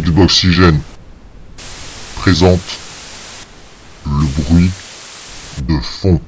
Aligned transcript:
Xboxygène 0.00 0.80
présente 2.16 2.80
le 4.04 4.42
bruit 4.42 4.70
de 5.68 5.78
fond. 5.80 6.20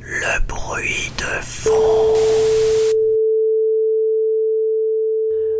Le 0.00 0.46
bruit 0.48 1.12
de 1.16 1.42
fond. 1.44 1.70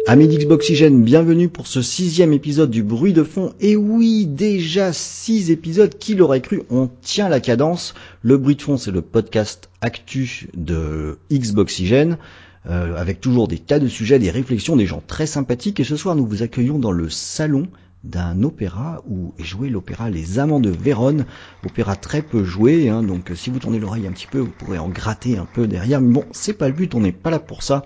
Amis 0.09 0.27
d'Xboxygène, 0.27 1.05
bienvenue 1.05 1.49
pour 1.49 1.69
ce 1.69 1.81
sixième 1.81 2.33
épisode 2.33 2.71
du 2.71 2.83
bruit 2.83 3.13
de 3.13 3.23
fond. 3.23 3.55
Et 3.61 3.77
oui, 3.77 4.27
déjà 4.27 4.93
six 4.93 5.53
épisodes, 5.53 5.97
qui 5.97 6.15
l'aurait 6.15 6.41
cru 6.41 6.63
On 6.71 6.91
tient 7.03 7.29
la 7.29 7.39
cadence. 7.39 7.95
Le 8.23 8.37
bruit 8.37 8.57
de 8.57 8.63
fond, 8.63 8.77
c'est 8.77 8.91
le 8.91 9.01
podcast 9.01 9.71
actu 9.81 10.49
de 10.55 11.19
Xboxygène. 11.33 12.19
Euh, 12.67 12.97
avec 12.97 13.21
toujours 13.21 13.47
des 13.47 13.59
tas 13.59 13.79
de 13.79 13.89
sujets, 13.89 14.19
des 14.19 14.31
réflexions, 14.31 14.75
des 14.75 14.87
gens 14.87 15.03
très 15.07 15.27
sympathiques. 15.27 15.81
Et 15.81 15.85
ce 15.85 15.97
soir, 15.97 16.17
nous 16.17 16.27
vous 16.27 16.43
accueillons 16.43 16.79
dans 16.79 16.93
le 16.93 17.11
salon 17.11 17.67
d'un 18.05 18.43
opéra 18.43 19.03
où 19.07 19.35
est 19.39 19.45
joué 19.45 19.69
l'opéra 19.69 20.11
Les 20.11 20.39
Amants 20.39 20.61
de 20.61 20.71
Vérone, 20.71 21.27
opéra 21.65 21.97
très 21.97 22.23
peu 22.23 22.45
joué, 22.45 22.89
hein, 22.89 23.03
donc 23.03 23.33
si 23.35 23.51
vous 23.51 23.59
tournez 23.59 23.79
l'oreille 23.79 24.07
un 24.07 24.13
petit 24.13 24.27
peu, 24.27 24.39
vous 24.39 24.53
pourrez 24.59 24.79
en 24.79 24.89
gratter 24.89 25.39
un 25.39 25.47
peu 25.47 25.67
derrière, 25.67 26.01
mais 26.01 26.13
bon, 26.13 26.25
c'est 26.33 26.53
pas 26.53 26.69
le 26.69 26.75
but, 26.75 26.95
on 26.95 27.01
n'est 27.01 27.13
pas 27.13 27.31
là 27.31 27.39
pour 27.39 27.63
ça. 27.63 27.85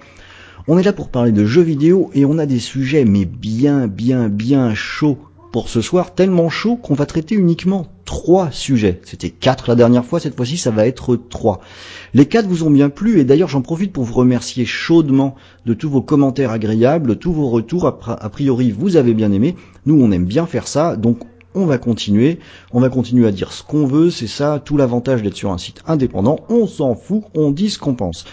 On 0.66 0.76
est 0.76 0.82
là 0.82 0.92
pour 0.92 1.08
parler 1.08 1.32
de 1.32 1.46
jeux 1.46 1.62
vidéo 1.62 2.10
et 2.14 2.24
on 2.24 2.36
a 2.38 2.46
des 2.46 2.58
sujets 2.58 3.06
mais 3.06 3.24
bien 3.24 3.86
bien 3.86 4.28
bien 4.28 4.74
chauds 4.74 5.18
pour 5.52 5.68
ce 5.68 5.80
soir, 5.80 6.14
tellement 6.14 6.48
chaud 6.48 6.76
qu'on 6.76 6.94
va 6.94 7.06
traiter 7.06 7.34
uniquement 7.34 7.86
trois 8.04 8.50
sujets. 8.50 9.00
C'était 9.04 9.30
quatre 9.30 9.68
la 9.68 9.74
dernière 9.74 10.04
fois, 10.04 10.20
cette 10.20 10.36
fois-ci 10.36 10.56
ça 10.56 10.70
va 10.70 10.86
être 10.86 11.16
trois. 11.16 11.60
Les 12.14 12.26
quatre 12.26 12.46
vous 12.46 12.64
ont 12.64 12.70
bien 12.70 12.90
plu 12.90 13.18
et 13.18 13.24
d'ailleurs 13.24 13.48
j'en 13.48 13.62
profite 13.62 13.92
pour 13.92 14.04
vous 14.04 14.14
remercier 14.14 14.64
chaudement 14.64 15.34
de 15.66 15.74
tous 15.74 15.88
vos 15.88 16.02
commentaires 16.02 16.50
agréables, 16.50 17.16
tous 17.16 17.32
vos 17.32 17.48
retours. 17.48 17.86
A 17.86 18.28
priori 18.28 18.70
vous 18.70 18.96
avez 18.96 19.14
bien 19.14 19.32
aimé, 19.32 19.56
nous 19.86 20.00
on 20.00 20.10
aime 20.10 20.26
bien 20.26 20.46
faire 20.46 20.68
ça, 20.68 20.96
donc 20.96 21.20
on 21.54 21.66
va 21.66 21.78
continuer, 21.78 22.38
on 22.72 22.80
va 22.80 22.88
continuer 22.88 23.26
à 23.26 23.32
dire 23.32 23.52
ce 23.52 23.62
qu'on 23.62 23.86
veut, 23.86 24.10
c'est 24.10 24.26
ça 24.26 24.60
tout 24.62 24.76
l'avantage 24.76 25.22
d'être 25.22 25.36
sur 25.36 25.50
un 25.50 25.58
site 25.58 25.82
indépendant, 25.86 26.40
on 26.48 26.66
s'en 26.66 26.94
fout, 26.94 27.24
on 27.34 27.50
dit 27.50 27.70
ce 27.70 27.78
qu'on 27.78 27.94
pense. 27.94 28.24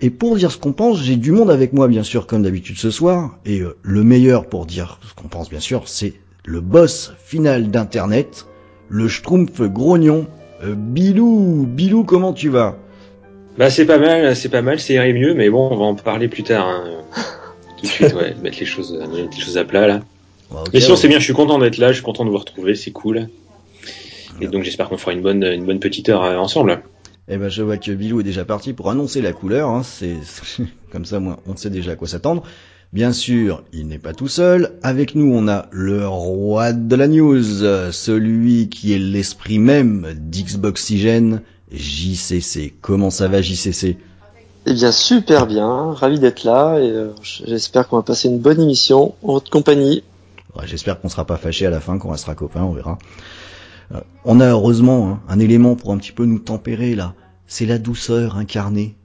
Et 0.00 0.10
pour 0.10 0.36
dire 0.36 0.50
ce 0.50 0.58
qu'on 0.58 0.72
pense, 0.72 1.00
j'ai 1.00 1.16
du 1.16 1.30
monde 1.30 1.50
avec 1.50 1.72
moi 1.72 1.88
bien 1.88 2.02
sûr 2.02 2.26
comme 2.26 2.42
d'habitude 2.42 2.76
ce 2.76 2.90
soir, 2.90 3.38
et 3.46 3.60
euh, 3.60 3.76
le 3.82 4.02
meilleur 4.02 4.46
pour 4.48 4.66
dire 4.66 4.98
ce 5.08 5.14
qu'on 5.14 5.28
pense 5.28 5.48
bien 5.48 5.60
sûr, 5.60 5.86
c'est 5.86 6.14
le 6.44 6.60
boss 6.60 7.12
final 7.24 7.70
d'Internet, 7.70 8.46
le 8.88 9.08
Schtroumpf 9.08 9.60
grognon, 9.62 10.26
euh, 10.62 10.74
Bilou. 10.76 11.66
Bilou, 11.68 12.04
comment 12.04 12.32
tu 12.32 12.48
vas? 12.48 12.76
Bah 13.58 13.70
c'est 13.70 13.86
pas 13.86 13.98
mal, 13.98 14.34
c'est 14.34 14.48
pas 14.48 14.62
mal, 14.62 14.80
c'est 14.80 14.94
irait 14.94 15.12
mieux, 15.12 15.34
mais 15.34 15.50
bon, 15.50 15.68
on 15.70 15.76
va 15.76 15.84
en 15.84 15.94
parler 15.94 16.28
plus 16.28 16.42
tard. 16.42 16.66
Hein. 16.66 16.84
Tout 17.78 17.86
de 17.86 17.90
suite, 17.90 18.14
ouais, 18.14 18.34
mettre 18.42 18.58
les 18.60 18.66
choses, 18.66 18.92
mettre 18.92 19.36
les 19.36 19.42
choses 19.42 19.58
à 19.58 19.64
plat 19.64 19.86
là. 19.86 20.00
Okay, 20.50 20.70
mais 20.74 20.80
sinon, 20.80 20.94
ouais. 20.94 21.00
c'est 21.00 21.08
bien, 21.08 21.18
je 21.18 21.24
suis 21.24 21.32
content 21.32 21.58
d'être 21.58 21.78
là, 21.78 21.88
je 21.88 21.94
suis 21.94 22.02
content 22.02 22.24
de 22.24 22.30
vous 22.30 22.38
retrouver, 22.38 22.74
c'est 22.74 22.90
cool. 22.90 23.28
Et 24.40 24.48
donc 24.48 24.64
j'espère 24.64 24.88
qu'on 24.88 24.96
fera 24.96 25.12
une 25.12 25.22
bonne, 25.22 25.44
une 25.44 25.64
bonne 25.64 25.80
petite 25.80 26.08
heure 26.08 26.24
euh, 26.24 26.36
ensemble. 26.36 26.82
Eh 27.28 27.36
ben 27.36 27.48
je 27.48 27.62
vois 27.62 27.76
que 27.76 27.92
Bilou 27.92 28.20
est 28.20 28.24
déjà 28.24 28.44
parti 28.44 28.72
pour 28.72 28.90
annoncer 28.90 29.20
la 29.20 29.32
couleur, 29.32 29.68
hein. 29.68 29.82
c'est 29.82 30.16
comme 30.90 31.04
ça 31.04 31.20
moi 31.20 31.38
on 31.46 31.56
sait 31.56 31.70
déjà 31.70 31.92
à 31.92 31.96
quoi 31.96 32.08
s'attendre. 32.08 32.42
Bien 32.92 33.14
sûr, 33.14 33.64
il 33.72 33.88
n'est 33.88 33.98
pas 33.98 34.12
tout 34.12 34.28
seul. 34.28 34.78
Avec 34.82 35.14
nous, 35.14 35.32
on 35.32 35.48
a 35.48 35.64
le 35.70 36.06
roi 36.06 36.74
de 36.74 36.94
la 36.94 37.08
news, 37.08 37.42
celui 37.42 38.68
qui 38.68 38.92
est 38.92 38.98
l'esprit 38.98 39.58
même 39.58 40.08
d'Xboxygène, 40.14 41.40
JCC. 41.72 42.74
Comment 42.82 43.08
ça 43.08 43.28
va, 43.28 43.40
JCC 43.40 43.96
Eh 44.66 44.74
bien, 44.74 44.92
super 44.92 45.46
bien. 45.46 45.92
Ravi 45.92 46.20
d'être 46.20 46.44
là 46.44 46.78
et 46.80 46.90
euh, 46.90 47.14
j'espère 47.22 47.88
qu'on 47.88 47.96
va 47.96 48.02
passer 48.02 48.28
une 48.28 48.38
bonne 48.38 48.60
émission 48.60 49.14
en 49.22 49.32
votre 49.32 49.50
compagnie. 49.50 50.04
Ouais, 50.54 50.66
j'espère 50.66 51.00
qu'on 51.00 51.08
sera 51.08 51.24
pas 51.24 51.38
fâché 51.38 51.64
à 51.64 51.70
la 51.70 51.80
fin, 51.80 51.96
qu'on 51.96 52.10
restera 52.10 52.34
copains, 52.34 52.62
on 52.62 52.72
verra. 52.72 52.98
Euh, 53.92 54.00
on 54.26 54.38
a 54.38 54.48
heureusement 54.48 55.08
hein, 55.08 55.20
un 55.30 55.38
élément 55.38 55.76
pour 55.76 55.92
un 55.92 55.96
petit 55.96 56.12
peu 56.12 56.26
nous 56.26 56.40
tempérer 56.40 56.94
là. 56.94 57.14
C'est 57.46 57.64
la 57.64 57.78
douceur 57.78 58.36
incarnée. 58.36 58.96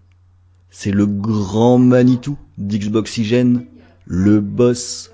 C'est 0.69 0.91
le 0.91 1.05
grand 1.05 1.77
Manitou 1.77 2.37
d'Xboxygène, 2.57 3.65
le 4.07 4.39
boss 4.39 5.11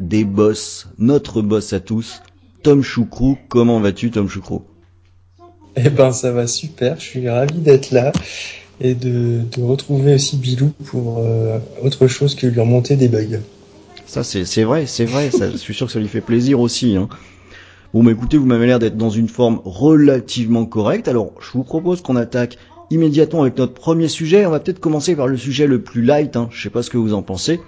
des 0.00 0.24
boss, 0.24 0.88
notre 0.98 1.42
boss 1.42 1.72
à 1.72 1.80
tous, 1.80 2.22
Tom 2.62 2.82
Choucrou. 2.82 3.36
Comment 3.48 3.78
vas-tu, 3.80 4.10
Tom 4.10 4.28
Choucrou? 4.28 4.62
Eh 5.76 5.90
ben, 5.90 6.12
ça 6.12 6.32
va 6.32 6.46
super. 6.46 6.98
Je 6.98 7.04
suis 7.04 7.28
ravi 7.28 7.58
d'être 7.58 7.90
là 7.90 8.12
et 8.80 8.94
de, 8.94 9.40
de, 9.54 9.62
retrouver 9.62 10.14
aussi 10.14 10.36
Bilou 10.36 10.72
pour 10.84 11.18
euh, 11.18 11.58
autre 11.82 12.08
chose 12.08 12.34
que 12.34 12.46
lui 12.46 12.60
remonter 12.60 12.96
des 12.96 13.08
bugs. 13.08 13.40
Ça, 14.06 14.24
c'est 14.24 14.64
vrai, 14.64 14.86
c'est 14.86 15.04
vrai. 15.04 15.30
ça, 15.30 15.50
je 15.50 15.56
suis 15.56 15.74
sûr 15.74 15.86
que 15.86 15.92
ça 15.92 16.00
lui 16.00 16.08
fait 16.08 16.20
plaisir 16.20 16.60
aussi. 16.60 16.96
Hein. 16.96 17.08
Bon, 17.94 18.02
bah 18.02 18.12
écoutez, 18.12 18.38
vous 18.38 18.46
m'avez 18.46 18.66
l'air 18.66 18.78
d'être 18.78 18.96
dans 18.96 19.10
une 19.10 19.28
forme 19.28 19.60
relativement 19.64 20.64
correcte. 20.64 21.08
Alors, 21.08 21.32
je 21.40 21.52
vous 21.52 21.64
propose 21.64 22.02
qu'on 22.02 22.16
attaque 22.16 22.56
immédiatement 22.90 23.42
avec 23.42 23.56
notre 23.58 23.74
premier 23.74 24.08
sujet. 24.08 24.46
On 24.46 24.50
va 24.50 24.60
peut-être 24.60 24.80
commencer 24.80 25.14
par 25.14 25.28
le 25.28 25.36
sujet 25.36 25.66
le 25.66 25.82
plus 25.82 26.02
light. 26.02 26.36
Hein. 26.36 26.48
Je 26.50 26.62
sais 26.62 26.70
pas 26.70 26.82
ce 26.82 26.90
que 26.90 26.98
vous 26.98 27.14
en 27.14 27.22
pensez. 27.22 27.60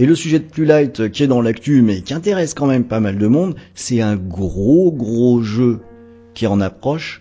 Et 0.00 0.06
le 0.06 0.14
sujet 0.14 0.38
de 0.38 0.44
plus 0.44 0.64
light 0.64 1.10
qui 1.10 1.24
est 1.24 1.26
dans 1.26 1.42
l'actu 1.42 1.82
mais 1.82 2.00
qui 2.00 2.14
intéresse 2.14 2.54
quand 2.54 2.64
même 2.64 2.84
pas 2.84 3.00
mal 3.00 3.18
de 3.18 3.26
monde, 3.26 3.54
c'est 3.74 4.00
un 4.00 4.16
gros 4.16 4.90
gros 4.90 5.42
jeu 5.42 5.80
qui 6.32 6.46
en 6.46 6.62
approche, 6.62 7.20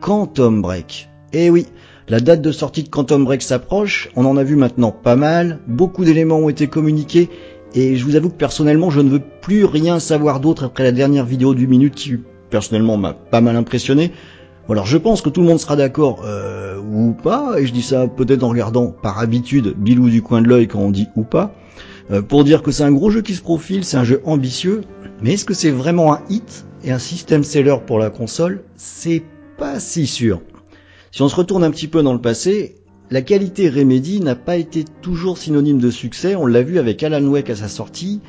Quantum 0.00 0.60
Break. 0.60 1.08
Eh 1.32 1.48
oui, 1.48 1.66
la 2.08 2.18
date 2.18 2.42
de 2.42 2.50
sortie 2.50 2.82
de 2.82 2.88
Quantum 2.88 3.24
Break 3.24 3.40
s'approche, 3.40 4.10
on 4.16 4.24
en 4.24 4.36
a 4.36 4.42
vu 4.42 4.56
maintenant 4.56 4.90
pas 4.90 5.14
mal, 5.14 5.60
beaucoup 5.68 6.04
d'éléments 6.04 6.38
ont 6.38 6.48
été 6.48 6.66
communiqués, 6.66 7.30
et 7.72 7.94
je 7.94 8.04
vous 8.04 8.16
avoue 8.16 8.30
que 8.30 8.34
personnellement 8.34 8.90
je 8.90 9.00
ne 9.00 9.10
veux 9.10 9.22
plus 9.40 9.64
rien 9.64 10.00
savoir 10.00 10.40
d'autre 10.40 10.64
après 10.64 10.82
la 10.82 10.90
dernière 10.90 11.24
vidéo 11.24 11.54
du 11.54 11.68
minute 11.68 11.94
qui 11.94 12.16
personnellement 12.50 12.96
m'a 12.96 13.12
pas 13.12 13.40
mal 13.40 13.54
impressionné. 13.54 14.10
Alors 14.68 14.86
je 14.86 14.98
pense 14.98 15.22
que 15.22 15.28
tout 15.28 15.40
le 15.40 15.46
monde 15.46 15.60
sera 15.60 15.76
d'accord 15.76 16.24
euh, 16.24 16.80
ou 16.80 17.12
pas, 17.12 17.60
et 17.60 17.66
je 17.68 17.72
dis 17.72 17.82
ça 17.82 18.08
peut-être 18.08 18.42
en 18.42 18.48
regardant 18.48 18.88
par 18.88 19.20
habitude 19.20 19.74
Bilou 19.78 20.10
du 20.10 20.20
coin 20.20 20.42
de 20.42 20.48
l'œil 20.48 20.66
quand 20.66 20.80
on 20.80 20.90
dit 20.90 21.06
ou 21.14 21.22
pas, 21.22 21.54
euh, 22.10 22.22
pour 22.22 22.44
dire 22.44 22.62
que 22.62 22.70
c'est 22.70 22.84
un 22.84 22.92
gros 22.92 23.10
jeu 23.10 23.22
qui 23.22 23.34
se 23.34 23.42
profile, 23.42 23.84
c'est 23.84 23.96
un 23.96 24.04
jeu 24.04 24.22
ambitieux, 24.24 24.82
mais 25.20 25.34
est-ce 25.34 25.44
que 25.44 25.54
c'est 25.54 25.70
vraiment 25.70 26.14
un 26.14 26.20
hit 26.28 26.64
et 26.84 26.92
un 26.92 26.98
système 26.98 27.44
seller 27.44 27.76
pour 27.86 27.98
la 27.98 28.10
console? 28.10 28.62
C'est 28.76 29.22
pas 29.58 29.80
si 29.80 30.06
sûr. 30.06 30.40
Si 31.10 31.22
on 31.22 31.28
se 31.28 31.36
retourne 31.36 31.64
un 31.64 31.70
petit 31.70 31.88
peu 31.88 32.02
dans 32.02 32.12
le 32.12 32.20
passé, 32.20 32.76
la 33.10 33.22
qualité 33.22 33.68
Remedy 33.68 34.20
n'a 34.20 34.36
pas 34.36 34.56
été 34.56 34.84
toujours 35.02 35.38
synonyme 35.38 35.80
de 35.80 35.90
succès, 35.90 36.36
on 36.36 36.46
l'a 36.46 36.62
vu 36.62 36.78
avec 36.78 37.02
Alan 37.02 37.24
Wake 37.24 37.50
à 37.50 37.56
sa 37.56 37.68
sortie, 37.68 38.20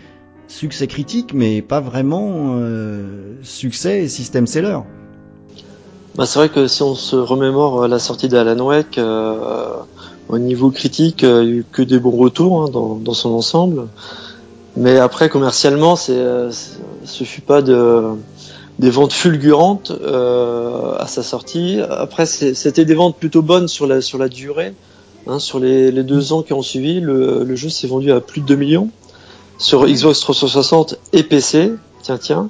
succès 0.48 0.88
critique 0.88 1.34
mais 1.34 1.62
pas 1.62 1.80
vraiment 1.80 2.56
euh, 2.58 3.36
succès 3.44 4.04
et 4.04 4.08
système 4.08 4.48
seller. 4.48 4.80
Bah 6.16 6.26
c'est 6.26 6.40
vrai 6.40 6.50
que 6.50 6.68
si 6.68 6.82
on 6.82 6.96
se 6.96 7.16
remémore 7.16 7.88
la 7.88 8.00
sortie 8.00 8.28
d'Alan 8.28 8.66
Wake, 8.66 8.98
euh, 8.98 9.76
au 10.30 10.38
niveau 10.38 10.72
critique, 10.72 11.24
il 11.24 11.30
n'y 11.30 11.34
a 11.34 11.44
eu 11.44 11.66
que 11.72 11.82
des 11.82 12.00
bons 12.00 12.16
retours 12.16 12.64
hein, 12.64 12.70
dans, 12.72 12.96
dans, 12.96 13.14
son 13.14 13.32
ensemble. 13.32 13.88
Mais 14.78 14.98
après, 14.98 15.28
commercialement, 15.28 15.96
c'est, 15.96 16.24
ce 17.04 17.24
fut 17.24 17.42
pas 17.42 17.62
de, 17.62 18.04
des 18.78 18.90
ventes 18.90 19.12
fulgurantes 19.12 19.92
euh, 19.92 20.96
à 20.98 21.08
sa 21.08 21.24
sortie. 21.24 21.80
Après, 21.90 22.26
c'était 22.26 22.86
des 22.86 22.96
ventes 22.96 23.18
plutôt 23.18 23.42
bonnes 23.42 23.68
sur 23.68 23.88
la, 23.88 24.02
sur 24.02 24.18
la 24.18 24.30
durée. 24.30 24.74
Hein, 25.28 25.40
sur 25.40 25.60
les, 25.60 25.92
les, 25.92 26.04
deux 26.04 26.32
ans 26.32 26.44
qui 26.44 26.54
ont 26.54 26.62
suivi, 26.62 27.02
le, 27.02 27.44
le 27.44 27.56
jeu 27.56 27.70
s'est 27.70 27.88
vendu 27.88 28.12
à 28.12 28.22
plus 28.22 28.40
de 28.42 28.46
2 28.46 28.56
millions 28.56 28.90
sur 29.58 29.86
Xbox 29.86 30.22
360 30.22 30.96
et 31.12 31.24
PC. 31.24 31.74
Tiens, 32.02 32.18
tiens. 32.18 32.50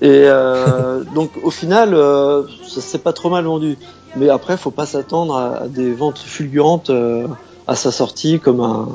Et 0.00 0.24
euh, 0.26 1.02
donc, 1.14 1.30
au 1.42 1.50
final, 1.50 1.94
euh, 1.94 2.42
ça 2.66 2.80
s'est 2.80 2.98
pas 2.98 3.12
trop 3.12 3.30
mal 3.30 3.44
vendu. 3.44 3.76
Mais 4.16 4.28
après, 4.28 4.56
faut 4.56 4.70
pas 4.70 4.86
s'attendre 4.86 5.36
à, 5.36 5.68
des 5.68 5.92
ventes 5.92 6.18
fulgurantes 6.18 6.90
euh, 6.90 7.26
à 7.66 7.74
sa 7.74 7.92
sortie 7.92 8.40
comme 8.40 8.60
un, 8.60 8.88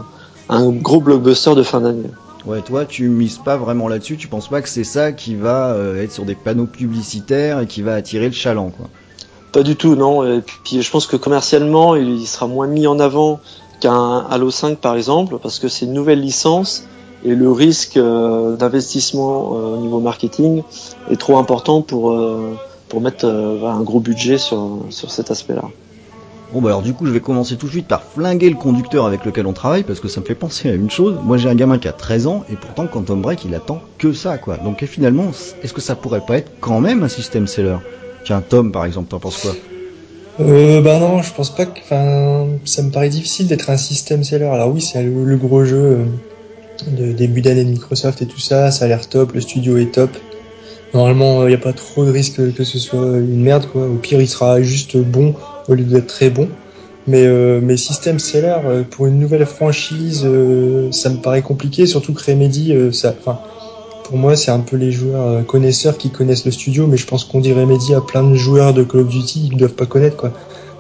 un 0.50 0.70
gros 0.72 1.00
blockbuster 1.00 1.56
de 1.56 1.64
fin 1.64 1.82
d'année. 1.82 2.10
Ouais, 2.46 2.62
toi, 2.62 2.86
tu 2.86 3.08
mises 3.08 3.38
pas 3.38 3.56
vraiment 3.56 3.88
là-dessus. 3.88 4.18
Tu 4.18 4.28
penses 4.28 4.50
pas 4.50 4.62
que 4.62 4.68
c'est 4.68 4.84
ça 4.84 5.12
qui 5.14 5.36
va 5.36 5.72
euh, 5.72 6.02
être 6.02 6.12
sur 6.12 6.26
des 6.26 6.36
panneaux 6.36 6.66
publicitaires 6.66 7.62
et 7.62 7.68
qui 7.68 7.82
va 7.82 7.94
attirer 7.94 8.26
le 8.26 8.34
chaland, 8.34 8.70
quoi? 8.70 8.90
Pas 9.54 9.64
du 9.64 9.76
tout, 9.76 9.96
non. 9.96 10.26
Et 10.26 10.42
puis, 10.42 10.82
je 10.82 10.92
pense 10.92 11.06
que 11.06 11.16
commercialement, 11.16 11.96
il 11.96 12.26
sera 12.26 12.48
moins 12.48 12.68
mis 12.68 12.88
en 12.88 13.00
avant 13.00 13.40
qu'un 13.80 14.26
Halo 14.30 14.50
5, 14.50 14.80
par 14.80 14.96
exemple, 14.96 15.38
parce 15.42 15.60
que 15.60 15.68
c'est 15.68 15.86
une 15.86 15.94
nouvelle 15.94 16.20
licence 16.20 16.86
et 17.26 17.36
le 17.36 17.52
risque 17.52 17.98
euh, 17.98 18.56
d'investissement 18.56 19.54
euh, 19.56 19.76
au 19.76 19.78
niveau 19.78 20.00
marketing 20.00 20.64
est 21.10 21.20
trop 21.20 21.38
important 21.38 21.82
pour 21.82 22.12
euh, 22.12 22.58
pour 22.90 23.02
mettre 23.02 23.26
un 23.26 23.82
gros 23.82 24.00
budget 24.00 24.38
sur 24.38 24.86
sur 24.90 25.10
cet 25.10 25.32
aspect-là. 25.32 25.64
Bon 26.54 26.62
bah 26.62 26.70
alors 26.70 26.84
du 26.84 26.94
coup 26.94 27.08
je 27.08 27.12
vais 27.12 27.22
commencer 27.22 27.56
tout 27.56 27.66
de 27.66 27.72
suite 27.72 27.88
par 27.88 28.04
flinguer 28.04 28.50
le 28.50 28.56
conducteur 28.56 29.08
avec 29.08 29.26
lequel 29.26 29.48
on 29.48 29.54
travaille 29.54 29.82
parce 29.82 30.00
que 30.00 30.08
ça 30.08 30.22
me 30.22 30.26
fait 30.26 30.36
penser 30.36 30.70
à 30.70 30.74
une 30.74 30.92
chose. 30.92 31.16
Moi 31.24 31.38
j'ai 31.38 31.50
un 31.50 31.56
gamin 31.56 31.80
qui 31.80 31.88
a 31.88 31.94
13 31.94 32.28
ans 32.28 32.44
et 32.52 32.56
pourtant 32.56 32.86
Quantum 32.86 33.22
Break 33.22 33.46
il 33.46 33.56
attend 33.56 33.82
que 33.98 34.14
ça 34.14 34.38
quoi. 34.38 34.58
Donc 34.58 34.84
et 34.84 34.88
finalement 34.88 35.32
est-ce 35.64 35.74
que 35.74 35.82
ça 35.82 35.96
pourrait 35.96 36.22
pas 36.26 36.38
être 36.38 36.52
quand 36.60 36.82
même 36.82 37.02
un 37.02 37.08
système 37.08 37.48
seller? 37.48 37.78
Tiens 38.26 38.44
Tom 38.48 38.72
par 38.72 38.86
exemple 38.86 39.10
t'en 39.10 39.20
penses 39.20 39.38
quoi? 39.38 39.54
Euh, 40.40 40.82
bah 40.82 40.98
non, 40.98 41.22
je 41.22 41.32
pense 41.32 41.54
pas 41.54 41.68
que. 41.68 41.80
Enfin, 41.80 42.48
ça 42.66 42.82
me 42.82 42.90
paraît 42.90 43.10
difficile 43.10 43.46
d'être 43.46 43.70
un 43.70 43.78
système 43.78 44.24
seller. 44.24 44.46
Alors 44.46 44.70
oui, 44.74 44.82
c'est 44.82 45.04
le, 45.04 45.24
le, 45.26 45.38
gros 45.38 45.64
jeu 45.64 46.08
de 46.88 47.12
début 47.12 47.42
d'année 47.42 47.64
de 47.64 47.70
Microsoft 47.70 48.22
et 48.22 48.26
tout 48.26 48.40
ça. 48.40 48.72
Ça 48.72 48.86
a 48.86 48.88
l'air 48.88 49.08
top, 49.08 49.34
le 49.34 49.42
studio 49.42 49.78
est 49.78 49.94
top. 49.94 50.12
Normalement, 50.94 51.44
il 51.44 51.50
n'y 51.50 51.56
a 51.56 51.60
pas 51.60 51.74
trop 51.74 52.06
de 52.06 52.12
risque 52.12 52.54
que 52.54 52.64
ce 52.64 52.78
soit 52.78 53.18
une 53.18 53.42
merde, 53.42 53.66
quoi. 53.72 53.88
Au 53.88 53.96
pire, 53.96 54.22
il 54.22 54.28
sera 54.28 54.62
juste 54.62 54.98
bon 54.98 55.34
au 55.68 55.74
lieu 55.74 55.84
d'être 55.84 56.08
très 56.08 56.30
bon. 56.30 56.48
Mais, 57.08 57.26
euh, 57.26 57.60
mais 57.62 57.76
système 57.76 58.20
seller 58.20 58.56
pour 58.92 59.08
une 59.08 59.20
nouvelle 59.20 59.46
franchise, 59.46 60.28
ça 60.92 61.10
me 61.10 61.18
paraît 61.18 61.42
compliqué, 61.42 61.86
surtout 61.86 62.14
que 62.14 62.24
Remedy, 62.24 62.74
ça, 62.94 63.14
enfin, 63.20 63.40
pour 64.04 64.18
moi, 64.18 64.36
c'est 64.36 64.52
un 64.52 64.60
peu 64.60 64.78
les 64.78 64.92
joueurs 64.92 65.46
connaisseurs 65.46 65.98
qui 65.98 66.12
connaissent 66.12 66.46
le 66.46 66.52
studio, 66.52 66.88
mais 66.88 66.98
je 66.98 67.08
pense 67.08 67.24
qu'on 67.24 67.40
dit 67.40 67.52
Remedy 67.54 67.94
à 67.96 68.02
plein 68.02 68.24
de 68.24 68.36
joueurs 68.36 68.74
de 68.74 68.84
Call 68.84 69.02
of 69.02 69.10
Duty, 69.10 69.48
ils 69.48 69.54
ne 69.54 69.60
doivent 69.60 69.74
pas 69.74 69.86
connaître, 69.86 70.16
quoi. 70.16 70.32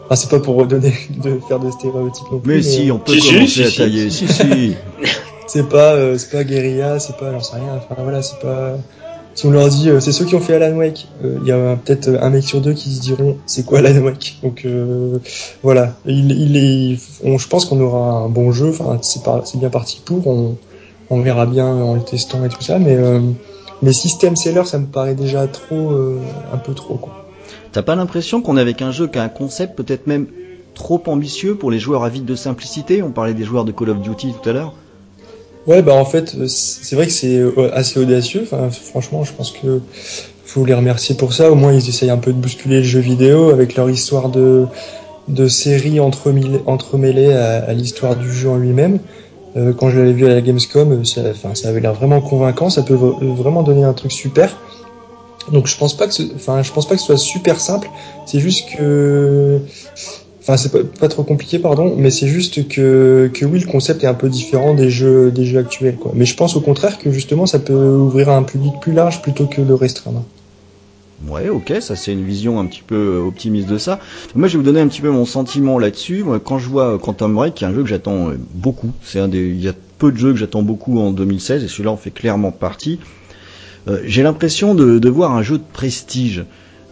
Enfin, 0.05 0.15
c'est 0.15 0.29
pas 0.29 0.39
pour 0.39 0.55
redonner, 0.55 0.93
de 1.23 1.39
faire 1.47 1.59
de 1.59 1.71
stéréotypes 1.71 2.31
non 2.31 2.39
plus. 2.39 2.55
Mais, 2.55 2.61
si, 2.61 2.91
on 2.91 2.99
peut 2.99 3.13
commencer 3.17 3.65
à 3.65 3.71
tailler. 3.71 4.09
Si, 4.09 4.27
si. 4.27 4.75
c'est 5.53 5.69
pas, 5.69 5.93
euh, 5.93 6.17
c'est 6.17 6.31
pas 6.31 6.43
guérilla, 6.43 6.97
c'est 6.97 7.15
pas, 7.15 7.31
j'en 7.31 7.39
sais 7.39 7.57
rien. 7.57 7.75
Enfin 7.77 8.01
voilà, 8.01 8.23
c'est 8.23 8.39
pas. 8.39 8.75
Si 9.35 9.45
on 9.45 9.51
leur 9.51 9.67
dit, 9.67 9.87
euh, 9.87 9.99
c'est 9.99 10.11
ceux 10.11 10.25
qui 10.25 10.33
ont 10.33 10.39
fait 10.39 10.55
Alan 10.55 10.75
Wake, 10.75 11.07
euh, 11.23 11.37
il 11.43 11.47
y 11.47 11.51
a 11.51 11.75
peut-être 11.75 12.09
un 12.19 12.29
mec 12.31 12.43
sur 12.43 12.59
deux 12.59 12.73
qui 12.73 12.91
se 12.91 13.01
diront, 13.01 13.37
c'est 13.45 13.63
quoi 13.63 13.77
Alan 13.79 14.01
Wake? 14.01 14.39
Donc 14.41 14.65
voilà, 15.61 15.95
il, 16.07 16.57
est, 16.57 16.97
je 17.37 17.47
pense 17.47 17.65
qu'on 17.65 17.79
aura 17.81 18.13
un 18.13 18.29
bon 18.29 18.51
jeu. 18.51 18.69
Enfin, 18.69 18.97
c'est 19.03 19.59
bien 19.59 19.69
parti 19.69 20.01
pour. 20.03 20.25
On, 20.25 20.57
on 21.11 21.21
verra 21.21 21.45
bien 21.45 21.67
en 21.67 21.93
le 21.93 22.01
testant 22.01 22.43
et 22.43 22.49
tout 22.49 22.63
ça, 22.63 22.79
mais 22.79 22.97
mais 23.83 23.93
système 23.93 24.35
seller, 24.35 24.65
ça 24.65 24.79
me 24.79 24.87
paraît 24.87 25.13
déjà 25.13 25.45
trop, 25.45 25.91
un 26.51 26.57
peu 26.57 26.73
trop 26.73 26.95
quoi. 26.95 27.27
T'as 27.71 27.83
pas 27.83 27.95
l'impression 27.95 28.41
qu'on 28.41 28.57
est 28.57 28.61
avec 28.61 28.81
un 28.81 28.91
jeu 28.91 29.07
qui 29.07 29.19
a 29.19 29.23
un 29.23 29.29
concept 29.29 29.75
peut-être 29.75 30.07
même 30.07 30.25
trop 30.73 31.01
ambitieux 31.05 31.55
pour 31.55 31.69
les 31.69 31.77
joueurs 31.77 32.03
avides 32.03 32.25
de 32.25 32.35
simplicité? 32.35 33.03
On 33.03 33.11
parlait 33.11 33.35
des 33.35 33.43
joueurs 33.43 33.65
de 33.65 33.71
Call 33.71 33.91
of 33.91 34.01
Duty 34.01 34.33
tout 34.41 34.49
à 34.49 34.53
l'heure. 34.53 34.73
Ouais, 35.65 35.81
bah 35.81 35.93
en 35.93 36.05
fait, 36.05 36.35
euh, 36.35 36.47
c'est 36.47 36.95
vrai 36.95 37.05
que 37.05 37.13
c'est 37.13 37.37
euh, 37.37 37.73
assez 37.73 37.99
audacieux. 37.99 38.41
Enfin, 38.43 38.69
franchement, 38.69 39.23
je 39.23 39.31
pense 39.31 39.51
que 39.51 39.79
faut 40.45 40.65
les 40.65 40.73
remercier 40.73 41.15
pour 41.15 41.33
ça. 41.33 41.51
Au 41.51 41.55
moins, 41.55 41.73
ils 41.73 41.87
essayent 41.87 42.09
un 42.09 42.17
peu 42.17 42.33
de 42.33 42.37
bousculer 42.37 42.77
le 42.77 42.83
jeu 42.83 42.99
vidéo 42.99 43.49
avec 43.49 43.75
leur 43.75 43.89
histoire 43.89 44.29
de, 44.29 44.65
de 45.29 45.47
série 45.47 45.99
entremêlée 45.99 47.31
à, 47.33 47.71
l'histoire 47.73 48.15
du 48.15 48.31
jeu 48.31 48.49
en 48.49 48.57
lui-même. 48.57 48.99
Euh, 49.55 49.71
quand 49.71 49.89
je 49.89 49.99
l'avais 49.99 50.13
vu 50.13 50.25
à 50.25 50.29
la 50.29 50.41
Gamescom, 50.41 51.05
ça, 51.05 51.21
enfin, 51.29 51.55
ça 51.55 51.69
avait 51.69 51.79
l'air 51.79 51.93
vraiment 51.93 52.19
convaincant. 52.19 52.69
Ça 52.69 52.81
peut 52.81 52.95
vraiment 52.95 53.63
donner 53.63 53.83
un 53.83 53.93
truc 53.93 54.11
super. 54.11 54.57
Donc 55.51 55.67
je 55.67 55.77
pense 55.77 55.95
pas 55.95 56.07
que, 56.07 56.13
ce, 56.13 56.23
enfin 56.35 56.63
je 56.63 56.71
pense 56.71 56.87
pas 56.87 56.95
que 56.95 57.01
ce 57.01 57.07
soit 57.07 57.17
super 57.17 57.59
simple. 57.59 57.89
C'est 58.25 58.39
juste 58.39 58.69
que, 58.77 59.59
enfin 60.43 60.57
c'est 60.57 60.71
pas, 60.71 60.83
pas, 60.99 61.07
trop 61.07 61.23
compliqué 61.23 61.57
pardon, 61.57 61.95
mais 61.97 62.11
c'est 62.11 62.27
juste 62.27 62.67
que 62.67 63.31
que 63.33 63.45
oui 63.45 63.59
le 63.59 63.65
concept 63.65 64.03
est 64.03 64.07
un 64.07 64.13
peu 64.13 64.29
différent 64.29 64.75
des 64.75 64.89
jeux 64.89 65.31
des 65.31 65.45
jeux 65.45 65.57
actuels 65.57 65.95
quoi. 65.95 66.11
Mais 66.13 66.25
je 66.25 66.35
pense 66.35 66.55
au 66.55 66.61
contraire 66.61 66.99
que 66.99 67.11
justement 67.11 67.45
ça 67.45 67.59
peut 67.59 67.73
ouvrir 67.73 68.29
à 68.29 68.37
un 68.37 68.43
public 68.43 68.73
plus 68.81 68.93
large 68.93 69.21
plutôt 69.21 69.47
que 69.47 69.61
le 69.61 69.73
restreindre. 69.73 70.23
Ouais, 71.27 71.47
ok, 71.47 71.73
ça 71.79 71.95
c'est 71.95 72.11
une 72.11 72.25
vision 72.25 72.59
un 72.59 72.65
petit 72.65 72.83
peu 72.85 73.15
optimiste 73.25 73.69
de 73.69 73.77
ça. 73.77 73.99
Moi, 74.35 74.49
je 74.49 74.53
vais 74.53 74.57
vous 74.57 74.65
donner 74.65 74.81
un 74.81 74.87
petit 74.89 74.99
peu 74.99 75.09
mon 75.09 75.25
sentiment 75.25 75.79
là-dessus. 75.79 76.21
Moi, 76.23 76.41
quand 76.41 76.59
je 76.59 76.67
vois 76.67 76.99
Quantum 76.99 77.33
Break, 77.33 77.53
qui 77.53 77.63
est 77.63 77.67
un 77.67 77.73
jeu 77.73 77.81
que 77.81 77.87
j'attends 77.87 78.31
beaucoup, 78.53 78.91
c'est 79.01 79.19
un 79.19 79.29
des, 79.29 79.39
il 79.39 79.63
y 79.63 79.69
a 79.69 79.73
peu 79.99 80.11
de 80.11 80.17
jeux 80.17 80.33
que 80.33 80.37
j'attends 80.37 80.63
beaucoup 80.63 80.99
en 80.99 81.11
2016 81.11 81.63
et 81.63 81.69
celui-là 81.69 81.91
en 81.91 81.97
fait 81.97 82.11
clairement 82.11 82.51
partie. 82.51 82.99
Euh, 83.87 84.01
j'ai 84.05 84.23
l'impression 84.23 84.75
de, 84.75 85.09
voir 85.09 85.31
un 85.31 85.43
jeu 85.43 85.57
de 85.57 85.63
prestige. 85.71 86.43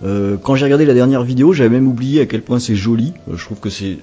Euh, 0.04 0.38
quand 0.42 0.56
j'ai 0.56 0.66
regardé 0.66 0.86
la 0.86 0.94
dernière 0.94 1.24
vidéo, 1.24 1.54
j'avais 1.54 1.70
même 1.70 1.88
oublié 1.88 2.22
à 2.22 2.26
quel 2.26 2.42
point 2.42 2.60
c'est 2.60 2.76
joli. 2.76 3.14
Euh, 3.30 3.38
je 3.38 3.46
trouve 3.46 3.60
que 3.60 3.70
c'est 3.70 3.98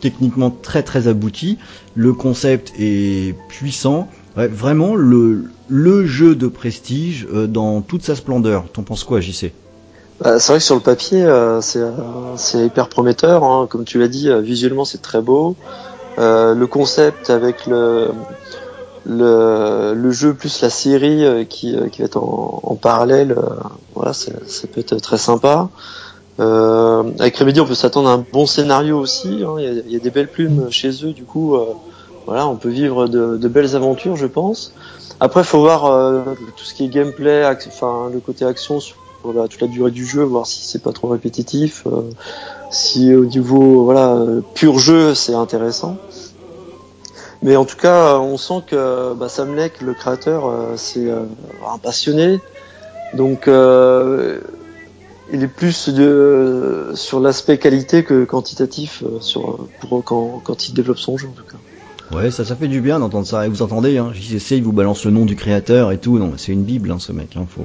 techniquement 0.00 0.50
très 0.50 0.82
très 0.82 1.08
abouti. 1.08 1.58
Le 1.94 2.12
concept 2.12 2.72
est 2.78 3.36
puissant. 3.48 4.08
vraiment 4.36 4.94
le, 4.94 5.44
le 5.68 6.06
jeu 6.06 6.34
de 6.34 6.46
prestige 6.46 7.26
dans 7.48 7.82
toute 7.82 8.02
sa 8.02 8.16
splendeur. 8.16 8.64
T'en 8.72 8.82
penses 8.82 9.04
quoi, 9.04 9.20
JC 9.20 9.52
bah, 10.20 10.38
C'est 10.38 10.52
vrai 10.52 10.58
que 10.58 10.64
sur 10.64 10.74
le 10.74 10.80
papier, 10.80 11.26
c'est 11.60 12.64
hyper 12.64 12.88
prometteur. 12.88 13.44
Hein. 13.44 13.66
Comme 13.68 13.84
tu 13.84 13.98
l'as 13.98 14.08
dit, 14.08 14.30
visuellement 14.42 14.86
c'est 14.86 15.02
très 15.02 15.20
beau. 15.20 15.54
le 16.16 16.64
concept 16.64 17.28
avec 17.28 17.66
le, 17.66 18.08
le, 19.10 20.10
jeu 20.10 20.34
plus 20.34 20.62
la 20.62 20.70
série 20.70 21.24
euh, 21.24 21.44
qui, 21.44 21.76
euh, 21.76 21.88
qui 21.88 22.00
va 22.00 22.06
être 22.06 22.18
en, 22.18 22.76
parallèle, 22.80 23.32
euh, 23.32 23.42
voilà, 23.94 24.12
ça, 24.12 24.32
peut 24.72 24.80
être 24.80 24.96
très 24.96 25.18
sympa. 25.18 25.68
Euh, 26.38 27.02
avec 27.18 27.36
Remedy, 27.36 27.60
on 27.60 27.66
peut 27.66 27.74
s'attendre 27.74 28.08
à 28.08 28.12
un 28.12 28.24
bon 28.32 28.46
scénario 28.46 28.98
aussi. 28.98 29.42
Hein. 29.46 29.56
Il, 29.58 29.92
y 29.92 29.96
a, 29.96 29.98
des 29.98 30.10
belles 30.10 30.30
plumes 30.30 30.68
chez 30.70 30.90
eux, 31.04 31.12
du 31.12 31.24
coup, 31.24 31.58
voilà, 32.26 32.46
on 32.46 32.56
peut 32.56 32.70
vivre 32.70 33.08
de, 33.08 33.48
belles 33.48 33.76
aventures, 33.76 34.16
je 34.16 34.26
pense. 34.26 34.72
Après, 35.18 35.44
faut 35.44 35.60
voir 35.60 35.82
tout 36.56 36.64
ce 36.64 36.72
qui 36.72 36.84
est 36.84 36.88
gameplay, 36.88 37.44
enfin 37.66 38.08
le 38.10 38.20
côté 38.20 38.46
action 38.46 38.80
sur 38.80 38.96
toute 39.22 39.60
la 39.60 39.66
durée 39.66 39.90
du 39.90 40.06
jeu, 40.06 40.22
voir 40.22 40.46
si 40.46 40.64
c'est 40.64 40.82
pas 40.82 40.92
trop 40.92 41.08
répétitif, 41.08 41.84
si 42.70 43.14
au 43.14 43.26
niveau 43.26 43.84
voilà 43.84 44.16
pur 44.54 44.78
jeu, 44.78 45.14
c'est 45.14 45.34
intéressant. 45.34 45.98
Mais 47.42 47.56
en 47.56 47.64
tout 47.64 47.76
cas, 47.76 48.18
on 48.18 48.36
sent 48.36 48.62
que 48.66 49.14
bah, 49.14 49.28
Sam 49.28 49.54
Lake, 49.54 49.80
le 49.80 49.94
créateur, 49.94 50.46
euh, 50.46 50.74
c'est 50.76 51.10
euh, 51.10 51.22
un 51.66 51.78
passionné. 51.78 52.38
Donc, 53.14 53.48
euh, 53.48 54.40
il 55.32 55.42
est 55.42 55.48
plus 55.48 55.88
de, 55.88 56.90
sur 56.94 57.18
l'aspect 57.18 57.56
qualité 57.56 58.04
que 58.04 58.24
quantitatif 58.24 59.02
sur, 59.20 59.66
pour, 59.80 60.04
quand, 60.04 60.42
quand 60.44 60.68
il 60.68 60.74
développe 60.74 60.98
son 60.98 61.16
jeu, 61.16 61.28
en 61.28 61.32
tout 61.32 61.44
cas. 61.44 61.58
Ouais, 62.14 62.30
ça, 62.30 62.44
ça 62.44 62.56
fait 62.56 62.68
du 62.68 62.80
bien 62.80 62.98
d'entendre 62.98 63.26
ça. 63.26 63.46
Et 63.46 63.48
vous 63.48 63.62
entendez, 63.62 63.96
hein, 63.96 64.10
j'essaie, 64.12 64.56
il 64.56 64.64
vous 64.64 64.72
balance 64.72 65.04
le 65.04 65.12
nom 65.12 65.24
du 65.24 65.36
créateur 65.36 65.92
et 65.92 65.98
tout. 65.98 66.18
Non, 66.18 66.32
c'est 66.36 66.52
une 66.52 66.64
bible, 66.64 66.90
hein, 66.90 66.98
ce 66.98 67.12
mec. 67.12 67.36
Hein, 67.36 67.46
faut, 67.48 67.64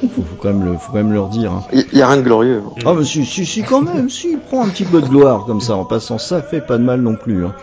faut, 0.00 0.22
faut, 0.22 0.36
quand 0.40 0.48
même 0.48 0.64
le, 0.64 0.78
faut 0.78 0.92
quand 0.92 0.98
même 0.98 1.12
le 1.12 1.20
redire. 1.20 1.52
Hein. 1.52 1.64
Il 1.72 1.98
y, 1.98 2.00
a 2.00 2.08
rien 2.08 2.18
de 2.18 2.22
glorieux. 2.22 2.62
Ah, 2.84 2.94
mais 2.96 3.04
si, 3.04 3.26
si, 3.26 3.44
si, 3.44 3.62
quand 3.62 3.82
même, 3.82 4.08
si, 4.08 4.32
il 4.32 4.38
prend 4.38 4.64
un 4.64 4.68
petit 4.68 4.84
peu 4.84 5.02
de 5.02 5.06
gloire 5.06 5.44
comme 5.44 5.60
ça 5.60 5.74
en 5.76 5.84
passant. 5.84 6.18
Ça 6.18 6.40
fait 6.40 6.60
pas 6.60 6.78
de 6.78 6.84
mal 6.84 7.00
non 7.00 7.16
plus. 7.16 7.44
Hein. 7.44 7.54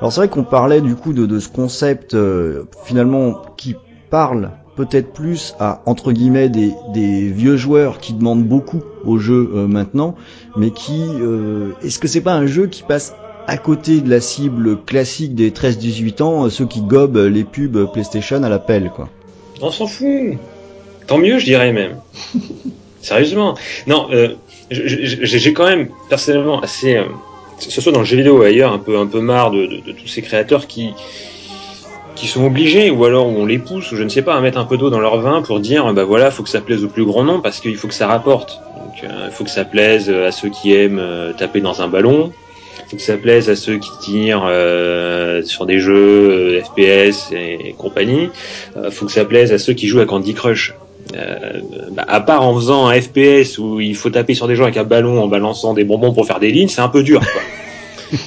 Alors 0.00 0.12
c'est 0.12 0.20
vrai 0.20 0.28
qu'on 0.28 0.44
parlait 0.44 0.82
du 0.82 0.94
coup 0.94 1.12
de, 1.12 1.24
de 1.24 1.40
ce 1.40 1.48
concept 1.48 2.14
euh, 2.14 2.64
finalement 2.84 3.40
qui 3.56 3.76
parle 4.10 4.50
peut-être 4.76 5.12
plus 5.14 5.54
à 5.58 5.80
entre 5.86 6.12
guillemets 6.12 6.50
des, 6.50 6.70
des, 6.92 7.28
vieux 7.28 7.56
joueurs 7.56 7.98
qui 7.98 8.12
demandent 8.12 8.44
beaucoup 8.44 8.82
au 9.04 9.16
jeu 9.18 9.50
euh, 9.54 9.66
maintenant, 9.66 10.14
mais 10.54 10.70
qui 10.70 11.02
euh, 11.02 11.70
est-ce 11.82 11.98
que 11.98 12.08
c'est 12.08 12.20
pas 12.20 12.34
un 12.34 12.46
jeu 12.46 12.66
qui 12.66 12.82
passe 12.82 13.14
à 13.46 13.56
côté 13.56 14.02
de 14.02 14.10
la 14.10 14.20
cible 14.20 14.82
classique 14.84 15.34
des 15.34 15.50
13-18 15.50 16.22
ans, 16.22 16.50
ceux 16.50 16.66
qui 16.66 16.82
gobent 16.82 17.16
les 17.16 17.44
pubs 17.44 17.90
PlayStation 17.90 18.42
à 18.42 18.50
l'appel 18.50 18.90
quoi? 18.94 19.08
On 19.62 19.70
s'en 19.70 19.86
fout. 19.86 20.36
Tant 21.06 21.16
mieux, 21.16 21.38
je 21.38 21.46
dirais 21.46 21.72
même. 21.72 21.96
Sérieusement. 23.00 23.54
Non, 23.86 24.10
j'ai 24.70 25.52
quand 25.54 25.64
même 25.64 25.88
personnellement 26.10 26.60
assez 26.60 27.00
que 27.58 27.72
ce 27.72 27.80
soit 27.80 27.92
dans 27.92 28.00
le 28.00 28.04
jeu 28.04 28.16
vidéo 28.16 28.42
ailleurs, 28.42 28.72
un 28.72 28.78
peu, 28.78 28.98
un 28.98 29.06
peu 29.06 29.20
marre 29.20 29.50
de, 29.50 29.66
de, 29.66 29.92
tous 29.92 30.06
ces 30.06 30.22
créateurs 30.22 30.66
qui, 30.66 30.92
qui 32.14 32.26
sont 32.26 32.44
obligés, 32.44 32.90
ou 32.90 33.04
alors 33.04 33.26
on 33.26 33.46
les 33.46 33.58
pousse, 33.58 33.92
ou 33.92 33.96
je 33.96 34.02
ne 34.02 34.08
sais 34.08 34.22
pas, 34.22 34.34
à 34.34 34.40
mettre 34.40 34.58
un 34.58 34.64
peu 34.64 34.76
d'eau 34.76 34.90
dans 34.90 35.00
leur 35.00 35.20
vin 35.20 35.42
pour 35.42 35.60
dire, 35.60 35.92
bah 35.92 36.04
voilà, 36.04 36.30
faut 36.30 36.42
que 36.42 36.48
ça 36.48 36.60
plaise 36.60 36.84
au 36.84 36.88
plus 36.88 37.04
grand 37.04 37.24
nombre 37.24 37.42
parce 37.42 37.60
qu'il 37.60 37.76
faut 37.76 37.88
que 37.88 37.94
ça 37.94 38.06
rapporte. 38.06 38.60
Donc, 38.76 39.04
euh, 39.04 39.26
il 39.26 39.32
faut 39.32 39.44
que 39.44 39.50
ça 39.50 39.64
plaise 39.64 40.10
à 40.10 40.32
ceux 40.32 40.48
qui 40.48 40.74
aiment 40.74 40.98
euh, 40.98 41.32
taper 41.32 41.60
dans 41.60 41.82
un 41.82 41.88
ballon, 41.88 42.32
faut 42.88 42.96
que 42.96 43.02
ça 43.02 43.16
plaise 43.16 43.50
à 43.50 43.56
ceux 43.56 43.78
qui 43.78 43.90
tirent 44.00 44.44
euh, 44.46 45.42
sur 45.42 45.66
des 45.66 45.80
jeux 45.80 46.60
FPS 46.62 47.32
et, 47.32 47.74
compagnie, 47.76 48.30
il 48.76 48.90
faut 48.90 49.06
que 49.06 49.12
ça 49.12 49.24
plaise 49.24 49.52
à 49.52 49.58
ceux 49.58 49.72
qui 49.72 49.88
jouent 49.88 50.00
à 50.00 50.06
Candy 50.06 50.34
Crush. 50.34 50.74
Euh, 51.14 51.60
bah, 51.92 52.04
à 52.08 52.20
part 52.20 52.42
en 52.42 52.54
faisant 52.56 52.88
un 52.88 53.00
FPS 53.00 53.58
où 53.58 53.80
il 53.80 53.94
faut 53.94 54.10
taper 54.10 54.34
sur 54.34 54.48
des 54.48 54.56
gens 54.56 54.64
avec 54.64 54.76
un 54.76 54.84
ballon 54.84 55.22
en 55.22 55.28
balançant 55.28 55.72
des 55.74 55.84
bonbons 55.84 56.12
pour 56.12 56.26
faire 56.26 56.40
des 56.40 56.50
lignes, 56.50 56.68
c'est 56.68 56.80
un 56.80 56.88
peu 56.88 57.02
dur. 57.02 57.20
Quoi. 57.20 57.42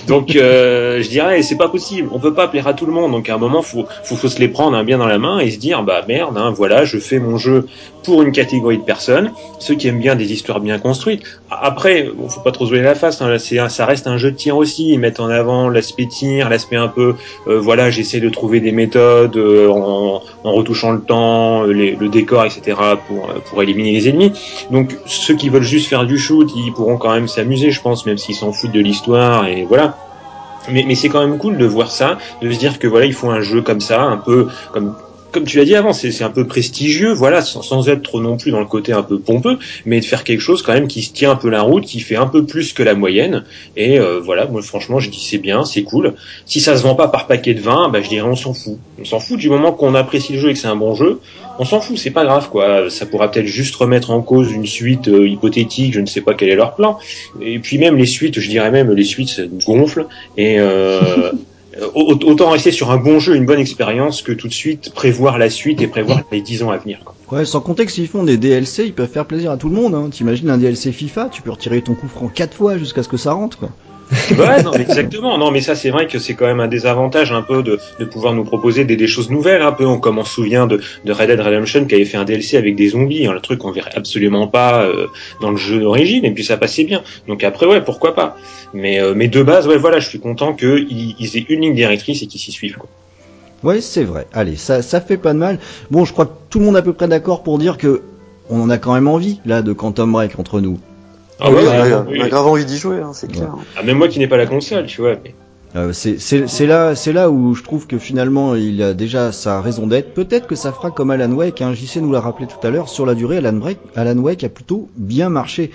Donc 0.08 0.36
euh, 0.36 1.02
je 1.02 1.10
dirais 1.10 1.42
c'est 1.42 1.58
pas 1.58 1.70
possible, 1.70 2.10
on 2.12 2.20
peut 2.20 2.34
pas 2.34 2.48
plaire 2.48 2.68
à 2.68 2.74
tout 2.74 2.86
le 2.86 2.92
monde. 2.92 3.12
Donc 3.12 3.30
à 3.30 3.36
un 3.36 3.38
moment 3.38 3.62
faut 3.62 3.86
faut, 4.04 4.16
faut 4.16 4.28
se 4.28 4.40
les 4.40 4.48
prendre 4.48 4.78
hein, 4.78 4.84
bien 4.84 4.98
dans 4.98 5.08
la 5.08 5.20
main 5.20 5.40
et 5.40 5.52
se 5.52 5.58
dire 5.58 5.84
bah 5.84 6.04
merde, 6.08 6.38
hein, 6.38 6.52
voilà, 6.56 6.86
je 6.86 6.98
fais 6.98 7.20
mon 7.20 7.38
jeu 7.38 7.68
pour 8.04 8.22
une 8.22 8.32
catégorie 8.32 8.78
de 8.78 8.84
personnes, 8.84 9.32
ceux 9.60 9.76
qui 9.76 9.88
aiment 9.88 10.00
bien 10.00 10.16
des 10.16 10.32
histoires 10.32 10.62
bien 10.62 10.80
construites. 10.80 11.24
Après, 11.52 12.10
bon, 12.16 12.30
faut 12.30 12.42
pas 12.42 12.52
trop 12.52 12.66
jouer 12.66 12.82
la 12.82 12.96
face, 12.96 13.22
hein, 13.22 13.38
c'est 13.38 13.58
ça 13.70 13.86
reste 13.86 14.08
un 14.08 14.18
jeu 14.18 14.32
de 14.32 14.36
tir 14.36 14.58
aussi, 14.58 14.94
ils 14.94 15.00
mettent 15.00 15.20
en 15.20 15.30
avant 15.30 15.70
l'aspect 15.70 16.08
tir, 16.08 16.50
l'aspect 16.50 16.78
un 16.78 16.88
peu 16.88 17.16
euh, 17.48 17.60
voilà, 17.60 17.90
j'essaie 17.90 18.20
de 18.20 18.30
trouver 18.30 18.62
des 18.62 18.72
méthodes 18.72 19.36
euh, 19.36 19.68
en, 19.70 20.22
en, 20.44 20.52
retouchant 20.54 20.92
le 20.92 21.02
temps, 21.02 21.64
les, 21.64 21.96
le 21.96 22.10
décor, 22.10 22.46
etc. 22.46 22.78
pour 23.08 23.28
pour 23.46 23.62
éliminer 23.62 23.92
les 23.92 24.10
ennemis. 24.10 24.32
Donc 24.72 24.96
ceux 25.06 25.36
qui 25.36 25.50
veulent 25.50 25.64
juste 25.64 25.88
faire 25.88 26.06
du 26.06 26.18
shoot, 26.18 26.50
ils 26.56 26.72
pourront 26.74 26.98
quand 26.98 27.14
même 27.14 27.28
s'amuser, 27.28 27.72
je 27.72 27.82
pense, 27.82 28.06
même 28.06 28.18
s'ils 28.18 28.36
s'en 28.36 28.52
foutent 28.52 28.72
de 28.72 28.80
l'histoire 28.80 29.48
et 29.48 29.66
voilà. 29.68 29.79
Mais, 30.72 30.94
c'est 30.96 31.10
quand 31.10 31.22
même 31.22 31.38
cool 31.38 31.58
de 31.58 31.66
voir 31.66 31.90
ça, 31.90 32.18
de 32.42 32.52
se 32.52 32.60
dire 32.60 32.80
que 32.80 32.88
voilà, 32.88 33.06
ils 33.06 33.14
font 33.14 33.32
un 33.32 33.42
jeu 33.42 33.62
comme 33.62 33.80
ça, 33.80 34.02
un 34.02 34.18
peu 34.18 34.48
comme 34.72 34.96
comme 35.32 35.46
tu 35.46 35.58
l'as 35.58 35.66
dit 35.66 35.76
avant, 35.76 35.94
c'est 35.94 36.24
un 36.24 36.30
peu 36.30 36.46
prestigieux, 36.46 37.12
voilà, 37.12 37.42
sans, 37.42 37.90
être 37.90 38.02
trop 38.02 38.22
non 38.22 38.38
plus 38.38 38.52
dans 38.52 38.60
le 38.60 38.66
côté 38.66 38.94
un 38.94 39.04
peu 39.04 39.20
pompeux, 39.20 39.58
mais 39.86 40.00
de 40.00 40.06
faire 40.06 40.24
quelque 40.24 40.42
chose 40.42 40.62
quand 40.62 40.74
même 40.74 40.88
qui 40.88 41.02
se 41.02 41.14
tient 41.14 41.32
un 41.32 41.36
peu 41.36 41.50
la 41.50 41.62
route, 41.62 41.86
qui 41.86 42.00
fait 42.00 42.16
un 42.16 42.28
peu 42.28 42.46
plus 42.46 42.74
que 42.74 42.84
la 42.84 42.96
moyenne. 42.96 43.44
Et 43.78 44.00
euh, 44.00 44.20
voilà, 44.20 44.46
moi 44.48 44.62
franchement, 44.62 45.00
je 45.00 45.10
dis 45.10 45.20
c'est 45.20 45.38
bien, 45.38 45.66
c'est 45.66 45.84
cool. 45.84 46.16
Si 46.46 46.60
ça 46.60 46.78
se 46.78 46.84
vend 46.84 46.96
pas 46.96 47.08
par 47.08 47.28
paquet 47.28 47.54
de 47.54 47.62
vin, 47.62 47.90
bah 47.90 48.02
je 48.02 48.10
dirais 48.10 48.28
on 48.28 48.36
s'en 48.36 48.54
fout. 48.54 48.78
On 49.00 49.06
s'en 49.06 49.20
fout 49.20 49.38
du 49.38 49.50
moment 49.50 49.72
qu'on 49.72 49.96
apprécie 49.96 50.34
le 50.34 50.40
jeu 50.40 50.50
et 50.50 50.54
que 50.54 50.60
c'est 50.60 50.68
un 50.68 50.76
bon 50.76 50.96
jeu. 50.96 51.20
On 51.62 51.66
s'en 51.66 51.82
fout, 51.82 51.98
c'est 51.98 52.12
pas 52.12 52.24
grave 52.24 52.50
quoi. 52.50 52.90
Ça 52.90 53.06
pourra 53.06 53.30
peut-être 53.30 53.46
juste 53.46 53.76
remettre 53.76 54.12
en 54.12 54.22
cause 54.22 54.52
une 54.52 54.66
suite 54.66 55.08
euh, 55.08 55.28
hypothétique, 55.28 55.94
je 55.94 56.00
ne 56.00 56.06
sais 56.06 56.22
pas 56.22 56.34
quel 56.34 56.50
est 56.50 56.56
leur 56.56 56.76
plan. 56.76 56.98
Et 57.42 57.60
puis 57.60 57.78
même 57.78 57.98
les 57.98 58.06
suites, 58.06 58.40
je 58.40 58.50
dirais 58.50 58.72
même 58.72 58.92
les 58.92 59.04
suites 59.04 59.42
gonflent 59.66 60.08
et 60.38 60.60
euh, 60.60 61.00
Euh, 61.00 61.32
autant 61.94 62.50
rester 62.50 62.72
sur 62.72 62.92
un 62.92 62.98
bon 62.98 63.20
jeu, 63.20 63.36
une 63.36 63.46
bonne 63.46 63.60
expérience, 63.60 64.22
que 64.22 64.32
tout 64.32 64.48
de 64.48 64.54
suite 64.54 64.94
prévoir 64.94 65.38
la 65.38 65.50
suite 65.50 65.82
et 65.82 65.88
prévoir 65.88 66.22
les 66.32 66.42
10 66.42 66.64
ans 66.64 66.72
à 66.72 66.78
venir. 66.78 67.00
Ouais, 67.32 67.46
sans 67.46 67.62
compter 67.62 67.86
que 67.86 67.92
s'ils 67.92 68.08
font 68.08 68.24
des 68.24 68.38
DLC, 68.38 68.86
ils 68.86 68.94
peuvent 68.94 69.10
faire 69.10 69.26
plaisir 69.26 69.52
à 69.52 69.58
tout 69.58 69.70
le 69.70 69.76
monde. 69.76 69.94
Hein. 69.96 70.10
T'imagines 70.12 70.50
un 70.50 70.58
DLC 70.58 70.92
FIFA, 70.92 71.30
tu 71.32 71.42
peux 71.42 71.52
retirer 71.52 71.82
ton 71.82 71.94
coup 71.94 72.08
franc 72.08 72.28
4 72.28 72.56
fois 72.56 72.78
jusqu'à 72.78 73.04
ce 73.04 73.10
que 73.10 73.18
ça 73.18 73.34
rentre. 73.34 73.60
ouais, 74.38 74.64
non, 74.64 74.74
exactement. 74.74 75.38
Non, 75.38 75.52
mais 75.52 75.62
ça, 75.62 75.76
c'est 75.76 75.92
vrai 75.92 76.08
que 76.08 76.18
c'est 76.18 76.34
quand 76.34 76.48
même 76.48 76.60
un 76.60 76.68
désavantage 76.68 77.32
un 77.32 77.44
peu 77.44 77.62
de, 77.62 77.80
pouvoir 78.06 78.34
nous 78.34 78.44
proposer 78.44 78.84
des, 78.84 79.08
choses 79.08 79.30
nouvelles, 79.30 79.62
un 79.62 79.72
peu. 79.72 79.86
On, 79.86 80.00
comme 80.00 80.18
on 80.18 80.24
se 80.24 80.34
souvient 80.34 80.66
de, 80.66 80.82
Red 81.08 81.30
Dead 81.30 81.40
Redemption 81.40 81.86
qui 81.86 81.96
avait 81.96 82.06
fait 82.06 82.18
un 82.18 82.26
DLC 82.26 82.58
avec 82.58 82.76
des 82.76 82.90
zombies, 82.90 83.28
hein, 83.28 83.34
le 83.34 83.40
truc 83.40 83.60
qu'on 83.60 83.72
verrait 83.72 83.94
absolument 83.96 84.48
pas 84.48 84.84
euh, 84.84 85.08
dans 85.42 85.52
le 85.52 85.58
jeu 85.58 85.80
d'origine, 85.80 86.26
et 86.26 86.32
puis 86.32 86.44
ça 86.44 86.58
passait 86.58 86.86
bien. 86.86 87.04
Donc 87.28 87.44
après, 87.44 87.68
ouais, 87.68 87.82
pourquoi 87.82 88.16
pas. 88.16 88.38
Mais, 88.74 89.00
euh, 89.00 89.14
mais 89.16 89.28
de 89.28 89.44
base, 89.44 89.68
ouais, 89.68 89.78
voilà, 89.78 90.00
je 90.00 90.10
suis 90.10 90.20
content 90.20 90.54
qu'ils 90.54 91.16
ils 91.20 91.38
aient 91.38 91.46
une 91.50 91.62
ligne 91.62 91.76
directrice 91.76 92.24
et 92.24 92.28
qu'ils 92.28 92.42
s'y 92.42 92.52
suivent. 92.52 92.78
Quoi. 92.78 92.90
Ouais, 93.64 93.82
c'est 93.82 94.04
vrai. 94.04 94.26
Allez, 94.34 94.56
ça, 94.56 94.82
ça 94.82 95.02
fait 95.02 95.18
pas 95.18 95.34
de 95.34 95.40
mal. 95.40 95.60
Bon, 95.92 96.06
je 96.06 96.14
crois 96.14 96.26
que 96.26 96.32
tout 96.50 96.60
le 96.60 96.66
monde 96.66 96.76
est 96.76 96.80
à 96.80 96.84
peu 96.84 96.94
près 96.94 97.08
d'accord 97.08 97.44
pour 97.44 97.60
dire 97.60 97.78
que 97.78 98.02
on 98.50 98.62
en 98.62 98.70
a 98.70 98.80
quand 98.80 98.94
même 98.94 99.08
envie 99.08 99.40
là 99.46 99.62
de 99.62 99.74
Quantum 99.74 100.12
Break 100.12 100.40
entre 100.40 100.62
nous. 100.62 100.80
Ah 101.40 101.52
oui, 101.52 101.62
on 101.66 102.22
a 102.22 102.30
grave 102.30 102.48
envie 102.48 102.66
d'y 102.66 102.78
jouer, 102.78 102.98
hein, 102.98 103.12
c'est 103.14 103.32
clair. 103.32 103.56
Ah, 103.78 103.84
même 103.84 103.98
moi 103.98 104.08
qui 104.08 104.20
n'ai 104.20 104.28
pas 104.28 104.38
la 104.38 104.46
console, 104.46 104.86
tu 104.86 105.02
vois. 105.02 105.16
Mais... 105.24 105.34
Euh, 105.76 105.94
c'est 105.94 106.66
là, 106.66 106.96
c'est 106.96 107.14
là 107.14 107.30
où 107.30 107.54
je 107.54 107.62
trouve 107.62 107.86
que 107.86 108.00
finalement 108.00 108.56
il 108.56 108.82
a 108.82 108.94
déjà 108.94 109.32
sa 109.32 109.62
raison 109.62 109.86
d'être. 109.86 110.14
Peut-être 110.14 110.48
que 110.48 110.56
ça 110.56 110.72
fera 110.72 110.90
comme 110.90 111.12
Alan 111.12 111.32
Wake. 111.32 111.62
Hein. 111.62 111.74
JC 111.74 111.98
nous 111.98 112.12
l'a 112.12 112.22
rappelé 112.22 112.48
tout 112.48 112.66
à 112.66 112.72
l'heure. 112.72 112.90
Sur 112.90 113.06
la 113.06 113.14
durée, 113.14 113.38
Alan, 113.38 113.54
Break, 113.54 113.78
Alan 113.96 114.18
Wake 114.18 114.44
a 114.44 114.50
plutôt 114.50 114.90
bien 114.98 115.30
marché. 115.30 115.70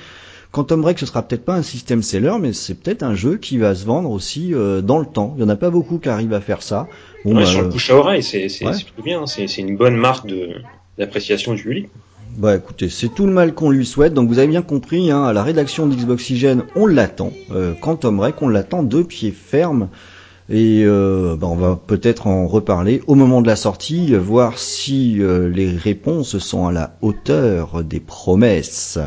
Quantum 0.51 0.83
Break, 0.83 0.99
ce 0.99 1.07
sera 1.07 1.23
peut-être 1.23 1.45
pas 1.45 1.55
un 1.55 1.63
système 1.63 2.03
seller, 2.03 2.35
mais 2.41 2.53
c'est 2.53 2.75
peut-être 2.75 3.03
un 3.03 3.15
jeu 3.15 3.39
qui 3.39 3.59
va 3.59 3.75
se 3.75 3.85
vendre 3.85 4.11
aussi 4.11 4.55
euh, 4.55 4.83
dans 4.83 4.99
le 4.99 5.07
temps. 5.07 5.35
Il 5.37 5.43
y 5.43 5.45
en 5.45 5.49
a 5.49 5.57
pas 5.57 5.71
beaucoup 5.71 5.99
qui 5.99 6.09
arrivent 6.09 6.33
à 6.33 6.41
faire 6.41 6.63
ça. 6.63 6.87
Bon, 7.25 7.33
ouais, 7.33 7.43
bah, 7.43 7.47
sur 7.47 7.63
le 7.63 7.69
bouche 7.69 7.91
à 7.91 7.97
oreille, 7.97 8.23
c'est 8.23 8.47
plutôt 8.47 9.03
bien. 9.03 9.23
Hein. 9.23 9.27
C'est 9.27 9.59
une 9.59 9.77
bonne 9.77 9.97
marque 9.97 10.27
d'appréciation 10.99 11.55
du 11.55 11.63
public. 11.63 11.89
Bah 12.37 12.57
écoutez, 12.57 12.89
c'est 12.89 13.09
tout 13.09 13.27
le 13.27 13.33
mal 13.33 13.55
qu'on 13.55 13.71
lui 13.71 13.87
souhaite. 13.87 14.13
Donc 14.13 14.29
vous 14.29 14.39
avez 14.39 14.49
bien 14.49 14.63
compris, 14.63 15.11
hein, 15.11 15.23
à 15.23 15.33
la 15.33 15.43
rédaction 15.43 15.87
d'Xboxygène, 15.87 16.65
on 16.75 16.87
l'attend. 16.87 17.33
Euh, 17.53 17.75
Quantum 17.75 18.17
Break, 18.17 18.43
on 18.43 18.49
l'attend 18.49 18.83
de 18.83 19.03
pied 19.03 19.31
ferme. 19.31 19.89
Et 20.51 20.83
euh, 20.85 21.37
bah, 21.37 21.47
on 21.47 21.55
va 21.55 21.79
peut-être 21.87 22.27
en 22.27 22.47
reparler 22.47 23.03
au 23.07 23.15
moment 23.15 23.41
de 23.41 23.47
la 23.47 23.57
sortie, 23.57 24.15
voir 24.15 24.59
si 24.59 25.23
euh, 25.23 25.49
les 25.49 25.71
réponses 25.71 26.39
sont 26.39 26.67
à 26.67 26.73
la 26.73 26.97
hauteur 27.01 27.83
des 27.83 28.01
promesses. 28.01 28.99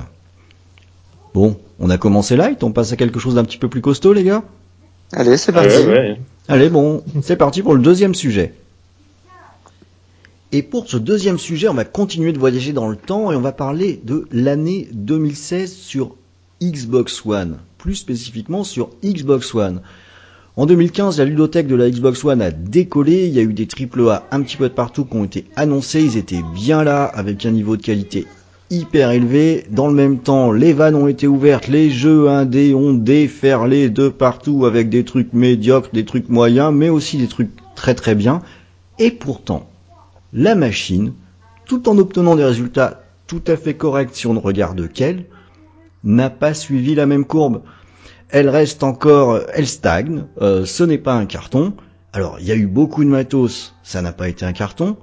Bon, 1.34 1.58
on 1.80 1.90
a 1.90 1.98
commencé 1.98 2.36
light, 2.38 2.64
on 2.64 2.72
passe 2.72 2.94
à 2.94 2.96
quelque 2.96 3.20
chose 3.20 3.36
d'un 3.36 3.44
petit 3.44 3.60
peu 3.60 3.68
plus 3.68 3.82
costaud 3.82 4.14
les 4.14 4.24
gars? 4.24 4.44
Allez, 5.12 5.38
c'est 5.38 5.52
parti. 5.52 5.76
Allez, 6.48 6.70
bon, 6.70 7.04
c'est 7.22 7.36
parti 7.36 7.62
pour 7.62 7.76
le 7.76 7.82
deuxième 7.82 8.16
sujet. 8.16 8.54
Et 10.54 10.64
pour 10.64 10.88
ce 10.88 10.96
deuxième 10.96 11.38
sujet, 11.38 11.68
on 11.68 11.74
va 11.74 11.84
continuer 11.84 12.32
de 12.32 12.40
voyager 12.40 12.72
dans 12.72 12.88
le 12.88 12.96
temps 12.96 13.34
et 13.34 13.36
on 13.36 13.42
va 13.42 13.52
parler 13.52 14.00
de 14.06 14.28
l'année 14.32 14.88
2016 14.94 15.74
sur 15.74 16.16
Xbox 16.64 17.26
One, 17.26 17.58
plus 17.78 17.96
spécifiquement 17.96 18.64
sur 18.64 18.92
Xbox 19.04 19.54
One. 19.54 19.82
En 20.56 20.66
2015, 20.66 21.18
la 21.18 21.26
ludothèque 21.26 21.68
de 21.68 21.76
la 21.76 21.90
Xbox 21.90 22.24
One 22.24 22.42
a 22.42 22.52
décollé, 22.52 23.28
il 23.28 23.34
y 23.34 23.40
a 23.40 23.44
eu 23.44 23.52
des 23.52 23.68
AAA 23.68 24.26
un 24.32 24.42
petit 24.42 24.56
peu 24.56 24.70
de 24.70 24.74
partout 24.74 25.04
qui 25.04 25.18
ont 25.18 25.26
été 25.26 25.44
annoncés, 25.58 26.02
ils 26.02 26.16
étaient 26.16 26.44
bien 26.56 26.86
là 26.86 27.04
avec 27.04 27.46
un 27.46 27.52
niveau 27.52 27.76
de 27.76 27.82
qualité 27.82 28.26
hyper 28.70 29.12
élevé. 29.12 29.66
Dans 29.70 29.88
le 29.88 29.94
même 29.94 30.20
temps, 30.20 30.54
les 30.54 30.72
vannes 30.72 30.96
ont 30.96 31.10
été 31.10 31.28
ouvertes, 31.28 31.68
les 31.68 31.90
jeux 31.90 32.30
indés 32.30 32.74
ont 32.74 32.94
déferlé 32.94 33.90
de 33.90 34.08
partout 34.08 34.66
avec 34.66 34.90
des 34.90 35.04
trucs 35.04 35.34
médiocres, 35.34 35.90
des 35.92 36.06
trucs 36.06 36.30
moyens, 36.30 36.74
mais 36.74 36.88
aussi 36.90 37.18
des 37.18 37.28
trucs 37.28 37.52
très 37.76 37.96
très 37.96 38.16
bien. 38.16 38.42
Et 38.98 39.12
pourtant, 39.12 39.70
la 40.34 40.56
machine, 40.56 41.14
tout 41.66 41.90
en 41.90 41.98
obtenant 41.98 42.36
des 42.36 42.44
résultats 42.44 43.04
tout 43.28 43.42
à 43.48 43.58
fait 43.58 43.76
corrects 43.76 44.16
si 44.16 44.28
on 44.28 44.34
ne 44.34 44.40
regarde 44.40 44.92
qu'elle, 44.92 45.26
n'a 46.04 46.30
pas 46.30 46.54
suivi 46.54 46.96
la 46.96 47.06
même 47.06 47.26
courbe. 47.26 47.62
Elle 48.30 48.50
reste 48.50 48.84
encore, 48.84 49.42
elle 49.54 49.68
stagne, 49.68 50.26
euh, 50.42 50.66
ce 50.66 50.84
n'est 50.84 50.98
pas 50.98 51.14
un 51.14 51.26
carton. 51.26 51.74
Alors, 52.14 52.38
il 52.40 52.48
y 52.48 52.52
a 52.52 52.56
eu 52.56 52.68
beaucoup 52.68 53.04
de 53.04 53.10
matos, 53.10 53.76
ça 53.84 54.02
n'a 54.02 54.12
pas 54.12 54.30
été 54.30 54.46
un 54.46 54.54
carton. 54.54 54.98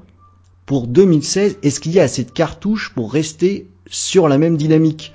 Pour 0.67 0.87
2016, 0.87 1.59
est-ce 1.63 1.81
qu'il 1.81 1.93
y 1.93 2.01
a 2.01 2.05
assez 2.05 2.25
de 2.25 2.31
cartouches 2.31 2.93
pour 2.95 3.13
rester 3.13 3.69
sur 3.87 4.29
la 4.29 4.39
même 4.39 4.57
dynamique? 4.57 5.13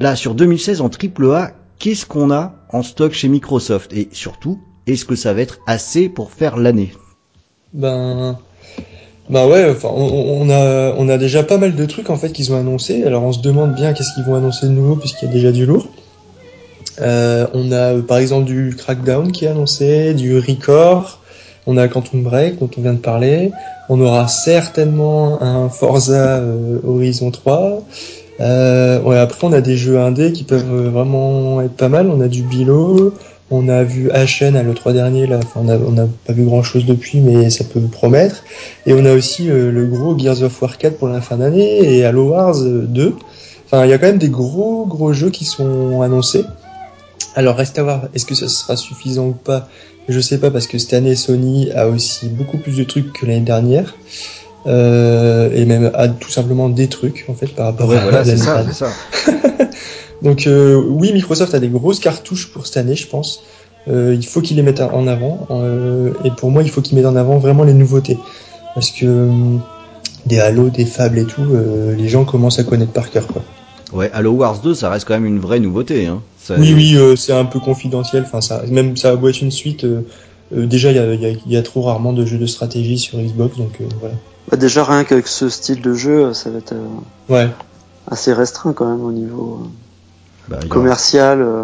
Là, 0.00 0.16
sur 0.16 0.34
2016 0.34 0.80
en 0.80 0.90
AAA, 0.90 1.52
qu'est-ce 1.78 2.06
qu'on 2.06 2.30
a 2.30 2.54
en 2.70 2.82
stock 2.82 3.12
chez 3.12 3.28
Microsoft? 3.28 3.92
Et 3.92 4.08
surtout, 4.12 4.60
est-ce 4.86 5.04
que 5.04 5.14
ça 5.14 5.34
va 5.34 5.42
être 5.42 5.58
assez 5.66 6.08
pour 6.08 6.32
faire 6.32 6.56
l'année? 6.56 6.92
Ben, 7.72 8.38
bah 9.30 9.46
ouais, 9.46 9.70
enfin, 9.70 9.88
on, 9.94 10.50
a, 10.50 10.92
on 10.98 11.08
a 11.08 11.16
déjà 11.16 11.44
pas 11.44 11.56
mal 11.56 11.76
de 11.76 11.86
trucs 11.86 12.10
en 12.10 12.16
fait 12.16 12.32
qu'ils 12.32 12.52
ont 12.52 12.56
annoncé. 12.56 13.04
Alors 13.04 13.22
on 13.22 13.32
se 13.32 13.40
demande 13.40 13.74
bien 13.74 13.92
qu'est-ce 13.92 14.12
qu'ils 14.14 14.24
vont 14.24 14.34
annoncer 14.34 14.66
de 14.66 14.72
nouveau 14.72 14.96
puisqu'il 14.96 15.26
y 15.26 15.30
a 15.30 15.32
déjà 15.32 15.52
du 15.52 15.66
lourd. 15.66 15.86
Euh, 17.00 17.46
on 17.54 17.70
a 17.70 17.94
par 18.02 18.18
exemple 18.18 18.44
du 18.46 18.74
Crackdown 18.76 19.30
qui 19.30 19.44
est 19.44 19.48
annoncé, 19.48 20.14
du 20.14 20.36
Record, 20.38 21.20
on 21.66 21.76
a 21.76 21.86
Quantum 21.86 22.24
Break 22.24 22.58
dont 22.58 22.68
on 22.76 22.80
vient 22.80 22.92
de 22.92 22.98
parler. 22.98 23.52
On 23.88 24.00
aura 24.00 24.26
certainement 24.26 25.40
un 25.40 25.68
Forza 25.68 26.38
euh, 26.38 26.78
Horizon 26.84 27.30
3. 27.30 27.82
Euh, 28.40 29.00
ouais, 29.02 29.18
après 29.18 29.46
on 29.46 29.52
a 29.52 29.60
des 29.60 29.76
jeux 29.76 29.98
indés 29.98 30.32
qui 30.32 30.42
peuvent 30.42 30.88
vraiment 30.88 31.60
être 31.60 31.76
pas 31.76 31.88
mal. 31.88 32.10
On 32.10 32.20
a 32.20 32.26
du 32.28 32.42
Bilo, 32.42 33.14
on 33.50 33.68
a 33.68 33.82
vu 33.82 34.10
Ashen 34.12 34.56
à 34.56 34.62
l'E3 34.62 34.92
dernier, 34.92 35.26
là, 35.26 35.40
on 35.56 35.62
n'a 35.64 36.06
pas 36.26 36.32
vu 36.32 36.44
grand 36.44 36.62
chose 36.62 36.86
depuis, 36.86 37.20
mais 37.20 37.50
ça 37.50 37.64
peut 37.64 37.80
promettre. 37.80 38.44
Et 38.86 38.92
on 38.92 39.04
a 39.04 39.12
aussi 39.12 39.50
euh, 39.50 39.72
le 39.72 39.86
gros 39.86 40.16
Gears 40.16 40.42
of 40.42 40.62
War 40.62 40.78
4 40.78 40.96
pour 40.96 41.08
la 41.08 41.20
fin 41.20 41.36
d'année 41.38 41.82
et 41.82 42.04
Halo 42.04 42.28
Wars 42.28 42.60
2. 42.60 43.02
Euh, 43.02 43.10
enfin, 43.66 43.84
il 43.84 43.90
y 43.90 43.92
a 43.92 43.98
quand 43.98 44.06
même 44.06 44.18
des 44.18 44.28
gros 44.28 44.86
gros 44.86 45.12
jeux 45.12 45.30
qui 45.30 45.44
sont 45.44 46.00
annoncés. 46.02 46.44
Alors 47.34 47.56
reste 47.56 47.78
à 47.78 47.82
voir, 47.82 48.08
est-ce 48.14 48.26
que 48.26 48.34
ça 48.34 48.48
sera 48.48 48.76
suffisant 48.76 49.26
ou 49.26 49.32
pas? 49.32 49.68
Je 50.08 50.20
sais 50.20 50.38
pas 50.38 50.50
parce 50.50 50.66
que 50.66 50.78
cette 50.78 50.94
année 50.94 51.14
Sony 51.14 51.70
a 51.72 51.88
aussi 51.88 52.28
beaucoup 52.28 52.58
plus 52.58 52.76
de 52.76 52.84
trucs 52.84 53.12
que 53.12 53.26
l'année 53.26 53.40
dernière. 53.40 53.94
Euh, 54.66 55.50
et 55.54 55.64
même 55.64 55.90
a 55.94 56.08
tout 56.08 56.30
simplement 56.30 56.68
des 56.68 56.88
trucs 56.88 57.24
en 57.28 57.34
fait 57.34 57.46
par 57.46 57.64
rapport 57.66 57.90
à 57.90 57.96
voilà, 57.96 58.24
c'est 58.24 58.36
ça, 58.36 58.62
c'est 58.66 58.74
ça. 58.74 58.90
Donc 60.22 60.46
euh, 60.46 60.74
oui, 60.74 61.12
Microsoft 61.12 61.54
a 61.54 61.60
des 61.60 61.68
grosses 61.68 62.00
cartouches 62.00 62.52
pour 62.52 62.66
cette 62.66 62.76
année, 62.76 62.96
je 62.96 63.06
pense. 63.06 63.42
Euh, 63.88 64.14
il 64.14 64.26
faut 64.26 64.40
qu'ils 64.40 64.56
les 64.56 64.62
mettent 64.62 64.80
en 64.80 65.06
avant. 65.06 65.46
Euh, 65.50 66.12
et 66.24 66.30
pour 66.30 66.50
moi, 66.50 66.62
il 66.62 66.70
faut 66.70 66.82
qu'ils 66.82 66.96
mettent 66.96 67.06
en 67.06 67.16
avant 67.16 67.38
vraiment 67.38 67.64
les 67.64 67.72
nouveautés. 67.72 68.18
Parce 68.74 68.90
que 68.90 69.28
des 70.26 70.38
Halo, 70.38 70.68
des 70.68 70.84
Fables 70.84 71.18
et 71.18 71.24
tout, 71.24 71.46
les 71.96 72.08
gens 72.08 72.24
commencent 72.24 72.58
à 72.58 72.64
connaître 72.64 72.92
par 72.92 73.10
cœur. 73.10 73.26
Quoi. 73.26 73.42
Ouais, 73.92 74.10
Halo 74.12 74.32
Wars 74.32 74.60
2, 74.60 74.74
ça 74.74 74.90
reste 74.90 75.08
quand 75.08 75.14
même 75.14 75.26
une 75.26 75.40
vraie 75.40 75.58
nouveauté. 75.58 76.06
Hein. 76.06 76.20
Oui, 76.50 76.74
oui, 76.74 77.16
c'est 77.16 77.32
un 77.32 77.46
peu 77.46 77.58
confidentiel. 77.58 78.24
Enfin, 78.26 78.40
ça, 78.40 78.62
même 78.68 78.96
ça 78.96 79.14
va 79.14 79.28
être 79.30 79.40
une 79.40 79.50
suite. 79.50 79.84
déjà, 80.52 80.90
il 80.90 80.96
y 80.96 80.98
a, 81.00 81.14
y, 81.14 81.38
y 81.46 81.56
a, 81.56 81.62
trop 81.62 81.82
rarement 81.82 82.12
de 82.12 82.24
jeux 82.26 82.38
de 82.38 82.46
stratégie 82.46 82.98
sur 82.98 83.18
Xbox, 83.18 83.56
donc 83.56 83.80
voilà. 83.98 84.14
Bah, 84.50 84.56
déjà, 84.56 84.84
rien 84.84 85.02
qu'avec 85.02 85.26
ce 85.26 85.48
style 85.48 85.80
de 85.80 85.94
jeu, 85.94 86.32
ça 86.32 86.50
va 86.50 86.58
être 86.58 86.74
ouais. 87.28 87.48
assez 88.08 88.32
restreint 88.32 88.72
quand 88.72 88.88
même 88.88 89.04
au 89.04 89.12
niveau. 89.12 89.62
Bah, 90.50 90.58
commercial. 90.68 91.40
Euh... 91.40 91.62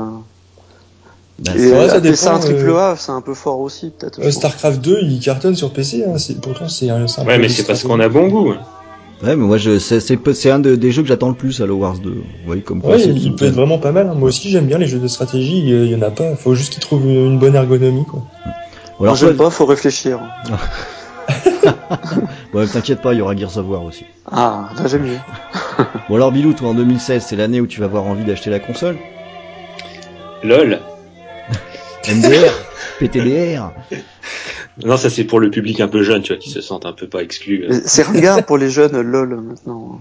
Bah, 1.41 1.53
et 1.55 1.71
vrai, 1.71 1.89
ça 1.89 2.01
dépend, 2.01 2.37
un 2.37 2.39
triple 2.39 2.71
A, 2.71 2.95
c'est 2.97 3.13
un 3.13 3.21
peu 3.21 3.35
fort 3.35 3.61
aussi 3.61 3.91
peut-être. 3.91 4.21
Euh, 4.21 4.31
Starcraft 4.31 4.81
2, 4.81 5.01
il 5.03 5.21
cartonne 5.21 5.57
sur 5.57 5.73
PC. 5.73 6.05
Hein, 6.05 6.17
pourtant, 6.41 6.69
c'est 6.69 6.89
un. 6.89 7.05
Ouais, 7.27 7.39
mais 7.39 7.49
c'est 7.49 7.65
parce 7.65 7.83
qu'on 7.83 8.01
a 8.01 8.09
bon 8.09 8.29
goût. 8.29 8.55
Ouais, 9.23 9.35
mais 9.35 9.37
moi, 9.37 9.57
je, 9.57 9.79
c'est, 9.79 10.01
c'est, 10.01 10.51
un 10.51 10.59
de, 10.59 10.77
des 10.77 10.93
jeux 10.93 11.03
que 11.03 11.09
j'attends 11.09 11.31
le 11.31 11.35
plus, 11.35 11.61
Halo 11.61 11.77
Wars 11.77 11.99
2. 11.99 12.23
Ouais, 12.47 12.61
comme 12.61 12.81
quoi, 12.81 12.97
ouais, 12.97 13.05
il 13.05 13.35
peut 13.35 13.47
être 13.47 13.55
vraiment 13.55 13.79
pas 13.79 13.91
mal. 13.91 14.09
Hein. 14.09 14.15
Moi 14.15 14.29
aussi, 14.29 14.51
j'aime 14.51 14.67
bien 14.67 14.79
les 14.79 14.87
jeux 14.87 14.99
de 14.99 15.09
stratégie. 15.09 15.59
Il 15.59 15.87
y 15.87 15.95
en 15.95 16.03
a 16.03 16.11
pas. 16.11 16.37
Faut 16.37 16.55
juste 16.55 16.73
qu'ils 16.73 16.83
trouvent 16.83 17.07
une 17.07 17.39
bonne 17.39 17.55
ergonomie, 17.55 18.05
quoi. 18.05 18.23
alors, 19.01 19.17
j'aime 19.17 19.37
pas. 19.37 19.51
Faut 19.51 19.67
réfléchir. 19.67 20.21
bon, 22.57 22.67
t'inquiète 22.67 23.03
pas, 23.03 23.13
il 23.13 23.19
y 23.19 23.21
aura 23.21 23.37
Gears 23.37 23.59
of 23.59 23.69
War 23.69 23.85
aussi. 23.85 24.05
Ah, 24.31 24.71
là 24.77 24.87
j'aime 24.87 25.03
mieux. 25.03 25.19
bon 26.09 26.15
alors 26.15 26.33
Bilou, 26.33 26.55
toi 26.55 26.71
en 26.71 26.75
2016, 26.75 27.25
c'est 27.29 27.37
l'année 27.37 27.61
où 27.61 27.67
tu 27.67 27.81
vas 27.81 27.87
avoir 27.87 28.05
envie 28.05 28.25
d'acheter 28.25 28.51
la 28.51 28.61
console? 28.61 28.97
LOL. 30.43 30.81
MDR, 32.09 32.53
PTDR. 32.99 33.73
Non, 34.85 34.97
ça 34.97 35.11
c'est 35.11 35.25
pour 35.25 35.41
le 35.41 35.51
public 35.51 35.81
un 35.81 35.89
peu 35.89 36.03
jeune, 36.03 36.23
tu 36.23 36.33
vois, 36.33 36.41
qui 36.41 36.51
se 36.51 36.61
sentent 36.61 36.87
un 36.87 36.93
peu 36.93 37.07
pas 37.07 37.23
exclus. 37.23 37.67
C'est 37.85 38.03
ringard 38.03 38.45
pour 38.45 38.59
les 38.59 38.71
jeunes, 38.71 39.01
lol, 39.01 39.37
maintenant. 39.41 40.01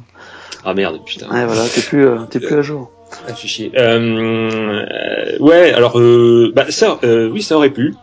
Ah 0.64 0.74
merde, 0.74 1.00
putain. 1.06 1.28
Ouais, 1.30 1.46
voilà, 1.46 1.64
t'es 1.68 1.82
plus, 1.82 2.08
euh, 2.08 2.20
t'es 2.30 2.40
plus 2.40 2.56
à 2.56 2.62
jour. 2.62 2.92
Ah, 3.28 3.36
chier. 3.36 3.72
Euh, 3.78 5.38
ouais, 5.40 5.74
alors, 5.74 6.00
euh, 6.00 6.52
bah, 6.56 6.66
ça, 6.70 7.00
euh, 7.04 7.30
oui, 7.30 7.42
ça 7.42 7.56
aurait 7.56 7.70
pu. 7.70 7.94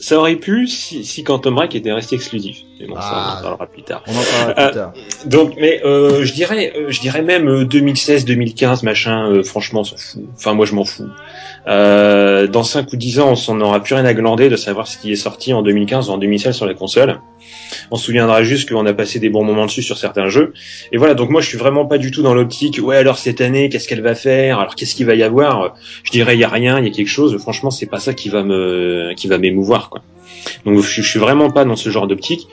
Ça 0.00 0.18
aurait 0.18 0.36
pu 0.36 0.66
si, 0.66 1.04
si 1.04 1.24
Quantum 1.24 1.54
Break 1.54 1.74
était 1.74 1.92
resté 1.92 2.16
exclusif. 2.16 2.58
Mais 2.80 2.86
bon, 2.86 2.94
ça, 2.94 3.00
on 3.00 3.04
en 3.04 3.38
Ah. 3.38 3.38
parlera 3.42 3.66
plus 3.66 3.82
tard. 3.82 4.02
On 4.06 4.12
en 4.12 4.22
parlera 4.22 4.54
plus 4.54 4.62
Euh, 4.64 4.70
tard. 4.72 4.92
Donc, 5.26 5.54
mais 5.60 5.80
euh, 5.84 6.24
je 6.24 6.32
dirais, 6.32 6.72
euh, 6.76 6.86
je 6.90 7.00
dirais 7.00 7.22
même 7.22 7.48
euh, 7.48 7.64
2016, 7.64 8.24
2015, 8.24 8.82
machin. 8.82 9.28
euh, 9.30 9.42
franchement, 9.42 9.80
on 9.80 9.84
s'en 9.84 9.96
fout. 9.96 10.22
Enfin, 10.36 10.54
moi, 10.54 10.66
je 10.66 10.74
m'en 10.74 10.84
fous. 10.84 11.08
Euh, 11.68 12.46
dans 12.48 12.64
5 12.64 12.92
ou 12.92 12.96
10 12.96 13.20
ans, 13.20 13.30
on 13.30 13.36
s'en 13.36 13.60
aura 13.60 13.80
plus 13.80 13.94
rien 13.94 14.04
à 14.04 14.14
glander 14.14 14.48
de 14.48 14.56
savoir 14.56 14.88
ce 14.88 14.98
qui 14.98 15.12
est 15.12 15.16
sorti 15.16 15.52
en 15.52 15.62
2015 15.62 16.08
ou 16.08 16.12
en 16.12 16.18
2016 16.18 16.56
sur 16.56 16.66
les 16.66 16.74
consoles. 16.74 17.20
On 17.90 17.96
se 17.96 18.04
souviendra 18.04 18.42
juste 18.42 18.68
qu'on 18.68 18.84
a 18.86 18.92
passé 18.92 19.18
des 19.18 19.28
bons 19.28 19.44
moments 19.44 19.66
dessus 19.66 19.82
sur 19.82 19.96
certains 19.96 20.28
jeux. 20.28 20.52
Et 20.90 20.96
voilà, 20.96 21.14
donc 21.14 21.30
moi 21.30 21.40
je 21.40 21.48
suis 21.48 21.58
vraiment 21.58 21.86
pas 21.86 21.98
du 21.98 22.10
tout 22.10 22.22
dans 22.22 22.34
l'optique, 22.34 22.80
ouais 22.82 22.96
alors 22.96 23.18
cette 23.18 23.40
année, 23.40 23.68
qu'est-ce 23.68 23.86
qu'elle 23.88 24.02
va 24.02 24.14
faire? 24.14 24.58
Alors 24.58 24.74
qu'est-ce 24.74 24.94
qu'il 24.94 25.06
va 25.06 25.14
y 25.14 25.22
avoir? 25.22 25.74
Je 26.02 26.10
dirais 26.10 26.34
il 26.34 26.40
y 26.40 26.44
a 26.44 26.48
rien, 26.48 26.78
il 26.78 26.84
y 26.84 26.88
a 26.88 26.90
quelque 26.92 27.08
chose. 27.08 27.36
Franchement, 27.38 27.70
c'est 27.70 27.86
pas 27.86 28.00
ça 28.00 28.12
qui 28.14 28.28
va 28.28 28.42
me 28.42 29.12
qui 29.16 29.28
va 29.28 29.38
m'émouvoir 29.38 29.88
quoi. 29.88 30.02
Donc 30.64 30.80
je, 30.80 31.02
je 31.02 31.08
suis 31.08 31.20
vraiment 31.20 31.50
pas 31.50 31.64
dans 31.64 31.76
ce 31.76 31.90
genre 31.90 32.08
d'optique. 32.08 32.48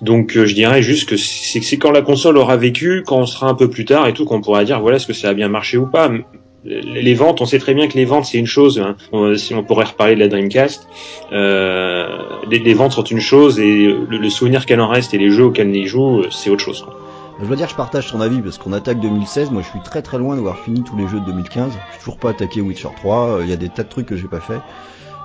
Donc 0.00 0.36
euh, 0.36 0.46
je 0.46 0.54
dirais 0.54 0.82
juste 0.82 1.08
que 1.08 1.16
c'est 1.16 1.76
quand 1.76 1.90
la 1.90 2.02
console 2.02 2.38
aura 2.38 2.56
vécu, 2.56 3.02
quand 3.04 3.18
on 3.18 3.26
sera 3.26 3.48
un 3.48 3.54
peu 3.54 3.68
plus 3.68 3.84
tard 3.84 4.06
et 4.06 4.12
tout, 4.12 4.24
qu'on 4.24 4.40
pourra 4.40 4.64
dire 4.64 4.80
voilà 4.80 4.96
est-ce 4.96 5.06
que 5.06 5.12
ça 5.12 5.30
a 5.30 5.34
bien 5.34 5.48
marché 5.48 5.76
ou 5.76 5.86
pas? 5.86 6.10
Les 6.64 7.14
ventes, 7.14 7.42
on 7.42 7.46
sait 7.46 7.58
très 7.58 7.74
bien 7.74 7.88
que 7.88 7.94
les 7.94 8.06
ventes 8.06 8.24
c'est 8.24 8.38
une 8.38 8.46
chose. 8.46 8.78
hein. 8.80 8.96
On- 9.12 9.36
si 9.36 9.54
on 9.54 9.62
pourrait 9.62 9.84
reparler 9.84 10.14
de 10.14 10.20
la 10.20 10.28
Dreamcast, 10.28 10.86
euh, 11.32 12.06
les, 12.50 12.58
les 12.58 12.74
ventes 12.74 12.92
sont 12.92 13.04
une 13.04 13.20
chose 13.20 13.60
et 13.60 13.86
le, 13.88 14.06
le 14.16 14.30
souvenir 14.30 14.64
qu'elle 14.64 14.80
en 14.80 14.88
reste 14.88 15.12
et 15.14 15.18
les 15.18 15.30
jeux 15.30 15.44
auxquels 15.44 15.68
on 15.68 15.72
y 15.74 15.86
joue, 15.86 16.20
euh, 16.20 16.28
c'est 16.30 16.48
autre 16.50 16.64
chose. 16.64 16.82
quoi. 16.82 16.98
Je 17.42 17.46
dois 17.46 17.56
dire, 17.56 17.68
je 17.68 17.74
partage 17.74 18.10
ton 18.10 18.20
avis 18.20 18.40
parce 18.40 18.58
qu'on 18.58 18.72
attaque 18.72 19.00
2016. 19.00 19.50
Moi, 19.50 19.62
je 19.62 19.68
suis 19.68 19.80
très 19.84 20.02
très 20.02 20.18
loin 20.18 20.36
d'avoir 20.36 20.58
fini 20.60 20.82
tous 20.84 20.96
les 20.96 21.06
jeux 21.08 21.20
de 21.20 21.26
2015. 21.26 21.72
Je 21.72 21.90
suis 21.92 21.98
toujours 21.98 22.16
pas 22.16 22.30
attaqué 22.30 22.60
Witcher 22.60 22.88
3. 22.96 23.28
euh, 23.28 23.40
Il 23.42 23.50
y 23.50 23.52
a 23.52 23.56
des 23.56 23.68
tas 23.68 23.82
de 23.82 23.88
trucs 23.88 24.06
que 24.06 24.16
j'ai 24.16 24.28
pas 24.28 24.40
fait. 24.40 24.60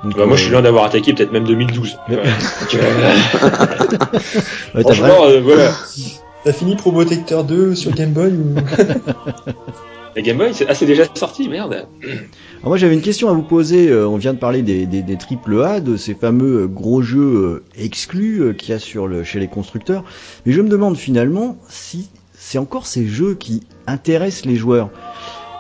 Donc, 0.04 0.18
Bah, 0.18 0.26
moi, 0.26 0.36
je 0.36 0.42
suis 0.42 0.50
euh, 0.50 0.54
loin 0.54 0.62
d'avoir 0.62 0.86
attaqué 0.86 1.14
peut-être 1.14 1.32
même 1.32 1.44
2012. 1.46 1.98
Mais- 2.10 2.16
Voilà. 2.16 2.30
Donc, 2.32 2.76
euh, 2.76 3.12
ouais, 4.76 4.82
franchement, 4.84 5.24
euh, 5.26 5.40
voilà. 5.42 5.72
T'as 6.44 6.54
fini 6.54 6.76
Probotector 6.76 7.44
2 7.44 7.76
sur 7.76 7.92
Game 7.94 8.12
Boy 8.12 8.32
ou... 8.32 8.56
La 10.16 10.22
Game 10.22 10.38
Boy, 10.38 10.54
c'est 10.54 10.66
ah, 10.68 10.74
c'est 10.74 10.86
déjà 10.86 11.04
sorti, 11.14 11.50
merde. 11.50 11.86
Alors 12.02 12.70
moi 12.70 12.78
j'avais 12.78 12.96
une 12.96 13.02
question 13.02 13.30
à 13.30 13.34
vous 13.34 13.44
poser. 13.44 13.90
Euh, 13.90 14.08
on 14.08 14.18
vient 14.18 14.34
de 14.34 14.40
parler 14.40 14.62
des, 14.62 14.86
des, 14.86 15.02
des 15.02 15.18
triple 15.18 15.62
A, 15.62 15.82
de 15.82 15.98
ces 15.98 16.16
fameux 16.16 16.64
euh, 16.64 16.68
gros 16.68 17.02
jeux 17.02 17.20
euh, 17.20 17.64
exclus 17.78 18.56
qu'il 18.58 18.70
y 18.70 18.74
a 18.74 18.80
sur 18.80 19.08
le, 19.08 19.24
chez 19.24 19.40
les 19.40 19.48
constructeurs. 19.48 20.04
Mais 20.46 20.54
je 20.54 20.62
me 20.62 20.70
demande 20.70 20.98
finalement 20.98 21.58
si 21.68 22.10
c'est 22.34 22.58
encore 22.58 22.88
ces 22.88 23.06
jeux 23.06 23.36
qui 23.36 23.64
intéressent 23.86 24.46
les 24.46 24.56
joueurs. 24.56 24.90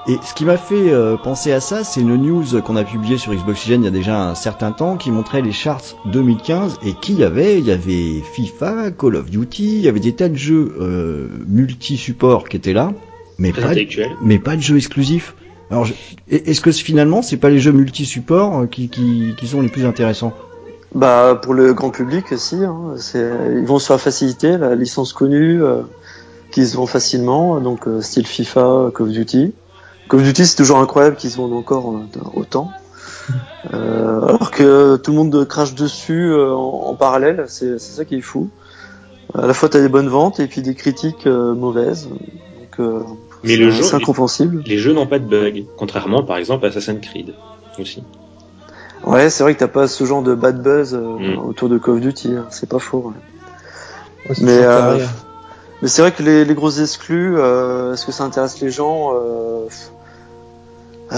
Et 0.09 0.17
ce 0.23 0.33
qui 0.33 0.43
m'a 0.45 0.57
fait 0.57 0.91
euh, 0.91 1.17
penser 1.17 1.51
à 1.51 1.59
ça, 1.59 1.83
c'est 1.83 2.01
une 2.01 2.15
news 2.15 2.43
qu'on 2.63 2.75
a 2.75 2.83
publiée 2.83 3.17
sur 3.19 3.31
Xboxygen 3.33 3.81
il 3.81 3.85
y 3.85 3.87
a 3.87 3.91
déjà 3.91 4.19
un 4.29 4.33
certain 4.33 4.71
temps 4.71 4.97
qui 4.97 5.11
montrait 5.11 5.41
les 5.43 5.51
charts 5.51 5.83
2015 6.05 6.79
et 6.83 6.93
qui 6.99 7.13
y 7.13 7.23
avait 7.23 7.59
Il 7.59 7.65
y 7.65 7.71
avait 7.71 8.21
FIFA, 8.33 8.89
Call 8.91 9.15
of 9.17 9.29
Duty, 9.29 9.75
il 9.75 9.81
y 9.81 9.87
avait 9.87 9.99
des 9.99 10.13
tas 10.13 10.27
de 10.29 10.35
jeux 10.35 10.73
euh, 10.79 11.27
multi-support 11.47 12.49
qui 12.49 12.57
étaient 12.57 12.73
là, 12.73 12.91
mais 13.37 13.51
Très 13.51 13.61
pas, 13.61 13.67
intellectuel. 13.69 14.15
mais 14.23 14.39
pas 14.39 14.55
de 14.55 14.61
jeux 14.61 14.77
exclusifs. 14.77 15.35
Alors, 15.69 15.85
je- 15.85 15.93
est-ce 16.31 16.61
que 16.61 16.71
finalement, 16.71 17.21
c'est 17.21 17.37
pas 17.37 17.51
les 17.51 17.59
jeux 17.59 17.71
multi-supports 17.71 18.61
euh, 18.61 18.65
qui, 18.65 18.87
qui, 18.89 19.35
qui 19.37 19.47
sont 19.47 19.61
les 19.61 19.69
plus 19.69 19.85
intéressants? 19.85 20.33
Bah, 20.95 21.39
pour 21.39 21.53
le 21.53 21.73
grand 21.75 21.91
public, 21.91 22.25
si. 22.35 22.55
Hein, 22.55 22.95
ils 23.15 23.65
vont 23.67 23.77
sur 23.77 23.93
la 23.93 23.99
facilité, 23.99 24.57
la 24.57 24.73
licence 24.73 25.13
connue, 25.13 25.61
euh, 25.61 25.83
qui 26.51 26.65
se 26.65 26.75
vend 26.75 26.87
facilement, 26.87 27.59
donc 27.59 27.87
euh, 27.87 28.01
style 28.01 28.25
FIFA, 28.25 28.89
Call 28.95 29.05
of 29.07 29.13
Duty. 29.13 29.53
Call 30.09 30.19
of 30.21 30.25
Duty, 30.25 30.45
c'est 30.45 30.55
toujours 30.57 30.79
incroyable 30.79 31.15
qu'ils 31.15 31.29
se 31.31 31.37
vendent 31.37 31.53
encore 31.53 31.93
euh, 31.95 32.19
autant. 32.33 32.71
Euh, 33.73 34.21
alors 34.25 34.51
que 34.51 34.95
tout 34.95 35.11
le 35.11 35.17
monde 35.17 35.45
crache 35.47 35.75
dessus 35.75 36.31
euh, 36.31 36.51
en, 36.53 36.87
en 36.87 36.95
parallèle, 36.95 37.43
c'est, 37.49 37.77
ça 37.77 38.05
qui 38.05 38.15
est 38.15 38.21
fou. 38.21 38.49
À 39.37 39.45
la 39.45 39.53
fois, 39.53 39.67
t'as 39.69 39.81
des 39.81 39.89
bonnes 39.89 40.07
ventes 40.07 40.39
et 40.39 40.47
puis 40.47 40.61
des 40.61 40.73
critiques 40.73 41.27
euh, 41.27 41.53
mauvaises. 41.53 42.07
Donc, 42.07 42.79
euh, 42.79 43.01
Mais 43.43 43.57
le 43.57 43.69
c'est 43.69 43.83
jeu, 43.83 43.95
incompréhensible. 43.95 44.63
les 44.65 44.77
jeux 44.77 44.93
n'ont 44.93 45.05
pas 45.05 45.19
de 45.19 45.25
bugs, 45.25 45.65
contrairement 45.77 46.23
par 46.23 46.37
exemple 46.37 46.65
à 46.65 46.69
Assassin's 46.69 47.01
Creed 47.05 47.33
aussi. 47.77 48.01
Ouais, 49.03 49.29
c'est 49.29 49.43
vrai 49.43 49.53
que 49.53 49.59
t'as 49.59 49.67
pas 49.67 49.87
ce 49.87 50.05
genre 50.05 50.23
de 50.23 50.33
bad 50.33 50.63
buzz 50.63 50.93
euh, 50.95 50.99
Mm. 51.35 51.39
autour 51.39 51.67
de 51.69 51.77
Call 51.77 51.95
of 51.95 51.99
Duty, 52.01 52.33
hein, 52.35 52.45
c'est 52.49 52.69
pas 52.69 52.79
faux. 52.79 52.99
ouais. 53.13 54.29
Ouais, 54.29 54.35
c'est 54.35 54.43
Mais, 54.43 54.57
euh, 54.63 54.97
c'est 55.83 56.01
vrai 56.01 56.13
que 56.13 56.23
les, 56.23 56.45
les 56.45 56.55
grosses 56.55 56.79
exclus, 56.79 57.37
euh, 57.37 57.93
est-ce 57.93 58.05
que 58.05 58.11
ça 58.13 58.23
intéresse 58.23 58.59
les 58.61 58.71
gens 58.71 59.11
euh, 61.11 61.17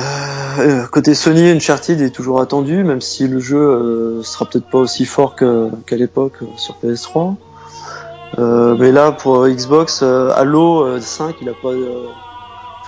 euh, 0.60 0.88
Côté 0.88 1.14
Sony, 1.14 1.50
Uncharted 1.50 2.02
est 2.02 2.12
toujours 2.12 2.40
attendu, 2.40 2.84
même 2.84 3.02
si 3.02 3.28
le 3.28 3.40
jeu 3.40 3.58
euh, 3.58 4.24
sera 4.24 4.46
peut-être 4.46 4.70
pas 4.70 4.78
aussi 4.78 5.06
fort 5.06 5.36
qu'à 5.36 5.96
l'époque 5.96 6.36
euh, 6.42 6.46
sur 6.58 6.78
PS3. 6.84 7.36
Euh, 8.40 8.76
mais 8.80 8.92
là, 8.92 9.12
pour 9.12 9.48
Xbox, 9.48 10.04
Halo 10.04 10.86
euh, 10.86 11.02
5, 11.02 11.36
il 11.42 11.50
a 11.50 11.54
pas 11.54 11.74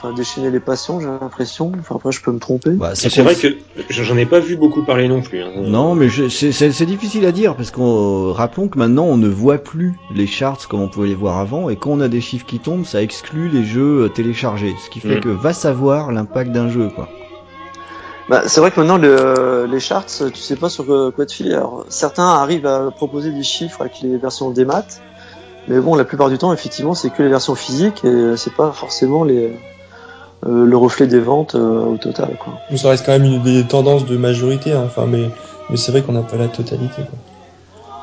enfin, 0.03 0.13
déchaîné 0.13 0.51
les 0.51 0.59
passions, 0.59 0.99
j'ai 0.99 1.07
l'impression. 1.07 1.71
Enfin, 1.79 1.95
après, 1.95 2.11
je 2.11 2.21
peux 2.21 2.31
me 2.31 2.39
tromper. 2.39 2.71
bah, 2.71 2.91
C'est 2.95 3.21
vrai 3.21 3.35
que 3.35 3.47
j'en 3.89 4.17
ai 4.17 4.25
pas 4.25 4.39
vu 4.39 4.55
beaucoup 4.57 4.83
parler 4.83 5.07
non 5.07 5.21
plus. 5.21 5.41
hein. 5.41 5.51
Non, 5.61 5.95
mais 5.95 6.09
c'est 6.09 6.85
difficile 6.85 7.25
à 7.25 7.31
dire 7.31 7.55
parce 7.55 7.71
qu'on 7.71 8.33
rappelons 8.33 8.67
que 8.67 8.77
maintenant 8.77 9.05
on 9.05 9.17
ne 9.17 9.27
voit 9.29 9.57
plus 9.57 9.93
les 10.13 10.27
charts 10.27 10.67
comme 10.67 10.81
on 10.81 10.87
pouvait 10.89 11.07
les 11.07 11.15
voir 11.15 11.37
avant 11.39 11.69
et 11.69 11.75
quand 11.77 11.91
on 11.91 12.01
a 12.01 12.07
des 12.09 12.21
chiffres 12.21 12.45
qui 12.45 12.59
tombent, 12.59 12.85
ça 12.85 13.01
exclut 13.01 13.47
les 13.49 13.63
jeux 13.63 14.03
euh, 14.05 14.09
téléchargés, 14.09 14.75
ce 14.83 14.89
qui 14.89 14.99
fait 14.99 15.17
Mm. 15.17 15.21
que 15.21 15.29
va 15.29 15.53
savoir 15.53 16.11
l'impact 16.11 16.51
d'un 16.51 16.69
jeu 16.69 16.89
quoi. 16.93 17.07
Bah, 18.29 18.43
c'est 18.47 18.61
vrai 18.61 18.71
que 18.71 18.79
maintenant 18.79 18.97
le, 18.97 19.67
les 19.69 19.79
charts, 19.79 20.05
tu 20.05 20.39
sais 20.41 20.55
pas 20.55 20.69
sur 20.69 20.91
euh, 20.91 21.11
quoi 21.11 21.25
te 21.25 21.33
filer. 21.33 21.53
Alors, 21.55 21.85
certains 21.89 22.27
arrivent 22.27 22.65
à 22.65 22.89
proposer 22.91 23.31
des 23.31 23.43
chiffres 23.43 23.81
avec 23.81 23.99
les 24.01 24.15
versions 24.17 24.49
démat, 24.51 24.85
mais 25.67 25.79
bon, 25.79 25.95
la 25.95 26.05
plupart 26.05 26.29
du 26.29 26.37
temps, 26.37 26.53
effectivement, 26.53 26.93
c'est 26.93 27.09
que 27.09 27.21
les 27.21 27.29
versions 27.29 27.55
physiques 27.55 28.03
et 28.05 28.37
c'est 28.37 28.53
pas 28.53 28.71
forcément 28.71 29.23
les, 29.25 29.51
euh, 30.45 30.65
le 30.65 30.77
reflet 30.77 31.07
des 31.07 31.19
ventes 31.19 31.55
euh, 31.55 31.85
au 31.85 31.97
total. 31.97 32.35
Quoi. 32.39 32.53
Ça 32.75 32.89
reste 32.89 33.05
quand 33.05 33.11
même 33.13 33.23
une 33.25 33.41
des 33.41 33.63
tendances 33.63 34.05
de 34.05 34.17
majorité, 34.17 34.71
hein, 34.73 34.83
enfin, 34.85 35.05
mais, 35.07 35.29
mais 35.69 35.77
c'est 35.77 35.91
vrai 35.91 36.01
qu'on 36.01 36.11
n'a 36.13 36.21
pas 36.21 36.37
la 36.37 36.47
totalité. 36.47 37.03
Quoi. 37.03 37.17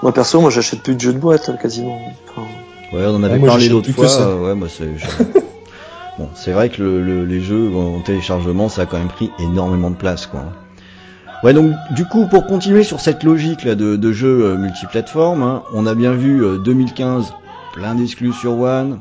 Moi 0.03 0.13
perso, 0.13 0.41
moi 0.41 0.51
j'achète 0.51 0.83
plus 0.83 0.95
de 0.95 1.01
jeux 1.01 1.13
de 1.13 1.19
boîte 1.19 1.51
quasiment. 1.61 1.99
Enfin, 2.31 2.47
Ouais, 2.93 3.05
on 3.07 3.15
en 3.17 3.23
avait 3.23 3.39
Ah, 3.43 3.47
parlé 3.47 3.69
l'autre 3.69 3.91
fois. 3.93 4.07
euh, 4.11 4.47
ouais, 4.49 4.55
moi 4.55 4.69
c'est. 4.69 4.89
je- 4.97 5.07
bon, 6.19 6.29
c'est 6.35 6.53
vrai 6.53 6.69
que 6.71 6.83
le, 6.83 7.03
le- 7.03 7.25
les 7.25 7.41
jeux 7.41 7.71
en 7.77 8.01
téléchargement, 8.01 8.69
ça 8.69 8.83
a 8.83 8.87
quand 8.87 8.99
même 8.99 9.09
pris 9.09 9.31
énormément 9.39 9.91
de 9.91 9.97
place, 9.97 10.27
quoi. 10.27 10.45
Ouais, 11.43 11.53
donc 11.55 11.73
du 11.95 12.05
coup, 12.05 12.27
pour 12.27 12.47
continuer 12.47 12.83
sur 12.83 13.01
cette 13.01 13.23
logique 13.23 13.65
là 13.65 13.75
de, 13.75 13.97
de 13.97 14.13
jeux 14.13 14.45
euh, 14.45 14.57
multiplateformes, 14.57 15.43
hein, 15.43 15.63
on 15.75 15.87
a 15.87 15.95
bien 15.95 16.13
vu 16.13 16.45
euh, 16.45 16.59
2015 16.59 17.33
plein 17.75 17.95
d'exclus 17.95 18.33
sur 18.33 18.59
One, 18.59 18.99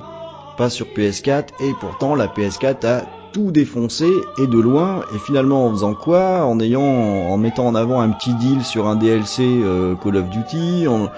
pas 0.58 0.69
sur 0.69 0.86
PS4, 0.95 1.45
et 1.62 1.73
pourtant 1.82 2.15
la 2.15 2.28
PS4 2.28 2.86
a 2.86 3.02
tout 3.32 3.52
défoncé 3.52 4.08
et 4.38 4.48
de 4.48 4.60
loin. 4.60 5.02
Et 5.15 5.20
finalement, 5.20 5.65
en 5.65 5.72
faisant 5.72 5.94
quoi? 5.94 6.46
En 6.46 6.60
ayant, 6.60 6.82
en 6.82 7.38
mettant 7.38 7.68
en 7.68 7.76
avant 7.76 8.02
un 8.02 8.10
petit 8.10 8.34
deal 8.34 8.63
sur 8.63 8.88
un 8.88 8.96
DLC 8.96 9.44
euh, 9.44 9.96
Call 9.96 10.18
of 10.18 10.30
Duty, 10.30 10.88
en, 10.88 11.10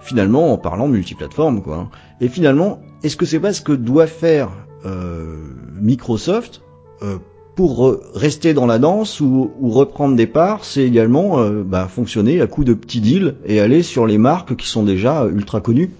finalement 0.00 0.52
en 0.52 0.58
parlant 0.58 0.88
multiplateforme, 0.88 1.62
quoi. 1.62 1.88
Et 2.20 2.28
finalement, 2.28 2.80
est-ce 3.02 3.16
que 3.16 3.26
c'est 3.26 3.40
pas 3.40 3.52
ce 3.52 3.62
que 3.62 3.72
doit 3.72 4.06
faire 4.06 4.50
euh, 4.86 5.36
Microsoft 5.80 6.62
euh, 7.02 7.18
pour 7.54 7.98
rester 8.14 8.54
dans 8.54 8.66
la 8.66 8.78
danse 8.78 9.20
ou, 9.20 9.50
reprendre 9.60 10.14
des 10.14 10.28
parts 10.28 10.64
C'est 10.64 10.84
également 10.84 11.44
bah, 11.64 11.88
fonctionner 11.88 12.40
à 12.40 12.46
coup 12.46 12.62
de 12.62 12.72
petits 12.72 13.00
deals 13.00 13.34
et 13.44 13.58
aller 13.58 13.82
sur 13.82 14.06
les 14.06 14.16
marques 14.16 14.54
qui 14.54 14.68
sont 14.68 14.84
déjà 14.84 15.26
ultra 15.26 15.60
connues? 15.60 15.90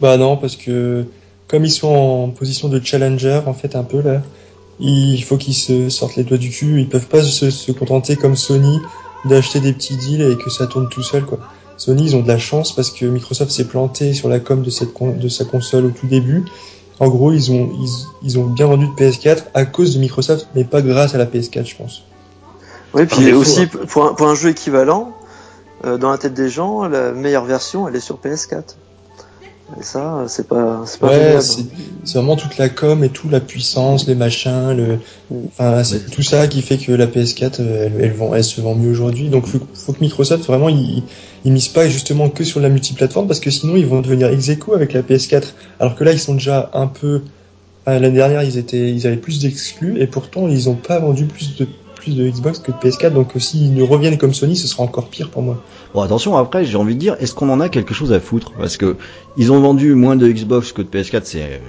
Bah 0.00 0.16
non, 0.16 0.36
parce 0.36 0.56
que 0.56 1.04
comme 1.48 1.64
ils 1.64 1.70
sont 1.70 1.88
en 1.88 2.28
position 2.30 2.68
de 2.68 2.80
challenger, 2.82 3.40
en 3.46 3.54
fait, 3.54 3.76
un 3.76 3.84
peu 3.84 4.02
là, 4.02 4.22
il 4.80 5.22
faut 5.22 5.36
qu'ils 5.36 5.54
se 5.54 5.88
sortent 5.88 6.16
les 6.16 6.24
doigts 6.24 6.38
du 6.38 6.50
cul. 6.50 6.80
Ils 6.80 6.88
peuvent 6.88 7.06
pas 7.06 7.22
se, 7.22 7.50
se 7.50 7.72
contenter 7.72 8.16
comme 8.16 8.36
Sony 8.36 8.80
d'acheter 9.24 9.60
des 9.60 9.72
petits 9.72 9.96
deals 9.96 10.22
et 10.22 10.36
que 10.36 10.50
ça 10.50 10.66
tourne 10.66 10.88
tout 10.88 11.02
seul, 11.02 11.24
quoi. 11.24 11.38
Sony, 11.76 12.04
ils 12.04 12.16
ont 12.16 12.22
de 12.22 12.28
la 12.28 12.38
chance 12.38 12.74
parce 12.74 12.90
que 12.90 13.04
Microsoft 13.04 13.50
s'est 13.50 13.66
planté 13.66 14.14
sur 14.14 14.28
la 14.28 14.40
com 14.40 14.62
de 14.62 14.70
cette 14.70 14.92
con- 14.94 15.16
de 15.16 15.28
sa 15.28 15.44
console 15.44 15.86
au 15.86 15.90
tout 15.90 16.06
début. 16.06 16.44
En 17.00 17.08
gros, 17.08 17.32
ils 17.32 17.52
ont 17.52 17.70
ils, 17.78 18.06
ils 18.22 18.38
ont 18.38 18.44
bien 18.46 18.66
vendu 18.66 18.86
de 18.86 18.92
PS4 18.92 19.44
à 19.52 19.66
cause 19.66 19.94
de 19.94 20.00
Microsoft, 20.00 20.48
mais 20.54 20.64
pas 20.64 20.80
grâce 20.80 21.14
à 21.14 21.18
la 21.18 21.26
PS4, 21.26 21.66
je 21.66 21.76
pense. 21.76 22.04
Oui, 22.94 23.04
puis 23.04 23.24
défaut, 23.24 23.40
aussi 23.40 23.62
hein. 23.62 23.70
pour 23.88 24.06
un, 24.06 24.14
pour 24.14 24.28
un 24.28 24.34
jeu 24.34 24.48
équivalent, 24.50 25.12
euh, 25.84 25.98
dans 25.98 26.10
la 26.10 26.16
tête 26.16 26.32
des 26.32 26.48
gens, 26.48 26.88
la 26.88 27.12
meilleure 27.12 27.44
version, 27.44 27.86
elle 27.86 27.96
est 27.96 28.00
sur 28.00 28.16
PS4. 28.18 28.76
Et 29.78 29.82
ça, 29.82 30.24
c'est 30.28 30.46
pas, 30.46 30.84
c'est 30.86 31.00
pas 31.00 31.08
ouais, 31.08 31.40
c'est 31.40 32.14
vraiment 32.14 32.36
toute 32.36 32.56
la 32.56 32.68
com 32.68 33.02
et 33.02 33.08
tout, 33.08 33.28
la 33.28 33.40
puissance, 33.40 34.06
les 34.06 34.14
machins, 34.14 34.72
le, 34.76 34.98
enfin, 35.48 35.82
c'est 35.82 36.08
tout 36.08 36.22
ça 36.22 36.46
qui 36.46 36.62
fait 36.62 36.78
que 36.78 36.92
la 36.92 37.08
PS4, 37.08 37.60
elle, 37.60 37.92
elle, 38.00 38.12
vend, 38.12 38.32
elle 38.32 38.44
se 38.44 38.60
vend 38.60 38.76
mieux 38.76 38.90
aujourd'hui. 38.90 39.28
Donc, 39.28 39.46
faut, 39.46 39.58
faut 39.74 39.92
que 39.92 40.00
Microsoft 40.00 40.44
vraiment, 40.44 40.68
il, 40.68 41.02
il 41.44 41.52
mise 41.52 41.66
pas 41.66 41.88
justement 41.88 42.28
que 42.28 42.44
sur 42.44 42.60
la 42.60 42.68
multiplateforme 42.68 43.26
parce 43.26 43.40
que 43.40 43.50
sinon 43.50 43.76
ils 43.76 43.86
vont 43.86 44.02
devenir 44.02 44.28
ex 44.28 44.50
avec 44.72 44.92
la 44.92 45.02
PS4. 45.02 45.54
Alors 45.80 45.96
que 45.96 46.04
là, 46.04 46.12
ils 46.12 46.20
sont 46.20 46.34
déjà 46.34 46.70
un 46.72 46.86
peu, 46.86 47.22
l'année 47.86 48.10
dernière, 48.12 48.44
ils 48.44 48.58
étaient, 48.58 48.92
ils 48.92 49.04
avaient 49.06 49.16
plus 49.16 49.40
d'exclus 49.40 50.00
et 50.00 50.06
pourtant 50.06 50.46
ils 50.46 50.68
ont 50.68 50.74
pas 50.76 51.00
vendu 51.00 51.26
plus 51.26 51.56
de 51.56 51.66
de 52.14 52.28
Xbox 52.28 52.58
que 52.58 52.72
de 52.72 52.76
PS4, 52.76 53.12
donc 53.12 53.32
s'ils 53.38 53.74
ne 53.74 53.82
reviennent 53.82 54.18
comme 54.18 54.34
Sony, 54.34 54.56
ce 54.56 54.68
sera 54.68 54.82
encore 54.82 55.08
pire 55.08 55.30
pour 55.30 55.42
moi. 55.42 55.62
Bon, 55.94 56.02
attention, 56.02 56.36
après, 56.36 56.64
j'ai 56.64 56.76
envie 56.76 56.94
de 56.94 57.00
dire, 57.00 57.16
est-ce 57.20 57.34
qu'on 57.34 57.48
en 57.48 57.60
a 57.60 57.68
quelque 57.68 57.94
chose 57.94 58.12
à 58.12 58.20
foutre? 58.20 58.52
Parce 58.58 58.76
que 58.76 58.96
ils 59.36 59.52
ont 59.52 59.60
vendu 59.60 59.94
moins 59.94 60.16
de 60.16 60.28
Xbox 60.28 60.72
que 60.72 60.82
de 60.82 60.88
PS4, 60.88 61.22
c'est 61.24 61.60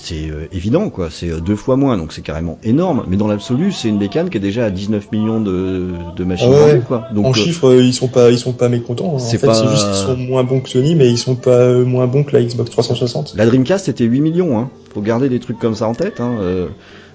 c'est 0.00 0.30
euh, 0.30 0.46
évident 0.52 0.90
quoi, 0.90 1.08
c'est 1.10 1.30
euh, 1.30 1.40
deux 1.40 1.56
fois 1.56 1.76
moins 1.76 1.96
donc 1.96 2.12
c'est 2.12 2.22
carrément 2.22 2.58
énorme, 2.62 3.04
mais 3.08 3.16
dans 3.16 3.26
l'absolu 3.26 3.72
c'est 3.72 3.88
une 3.88 3.98
bécane 3.98 4.30
qui 4.30 4.36
est 4.36 4.40
déjà 4.40 4.66
à 4.66 4.70
19 4.70 5.10
millions 5.12 5.40
de, 5.40 5.88
de 6.16 6.24
machines 6.24 6.52
ah 6.52 6.66
vendues 6.66 6.82
quoi. 6.82 7.04
Donc, 7.12 7.26
en 7.26 7.30
euh, 7.30 7.34
chiffres 7.34 7.74
ils 7.80 7.94
sont 7.94 8.08
pas 8.08 8.30
ils 8.30 8.38
sont 8.38 8.52
pas 8.52 8.68
mécontents. 8.68 9.16
Hein. 9.16 9.22
En 9.22 9.38
fait 9.38 9.38
c'est 9.38 9.68
juste 9.68 9.86
qu'ils 9.86 10.06
sont 10.06 10.16
moins 10.16 10.44
bons 10.44 10.60
que 10.60 10.68
Sony 10.68 10.94
mais 10.94 11.08
ils 11.10 11.18
sont 11.18 11.34
pas 11.34 11.72
moins 11.72 12.06
bons 12.06 12.22
que 12.22 12.36
la 12.36 12.42
Xbox 12.42 12.70
360. 12.70 13.34
La 13.36 13.46
Dreamcast 13.46 13.86
c'était 13.86 14.04
8 14.04 14.20
millions 14.20 14.58
hein. 14.58 14.70
Faut 14.94 15.00
garder 15.00 15.28
des 15.28 15.40
trucs 15.40 15.58
comme 15.58 15.74
ça 15.74 15.88
en 15.88 15.94
tête 15.94 16.20
hein. 16.20 16.36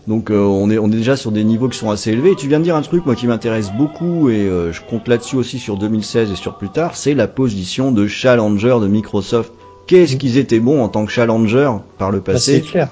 Donc 0.07 0.31
euh, 0.31 0.39
on, 0.39 0.69
est, 0.69 0.77
on 0.77 0.87
est 0.87 0.95
déjà 0.95 1.15
sur 1.15 1.31
des 1.31 1.43
niveaux 1.43 1.69
qui 1.69 1.77
sont 1.77 1.89
assez 1.89 2.11
élevés. 2.11 2.31
Et 2.31 2.35
tu 2.35 2.47
viens 2.47 2.59
de 2.59 2.63
dire 2.63 2.75
un 2.75 2.81
truc 2.81 3.05
moi 3.05 3.15
qui 3.15 3.27
m'intéresse 3.27 3.71
beaucoup 3.71 4.29
et 4.29 4.41
euh, 4.41 4.73
je 4.73 4.81
compte 4.81 5.07
là-dessus 5.07 5.35
aussi 5.37 5.59
sur 5.59 5.77
2016 5.77 6.31
et 6.31 6.35
sur 6.35 6.57
plus 6.57 6.69
tard, 6.69 6.95
c'est 6.95 7.13
la 7.13 7.27
position 7.27 7.91
de 7.91 8.07
challenger 8.07 8.77
de 8.81 8.87
Microsoft. 8.87 9.53
Qu'est-ce 9.87 10.15
qu'ils 10.15 10.37
étaient 10.37 10.59
bons 10.59 10.81
en 10.81 10.89
tant 10.89 11.05
que 11.05 11.11
challenger 11.11 11.69
par 11.97 12.11
le 12.11 12.19
bah, 12.19 12.33
passé 12.33 12.55
C'est 12.55 12.61
clair. 12.61 12.89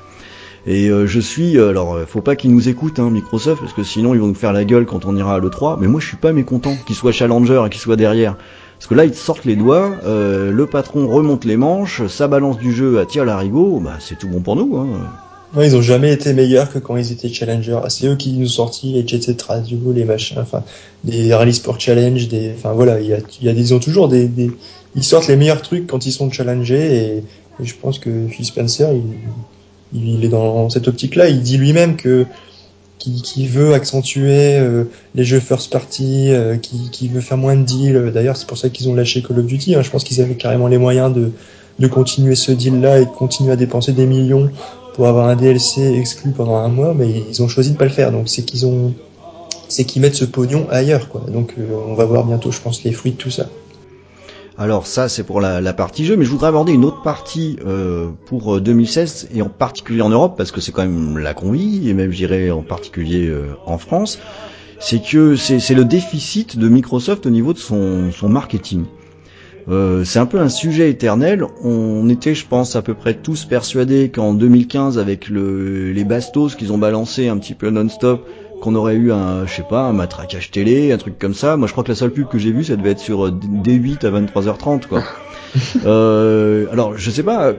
Et 0.68 0.90
euh, 0.90 1.08
je 1.08 1.20
suis, 1.20 1.60
alors 1.60 1.98
faut 2.08 2.22
pas 2.22 2.36
qu'ils 2.36 2.54
nous 2.54 2.70
écoutent 2.70 3.00
hein, 3.00 3.10
Microsoft 3.10 3.62
parce 3.62 3.74
que 3.74 3.84
sinon 3.84 4.14
ils 4.14 4.20
vont 4.20 4.28
nous 4.28 4.36
faire 4.36 4.54
la 4.54 4.64
gueule 4.64 4.86
quand 4.86 5.06
on 5.06 5.16
ira 5.18 5.36
à 5.36 5.40
l'E3. 5.40 5.78
Mais 5.82 5.88
moi 5.88 6.00
je 6.00 6.08
suis 6.08 6.18
pas 6.18 6.32
mécontent 6.32 6.76
qu'ils 6.86 6.96
soient 6.96 7.12
challenger 7.12 7.62
et 7.66 7.70
qu'ils 7.70 7.82
soient 7.82 7.96
derrière. 7.96 8.38
Parce 8.78 8.88
que 8.88 8.94
là 8.94 9.06
ils 9.06 9.14
sortent 9.14 9.46
les 9.46 9.56
doigts, 9.56 9.92
le 10.06 10.66
patron 10.66 11.08
remonte 11.08 11.46
les 11.46 11.58
manches, 11.58 12.08
sa 12.08 12.28
balance 12.28 12.58
du 12.58 12.72
jeu 12.72 13.00
attire 13.00 13.26
l'arigot, 13.26 13.80
bah 13.84 13.98
c'est 14.00 14.18
tout 14.18 14.28
bon 14.28 14.40
pour 14.40 14.56
nous. 14.56 14.78
Hein. 14.78 14.88
Ouais, 15.54 15.68
ils 15.68 15.76
ont 15.76 15.82
jamais 15.82 16.14
été 16.14 16.32
meilleurs 16.32 16.72
que 16.72 16.80
quand 16.80 16.96
ils 16.96 17.12
étaient 17.12 17.28
challenger. 17.28 17.78
Ah, 17.84 17.90
c'est 17.90 18.08
eux 18.08 18.16
qui 18.16 18.32
nous 18.32 18.46
ont 18.46 18.50
sorti 18.50 18.94
les 18.94 19.06
Jet 19.06 19.22
Set 19.22 19.42
Radio, 19.42 19.78
les 19.94 20.06
machins, 20.06 20.38
enfin, 20.40 20.64
des 21.04 21.34
Rally 21.34 21.54
Sport 21.54 21.78
Challenge, 21.78 22.28
des, 22.30 22.54
enfin 22.58 22.72
voilà, 22.72 23.02
il 23.02 23.08
y 23.08 23.14
a, 23.14 23.18
y 23.42 23.50
a 23.50 23.52
ils 23.52 23.74
ont 23.74 23.80
toujours 23.80 24.08
des, 24.08 24.28
des, 24.28 24.50
ils 24.96 25.04
sortent 25.04 25.28
les 25.28 25.36
meilleurs 25.36 25.62
trucs 25.62 25.88
quand 25.88 26.06
ils 26.06 26.14
sont 26.14 26.32
challengés 26.32 26.96
et, 26.96 27.24
je 27.60 27.74
pense 27.80 28.00
que 28.00 28.28
Phil 28.28 28.46
Spencer, 28.46 28.88
il, 28.92 29.04
il 29.94 30.26
est 30.26 30.30
dans 30.30 30.70
cette 30.70 30.88
optique-là. 30.88 31.28
Il 31.30 31.42
dit 31.42 31.58
lui-même 31.58 31.96
que 31.96 32.26
qui, 32.98 33.22
qui, 33.22 33.46
veut 33.46 33.74
accentuer 33.74 34.58
euh, 34.58 34.86
les 35.16 35.24
jeux 35.26 35.40
first 35.40 35.72
party, 35.72 36.30
euh, 36.30 36.58
qui, 36.58 36.90
qui, 36.92 37.08
veut 37.08 37.22
faire 37.22 37.38
moins 37.38 37.56
de 37.56 37.64
deals. 37.64 38.12
D'ailleurs, 38.14 38.38
c'est 38.38 38.48
pour 38.48 38.58
ça 38.58 38.70
qu'ils 38.70 38.90
ont 38.90 38.96
lâché 38.96 39.22
Call 39.22 39.40
of 39.40 39.46
Duty. 39.46 39.76
Hein. 39.76 39.82
Je 39.82 39.92
pense 39.92 40.04
qu'ils 40.04 40.22
avaient 40.22 40.36
carrément 40.36 40.68
les 40.68 40.78
moyens 40.78 41.14
de, 41.14 41.32
de 41.78 41.88
continuer 41.88 42.36
ce 42.36 42.52
deal-là 42.52 43.00
et 43.00 43.06
de 43.06 43.10
continuer 43.10 43.52
à 43.52 43.56
dépenser 43.56 43.92
des 43.92 44.06
millions 44.06 44.50
pour 44.94 45.08
avoir 45.08 45.28
un 45.28 45.36
DLC 45.36 45.98
exclu 45.98 46.32
pendant 46.32 46.58
un 46.58 46.68
mois, 46.68 46.94
mais 46.94 47.10
ils 47.30 47.42
ont 47.42 47.48
choisi 47.48 47.72
de 47.72 47.78
pas 47.78 47.86
le 47.86 47.92
faire. 47.92 48.12
Donc 48.12 48.30
c'est 48.30 48.44
qu'ils 48.44 48.66
ont, 48.66 48.94
c'est 49.68 49.86
qu'ils 49.86 50.02
mettent 50.02 50.16
ce 50.16 50.26
pognon 50.26 50.68
ailleurs, 50.70 51.10
quoi. 51.10 51.22
Donc 51.28 51.54
euh, 51.58 51.64
on 51.88 51.94
va 51.94 52.06
voir 52.06 52.26
bientôt, 52.26 52.52
je 52.52 52.60
pense, 52.60 52.84
les 52.84 52.92
fruits 52.92 53.14
de 53.14 53.18
tout 53.18 53.32
ça. 53.32 53.48
Alors 54.58 54.86
ça 54.86 55.10
c'est 55.10 55.24
pour 55.24 55.42
la, 55.42 55.60
la, 55.60 55.74
partie 55.74 56.06
jeu, 56.06 56.16
mais 56.16 56.26
je 56.26 56.30
voudrais 56.30 56.50
aborder 56.50 56.74
une 56.74 56.86
autre 56.86 57.02
partie 57.02 57.58
euh, 57.66 58.10
pour 58.28 58.62
2016 58.62 59.30
euh, 59.32 59.38
et 59.38 59.42
en 59.42 59.50
particulier 59.50 60.02
en 60.02 60.10
Europe 60.10 60.36
parce 60.38 60.52
que 60.52 60.62
c'est 60.62 60.72
quand 60.72 60.84
même 60.84 61.18
la 61.18 61.34
qu'on 61.34 61.52
vit 61.52 61.90
et 61.90 61.96
même 61.96 62.12
j'irais 62.12 62.52
en 62.52 62.62
particulier 62.62 63.28
euh, 63.28 63.56
en 63.66 63.78
France, 63.78 64.20
c'est 64.80 65.02
que 65.02 65.36
c'est 65.36 65.74
le 65.74 65.84
déficit 65.86 66.60
de 66.60 66.68
Microsoft 66.68 67.26
au 67.26 67.30
niveau 67.30 67.54
de 67.54 67.58
son, 67.58 68.12
son 68.12 68.30
marketing. 68.30 68.86
Euh, 69.70 70.04
c'est 70.04 70.20
un 70.20 70.26
peu 70.26 70.40
un 70.40 70.50
sujet 70.50 70.90
éternel. 70.90 71.46
On 71.64 72.10
était, 72.10 72.36
je 72.36 72.46
pense, 72.46 72.76
à 72.76 72.82
peu 72.82 72.94
près 72.94 73.14
tous 73.14 73.46
persuadés 73.46 74.10
qu'en 74.10 74.34
2015, 74.34 74.98
avec 74.98 75.30
le, 75.30 75.92
les 75.92 76.04
bastos 76.04 76.56
qu'ils 76.56 76.74
ont 76.74 76.78
balancé 76.78 77.28
un 77.28 77.38
petit 77.38 77.54
peu 77.54 77.70
non-stop, 77.70 78.28
qu'on 78.62 78.76
aurait 78.76 78.96
eu 78.96 79.12
un, 79.12 79.46
je 79.46 79.54
sais 79.54 79.66
pas, 79.68 79.82
un 79.82 79.94
matraquage 79.94 80.52
télé, 80.52 80.92
un 80.92 80.98
truc 80.98 81.20
comme 81.20 81.34
ça. 81.34 81.58
Moi, 81.58 81.68
je 81.68 81.74
crois 81.74 81.84
que 81.84 81.90
la 81.90 81.96
seule 81.96 82.12
pub 82.12 82.28
que 82.28 82.38
j'ai 82.38 82.52
vue, 82.52 82.64
ça 82.64 82.76
devait 82.76 82.92
être 82.92 83.00
sur 83.00 83.26
euh, 83.26 83.32
D8 83.32 84.06
à 84.06 84.12
23h30, 84.12 84.88
quoi. 84.88 85.04
euh, 85.86 86.68
alors, 86.72 86.98
je 86.98 87.12
sais 87.12 87.24
pas, 87.24 87.54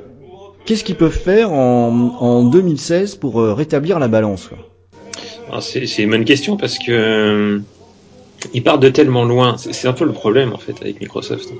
qu'est-ce 0.64 0.84
qu'ils 0.84 0.96
peuvent 0.96 1.10
faire 1.10 1.52
en, 1.52 2.16
en 2.20 2.44
2016 2.44 3.16
pour 3.16 3.40
euh, 3.40 3.52
rétablir 3.52 3.98
la 3.98 4.08
balance 4.08 4.50
C'est 5.60 6.02
une 6.02 6.10
bonne 6.10 6.24
question 6.24 6.56
parce 6.56 6.78
que 6.78 7.60
ils 8.54 8.62
partent 8.62 8.82
de 8.82 8.88
tellement 8.88 9.24
loin. 9.24 9.56
C'est 9.58 9.88
un 9.88 9.92
peu 9.92 10.04
le 10.04 10.12
problème 10.12 10.52
en 10.52 10.58
fait 10.58 10.74
avec 10.80 11.00
Microsoft. 11.00 11.52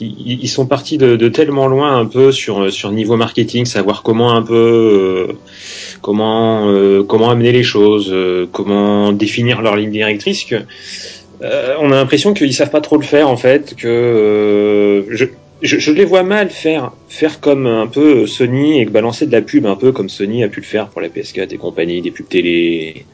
Ils, 0.00 0.48
sont 0.48 0.66
partis 0.66 0.98
de, 0.98 1.28
tellement 1.28 1.66
loin 1.66 1.96
un 1.96 2.06
peu 2.06 2.32
sur 2.32 2.72
sur 2.72 2.90
niveau 2.90 3.16
marketing, 3.16 3.64
savoir 3.64 4.02
comment 4.02 4.32
un 4.34 4.42
peu 4.42 5.28
euh, 5.28 5.32
comment 6.02 6.68
euh, 6.68 7.02
comment 7.02 7.30
amener 7.30 7.52
les 7.52 7.62
choses, 7.62 8.10
euh, 8.12 8.46
comment 8.52 9.12
définir 9.12 9.62
leur 9.62 9.76
ligne 9.76 9.90
directrice 9.90 10.44
que 10.44 10.56
on 11.78 11.92
a 11.92 11.96
l'impression 11.96 12.32
qu'ils 12.32 12.54
savent 12.54 12.70
pas 12.70 12.80
trop 12.80 12.96
le 12.96 13.04
faire 13.04 13.28
en 13.28 13.36
fait. 13.36 13.74
Que 13.76 15.06
je, 15.10 15.26
je, 15.62 15.78
je, 15.78 15.92
les 15.92 16.04
vois 16.04 16.22
mal 16.22 16.48
faire 16.48 16.92
faire 17.08 17.40
comme 17.40 17.66
un 17.66 17.86
peu 17.86 18.26
Sony 18.26 18.80
et 18.80 18.86
balancer 18.86 19.26
de 19.26 19.32
la 19.32 19.42
pub 19.42 19.66
un 19.66 19.76
peu 19.76 19.92
comme 19.92 20.08
Sony 20.08 20.44
a 20.44 20.48
pu 20.48 20.60
le 20.60 20.66
faire 20.66 20.88
pour 20.88 21.02
la 21.02 21.08
PS4 21.08 21.52
et 21.52 21.58
compagnie, 21.58 22.00
des 22.00 22.10
pubs 22.10 22.28
télé, 22.28 23.04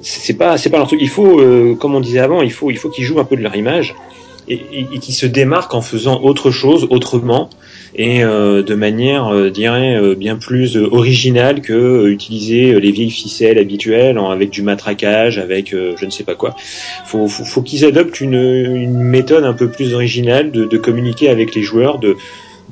c'est 0.00 0.34
pas 0.34 0.58
c'est 0.58 0.70
pas 0.70 0.78
leur 0.78 0.86
truc. 0.86 1.00
Il 1.02 1.08
faut, 1.08 1.40
euh, 1.40 1.74
comme 1.74 1.94
on 1.94 2.00
disait 2.00 2.20
avant, 2.20 2.42
il 2.42 2.52
faut 2.52 2.70
il 2.70 2.78
faut 2.78 2.88
qu'ils 2.88 3.04
jouent 3.04 3.20
un 3.20 3.24
peu 3.24 3.36
de 3.36 3.42
leur 3.42 3.56
image 3.56 3.94
et, 4.50 4.98
qu'ils 5.00 5.14
se 5.14 5.26
démarquent 5.26 5.74
en 5.74 5.82
faisant 5.82 6.22
autre 6.22 6.50
chose, 6.50 6.86
autrement 6.88 7.50
et 7.94 8.24
euh, 8.24 8.62
de 8.62 8.74
manière, 8.74 9.28
euh, 9.28 9.50
dirais, 9.50 10.00
bien 10.14 10.36
plus 10.36 10.76
originale 10.76 11.60
que 11.60 12.08
utiliser 12.08 12.78
les 12.80 12.90
vieilles 12.90 13.10
ficelles 13.10 13.58
habituelles 13.58 14.18
avec 14.18 14.48
du 14.50 14.62
matraquage, 14.62 15.38
avec 15.38 15.70
je 15.70 16.04
ne 16.04 16.10
sais 16.10 16.24
pas 16.24 16.34
quoi. 16.34 16.56
Faut 17.04 17.28
faut, 17.28 17.62
qu'ils 17.62 17.84
adoptent 17.84 18.20
une, 18.20 18.34
une 18.34 19.00
méthode 19.00 19.44
un 19.44 19.52
peu 19.52 19.68
plus 19.68 19.92
originale 19.92 20.50
de, 20.50 20.64
de 20.64 20.78
communiquer 20.78 21.28
avec 21.28 21.54
les 21.54 21.62
joueurs, 21.62 21.98
de 21.98 22.16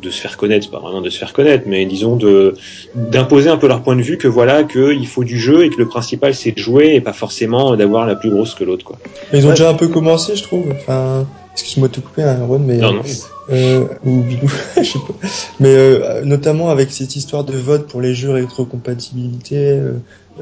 de 0.00 0.10
se 0.10 0.20
faire 0.20 0.36
connaître, 0.36 0.70
pas 0.70 0.78
vraiment 0.78 1.00
de 1.00 1.10
se 1.10 1.18
faire 1.18 1.32
connaître, 1.32 1.64
mais 1.66 1.84
disons 1.86 2.16
de 2.16 2.54
d'imposer 2.94 3.48
un 3.48 3.56
peu 3.56 3.66
leur 3.66 3.82
point 3.82 3.96
de 3.96 4.02
vue 4.02 4.18
que 4.18 4.28
voilà 4.28 4.64
qu'il 4.64 5.06
faut 5.06 5.24
du 5.24 5.38
jeu 5.38 5.64
et 5.64 5.70
que 5.70 5.78
le 5.78 5.86
principal 5.86 6.34
c'est 6.34 6.52
de 6.52 6.58
jouer 6.58 6.94
et 6.94 7.00
pas 7.00 7.12
forcément 7.12 7.76
d'avoir 7.76 8.06
la 8.06 8.14
plus 8.14 8.30
grosse 8.30 8.54
que 8.54 8.64
l'autre 8.64 8.84
quoi. 8.84 8.98
ils 9.32 9.46
ont 9.46 9.50
déjà 9.50 9.70
un 9.70 9.74
peu 9.74 9.88
commencé 9.88 10.36
je 10.36 10.42
trouve. 10.42 10.66
Enfin, 10.70 11.26
excuse-moi 11.52 11.88
de 11.88 11.94
te 11.94 12.00
couper 12.00 12.22
hein, 12.22 12.38
Ron, 12.46 12.58
mais 12.58 12.76
non, 12.76 12.92
non. 12.92 13.02
Euh, 13.48 13.86
ou 14.04 14.22
Bilou, 14.22 14.50
je 14.76 14.82
sais 14.82 14.98
pas. 14.98 15.28
Mais 15.60 15.68
euh, 15.68 16.24
notamment 16.24 16.70
avec 16.70 16.90
cette 16.90 17.14
histoire 17.14 17.44
de 17.44 17.56
vote 17.56 17.86
pour 17.86 18.00
les 18.00 18.14
jeux 18.14 18.30
rétrocompatibilité. 18.30 19.56
Euh, 19.56 19.92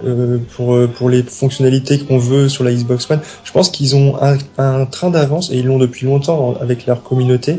euh 0.04 0.38
pour 0.56 0.76
pour 0.96 1.08
les 1.08 1.22
fonctionnalités 1.22 2.00
qu'on 2.00 2.18
veut 2.18 2.48
sur 2.48 2.64
la 2.64 2.72
Xbox 2.72 3.08
One, 3.08 3.20
je 3.44 3.52
pense 3.52 3.68
qu'ils 3.70 3.94
ont 3.94 4.16
un, 4.20 4.38
un 4.58 4.86
train 4.86 5.10
d'avance 5.10 5.52
et 5.52 5.58
ils 5.58 5.66
l'ont 5.66 5.78
depuis 5.78 6.06
longtemps 6.06 6.56
avec 6.60 6.86
leur 6.86 7.04
communauté 7.04 7.52
euh, 7.52 7.58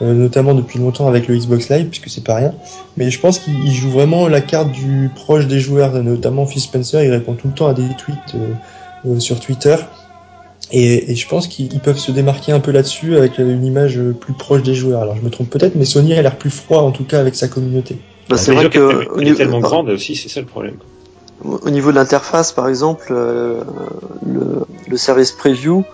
notamment 0.00 0.54
depuis 0.54 0.78
longtemps 0.78 1.08
avec 1.08 1.28
le 1.28 1.36
Xbox 1.36 1.68
Live, 1.68 1.88
puisque 1.88 2.08
c'est 2.08 2.24
pas 2.24 2.34
rien. 2.34 2.54
Mais 2.96 3.10
je 3.10 3.20
pense 3.20 3.38
qu'il 3.38 3.72
joue 3.72 3.90
vraiment 3.90 4.28
la 4.28 4.40
carte 4.40 4.70
du 4.70 5.10
proche 5.14 5.46
des 5.46 5.60
joueurs, 5.60 5.92
notamment 6.02 6.46
Phil 6.46 6.60
Spencer, 6.60 7.02
il 7.02 7.10
répond 7.10 7.34
tout 7.34 7.48
le 7.48 7.54
temps 7.54 7.68
à 7.68 7.74
des 7.74 7.94
tweets 7.94 8.34
euh, 8.34 8.54
euh, 9.06 9.20
sur 9.20 9.40
Twitter. 9.40 9.76
Et, 10.72 11.12
et 11.12 11.14
je 11.14 11.28
pense 11.28 11.46
qu'ils 11.46 11.80
peuvent 11.80 11.98
se 11.98 12.10
démarquer 12.10 12.52
un 12.52 12.60
peu 12.60 12.70
là-dessus 12.70 13.16
avec 13.16 13.38
une 13.38 13.64
image 13.64 14.00
plus 14.20 14.32
proche 14.32 14.62
des 14.62 14.74
joueurs. 14.74 15.02
Alors 15.02 15.16
je 15.16 15.22
me 15.22 15.30
trompe 15.30 15.50
peut-être, 15.50 15.74
mais 15.76 15.84
Sony 15.84 16.14
a 16.14 16.22
l'air 16.22 16.36
plus 16.36 16.50
froid 16.50 16.80
en 16.80 16.90
tout 16.90 17.04
cas 17.04 17.20
avec 17.20 17.34
sa 17.34 17.48
communauté. 17.48 17.96
Bah, 18.28 18.36
c'est 18.36 18.52
vrai 18.52 18.70
que 18.70 19.22
est 19.22 19.34
tellement 19.34 19.60
grande 19.60 19.90
aussi, 19.90 20.16
c'est 20.16 20.28
ça 20.28 20.40
le 20.40 20.46
problème. 20.46 20.76
Au 21.42 21.70
niveau 21.70 21.90
de 21.90 21.96
l'interface, 21.96 22.52
par 22.52 22.68
exemple, 22.68 23.12
le, 23.12 23.60
le, 24.88 24.96
service 24.96 25.32
preview, 25.32 25.84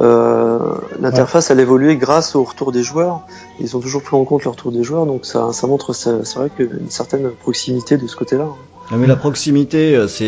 euh, 0.00 0.58
l'interface 1.00 1.50
elle 1.50 1.60
évolué 1.60 1.96
grâce 1.96 2.36
au 2.36 2.44
retour 2.44 2.70
des 2.70 2.82
joueurs. 2.82 3.22
Ils 3.60 3.76
ont 3.76 3.80
toujours 3.80 4.02
pris 4.02 4.16
en 4.16 4.24
compte 4.24 4.44
le 4.44 4.50
retour 4.50 4.72
des 4.72 4.82
joueurs, 4.82 5.06
donc 5.06 5.26
ça, 5.26 5.52
ça 5.52 5.66
montre, 5.66 5.92
c'est 5.94 6.34
vrai 6.36 6.50
qu'une 6.50 6.90
certaine 6.90 7.30
proximité 7.30 7.96
de 7.96 8.06
ce 8.06 8.16
côté-là. 8.16 8.46
Mais 8.92 9.06
la 9.06 9.16
proximité, 9.16 9.94
euh, 9.94 10.08
c'est, 10.08 10.24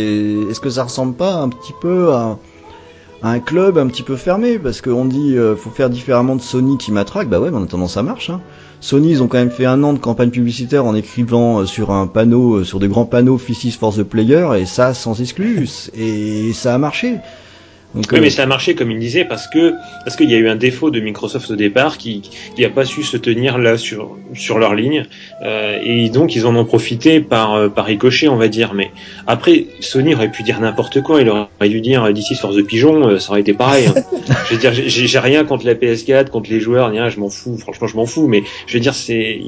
est-ce 0.51 0.61
que 0.61 0.71
ça 0.71 0.85
ressemble 0.85 1.15
pas 1.15 1.35
un 1.35 1.49
petit 1.49 1.75
peu 1.81 2.13
à, 2.13 2.39
un 3.23 3.41
club 3.41 3.77
un 3.79 3.89
petit 3.89 4.03
peu 4.03 4.17
fermé? 4.17 4.59
Parce 4.59 4.81
qu'on 4.81 5.05
dit, 5.05 5.37
euh, 5.37 5.57
faut 5.57 5.71
faire 5.71 5.91
différemment 5.91 6.37
de 6.37 6.43
Sony 6.43 6.79
qui 6.79 6.93
matraque. 6.93 7.29
Bah 7.29 7.41
ouais, 7.41 7.51
mais 7.51 7.57
en 7.57 7.65
attendant 7.65 7.89
ça 7.89 8.03
marche. 8.03 8.31
Hein. 8.31 8.41
Sony, 8.83 9.13
ils 9.13 9.23
ont 9.23 9.29
quand 9.29 9.39
même 9.39 9.53
fait 9.53 9.65
un 9.65 9.85
an 9.85 9.93
de 9.93 10.01
campagne 10.01 10.31
publicitaire 10.31 10.85
en 10.85 10.97
écrivant 10.97 11.61
euh, 11.61 11.67
sur 11.67 11.93
un 11.93 12.09
panneau, 12.09 12.65
sur 12.65 12.81
des 12.81 12.89
grands 12.89 13.05
panneaux 13.05 13.39
Fissis 13.39 13.71
for 13.71 13.95
the 13.95 14.03
Player, 14.03 14.49
et 14.59 14.67
ça 14.67 14.93
sans 14.93 15.21
exclus, 15.21 15.89
et 15.95 16.53
ça 16.53 16.75
a 16.75 16.79
marché. 16.79 17.19
Oui, 17.95 18.21
mais 18.21 18.31
ça 18.31 18.45
a 18.45 18.47
marché 18.47 18.75
comme 18.75 18.91
il 18.91 18.99
disait 18.99 19.25
parce 19.25 19.47
que 19.47 19.75
parce 20.05 20.17
qu'il 20.17 20.31
y 20.31 20.35
a 20.35 20.39
eu 20.39 20.49
un 20.49 20.57
défaut 20.57 20.91
de 20.91 21.01
Microsoft 21.01 21.51
au 21.51 21.57
départ 21.57 21.99
qui 21.99 22.23
qui 22.57 22.65
a 22.65 22.71
pas 22.71 22.85
su 22.85 23.03
se 23.03 23.17
tenir 23.17 23.59
là 23.59 23.77
sur 23.77 24.17
sur 24.35 24.59
leur 24.59 24.75
ligne 24.75 25.07
euh, 25.45 25.79
et 25.83 26.09
donc 26.09 26.35
ils 26.35 26.47
en 26.47 26.57
ont 26.57 26.65
profité 26.65 27.21
par 27.21 27.55
euh, 27.55 27.69
par 27.69 27.85
ricochet 27.85 28.29
on 28.29 28.37
va 28.37 28.49
dire. 28.49 28.75
Mais 28.75 28.91
après 29.27 29.67
Sony 29.81 30.15
aurait 30.15 30.31
pu 30.31 30.43
dire 30.43 30.61
n'importe 30.61 31.03
quoi, 31.03 31.21
il 31.21 31.29
aurait 31.29 31.69
dû 31.69 31.81
dire 31.81 32.13
d'ici 32.13 32.35
for 32.35 32.55
the 32.55 32.63
pigeon, 32.63 33.09
euh, 33.09 33.19
ça 33.19 33.31
aurait 33.31 33.41
été 33.41 33.53
pareil. 33.53 33.87
Hein. 33.87 33.95
je 34.49 34.55
veux 34.55 34.61
dire, 34.61 34.73
j'ai 34.73 35.19
rien 35.19 35.45
contre 35.45 35.67
la 35.67 35.75
PS4, 35.75 36.31
contre 36.31 36.51
les 36.51 36.61
joueurs, 36.61 36.91
rien, 36.91 37.09
je 37.09 37.21
m'en 37.21 37.29
fous. 37.29 37.59
Franchement, 37.59 37.87
je 37.87 37.97
m'en 37.97 38.07
fous. 38.07 38.27
Mais 38.27 38.43
je 38.67 38.75
veux 38.75 38.81
dire, 38.81 38.95
c'est 38.95 39.41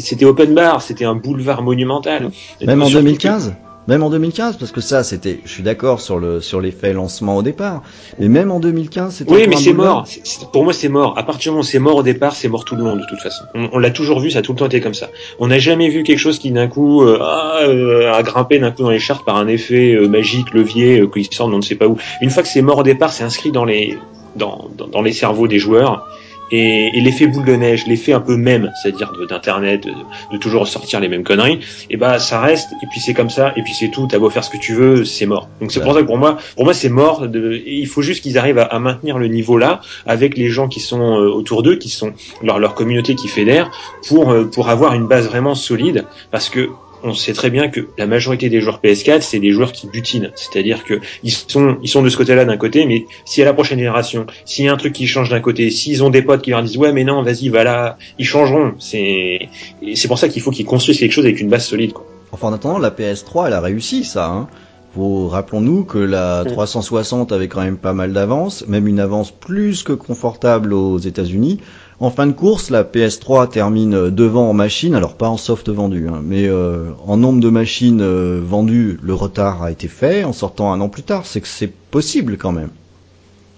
c'était 0.00 0.24
open 0.24 0.54
bar, 0.54 0.82
c'était 0.82 1.04
un 1.04 1.14
boulevard 1.14 1.62
monumental. 1.62 2.30
Même 2.64 2.82
en 2.82 2.90
2015. 2.90 3.54
Même 3.88 4.02
en 4.02 4.10
2015, 4.10 4.58
parce 4.58 4.70
que 4.70 4.82
ça, 4.82 5.02
c'était, 5.02 5.40
je 5.46 5.50
suis 5.50 5.62
d'accord 5.62 6.02
sur 6.02 6.18
le 6.18 6.42
sur 6.42 6.60
l'effet 6.60 6.92
lancement 6.92 7.38
au 7.38 7.42
départ, 7.42 7.82
mais 8.18 8.28
même 8.28 8.50
en 8.50 8.60
2015, 8.60 9.14
c'était. 9.14 9.32
Oui, 9.32 9.46
mais 9.48 9.56
c'est 9.56 9.72
mort. 9.72 10.06
Pour 10.52 10.64
moi, 10.64 10.74
c'est 10.74 10.90
mort. 10.90 11.16
À 11.16 11.22
partir 11.22 11.44
du 11.44 11.48
moment 11.52 11.60
où 11.62 11.64
c'est 11.64 11.78
mort 11.78 11.96
au 11.96 12.02
départ, 12.02 12.36
c'est 12.36 12.48
mort 12.48 12.66
tout 12.66 12.76
le 12.76 12.84
long 12.84 12.96
de 12.96 13.06
toute 13.08 13.20
façon. 13.20 13.44
On, 13.54 13.78
l'a 13.78 13.90
toujours 13.90 14.20
vu, 14.20 14.30
ça 14.30 14.40
a 14.40 14.42
tout 14.42 14.52
le 14.52 14.58
temps 14.58 14.66
été 14.66 14.82
comme 14.82 14.92
ça. 14.92 15.08
On 15.38 15.46
n'a 15.46 15.58
jamais 15.58 15.88
vu 15.88 16.02
quelque 16.02 16.18
chose 16.18 16.38
qui 16.38 16.50
d'un 16.50 16.68
coup 16.68 17.02
euh, 17.02 17.18
euh, 17.62 18.12
a 18.12 18.22
grimpé 18.22 18.58
d'un 18.58 18.72
coup 18.72 18.82
dans 18.82 18.90
les 18.90 18.98
chartes 18.98 19.24
par 19.24 19.36
un 19.36 19.48
effet 19.48 19.94
euh, 19.94 20.06
magique, 20.06 20.52
levier, 20.52 21.08
qui 21.10 21.24
sort 21.32 21.46
on 21.46 21.56
ne 21.56 21.62
sait 21.62 21.74
pas 21.74 21.88
où. 21.88 21.96
Une 22.20 22.28
fois 22.28 22.42
que 22.42 22.48
c'est 22.50 22.60
mort 22.60 22.76
au 22.76 22.82
départ, 22.82 23.10
c'est 23.10 23.24
inscrit 23.24 23.52
dans 23.52 23.64
les 23.64 23.96
dans, 24.36 24.68
dans, 24.76 24.86
dans 24.86 25.00
les 25.00 25.12
cerveaux 25.12 25.48
des 25.48 25.58
joueurs 25.58 26.06
et, 26.50 26.96
et 26.96 27.00
l'effet 27.00 27.26
boule 27.26 27.44
de 27.44 27.54
neige, 27.54 27.86
l'effet 27.86 28.12
un 28.12 28.20
peu 28.20 28.36
même, 28.36 28.72
c'est-à-dire 28.82 29.12
d'internet, 29.28 29.84
de, 29.84 29.92
de, 30.32 30.38
toujours 30.38 30.66
sortir 30.66 31.00
les 31.00 31.08
mêmes 31.08 31.24
conneries, 31.24 31.60
et 31.90 31.96
bah 31.96 32.18
ça 32.18 32.40
reste 32.40 32.72
et 32.82 32.86
puis 32.90 33.00
c'est 33.00 33.14
comme 33.14 33.30
ça 33.30 33.52
et 33.56 33.62
puis 33.62 33.74
c'est 33.74 33.88
tout. 33.88 34.06
T'as 34.06 34.18
beau 34.18 34.30
faire 34.30 34.44
ce 34.44 34.50
que 34.50 34.58
tu 34.58 34.74
veux, 34.74 35.04
c'est 35.04 35.26
mort. 35.26 35.48
Donc 35.60 35.72
c'est 35.72 35.80
pour 35.80 35.94
ça 35.94 36.00
que 36.00 36.06
pour 36.06 36.18
moi, 36.18 36.38
pour 36.56 36.64
moi 36.64 36.74
c'est 36.74 36.88
mort. 36.88 37.28
De, 37.28 37.60
il 37.66 37.86
faut 37.86 38.02
juste 38.02 38.22
qu'ils 38.22 38.38
arrivent 38.38 38.58
à, 38.58 38.64
à, 38.64 38.78
maintenir 38.78 39.18
le 39.18 39.28
niveau 39.28 39.58
là 39.58 39.80
avec 40.06 40.36
les 40.36 40.48
gens 40.48 40.68
qui 40.68 40.80
sont 40.80 41.00
euh, 41.00 41.28
autour 41.28 41.62
d'eux, 41.62 41.76
qui 41.76 41.88
sont 41.88 42.12
leur 42.42 42.58
leur 42.58 42.74
communauté 42.74 43.14
qui 43.14 43.28
fédère, 43.28 43.70
pour 44.08 44.30
euh, 44.30 44.44
pour 44.44 44.68
avoir 44.68 44.94
une 44.94 45.06
base 45.06 45.26
vraiment 45.28 45.54
solide, 45.54 46.04
parce 46.30 46.48
que 46.48 46.70
on 47.02 47.14
sait 47.14 47.32
très 47.32 47.50
bien 47.50 47.68
que 47.68 47.88
la 47.96 48.06
majorité 48.06 48.48
des 48.48 48.60
joueurs 48.60 48.80
PS4, 48.82 49.20
c'est 49.20 49.38
des 49.38 49.50
joueurs 49.50 49.72
qui 49.72 49.86
butinent. 49.86 50.30
C'est-à-dire 50.34 50.84
que 50.84 51.00
ils 51.22 51.30
sont, 51.30 51.78
ils 51.82 51.88
sont 51.88 52.02
de 52.02 52.08
ce 52.08 52.16
côté-là 52.16 52.44
d'un 52.44 52.56
côté, 52.56 52.86
mais 52.86 53.06
si 53.24 53.42
à 53.42 53.44
la 53.44 53.52
prochaine 53.52 53.78
génération, 53.78 54.26
s'il 54.44 54.64
y 54.64 54.68
a 54.68 54.72
un 54.72 54.76
truc 54.76 54.92
qui 54.92 55.06
change 55.06 55.30
d'un 55.30 55.40
côté, 55.40 55.70
s'ils 55.70 56.02
ont 56.02 56.10
des 56.10 56.22
potes 56.22 56.42
qui 56.42 56.50
leur 56.50 56.62
disent 56.62 56.76
ouais 56.76 56.92
mais 56.92 57.04
non, 57.04 57.22
vas-y, 57.22 57.48
va 57.48 57.64
là, 57.64 57.98
ils 58.18 58.24
changeront. 58.24 58.74
C'est, 58.78 59.48
c'est 59.94 60.08
pour 60.08 60.18
ça 60.18 60.28
qu'il 60.28 60.42
faut 60.42 60.50
qu'ils 60.50 60.66
construisent 60.66 60.98
quelque 60.98 61.12
chose 61.12 61.24
avec 61.24 61.40
une 61.40 61.48
base 61.48 61.66
solide. 61.66 61.92
Quoi. 61.92 62.06
Enfin, 62.32 62.48
en 62.48 62.52
attendant, 62.52 62.78
la 62.78 62.90
PS3, 62.90 63.46
elle 63.46 63.52
a 63.54 63.60
réussi 63.60 64.04
ça. 64.04 64.26
Hein. 64.26 64.48
rappelons-nous 64.96 65.84
que 65.84 65.98
la 65.98 66.44
360 66.44 67.32
avait 67.32 67.48
quand 67.48 67.62
même 67.62 67.78
pas 67.78 67.92
mal 67.92 68.12
d'avance, 68.12 68.66
même 68.66 68.86
une 68.86 69.00
avance 69.00 69.30
plus 69.30 69.82
que 69.82 69.92
confortable 69.92 70.72
aux 70.72 70.98
États-Unis. 70.98 71.60
En 72.00 72.10
fin 72.10 72.28
de 72.28 72.32
course, 72.32 72.70
la 72.70 72.84
PS3 72.84 73.48
termine 73.48 74.10
devant 74.10 74.48
en 74.48 74.52
machine, 74.52 74.94
alors 74.94 75.14
pas 75.14 75.28
en 75.28 75.36
soft 75.36 75.68
vendu, 75.68 76.06
hein, 76.08 76.20
mais 76.24 76.46
euh, 76.46 76.90
en 77.04 77.16
nombre 77.16 77.40
de 77.40 77.48
machines 77.48 78.00
euh, 78.00 78.40
vendues, 78.40 79.00
le 79.02 79.14
retard 79.14 79.64
a 79.64 79.72
été 79.72 79.88
fait 79.88 80.22
en 80.22 80.32
sortant 80.32 80.72
un 80.72 80.80
an 80.80 80.88
plus 80.88 81.02
tard. 81.02 81.26
C'est 81.26 81.40
que 81.40 81.48
c'est 81.48 81.72
possible 81.90 82.36
quand 82.36 82.52
même. 82.52 82.70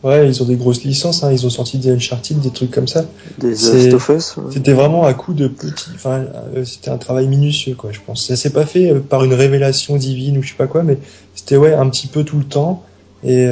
Ouais, 0.03 0.27
ils 0.27 0.43
ont 0.43 0.47
des 0.47 0.57
grosses 0.57 0.85
licences, 0.85 1.23
hein, 1.23 1.31
ils 1.31 1.45
ont 1.45 1.51
sorti 1.51 1.77
des 1.77 1.91
Uncharted, 1.91 2.41
des 2.41 2.49
trucs 2.49 2.71
comme 2.71 2.89
ça. 2.89 3.05
Des 3.37 3.51
Last 3.51 3.93
of 3.93 4.09
Us. 4.09 4.37
C'était 4.51 4.73
vraiment 4.73 5.05
à 5.05 5.13
coup 5.13 5.35
de 5.35 5.47
petits, 5.47 5.91
enfin, 5.95 6.25
euh, 6.57 6.65
c'était 6.65 6.89
un 6.91 6.97
travail 6.97 7.29
minutieux, 7.29 7.75
quoi, 7.75 7.93
je 7.93 8.01
pense. 8.07 8.27
Ça 8.27 8.37
s'est 8.37 8.55
pas 8.55 8.65
fait 8.65 8.95
par 8.95 9.23
une 9.23 9.35
révélation 9.35 9.97
divine 9.97 10.39
ou 10.39 10.43
je 10.43 10.49
sais 10.49 10.57
pas 10.57 10.67
quoi, 10.67 10.83
mais 10.83 10.97
c'était 11.35 11.59
ouais 11.59 11.75
un 11.75 11.91
petit 11.91 12.07
peu 12.07 12.25
tout 12.25 12.39
le 12.39 12.45
temps. 12.45 12.85
Et, 13.23 13.43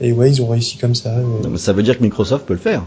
et 0.00 0.12
ouais, 0.12 0.30
ils 0.30 0.40
ont 0.40 0.46
réussi 0.46 0.78
comme 0.78 0.94
ça. 0.94 1.12
ça 1.56 1.74
veut 1.74 1.82
dire 1.82 1.98
que 1.98 2.02
Microsoft 2.02 2.46
peut 2.46 2.54
le 2.54 2.58
faire. 2.58 2.82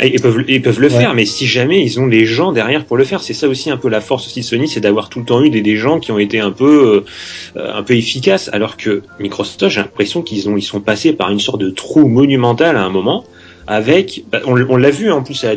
Ils 0.00 0.20
peuvent, 0.20 0.44
ils 0.48 0.62
peuvent 0.62 0.80
le 0.80 0.88
faire, 0.88 1.14
mais 1.14 1.26
si 1.26 1.46
jamais 1.46 1.82
ils 1.84 2.00
ont 2.00 2.06
les 2.06 2.24
gens 2.24 2.52
derrière 2.52 2.84
pour 2.84 2.96
le 2.96 3.04
faire, 3.04 3.22
c'est 3.22 3.34
ça 3.34 3.46
aussi 3.46 3.70
un 3.70 3.76
peu 3.76 3.88
la 3.88 4.00
force 4.00 4.26
aussi 4.26 4.40
de 4.40 4.44
Sony, 4.44 4.66
c'est 4.66 4.80
d'avoir 4.80 5.08
tout 5.08 5.18
le 5.18 5.24
temps 5.24 5.42
eu 5.42 5.50
des, 5.50 5.60
des 5.60 5.76
gens 5.76 6.00
qui 6.00 6.12
ont 6.12 6.18
été 6.18 6.40
un 6.40 6.50
peu, 6.50 7.04
euh, 7.56 7.72
un 7.74 7.82
peu 7.82 7.94
efficaces, 7.94 8.48
alors 8.52 8.76
que 8.76 9.02
Microsoft, 9.20 9.68
j'ai 9.68 9.80
l'impression 9.80 10.22
qu'ils 10.22 10.48
ont, 10.48 10.56
ils 10.56 10.62
sont 10.62 10.80
passés 10.80 11.12
par 11.12 11.30
une 11.30 11.40
sorte 11.40 11.60
de 11.60 11.70
trou 11.70 12.08
monumental 12.08 12.76
à 12.76 12.82
un 12.82 12.90
moment. 12.90 13.24
Avec, 13.66 14.24
bah, 14.30 14.40
on, 14.46 14.60
on 14.68 14.76
l'a 14.76 14.90
vu 14.90 15.10
en 15.10 15.22
plus 15.22 15.44
à 15.44 15.52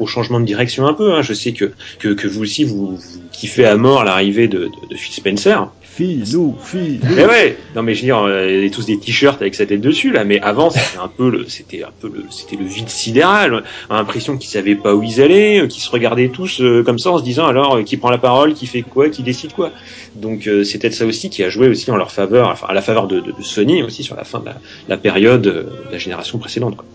au 0.00 0.06
changement 0.06 0.40
de 0.40 0.44
direction 0.44 0.86
un 0.86 0.94
peu. 0.94 1.12
Hein. 1.12 1.22
Je 1.22 1.34
sais 1.34 1.52
que, 1.52 1.72
que, 1.98 2.08
que 2.08 2.26
vous 2.26 2.42
aussi 2.42 2.64
vous, 2.64 2.96
vous 2.96 3.20
kiffez 3.32 3.64
à 3.64 3.76
mort 3.76 4.04
l'arrivée 4.04 4.48
de, 4.48 4.58
de, 4.58 4.88
de 4.90 4.96
Phil 4.96 5.14
Spencer. 5.14 5.68
Filou, 5.82 6.56
filou. 6.60 6.98
Mais 7.14 7.24
ouais, 7.24 7.56
non 7.76 7.84
mais 7.84 7.94
je 7.94 8.00
veux 8.00 8.06
dire, 8.06 8.18
euh, 8.18 8.50
il 8.50 8.64
y 8.64 8.66
a 8.66 8.70
tous 8.70 8.84
des 8.84 8.98
t-shirts 8.98 9.40
avec 9.40 9.54
sa 9.54 9.64
tête 9.64 9.80
dessus 9.80 10.10
là, 10.10 10.24
mais 10.24 10.40
avant 10.40 10.70
c'était 10.70 10.98
un 11.00 11.06
peu 11.06 11.30
le, 11.30 11.48
c'était 11.48 11.84
un 11.84 11.92
peu 12.00 12.10
le, 12.12 12.24
c'était 12.30 12.56
le 12.56 12.64
vide 12.64 12.88
sidéral. 12.88 13.62
L'impression 13.88 14.36
qu'ils 14.36 14.50
savaient 14.50 14.74
pas 14.74 14.92
où 14.92 15.04
ils 15.04 15.20
allaient, 15.20 15.60
euh, 15.60 15.66
qu'ils 15.68 15.82
se 15.82 15.90
regardaient 15.90 16.30
tous 16.30 16.60
euh, 16.60 16.82
comme 16.82 16.98
ça 16.98 17.12
en 17.12 17.18
se 17.18 17.22
disant 17.22 17.46
alors 17.46 17.84
qui 17.84 17.96
prend 17.96 18.10
la 18.10 18.18
parole, 18.18 18.54
qui 18.54 18.66
fait 18.66 18.82
quoi, 18.82 19.08
qui 19.08 19.22
décide 19.22 19.52
quoi. 19.52 19.70
Donc 20.16 20.48
c'est 20.64 20.78
peut-être 20.78 20.94
ça 20.94 21.06
aussi 21.06 21.30
qui 21.30 21.44
a 21.44 21.48
joué 21.48 21.68
aussi 21.68 21.88
en 21.92 21.96
leur 21.96 22.10
faveur, 22.10 22.48
enfin 22.48 22.66
à 22.68 22.74
la 22.74 22.82
faveur 22.82 23.06
de, 23.06 23.20
de, 23.20 23.32
Sony 23.42 23.84
aussi 23.84 24.02
sur 24.02 24.16
la 24.16 24.24
fin 24.24 24.40
de 24.40 24.46
la, 24.46 24.56
la 24.88 24.96
période 24.96 25.42
de 25.42 25.66
la 25.92 25.98
génération 25.98 26.38
précédente. 26.38 26.76
Quoi. 26.76 26.86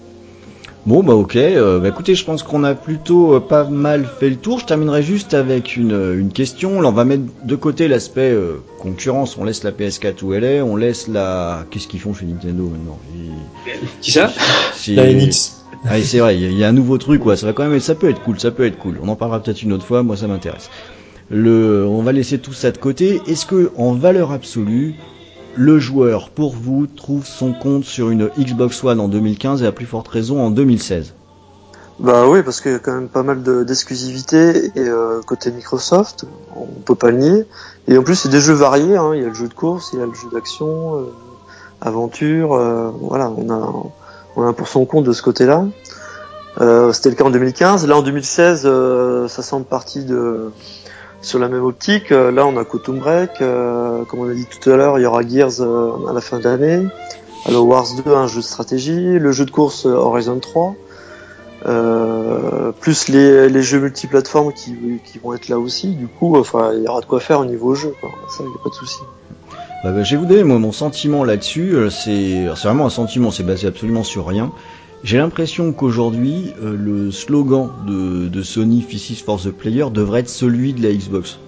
Bon 0.86 1.04
bah 1.04 1.14
ok, 1.14 1.36
euh, 1.36 1.80
bah 1.80 1.90
écoutez, 1.90 2.16
je 2.16 2.24
pense 2.24 2.42
qu'on 2.42 2.64
a 2.64 2.74
plutôt 2.74 3.36
euh, 3.36 3.40
pas 3.42 3.66
mal 3.66 4.10
fait 4.20 4.30
le 4.30 4.38
tour. 4.38 4.60
Je 4.60 4.66
terminerai 4.66 5.04
juste 5.04 5.34
avec 5.34 5.76
une, 5.76 5.92
euh, 5.92 6.20
une 6.20 6.32
question. 6.32 6.80
Là, 6.80 6.88
on 6.88 6.94
va 6.94 7.04
mettre 7.04 7.24
de 7.44 7.56
côté 7.56 7.88
l'aspect 7.90 8.34
concurrence. 8.80 9.38
On 9.38 9.44
laisse 9.44 9.64
la 9.64 9.72
PS4 9.72 10.24
où 10.24 10.34
elle 10.34 10.46
est, 10.46 10.62
on 10.62 10.78
laisse 10.78 11.08
la. 11.08 11.66
Qu'est-ce 11.70 11.88
qu'ils 11.88 12.00
font 12.00 12.14
chez 12.14 12.26
Nintendo 12.26 12.64
maintenant? 12.64 12.98
Qui 14.02 14.12
ça? 14.12 14.32
La 14.88 15.14
NX. 15.14 15.58
Ah, 15.86 16.02
c'est 16.02 16.20
vrai, 16.20 16.38
il 16.38 16.58
y, 16.58 16.64
a 16.64 16.68
un 16.68 16.74
nouveau 16.74 16.98
truc, 16.98 17.22
quoi. 17.22 17.38
Ça 17.38 17.46
va 17.46 17.54
quand 17.54 17.66
même, 17.66 17.80
ça 17.80 17.96
peut 17.96 18.10
être 18.10 18.22
cool, 18.22 18.40
ça 18.40 18.52
peut 18.52 18.66
être 18.66 18.78
cool. 18.78 19.00
On 19.02 19.08
en 19.08 19.16
parlera 19.16 19.42
peut-être 19.42 19.64
une 19.64 19.72
autre 19.72 19.86
fois. 19.86 20.04
Moi, 20.04 20.18
ça 20.18 20.28
m'intéresse. 20.28 20.70
Le, 21.30 21.86
on 21.86 22.02
va 22.02 22.12
laisser 22.12 22.40
tout 22.40 22.54
ça 22.54 22.72
de 22.72 22.78
côté. 22.78 23.22
Est-ce 23.28 23.46
que, 23.46 23.72
en 23.78 23.94
valeur 23.94 24.32
absolue, 24.32 24.96
le 25.56 25.80
joueur, 25.80 26.30
pour 26.30 26.54
vous, 26.56 26.88
trouve 26.88 27.26
son 27.26 27.54
compte 27.54 27.84
sur 27.84 28.10
une 28.10 28.30
Xbox 28.38 28.84
One 28.84 29.00
en 29.00 29.08
2015 29.08 29.64
et 29.64 29.66
à 29.68 29.72
plus 29.72 29.86
forte 29.86 30.08
raison 30.08 30.42
en 30.42 30.52
2016 30.52 31.14
Bah 32.00 32.28
oui, 32.28 32.44
parce 32.44 32.62
qu'il 32.62 32.72
y 32.72 32.76
a 32.76 32.80
quand 32.80 32.94
même 32.94 33.10
pas 33.10 33.24
mal 33.24 33.44
d'exclusivité 33.66 34.72
et 34.76 34.88
euh, 34.88 35.22
côté 35.26 35.52
Microsoft, 35.52 36.26
on 36.56 36.66
peut 36.66 36.96
pas 36.96 37.12
le 37.12 37.18
nier. 37.18 37.46
Et 37.88 37.98
en 37.98 38.04
plus, 38.04 38.16
c'est 38.16 38.30
des 38.30 38.40
jeux 38.40 38.54
variés. 38.54 38.96
Hein. 38.96 39.12
Il 39.16 39.22
y 39.22 39.26
a 39.26 39.28
le 39.28 39.34
jeu 39.34 39.48
de 39.48 39.54
course, 39.54 39.92
il 39.94 40.00
y 40.00 40.02
a 40.02 40.06
le 40.06 40.14
jeu 40.14 40.30
d'action, 40.32 40.98
euh, 40.98 41.14
aventure. 41.82 42.54
Euh, 42.54 42.92
voilà, 43.02 43.30
on 43.30 43.50
a 43.50 43.74
on 44.36 44.48
a 44.48 44.54
pour 44.54 44.68
son 44.68 44.86
compte 44.86 45.06
de 45.06 45.14
ce 45.14 45.22
côté-là. 45.22 45.66
C'était 46.94 47.10
le 47.10 47.16
cas 47.16 47.24
en 47.24 47.30
2015. 47.30 47.88
Là, 47.88 47.98
en 47.98 48.02
2016, 48.02 48.64
ça 49.28 49.42
semble 49.42 49.66
partie 49.66 50.04
de 50.04 50.52
sur 51.22 51.40
la 51.40 51.50
même 51.50 51.64
optique, 51.64 52.12
euh, 52.12 52.32
là 52.32 52.46
on 52.46 52.58
a 52.58 52.64
Quantum 52.64 53.00
Break, 53.00 53.42
euh, 53.42 54.04
comme 54.06 54.22
on 54.22 54.30
a 54.30 54.34
dit 54.34 54.46
tout 54.46 54.70
à 54.70 54.78
l'heure, 54.78 54.98
il 55.00 55.04
y 55.04 55.06
aura 55.06 55.22
Gears 55.28 55.62
euh, 55.62 56.08
à 56.10 56.14
la 56.14 56.22
fin 56.22 56.40
d'année, 56.40 56.86
alors 57.46 57.68
Wars 57.68 57.88
2 58.06 58.14
un 58.14 58.28
jeu 58.28 58.38
de 58.38 58.46
stratégie, 58.46 59.20
le 59.20 59.32
jeu 59.32 59.46
de 59.46 59.52
course 59.52 59.86
Horizon 59.86 60.40
3, 60.40 60.76
plus 62.80 63.10
les, 63.10 63.50
les 63.50 63.62
jeux 63.62 63.80
multiplateformes 63.80 64.54
qui, 64.54 64.76
qui 65.04 65.20
vont 65.20 65.34
être 65.34 65.50
là 65.50 65.60
aussi, 65.60 65.90
du 65.90 66.08
coup 66.08 66.38
enfin 66.38 66.72
il 66.74 66.84
y 66.84 66.88
aura 66.88 67.02
de 67.02 67.06
quoi 67.06 67.20
faire 67.20 67.42
au 67.42 67.46
niveau 67.46 67.76
jeu, 67.76 67.94
ça 68.02 68.44
il 68.44 68.48
n'y 68.48 68.56
a 68.56 68.64
pas 68.64 68.70
de 68.70 68.76
souci. 68.76 69.00
Bah, 69.84 69.92
bah, 69.92 70.04
je 70.04 70.12
vais 70.12 70.18
vous 70.18 70.26
donner 70.26 70.44
mon 70.44 70.72
sentiment 70.72 71.24
là-dessus, 71.24 71.76
c'est 71.90 72.46
vraiment 72.64 72.86
un 72.86 72.90
sentiment, 72.90 73.32
c'est 73.32 73.44
basé 73.44 73.68
absolument 73.68 74.04
sur 74.04 74.26
rien. 74.26 74.52
J'ai 75.04 75.18
l'impression 75.18 75.72
qu'aujourd'hui, 75.72 76.54
euh, 76.62 76.76
le 76.76 77.12
slogan 77.12 77.70
de, 77.88 78.42
Sony 78.42 78.82
Physis 78.82 79.24
for 79.24 79.42
the 79.42 79.50
Player 79.50 79.86
devrait 79.94 80.22
être 80.22 80.30
celui 80.30 80.74
de 80.74 80.84
la 80.84 80.94
Xbox. 80.94 81.40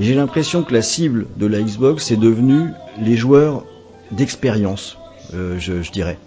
J'ai 0.00 0.14
l'impression 0.14 0.62
que 0.64 0.72
la 0.72 0.82
cible 0.82 1.26
de 1.36 1.46
la 1.46 1.60
Xbox 1.60 2.10
est 2.10 2.16
devenue 2.16 2.70
les 3.00 3.16
joueurs 3.16 3.64
d'expérience, 4.10 4.98
euh, 5.34 5.56
je, 5.58 5.88
dirais. 5.92 6.18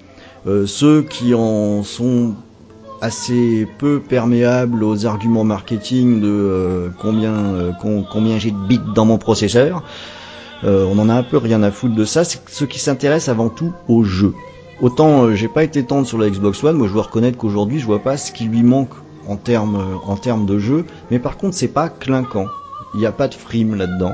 Euh, 0.47 0.65
ceux 0.65 1.02
qui 1.02 1.34
en 1.34 1.84
sont 1.84 2.34
assez 3.02 3.67
peu 3.78 3.99
perméables 3.99 4.84
aux 4.84 5.06
arguments 5.06 5.43
marketing 5.43 6.21
de 6.21 6.89
combien, 7.02 7.76
combien 7.82 8.39
j'ai 8.39 8.52
de 8.52 8.67
bits 8.69 8.80
dans 8.95 9.04
mon 9.04 9.17
processeur. 9.17 9.84
on 10.63 10.97
en 10.97 11.10
a 11.10 11.13
un 11.13 11.23
peu 11.23 11.36
rien 11.36 11.62
à 11.63 11.71
foutre 11.71 11.95
de 11.95 12.06
ça. 12.06 12.23
C'est 12.23 12.39
ceux 12.47 12.65
qui 12.65 12.80
s'intéressent 12.80 13.28
avant 13.28 13.49
tout 13.49 13.73
au 13.89 14.06
jeu. 14.06 14.34
Autant 14.81 15.23
euh, 15.23 15.36
j'ai 15.36 15.47
pas 15.47 15.63
été 15.63 15.83
tendre 15.83 16.07
sur 16.07 16.17
la 16.17 16.29
Xbox 16.29 16.63
One, 16.63 16.77
moi 16.77 16.88
je 16.88 16.93
dois 16.93 17.03
reconnaître 17.03 17.38
qu'aujourd'hui 17.38 17.79
je 17.79 17.86
vois 17.86 17.99
pas 17.99 18.17
ce 18.17 18.31
qui 18.31 18.45
lui 18.45 18.63
manque 18.63 18.93
en 19.27 19.38
termes 19.38 19.75
euh, 19.75 19.95
en 20.05 20.15
termes 20.15 20.45
de 20.45 20.57
jeu, 20.57 20.86
mais 21.12 21.19
par 21.19 21.38
contre 21.38 21.55
c'est 21.55 21.67
pas 21.67 21.89
clinquant. 21.89 22.47
Il 22.93 22.99
n'y 22.99 23.05
a 23.05 23.12
pas 23.12 23.27
de 23.27 23.33
frime 23.33 23.75
là-dedans. 23.75 24.13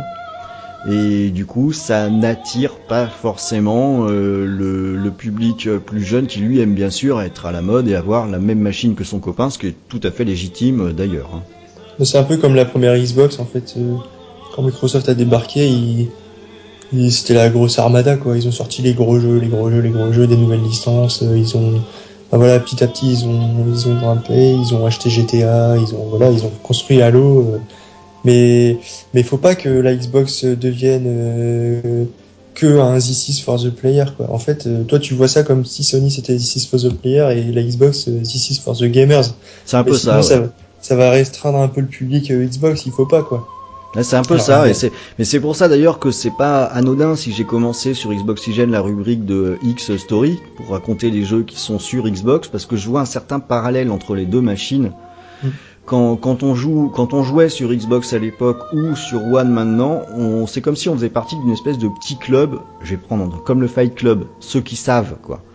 Et 0.89 1.29
du 1.31 1.45
coup, 1.45 1.73
ça 1.73 2.09
n'attire 2.09 2.75
pas 2.87 3.07
forcément 3.07 4.07
euh, 4.07 4.45
le, 4.45 5.11
public 5.11 5.67
plus 5.85 6.01
jeune 6.01 6.27
qui 6.27 6.39
lui 6.39 6.61
aime 6.61 6.73
bien 6.73 6.89
sûr 6.89 7.21
être 7.21 7.45
à 7.45 7.51
la 7.51 7.61
mode 7.61 7.89
et 7.89 7.95
avoir 7.95 8.27
la 8.27 8.39
même 8.39 8.59
machine 8.59 8.95
que 8.95 9.03
son 9.03 9.19
copain, 9.19 9.49
ce 9.49 9.59
qui 9.59 9.67
est 9.67 9.75
tout 9.89 9.99
à 10.03 10.11
fait 10.11 10.23
légitime 10.23 10.93
d'ailleurs. 10.93 11.31
Hein. 11.35 12.05
C'est 12.05 12.17
un 12.17 12.23
peu 12.23 12.37
comme 12.37 12.55
la 12.55 12.63
première 12.63 12.97
Xbox 12.97 13.39
en 13.39 13.45
fait. 13.45 13.75
quand 14.55 14.61
Microsoft 14.61 15.09
a 15.09 15.13
débarqué, 15.13 15.67
il 15.67 16.09
c'était 17.09 17.33
la 17.33 17.49
grosse 17.49 17.79
armada 17.79 18.17
quoi. 18.17 18.37
Ils 18.37 18.47
ont 18.47 18.51
sorti 18.51 18.81
les 18.81 18.93
gros 18.93 19.19
jeux, 19.19 19.37
les 19.37 19.47
gros 19.47 19.69
jeux, 19.69 19.79
les 19.79 19.89
gros 19.89 20.11
jeux, 20.11 20.27
des 20.27 20.37
nouvelles 20.37 20.63
licences. 20.63 21.21
Ils 21.21 21.57
ont, 21.57 21.81
voilà, 22.31 22.59
petit 22.59 22.83
à 22.83 22.87
petit 22.87 23.11
ils 23.11 23.25
ont, 23.25 23.65
ils 23.67 23.87
ont 23.87 23.95
grimpé, 23.95 24.53
ils 24.53 24.73
ont 24.73 24.85
acheté 24.85 25.09
GTA, 25.09 25.77
ils 25.77 25.95
ont, 25.95 26.07
voilà, 26.09 26.29
ils 26.31 26.43
ont 26.43 26.51
construit 26.63 27.01
Halo. 27.01 27.59
mais, 28.25 28.77
mais 29.13 29.23
faut 29.23 29.37
pas 29.37 29.55
que 29.55 29.69
la 29.69 29.95
Xbox 29.95 30.45
devienne 30.45 32.07
que 32.59 32.79
un 32.79 32.97
This 32.97 33.29
is 33.29 33.41
for 33.41 33.57
the 33.57 33.69
player 33.69 34.05
quoi. 34.17 34.27
En 34.31 34.39
fait, 34.39 34.67
euh, 34.67 34.83
toi 34.83 34.99
tu 34.99 35.13
vois 35.13 35.27
ça 35.27 35.43
comme 35.43 35.65
si 35.65 35.83
Sony 35.83 36.11
c'était 36.11 36.35
This 36.35 36.55
is 36.57 36.67
for 36.67 36.79
the 36.79 36.93
player 36.93 37.37
et 37.37 37.51
la 37.51 37.63
Xbox 37.63 38.07
euh, 38.07 38.21
This 38.21 38.49
is 38.49 38.59
for 38.59 38.77
the 38.77 38.83
gamers. 38.83 39.23
C'est 39.65 39.77
un 39.77 39.83
peu 39.83 39.93
ça, 39.93 40.21
ça. 40.21 40.95
va 40.95 41.11
restreindre 41.11 41.59
un 41.59 41.67
peu 41.67 41.81
le 41.81 41.87
public 41.87 42.31
euh, 42.31 42.45
Xbox, 42.45 42.85
il 42.85 42.91
faut 42.91 43.05
pas 43.05 43.23
quoi. 43.23 43.47
C'est 44.01 44.15
un 44.15 44.21
peu 44.21 44.37
ça, 44.37 44.69
et 44.69 44.73
c'est, 44.73 44.91
mais 45.17 45.25
c'est 45.25 45.39
pour 45.39 45.55
ça 45.55 45.67
d'ailleurs 45.67 45.99
que 45.99 46.11
c'est 46.11 46.35
pas 46.37 46.63
anodin 46.65 47.15
si 47.15 47.31
j'ai 47.31 47.43
commencé 47.43 47.93
sur 47.93 48.11
Xbox 48.11 48.41
Xboxygène 48.41 48.71
la 48.71 48.81
rubrique 48.81 49.25
de 49.25 49.57
X 49.63 49.95
Story 49.97 50.39
pour 50.55 50.69
raconter 50.69 51.09
les 51.09 51.23
jeux 51.23 51.43
qui 51.43 51.59
sont 51.59 51.79
sur 51.79 52.07
Xbox 52.07 52.47
parce 52.47 52.65
que 52.65 52.75
je 52.75 52.87
vois 52.87 53.01
un 53.01 53.05
certain 53.05 53.39
parallèle 53.39 53.91
entre 53.91 54.15
les 54.15 54.25
deux 54.25 54.41
machines. 54.41 54.91
Mm 55.43 55.49
quand, 55.89 56.43
on 56.43 56.53
joue, 56.53 56.91
quand 56.93 57.13
on 57.13 57.23
jouait 57.23 57.49
sur 57.49 57.73
Xbox 57.73 58.13
à 58.13 58.19
l'époque 58.19 58.61
ou 58.73 58.95
sur 58.95 59.25
One 59.25 59.51
maintenant, 59.51 60.03
on, 60.15 60.45
c'est 60.45 60.61
comme 60.61 60.75
si 60.75 60.87
on 60.87 60.93
faisait 60.93 61.09
partie 61.09 61.35
d'une 61.37 61.51
espèce 61.51 61.79
de 61.79 61.87
petit 61.87 62.17
club. 62.17 62.59
Je 62.83 62.91
vais 62.91 62.97
prendre 62.97 63.43
comme 63.43 63.59
le 63.59 63.67
Fight 63.67 63.95
Club, 63.95 64.25
ceux 64.39 64.61
qui 64.61 64.75
savent 64.75 65.15
quoi. 65.21 65.41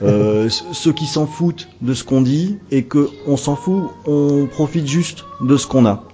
Euh, 0.00 0.48
ceux 0.48 0.92
qui 0.92 1.06
s'en 1.06 1.26
foutent 1.26 1.66
de 1.82 1.92
ce 1.92 2.04
qu'on 2.04 2.20
dit 2.20 2.58
et 2.70 2.84
que 2.84 3.10
on 3.26 3.36
s'en 3.36 3.56
fout, 3.56 3.82
on 4.06 4.46
profite 4.46 4.86
juste 4.86 5.24
de 5.40 5.56
ce 5.56 5.66
qu'on 5.66 5.86
a. 5.86 6.04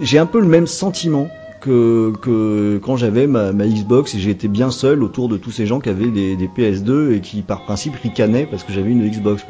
J'ai 0.00 0.18
un 0.18 0.26
peu 0.26 0.40
le 0.40 0.46
même 0.46 0.66
sentiment 0.66 1.28
que, 1.60 2.12
que 2.20 2.78
quand 2.82 2.96
j'avais 2.96 3.26
ma, 3.26 3.52
ma, 3.52 3.66
Xbox 3.66 4.14
et 4.14 4.18
j'étais 4.18 4.48
bien 4.48 4.70
seul 4.70 5.02
autour 5.02 5.28
de 5.28 5.36
tous 5.36 5.50
ces 5.50 5.66
gens 5.66 5.80
qui 5.80 5.88
avaient 5.88 6.10
des, 6.10 6.36
des 6.36 6.48
PS2 6.48 7.12
et 7.12 7.20
qui 7.20 7.42
par 7.42 7.64
principe 7.64 7.94
ricanaient 7.96 8.46
parce 8.46 8.64
que 8.64 8.72
j'avais 8.72 8.90
une 8.90 9.08
Xbox. 9.08 9.44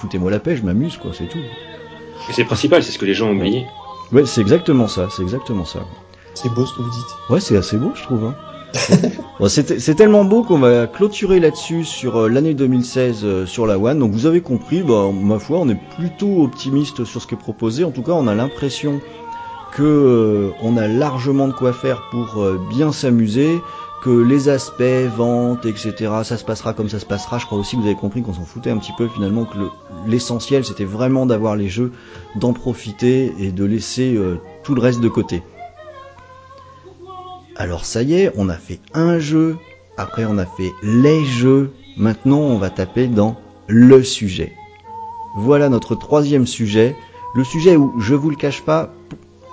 Foutez-moi 0.00 0.30
la 0.30 0.40
paix, 0.40 0.56
je 0.56 0.64
m'amuse 0.64 0.96
quoi, 0.96 1.12
c'est 1.12 1.28
tout 1.28 1.38
c'est 2.32 2.42
le 2.42 2.46
principal, 2.46 2.82
c'est 2.82 2.92
ce 2.92 2.98
que 2.98 3.06
les 3.06 3.14
gens 3.14 3.28
ont 3.28 3.36
oublié. 3.36 3.66
Ouais, 4.12 4.26
c'est 4.26 4.40
exactement 4.40 4.88
ça, 4.88 5.08
c'est 5.10 5.22
exactement 5.22 5.64
ça. 5.64 5.80
C'est 6.34 6.52
beau 6.52 6.66
ce 6.66 6.74
que 6.74 6.82
vous 6.82 6.90
dites. 6.90 7.30
Ouais, 7.30 7.40
c'est 7.40 7.56
assez 7.56 7.76
beau, 7.76 7.92
je 7.94 8.02
trouve. 8.02 8.24
Hein. 8.24 8.34
bon, 9.40 9.48
c'est 9.48 9.94
tellement 9.94 10.24
beau 10.24 10.42
qu'on 10.42 10.58
va 10.58 10.86
clôturer 10.86 11.40
là-dessus 11.40 11.84
sur 11.84 12.16
euh, 12.16 12.28
l'année 12.28 12.52
2016 12.52 13.20
euh, 13.24 13.46
sur 13.46 13.66
la 13.66 13.78
One. 13.78 13.98
Donc 13.98 14.12
vous 14.12 14.26
avez 14.26 14.42
compris, 14.42 14.82
bah, 14.82 15.10
ma 15.12 15.38
foi, 15.38 15.58
on 15.58 15.68
est 15.68 15.80
plutôt 15.96 16.42
optimiste 16.42 17.04
sur 17.04 17.22
ce 17.22 17.26
qui 17.26 17.34
est 17.34 17.38
proposé. 17.38 17.84
En 17.84 17.90
tout 17.90 18.02
cas, 18.02 18.12
on 18.12 18.26
a 18.26 18.34
l'impression 18.34 19.00
que 19.72 19.82
euh, 19.82 20.50
on 20.62 20.76
a 20.76 20.88
largement 20.88 21.48
de 21.48 21.52
quoi 21.52 21.72
faire 21.72 22.02
pour 22.10 22.44
bien 22.70 22.92
s'amuser 22.92 23.60
que 24.02 24.10
les 24.10 24.48
aspects, 24.48 24.82
ventes, 25.16 25.66
etc., 25.66 25.94
ça 26.22 26.36
se 26.36 26.44
passera 26.44 26.72
comme 26.72 26.88
ça 26.88 27.00
se 27.00 27.06
passera. 27.06 27.38
Je 27.38 27.46
crois 27.46 27.58
aussi 27.58 27.76
que 27.76 27.80
vous 27.80 27.86
avez 27.86 27.96
compris 27.96 28.22
qu'on 28.22 28.34
s'en 28.34 28.44
foutait 28.44 28.70
un 28.70 28.78
petit 28.78 28.92
peu 28.96 29.08
finalement, 29.08 29.44
que 29.44 29.58
l'essentiel 30.06 30.64
c'était 30.64 30.84
vraiment 30.84 31.26
d'avoir 31.26 31.56
les 31.56 31.68
jeux, 31.68 31.92
d'en 32.36 32.52
profiter 32.52 33.32
et 33.38 33.50
de 33.50 33.64
laisser 33.64 34.14
euh, 34.14 34.40
tout 34.62 34.74
le 34.74 34.80
reste 34.80 35.00
de 35.00 35.08
côté. 35.08 35.42
Alors 37.56 37.84
ça 37.84 38.02
y 38.02 38.14
est, 38.14 38.32
on 38.36 38.48
a 38.48 38.54
fait 38.56 38.80
un 38.94 39.18
jeu, 39.18 39.56
après 39.96 40.24
on 40.24 40.38
a 40.38 40.46
fait 40.46 40.70
les 40.82 41.24
jeux, 41.24 41.72
maintenant 41.96 42.38
on 42.38 42.58
va 42.58 42.70
taper 42.70 43.08
dans 43.08 43.36
le 43.66 44.04
sujet. 44.04 44.52
Voilà 45.36 45.68
notre 45.68 45.96
troisième 45.96 46.46
sujet, 46.46 46.94
le 47.34 47.42
sujet 47.42 47.76
où, 47.76 48.00
je 48.00 48.14
vous 48.14 48.30
le 48.30 48.36
cache 48.36 48.62
pas, 48.62 48.92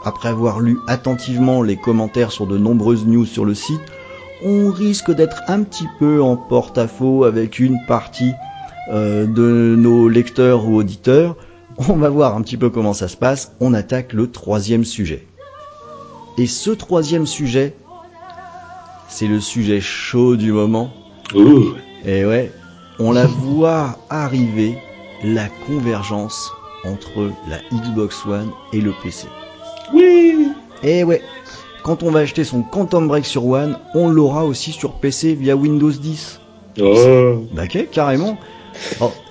après 0.05 0.29
avoir 0.29 0.59
lu 0.59 0.77
attentivement 0.87 1.61
les 1.61 1.75
commentaires 1.75 2.31
sur 2.31 2.47
de 2.47 2.57
nombreuses 2.57 3.05
news 3.05 3.25
sur 3.25 3.43
le 3.43 3.55
site, 3.55 3.81
on 4.43 4.69
risque 4.69 5.11
d'être 5.11 5.41
un 5.47 5.63
petit 5.63 5.87
peu 5.99 6.21
en 6.21 6.37
porte-à-faux 6.37 7.23
avec 7.23 7.59
une 7.59 7.79
partie 7.87 8.31
euh, 8.91 9.25
de 9.25 9.75
nos 9.75 10.07
lecteurs 10.07 10.67
ou 10.67 10.75
auditeurs. 10.75 11.35
On 11.89 11.95
va 11.95 12.09
voir 12.09 12.35
un 12.35 12.41
petit 12.41 12.57
peu 12.57 12.69
comment 12.69 12.93
ça 12.93 13.07
se 13.07 13.17
passe. 13.17 13.53
On 13.59 13.73
attaque 13.73 14.13
le 14.13 14.31
troisième 14.31 14.85
sujet. 14.85 15.27
Et 16.37 16.47
ce 16.47 16.69
troisième 16.69 17.25
sujet, 17.25 17.75
c'est 19.07 19.27
le 19.27 19.39
sujet 19.39 19.81
chaud 19.81 20.35
du 20.35 20.51
moment. 20.51 20.91
Et 22.05 22.25
ouais, 22.25 22.51
on 22.99 23.11
la 23.11 23.25
voit 23.25 23.97
arriver, 24.09 24.77
la 25.23 25.47
convergence 25.65 26.51
entre 26.83 27.31
la 27.49 27.57
Xbox 27.71 28.25
One 28.25 28.51
et 28.73 28.81
le 28.81 28.93
PC. 29.01 29.27
Oui 29.93 30.49
Et 30.83 31.03
ouais, 31.03 31.21
quand 31.83 32.03
on 32.03 32.11
va 32.11 32.21
acheter 32.21 32.43
son 32.43 32.63
Quantum 32.63 33.07
Break 33.07 33.25
sur 33.25 33.45
One, 33.45 33.77
on 33.93 34.07
l'aura 34.07 34.45
aussi 34.45 34.71
sur 34.71 34.93
PC 34.93 35.35
via 35.35 35.55
Windows 35.55 35.91
10. 35.91 36.41
Oh. 36.81 37.45
Bah, 37.53 37.67
carrément. 37.67 38.37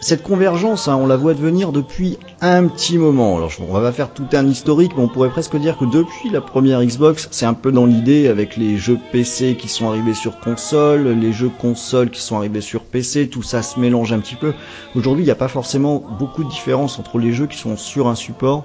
cette 0.01 0.23
convergence, 0.23 0.89
hein, 0.89 0.97
on 0.97 1.07
la 1.07 1.17
voit 1.17 1.35
devenir 1.35 1.73
depuis 1.73 2.17
un 2.41 2.69
petit 2.69 2.97
moment. 2.97 3.37
Alors, 3.37 3.51
on 3.61 3.73
va 3.73 3.81
pas 3.81 3.93
faire 3.93 4.13
tout 4.13 4.27
un 4.33 4.47
historique, 4.47 4.93
mais 4.97 5.03
on 5.03 5.09
pourrait 5.09 5.31
presque 5.31 5.57
dire 5.57 5.77
que 5.77 5.85
depuis 5.85 6.31
la 6.31 6.41
première 6.41 6.83
Xbox, 6.83 7.29
c'est 7.33 7.45
un 7.45 7.55
peu 7.55 7.73
dans 7.73 7.87
l'idée 7.87 8.29
avec 8.29 8.57
les 8.57 8.79
jeux 8.79 8.99
PC 9.13 9.57
qui 9.57 9.69
sont 9.69 9.89
arrivés 9.89 10.15
sur 10.15 10.39
console, 10.39 11.09
les 11.09 11.33
jeux 11.33 11.51
console 11.61 12.11
qui 12.11 12.23
sont 12.23 12.37
arrivés 12.37 12.61
sur 12.61 12.83
PC, 12.83 13.29
tout 13.29 13.43
ça 13.43 13.63
se 13.63 13.81
mélange 13.81 14.13
un 14.13 14.21
petit 14.21 14.37
peu. 14.37 14.55
Aujourd'hui, 14.95 15.25
il 15.25 15.27
n'y 15.27 15.33
a 15.33 15.37
pas 15.37 15.49
forcément 15.49 16.05
beaucoup 16.19 16.45
de 16.45 16.49
différence 16.49 16.99
entre 16.99 17.19
les 17.19 17.33
jeux 17.33 17.47
qui 17.47 17.59
sont 17.59 17.77
sur 17.77 18.07
un 18.07 18.15
support 18.15 18.65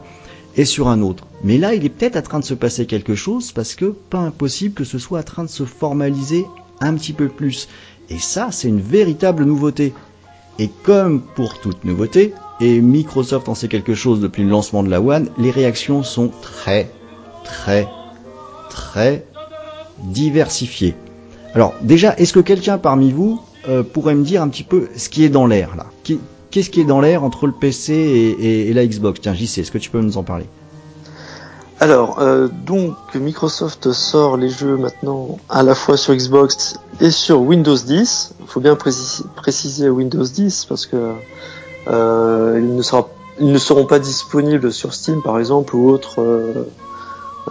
et 0.55 0.65
sur 0.65 0.88
un 0.88 1.01
autre. 1.01 1.25
Mais 1.43 1.57
là, 1.57 1.73
il 1.73 1.85
est 1.85 1.89
peut-être 1.89 2.17
en 2.17 2.21
train 2.21 2.39
de 2.39 2.45
se 2.45 2.53
passer 2.53 2.85
quelque 2.85 3.15
chose 3.15 3.51
parce 3.51 3.75
que 3.75 3.85
pas 3.85 4.19
impossible 4.19 4.73
que 4.73 4.83
ce 4.83 4.99
soit 4.99 5.19
en 5.19 5.23
train 5.23 5.43
de 5.43 5.49
se 5.49 5.63
formaliser 5.63 6.45
un 6.81 6.93
petit 6.95 7.13
peu 7.13 7.27
plus. 7.27 7.67
Et 8.09 8.19
ça, 8.19 8.49
c'est 8.51 8.67
une 8.67 8.81
véritable 8.81 9.43
nouveauté. 9.43 9.93
Et 10.57 10.69
comme 10.83 11.21
pour 11.21 11.59
toute 11.59 11.85
nouveauté, 11.85 12.33
et 12.59 12.81
Microsoft 12.81 13.47
en 13.47 13.55
sait 13.55 13.69
quelque 13.69 13.93
chose 13.93 14.19
depuis 14.19 14.43
le 14.43 14.49
lancement 14.49 14.83
de 14.83 14.89
la 14.89 15.01
One, 15.01 15.29
les 15.38 15.51
réactions 15.51 16.03
sont 16.03 16.29
très, 16.41 16.91
très, 17.43 17.88
très 18.69 19.25
diversifiées. 20.03 20.95
Alors 21.53 21.73
déjà, 21.81 22.15
est-ce 22.17 22.33
que 22.33 22.39
quelqu'un 22.39 22.77
parmi 22.77 23.12
vous 23.12 23.41
euh, 23.67 23.83
pourrait 23.83 24.15
me 24.15 24.23
dire 24.23 24.41
un 24.41 24.49
petit 24.49 24.63
peu 24.63 24.89
ce 24.95 25.09
qui 25.09 25.23
est 25.23 25.29
dans 25.29 25.47
l'air 25.47 25.75
là? 25.75 25.88
Qu'est-ce 26.51 26.71
qui 26.71 26.81
est 26.81 26.85
dans 26.85 26.99
l'air 26.99 27.23
entre 27.23 27.45
le 27.45 27.53
PC 27.53 27.93
et, 28.39 28.73
la 28.73 28.85
Xbox? 28.85 29.21
Tiens, 29.21 29.35
JC, 29.35 29.59
est-ce 29.59 29.71
que 29.71 29.77
tu 29.77 29.91
peux 29.91 30.01
nous 30.01 30.17
en 30.17 30.23
parler? 30.23 30.45
Alors, 31.79 32.19
euh, 32.19 32.49
donc 32.65 32.95
Microsoft 33.15 33.91
sort 33.91 34.35
les 34.35 34.49
jeux 34.49 34.75
maintenant 34.75 35.38
à 35.47 35.63
la 35.63 35.75
fois 35.75 35.95
sur 35.95 36.13
Xbox 36.13 36.77
et 36.99 37.12
sur 37.12 37.41
Windows 37.41 37.77
10. 37.77 38.33
Il 38.41 38.47
faut 38.47 38.59
bien 38.59 38.75
préciser, 38.75 39.89
Windows 39.89 40.23
10 40.23 40.65
parce 40.65 40.88
que 40.88 41.13
euh, 41.88 42.59
ils, 42.59 42.75
ne 42.75 42.81
ils, 43.39 43.51
ne 43.51 43.57
seront 43.57 43.85
pas 43.85 43.99
disponibles 43.99 44.73
sur 44.73 44.93
Steam 44.93 45.21
par 45.21 45.39
exemple 45.39 45.73
ou 45.75 45.89
autres 45.89 46.21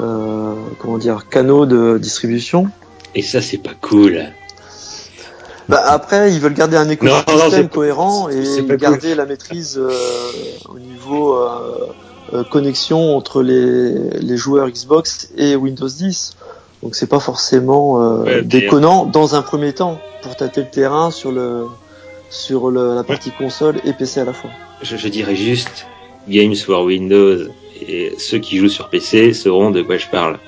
euh, 0.01 0.55
comment 0.79 0.99
dire 0.99 1.27
canaux 1.31 1.65
de 1.65 1.99
distribution. 1.99 2.69
Et 3.15 3.23
ça 3.23 3.41
c'est 3.41 3.59
pas 3.59 3.75
cool. 3.81 4.27
Bah 5.69 5.83
après, 5.85 6.33
ils 6.33 6.41
veulent 6.41 6.55
garder 6.55 6.77
un 6.77 6.89
écosystème 6.89 7.69
cohérent 7.69 8.29
et 8.31 8.43
garder 8.77 9.15
la 9.15 9.27
maîtrise 9.27 9.79
euh, 9.79 9.91
au 10.69 10.79
niveau 10.79 11.35
euh, 11.35 11.89
euh, 12.33 12.45
connexion 12.45 13.17
entre 13.17 13.43
les, 13.43 13.93
les, 14.21 14.37
joueurs 14.39 14.71
Xbox 14.71 15.31
et 15.37 15.57
Windows 15.57 15.89
10. 15.89 16.37
Donc 16.83 16.95
c'est 16.95 17.09
pas 17.09 17.21
forcément 17.21 18.25
déconnant 18.45 19.05
dans 19.05 19.35
un 19.35 19.43
premier 19.43 19.73
temps 19.73 20.01
pour 20.23 20.37
tâter 20.37 20.63
le 20.63 20.69
terrain 20.69 21.11
sur 21.11 21.33
le 21.33 21.67
sur 22.31 22.71
le, 22.71 22.95
la 22.95 23.05
partie 23.05 23.33
console 23.33 23.81
et 23.85 23.93
PC 23.93 24.21
à 24.21 24.25
la 24.25 24.33
fois. 24.33 24.51
Je, 24.83 24.97
je 24.97 25.09
dirais 25.09 25.35
juste 25.35 25.87
Games 26.29 26.55
for 26.55 26.85
Windows 26.85 27.49
et 27.81 28.13
ceux 28.19 28.39
qui 28.39 28.59
jouent 28.59 28.69
sur 28.69 28.91
PC 28.91 29.33
sauront 29.33 29.71
de 29.71 29.83
quoi 29.83 29.97
je 29.97 30.07
parle. 30.07 30.39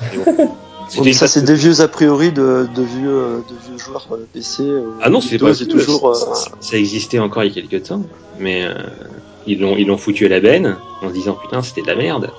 ça, 0.88 1.26
c'est 1.28 1.42
des 1.42 1.54
vieux 1.54 1.80
a 1.80 1.88
priori 1.88 2.32
de, 2.32 2.66
de 2.74 2.82
vieux, 2.82 3.08
euh, 3.08 3.36
de 3.38 3.68
vieux 3.68 3.78
joueurs 3.78 4.06
euh, 4.12 4.26
PC. 4.32 4.62
Euh, 4.62 4.90
ah 5.02 5.10
non, 5.10 5.20
c'est 5.20 5.38
pas 5.38 5.54
toujours. 5.54 6.14
Ça, 6.60 6.76
existait 6.76 7.18
encore 7.18 7.44
il 7.44 7.54
y 7.54 7.58
a 7.58 7.62
quelques 7.62 7.88
temps, 7.88 8.02
mais 8.38 8.64
ils 9.46 9.60
l'ont 9.60 9.76
ils 9.76 9.86
l'ont 9.86 9.98
foutu 9.98 10.26
à 10.26 10.28
la 10.28 10.40
benne 10.40 10.76
en 11.02 11.08
se 11.08 11.14
disant 11.14 11.34
putain 11.34 11.62
c'était 11.62 11.82
de 11.82 11.86
la 11.86 11.96
merde. 11.96 12.30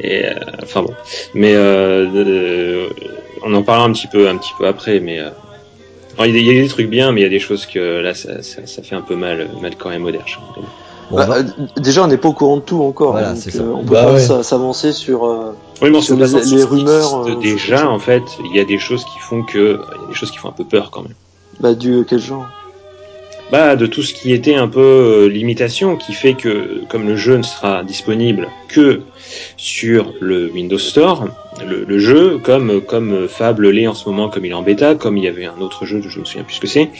Et 0.00 0.24
enfin 0.62 0.82
bon, 0.82 0.94
mais 1.34 1.56
on 3.42 3.54
en 3.54 3.62
parlera 3.62 3.86
un 3.86 3.92
petit 3.92 4.08
peu 4.08 4.28
un 4.28 4.36
petit 4.36 4.52
peu 4.58 4.66
après, 4.66 5.00
mais 5.00 5.20
il 6.20 6.36
y, 6.36 6.50
a 6.50 6.62
des 6.62 6.68
trucs 6.68 6.88
bien, 6.88 7.12
mais 7.12 7.20
il 7.20 7.24
y 7.24 7.26
a 7.26 7.30
des 7.30 7.38
choses 7.38 7.66
que 7.66 8.00
là 8.00 8.14
ça, 8.14 8.42
fait 8.42 8.96
un 8.96 9.02
peu 9.02 9.14
mal 9.14 9.48
mal 9.60 9.76
quand 9.76 9.90
même 9.90 10.04
au 10.04 10.10
Bah, 11.10 11.26
euh, 11.30 11.42
déjà, 11.76 12.04
on 12.04 12.06
n'est 12.06 12.18
pas 12.18 12.28
au 12.28 12.32
courant 12.32 12.56
de 12.56 12.62
tout 12.62 12.82
encore. 12.82 13.12
Voilà, 13.12 13.32
donc, 13.32 13.42
ça. 13.42 13.62
Euh, 13.62 13.72
on 13.74 13.84
peut 13.84 13.94
bah, 13.94 14.06
pas 14.06 14.42
s'avancer 14.42 14.92
sur, 14.92 15.24
euh, 15.24 15.54
oui, 15.82 16.02
sur 16.02 16.16
les, 16.16 16.26
les, 16.26 16.64
rumeurs. 16.64 17.36
déjà, 17.38 17.88
en 17.88 17.98
fait, 17.98 18.22
il 18.44 18.54
y 18.54 18.60
a 18.60 18.64
des 18.64 18.78
choses 18.78 19.04
qui 19.04 19.18
font 19.18 19.42
que, 19.42 19.80
il 19.96 20.02
y 20.02 20.04
a 20.04 20.08
des 20.08 20.14
choses 20.14 20.30
qui 20.30 20.38
font 20.38 20.48
un 20.48 20.52
peu 20.52 20.64
peur 20.64 20.90
quand 20.90 21.02
même. 21.02 21.14
Bah, 21.60 21.74
du 21.74 22.04
quel 22.08 22.20
genre? 22.20 22.46
Bah, 23.50 23.76
de 23.76 23.86
tout 23.86 24.02
ce 24.02 24.14
qui 24.14 24.32
était 24.32 24.54
un 24.54 24.68
peu 24.68 24.80
euh, 24.80 25.28
limitation, 25.28 25.96
qui 25.96 26.12
fait 26.12 26.34
que 26.34 26.82
comme 26.88 27.06
le 27.06 27.16
jeu 27.16 27.36
ne 27.36 27.42
sera 27.42 27.82
disponible 27.82 28.48
que 28.68 29.02
sur 29.56 30.12
le 30.20 30.50
Windows 30.50 30.78
Store, 30.78 31.28
le, 31.66 31.98
jeu, 31.98 32.38
comme 32.38 32.80
comme 32.80 33.26
Fable 33.28 33.70
l'est 33.70 33.86
en 33.86 33.94
ce 33.94 34.08
moment, 34.08 34.28
comme 34.28 34.44
il 34.44 34.50
est 34.50 34.54
en 34.54 34.62
bêta, 34.62 34.94
comme 34.94 35.16
il 35.16 35.24
y 35.24 35.28
avait 35.28 35.46
un 35.46 35.60
autre 35.60 35.86
jeu, 35.86 36.00
je 36.06 36.20
me 36.20 36.24
souviens 36.24 36.44
plus 36.44 36.54
ce 36.54 36.60
que 36.60 36.66
c'est, 36.66 36.90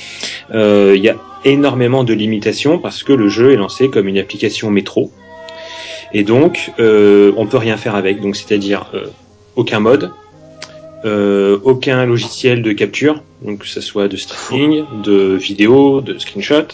euh, 0.53 0.95
il 0.97 1.03
y 1.03 1.09
a 1.09 1.17
énormément 1.45 2.05
de 2.05 2.13
limitations 2.13 2.79
parce 2.79 3.03
que 3.03 3.13
le 3.13 3.29
jeu 3.29 3.53
est 3.53 3.57
lancé 3.57 3.89
comme 3.89 4.09
une 4.09 4.19
application 4.19 4.71
métro. 4.71 5.13
Et 6.13 6.25
donc, 6.25 6.73
euh, 6.79 7.33
on 7.37 7.47
peut 7.47 7.59
rien 7.59 7.77
faire 7.77 7.95
avec. 7.95 8.21
Donc, 8.21 8.37
c'est-à-dire 8.37 8.91
euh, 8.95 9.07
aucun 9.57 9.81
mode, 9.81 10.11
euh, 11.05 11.59
aucun 11.65 12.07
logiciel 12.07 12.63
de 12.63 12.73
capture, 12.73 13.23
donc 13.43 13.61
que 13.61 13.69
ce 13.69 13.81
soit 13.81 14.09
de 14.09 14.17
streaming, 14.17 14.85
de 15.05 15.35
vidéo, 15.37 16.01
de 16.01 16.19
screenshot. 16.19 16.67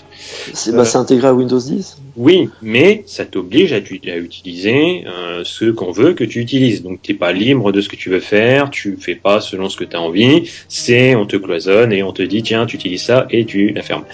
C'est 0.55 0.75
bah, 0.75 0.83
euh, 0.83 0.99
intégré 0.99 1.29
à 1.29 1.35
Windows 1.35 1.59
10 1.59 1.99
Oui, 2.17 2.49
mais 2.63 3.03
ça 3.07 3.27
t'oblige 3.27 3.73
à, 3.73 3.77
à, 3.77 4.17
utiliser 4.17 5.05
euh, 5.07 5.43
ce 5.45 5.67
qu'on 5.67 5.93
veut 5.93 6.15
que 6.15 6.25
tu 6.25 6.41
utilises. 6.41 6.83
Donc 6.83 7.03
t'es 7.03 7.13
pas 7.13 7.33
libre 7.33 7.71
de 7.71 7.81
ce 7.83 7.89
que 7.89 7.97
tu 7.97 8.09
veux 8.09 8.21
faire, 8.21 8.71
tu 8.71 8.97
fais 8.99 9.15
pas 9.15 9.41
selon 9.41 9.69
ce 9.69 9.77
que 9.77 9.85
tu 9.85 9.95
as 9.95 10.01
envie, 10.01 10.51
c'est 10.69 11.15
on 11.15 11.27
te 11.27 11.37
cloisonne 11.37 11.93
et 11.93 12.03
on 12.03 12.13
te 12.13 12.23
dit 12.23 12.43
tiens 12.43 12.65
tu 12.65 12.77
utilises 12.77 13.03
ça 13.03 13.27
et 13.31 13.45
tu 13.45 13.69
la 13.69 13.83
fermes. 13.83 14.05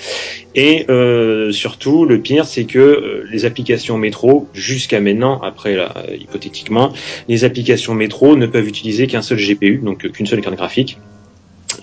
Et 0.57 0.87
euh, 0.91 1.53
surtout 1.53 2.05
le 2.05 2.21
pire 2.21 2.47
c'est 2.47 2.65
que 2.65 2.79
euh, 2.79 3.25
les 3.31 3.45
applications 3.45 3.97
métro 3.97 4.49
jusqu'à 4.55 5.01
maintenant, 5.01 5.41
après 5.41 5.77
là, 5.77 5.95
hypothétiquement, 6.19 6.93
les 7.29 7.45
applications 7.45 7.95
métro 7.95 8.35
ne 8.35 8.47
peuvent 8.47 8.67
utiliser 8.67 9.07
qu'un 9.07 9.23
seul 9.23 9.39
GPU, 9.39 9.81
donc 9.85 10.11
qu'une 10.11 10.27
seule 10.27 10.41
carte 10.41 10.57
graphique. 10.57 10.99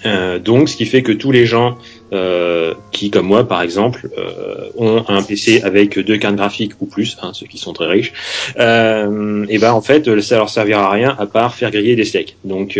Euh, 0.06 0.40
donc, 0.40 0.70
ce 0.70 0.76
qui 0.76 0.86
fait 0.86 1.02
que 1.02 1.12
tous 1.12 1.32
les 1.32 1.46
gens 1.46 1.78
euh, 2.14 2.74
qui, 2.92 3.10
comme 3.10 3.26
moi, 3.26 3.48
par 3.48 3.62
exemple, 3.62 4.10
euh, 4.18 4.70
ont 4.78 5.04
un 5.08 5.22
PC 5.22 5.62
avec 5.64 6.00
deux 6.00 6.18
cartes 6.18 6.36
graphiques 6.36 6.74
ou 6.80 6.86
plus, 6.86 7.18
hein, 7.22 7.32
ceux 7.34 7.48
qui 7.48 7.58
sont 7.58 7.74
très 7.74 7.88
riches, 7.88 8.14
et 8.58 9.58
ben 9.58 9.72
en 9.72 9.82
fait, 9.82 10.22
ça 10.22 10.38
leur 10.38 10.50
servira 10.50 10.88
à 10.88 10.92
rien 10.92 11.16
à 11.20 11.26
part 11.26 11.56
faire 11.56 11.72
griller 11.72 11.96
des 11.96 12.06
steaks. 12.06 12.38
Donc, 12.46 12.80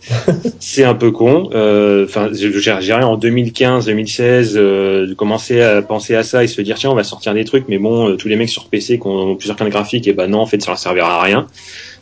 c'est 0.60 0.84
un 0.84 0.94
peu 0.94 1.10
con. 1.10 1.50
Enfin, 2.04 2.30
j'ai 2.32 2.72
rien 2.72 3.06
en 3.06 3.16
2015, 3.16 3.86
2016, 3.86 4.54
de 4.54 5.14
commencer 5.14 5.60
à 5.60 5.82
penser 5.82 6.14
à 6.14 6.22
ça 6.22 6.44
et 6.44 6.46
se 6.46 6.60
dire 6.62 6.76
tiens, 6.78 6.90
on 6.90 6.94
va 6.94 7.04
sortir 7.04 7.34
des 7.34 7.44
trucs, 7.44 7.68
mais 7.68 7.78
bon, 7.78 8.16
tous 8.16 8.28
les 8.28 8.36
mecs 8.36 8.48
sur 8.48 8.66
PC 8.66 8.98
qui 8.98 9.06
ont 9.06 9.36
plusieurs 9.36 9.56
cartes 9.56 9.70
graphiques, 9.70 10.08
et 10.08 10.12
ben 10.12 10.28
non, 10.28 10.40
en 10.40 10.46
fait, 10.46 10.60
ça 10.62 10.70
leur 10.70 10.78
servira 10.78 11.18
à 11.18 11.22
rien. 11.22 11.46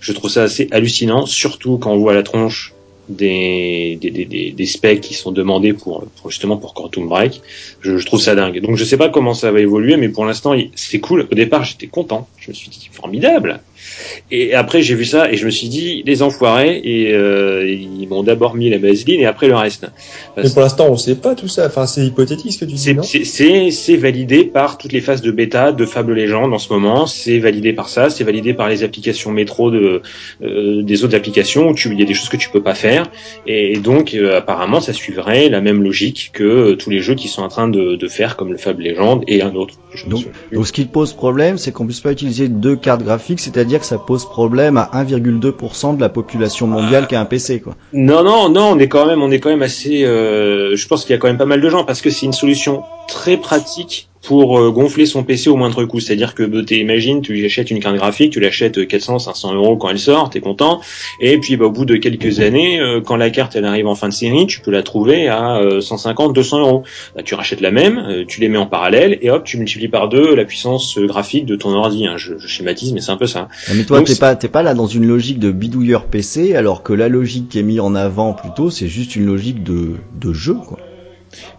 Je 0.00 0.12
trouve 0.12 0.30
ça 0.30 0.44
assez 0.44 0.68
hallucinant, 0.70 1.26
surtout 1.26 1.78
quand 1.78 1.92
on 1.92 1.98
voit 1.98 2.14
la 2.14 2.22
tronche 2.22 2.75
des, 3.08 3.98
des, 4.00 4.10
des, 4.10 4.52
des, 4.52 4.66
specs 4.66 5.00
qui 5.00 5.14
sont 5.14 5.32
demandés 5.32 5.72
pour, 5.72 6.06
pour 6.16 6.30
justement 6.30 6.56
pour 6.56 6.74
Quantum 6.74 7.08
Break. 7.08 7.40
Je, 7.80 7.98
je, 7.98 8.06
trouve 8.06 8.20
ça 8.20 8.34
dingue. 8.34 8.60
Donc 8.60 8.76
je 8.76 8.84
sais 8.84 8.96
pas 8.96 9.08
comment 9.08 9.34
ça 9.34 9.52
va 9.52 9.60
évoluer, 9.60 9.96
mais 9.96 10.08
pour 10.08 10.24
l'instant 10.24 10.54
c'est 10.74 11.00
cool. 11.00 11.28
Au 11.30 11.34
départ 11.34 11.64
j'étais 11.64 11.86
content. 11.86 12.28
Je 12.38 12.50
me 12.50 12.54
suis 12.54 12.70
dit 12.70 12.88
formidable. 12.92 13.60
Et 14.30 14.54
après, 14.54 14.82
j'ai 14.82 14.94
vu 14.94 15.04
ça 15.04 15.30
et 15.30 15.36
je 15.36 15.46
me 15.46 15.50
suis 15.50 15.68
dit, 15.68 16.02
les 16.04 16.22
enfoirés, 16.22 16.80
et 16.82 17.12
euh, 17.12 17.68
ils 17.68 18.08
m'ont 18.08 18.22
d'abord 18.22 18.54
mis 18.54 18.70
la 18.70 18.78
vaseline 18.78 19.20
et 19.20 19.26
après 19.26 19.48
le 19.48 19.54
reste. 19.54 19.86
Mais 20.36 20.50
pour 20.50 20.62
l'instant, 20.62 20.88
on 20.90 20.96
sait 20.96 21.14
pas 21.14 21.34
tout 21.34 21.48
ça. 21.48 21.66
Enfin, 21.66 21.86
c'est 21.86 22.04
hypothétique 22.04 22.52
ce 22.52 22.58
que 22.58 22.64
tu 22.64 22.74
dis, 22.74 23.72
C'est 23.72 23.96
validé 23.96 24.44
par 24.44 24.78
toutes 24.78 24.92
les 24.92 25.00
phases 25.00 25.22
de 25.22 25.30
bêta 25.30 25.72
de 25.72 25.84
Fable 25.84 26.14
Legend 26.14 26.52
en 26.52 26.58
ce 26.58 26.72
moment. 26.72 27.06
C'est 27.06 27.38
validé 27.38 27.72
par 27.72 27.88
ça. 27.88 28.10
C'est 28.10 28.24
validé 28.24 28.54
par 28.54 28.68
les 28.68 28.82
applications 28.82 29.30
métro 29.30 29.70
de 29.70 30.02
euh, 30.42 30.82
des 30.82 31.04
autres 31.04 31.16
applications 31.16 31.68
où 31.68 31.74
tu, 31.74 31.90
il 31.92 31.98
y 31.98 32.02
a 32.02 32.06
des 32.06 32.14
choses 32.14 32.28
que 32.28 32.36
tu 32.36 32.50
peux 32.50 32.62
pas 32.62 32.74
faire. 32.74 33.06
Et 33.46 33.78
donc, 33.78 34.14
euh, 34.14 34.38
apparemment, 34.38 34.80
ça 34.80 34.92
suivrait 34.92 35.48
la 35.48 35.60
même 35.60 35.82
logique 35.82 36.30
que 36.32 36.74
tous 36.74 36.90
les 36.90 37.00
jeux 37.00 37.14
qui 37.14 37.28
sont 37.28 37.42
en 37.42 37.48
train 37.48 37.68
de, 37.68 37.96
de 37.96 38.08
faire, 38.08 38.36
comme 38.36 38.52
le 38.52 38.58
Fable 38.58 38.82
Legend 38.82 39.22
et 39.28 39.42
un 39.42 39.54
autre. 39.54 39.74
Donc, 40.08 40.26
donc, 40.52 40.66
ce 40.66 40.72
qui 40.72 40.84
pose 40.84 41.12
problème, 41.12 41.58
c'est 41.58 41.72
qu'on 41.72 41.86
puisse 41.86 42.00
pas 42.00 42.12
utiliser 42.12 42.48
deux 42.48 42.76
cartes 42.76 43.02
graphiques, 43.02 43.40
c'est-à-dire 43.40 43.65
que 43.66 43.86
ça 43.86 43.98
pose 43.98 44.24
problème 44.24 44.76
à 44.76 44.90
1,2% 44.94 45.96
de 45.96 46.00
la 46.00 46.08
population 46.08 46.66
mondiale 46.66 47.06
qui 47.06 47.14
a 47.14 47.20
un 47.20 47.24
PC, 47.24 47.60
quoi. 47.60 47.74
Non, 47.92 48.22
non, 48.22 48.48
non, 48.48 48.70
on 48.72 48.78
est 48.78 48.88
quand 48.88 49.06
même, 49.06 49.22
on 49.22 49.30
est 49.30 49.40
quand 49.40 49.50
même 49.50 49.62
assez. 49.62 50.04
Euh, 50.04 50.76
je 50.76 50.88
pense 50.88 51.04
qu'il 51.04 51.10
y 51.12 51.14
a 51.14 51.18
quand 51.18 51.28
même 51.28 51.38
pas 51.38 51.46
mal 51.46 51.60
de 51.60 51.68
gens 51.68 51.84
parce 51.84 52.00
que 52.00 52.10
c'est 52.10 52.26
une 52.26 52.32
solution 52.32 52.82
très 53.08 53.36
pratique 53.36 54.08
pour 54.26 54.58
euh, 54.58 54.70
gonfler 54.70 55.06
son 55.06 55.22
PC 55.22 55.48
au 55.48 55.56
moindre 55.56 55.84
coût. 55.84 56.00
C'est-à-dire 56.00 56.34
que 56.34 56.42
bah, 56.42 56.58
imagines, 56.70 57.22
tu 57.22 57.44
achètes 57.44 57.70
une 57.70 57.78
carte 57.78 57.96
graphique, 57.96 58.32
tu 58.32 58.40
l'achètes 58.40 58.86
400, 58.86 59.20
500 59.20 59.54
euros 59.54 59.76
quand 59.76 59.88
elle 59.88 59.98
sort, 59.98 60.30
t'es 60.30 60.40
content, 60.40 60.80
et 61.20 61.38
puis 61.38 61.56
bah, 61.56 61.66
au 61.66 61.70
bout 61.70 61.84
de 61.84 61.96
quelques 61.96 62.40
années, 62.40 62.80
euh, 62.80 63.00
quand 63.00 63.16
la 63.16 63.30
carte 63.30 63.54
elle 63.56 63.64
arrive 63.64 63.86
en 63.86 63.94
fin 63.94 64.08
de 64.08 64.12
série, 64.12 64.46
tu 64.46 64.60
peux 64.60 64.72
la 64.72 64.82
trouver 64.82 65.28
à 65.28 65.60
150, 65.80 66.34
200 66.34 66.60
euros. 66.60 66.82
Bah, 67.14 67.22
tu 67.24 67.34
rachètes 67.34 67.60
la 67.60 67.70
même, 67.70 68.24
tu 68.26 68.40
les 68.40 68.48
mets 68.48 68.58
en 68.58 68.66
parallèle, 68.66 69.18
et 69.22 69.30
hop, 69.30 69.44
tu 69.44 69.58
multiplies 69.58 69.88
par 69.88 70.08
deux 70.08 70.34
la 70.34 70.44
puissance 70.44 70.98
graphique 70.98 71.46
de 71.46 71.54
ton 71.54 71.70
ordi. 71.70 72.06
Hein. 72.06 72.16
Je, 72.16 72.34
je, 72.38 72.46
schématise, 72.48 72.92
mais 72.92 73.00
c'est 73.00 73.12
un 73.12 73.16
peu 73.16 73.26
ça. 73.26 73.48
Mais 73.74 73.84
toi, 73.84 74.02
t'es 74.02 74.16
pas, 74.16 74.34
t'es 74.34 74.48
pas 74.48 74.62
là 74.62 74.74
dans 74.74 74.86
une 74.86 75.06
logique 75.06 75.38
de 75.38 75.52
bidouilleur 75.52 76.06
PC, 76.06 76.56
alors 76.56 76.82
que 76.82 76.92
la 76.92 77.08
logique 77.08 77.48
qui 77.48 77.60
est 77.60 77.62
mise 77.62 77.80
en 77.80 77.94
avant 77.94 78.32
plutôt, 78.32 78.70
c'est 78.70 78.88
juste 78.88 79.14
une 79.14 79.26
logique 79.26 79.62
de, 79.62 79.94
de 80.20 80.32
jeu, 80.32 80.54
quoi. 80.54 80.78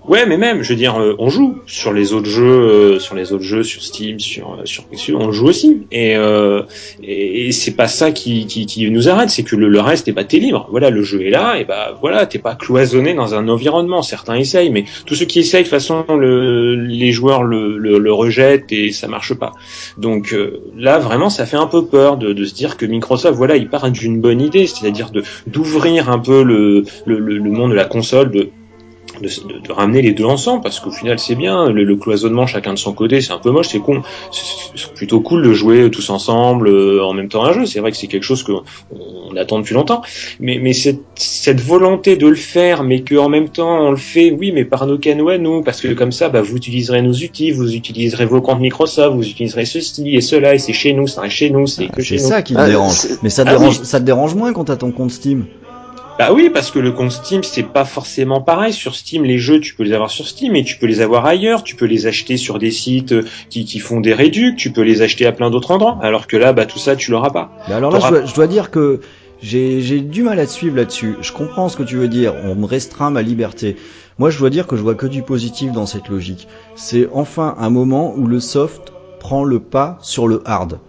Ouais, 0.08 0.26
mais 0.26 0.38
même, 0.38 0.64
je 0.64 0.70
veux 0.70 0.78
dire, 0.78 0.96
euh, 1.02 1.16
on 1.20 1.28
joue 1.28 1.58
sur 1.66 1.92
les 1.92 2.14
autres 2.14 2.30
jeux, 2.30 2.46
euh, 2.46 3.00
sur 3.00 3.14
les 3.14 3.34
autres 3.34 3.44
jeux, 3.44 3.64
sur 3.64 3.84
Steam, 3.84 4.20
sur 4.20 4.54
euh, 4.54 4.66
sur 4.66 4.86
PC, 4.86 5.14
on 5.14 5.34
joue 5.34 5.48
aussi. 5.48 5.86
Et 5.92 6.16
et, 7.04 7.52
c'est 7.52 7.76
pas 7.76 7.88
ça 7.88 8.12
qui, 8.12 8.46
qui, 8.48 8.66
qui 8.66 8.90
nous 8.90 9.10
arrête, 9.10 9.30
c'est 9.30 9.44
que 9.44 9.56
le, 9.56 9.80
reste, 9.80 10.08
est 10.08 10.14
pas 10.14 10.24
t'es 10.24 10.40
libre. 10.40 10.68
Voilà, 10.72 10.90
le 10.90 11.04
jeu 11.04 11.26
est 11.26 11.30
là, 11.30 11.60
et 11.60 11.66
bah 11.66 11.98
voilà, 12.00 12.26
t'es 12.26 12.40
pas 12.40 12.56
cloisonné 12.56 13.14
dans 13.14 13.36
un 13.36 13.50
environnement. 13.50 14.02
Certains 14.02 14.36
essayent, 14.36 14.70
mais 14.70 14.86
tous 15.06 15.16
ceux 15.16 15.26
qui 15.26 15.40
essayent, 15.40 15.64
de 15.64 15.68
toute 15.68 15.72
façon, 15.72 16.06
le, 16.10 16.76
les 16.76 17.12
joueurs 17.12 17.44
le, 17.44 17.78
le, 17.78 18.14
rejettent 18.14 18.72
et 18.72 18.92
ça 18.92 19.08
marche 19.08 19.34
pas. 19.34 19.52
Donc 19.98 20.36
là, 20.76 21.00
vraiment, 21.00 21.30
ça 21.30 21.46
fait 21.46 21.58
un 21.58 21.68
peu 21.68 21.86
peur 21.86 22.18
de, 22.18 22.34
de 22.34 22.46
se 22.46 22.54
dire 22.54 22.78
que 22.78 22.86
Microsoft, 22.86 23.36
voilà, 23.36 23.58
il 23.58 23.70
part 23.70 23.92
d'une 23.92 24.22
bonne 24.22 24.42
idée, 24.42 24.68
c'est-à-dire 24.68 25.12
d'ouvrir 25.48 26.10
un 26.10 26.20
peu 26.20 26.44
le, 26.44 26.84
le, 27.06 27.20
le 27.20 27.52
monde 27.52 27.72
de 27.72 27.76
la 27.76 27.86
console, 27.86 28.32
de 28.32 28.50
de, 29.22 29.68
de, 29.68 29.72
ramener 29.72 30.02
les 30.02 30.12
deux 30.12 30.26
ensemble 30.26 30.62
parce 30.62 30.80
qu'au 30.80 30.92
final 30.92 31.20
c'est 31.20 31.36
bien 31.36 31.70
le, 31.70 31.96
cloisonnement 31.96 32.48
chacun 32.48 32.74
de 32.74 32.80
son 32.80 32.94
côté 32.94 33.22
c'est 33.22 33.34
un 33.34 33.38
peu 33.38 33.52
moche 33.52 33.70
c'est 33.70 33.80
con. 33.80 34.02
C'est 34.32 34.94
plutôt 34.94 35.22
cool 35.22 35.44
de 35.44 35.54
jouer 35.54 35.90
tous 35.90 36.10
ensemble 36.10 36.68
euh, 36.68 37.04
en 37.04 37.14
même 37.14 37.30
temps 37.30 37.44
un 37.44 37.54
jeu. 37.54 37.66
C'est 37.66 37.80
vrai 37.80 37.92
que 37.92 37.98
c'est 37.98 38.08
quelque 38.08 38.24
chose 38.24 38.44
que 38.44 38.52
on, 38.92 39.36
attend 39.36 39.60
depuis 39.60 39.76
longtemps. 39.76 40.02
Mais 40.40 40.60
mais 40.62 40.74
cette, 40.74 41.02
cette 41.16 41.62
volonté 41.62 42.16
de 42.16 42.28
le 42.28 42.36
faire 42.36 42.84
mais 42.84 43.02
que 43.02 43.16
en 43.16 43.30
même 43.30 43.50
temps 43.50 43.88
on 43.88 43.92
le 43.92 43.98
fait 43.98 44.32
oui 44.32 44.52
mais 44.52 44.66
par 44.66 44.88
nos 44.88 44.98
canaux 44.98 45.30
à 45.30 45.38
nous 45.38 45.62
parce 45.62 45.82
que 45.82 45.94
comme 45.94 46.12
ça 46.12 46.30
bah 46.30 46.42
vous 46.42 46.56
utiliserez 46.56 47.02
nos 47.02 47.14
outils 47.14 47.52
vous 47.52 47.76
utiliserez 47.76 48.26
vos 48.26 48.42
comptes 48.42 48.60
Microsoft 48.60 49.16
vous 49.16 49.28
utiliserez 49.28 49.66
ceci 49.66 50.16
et 50.16 50.22
cela 50.22 50.56
et 50.56 50.60
c'est 50.60 50.74
chez 50.74 50.94
nous 50.94 51.06
reste 51.18 51.30
chez 51.30 51.50
nous 51.50 51.68
c'est 51.68 51.88
ah, 51.90 51.96
que 51.96 52.02
chez 52.02 52.18
ça 52.18 52.42
qui 52.42 52.54
me 52.54 52.60
ah, 52.60 52.68
dérange. 52.68 52.96
mais 53.22 53.30
ça 53.30 53.44
te 53.44 53.50
ah 53.50 53.58
dérange 53.58 53.82
ça 53.82 54.00
te 54.00 54.06
dérange 54.06 54.36
moins 54.36 54.54
quand 54.54 54.66
t'as 54.66 54.78
ton 54.78 54.92
compte 54.92 55.12
Steam? 55.12 55.46
Bah 56.18 56.32
oui, 56.34 56.50
parce 56.52 56.72
que 56.72 56.80
le 56.80 56.92
compte 56.92 57.12
Steam, 57.12 57.44
c'est 57.44 57.62
pas 57.62 57.86
forcément 57.86 58.42
pareil. 58.42 58.74
Sur 58.74 58.96
Steam, 58.96 59.24
les 59.24 59.38
jeux, 59.38 59.60
tu 59.60 59.76
peux 59.76 59.84
les 59.84 59.94
avoir 59.94 60.10
sur 60.10 60.28
Steam, 60.28 60.56
et 60.56 60.64
tu 60.64 60.78
peux 60.78 60.88
les 60.88 61.02
avoir 61.02 61.26
ailleurs. 61.28 61.64
Tu 61.64 61.76
peux 61.76 61.86
les 61.86 62.08
acheter 62.08 62.38
sur 62.38 62.58
des 62.58 62.72
sites 62.72 63.12
euh, 63.12 63.26
qui, 63.52 63.66
qui 63.66 63.78
font 63.78 64.00
des 64.00 64.14
réducts. 64.14 64.58
Tu 64.58 64.72
peux 64.72 64.82
les 64.82 65.04
acheter 65.04 65.28
à 65.28 65.32
plein 65.32 65.52
d'autres 65.52 65.70
endroits. 65.70 66.00
Alors 66.02 66.26
que 66.26 66.36
là, 66.36 66.54
bah 66.54 66.66
tout 66.66 66.80
ça, 66.80 66.96
tu 66.96 67.12
l'auras 67.12 67.30
pas. 67.30 67.52
Mais 67.68 67.76
alors 67.76 67.92
là, 67.92 68.00
je 68.00 68.10
dois, 68.10 68.26
je 68.26 68.34
dois, 68.34 68.48
dire 68.48 68.72
que 68.72 69.02
j'ai 69.42 70.02
du 70.02 70.24
mal 70.24 70.40
à 70.40 70.48
te 70.48 70.52
suivre 70.52 70.76
là-dessus. 70.76 71.18
Je 71.22 71.32
comprends 71.32 71.70
ce 71.70 71.78
que 71.78 71.84
tu 71.84 71.98
veux 71.98 72.08
dire. 72.08 72.34
On 72.44 72.56
me 72.56 72.66
restreint 72.66 73.12
ma 73.12 73.22
liberté. 73.22 73.76
Moi, 74.18 74.32
je 74.32 74.40
dois 74.40 74.50
dire 74.50 74.66
que 74.66 74.76
je 74.76 74.82
vois 74.82 74.96
que 74.96 75.06
du 75.06 75.22
positif 75.22 75.72
dans 75.72 75.86
cette 75.86 76.08
logique. 76.08 76.48
C'est 76.76 77.08
enfin 77.14 77.56
un 77.60 77.70
moment 77.70 78.16
où 78.18 78.26
le 78.26 78.40
soft 78.40 78.92
prend 79.20 79.44
le 79.44 79.60
pas 79.60 80.00
sur 80.02 80.28
le 80.28 80.42
hard 80.46 80.80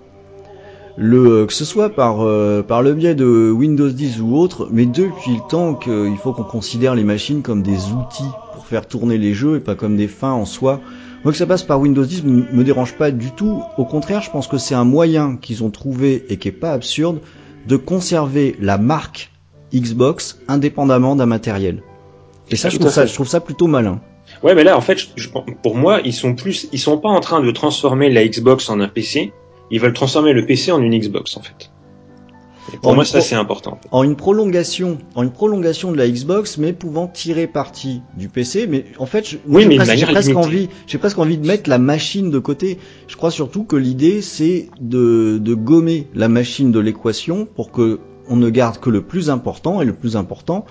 le, 0.99 1.43
euh, 1.43 1.47
que 1.47 1.53
ce 1.53 1.65
soit 1.65 1.91
par, 1.91 2.23
euh, 2.23 2.63
par 2.63 2.83
le 2.83 2.93
biais 2.93 3.15
de 3.15 3.51
Windows 3.51 3.89
10 3.89 4.21
ou 4.21 4.37
autre, 4.37 4.69
mais 4.73 4.85
depuis 4.85 5.37
le 5.37 5.49
temps 5.49 5.75
qu'il 5.75 6.17
faut 6.21 6.33
qu'on 6.33 6.43
considère 6.43 6.97
les 6.97 7.05
machines 7.05 7.43
comme 7.43 7.63
des 7.63 7.93
outils 7.93 8.29
pour 8.53 8.67
faire 8.67 8.87
tourner 8.87 9.17
les 9.17 9.33
jeux 9.33 9.57
et 9.57 9.61
pas 9.61 9.77
comme 9.77 9.97
des 9.97 10.09
fins 10.09 10.33
en 10.33 10.45
soi. 10.45 10.81
Moi 11.23 11.33
que 11.33 11.39
ça 11.39 11.47
passe 11.47 11.63
par 11.63 11.81
Windows 11.81 12.05
10 12.05 12.25
me 12.25 12.65
dérange 12.65 12.95
pas 12.95 13.13
du 13.13 13.31
tout. 13.31 13.63
Au 13.77 13.85
contraire, 13.85 14.23
je 14.23 14.31
pense 14.31 14.49
que 14.49 14.59
c'est 14.59 14.75
un 14.75 14.85
moyen 14.85 15.37
qu'ils 15.37 15.63
ont 15.63 15.71
trouvé 15.71 16.25
et 16.31 16.37
qui 16.37 16.49
est 16.49 16.53
pas 16.53 16.73
absurde 16.73 17.21
de 17.69 17.77
conserver 17.77 18.57
la 18.61 18.77
marque 18.77 19.31
Xbox 19.73 20.41
indépendamment 20.49 21.15
d'un 21.15 21.27
matériel. 21.27 21.83
Et 22.51 22.57
ça, 22.57 22.71
je 22.71 22.79
trouve 22.79 22.91
ça, 22.91 23.07
je 23.07 23.15
trouve 23.15 23.29
ça 23.29 23.41
plutôt 23.41 23.67
malin. 23.67 24.01
Ouais, 24.43 24.55
mais 24.55 24.65
là, 24.65 24.77
en 24.77 24.81
fait, 24.81 24.99
pour 25.63 25.77
moi, 25.77 26.01
ils 26.05 26.13
sont 26.13 26.35
plus, 26.35 26.69
ils 26.73 26.79
sont 26.79 26.99
pas 26.99 27.09
en 27.09 27.21
train 27.21 27.41
de 27.41 27.51
transformer 27.51 28.11
la 28.11 28.27
Xbox 28.27 28.69
en 28.69 28.81
un 28.81 28.89
PC 28.89 29.33
ils 29.71 29.81
veulent 29.81 29.93
transformer 29.93 30.33
le 30.33 30.47
PC 30.47 30.73
en 30.73 30.81
une 30.83 30.99
Xbox 30.99 31.37
en 31.37 31.43
fait. 31.43 31.71
pour 32.83 32.95
moi, 32.95 33.05
ça 33.05 33.21
c'est 33.21 33.35
important. 33.35 33.79
En 33.91 34.03
une 34.03 34.17
prolongation, 34.17 34.99
en 35.15 35.23
une 35.23 35.31
prolongation 35.31 35.93
de 35.93 35.97
la 35.97 36.09
Xbox, 36.09 36.59
mais 36.59 36.73
pouvant 36.73 37.07
tirer 37.07 37.47
parti 37.47 38.03
du 38.17 38.29
PC. 38.29 38.67
Mais 38.67 38.85
en 38.99 39.07
fait, 39.07 39.25
j'ai 39.27 40.07
presque, 40.07 40.37
envie, 40.37 40.69
j'ai 40.87 40.99
presque 40.99 41.19
envie 41.19 41.39
de 41.39 41.47
mettre 41.47 41.69
la 41.69 41.79
machine 41.79 42.31
de 42.31 42.39
côté. 42.39 42.79
Je 43.07 43.17
crois 43.17 43.31
surtout 43.31 43.65
que 43.65 43.77
l'idée 43.77 44.23
c'est 44.23 44.69
de, 44.81 45.39
de 45.39 45.55
gommer 45.55 46.09
la 46.15 46.29
machine 46.29 46.73
de 46.73 46.81
l'équation 46.81 47.47
pour 47.47 47.73
que 47.73 48.01
on 48.31 48.37
ne 48.37 48.51
garde 48.51 48.79
que 48.79 48.91
le 48.91 49.03
plus 49.03 49.31
important 49.31 49.81
et 49.81 49.85
le 49.85 49.95
plus 49.95 50.17
important. 50.17 50.67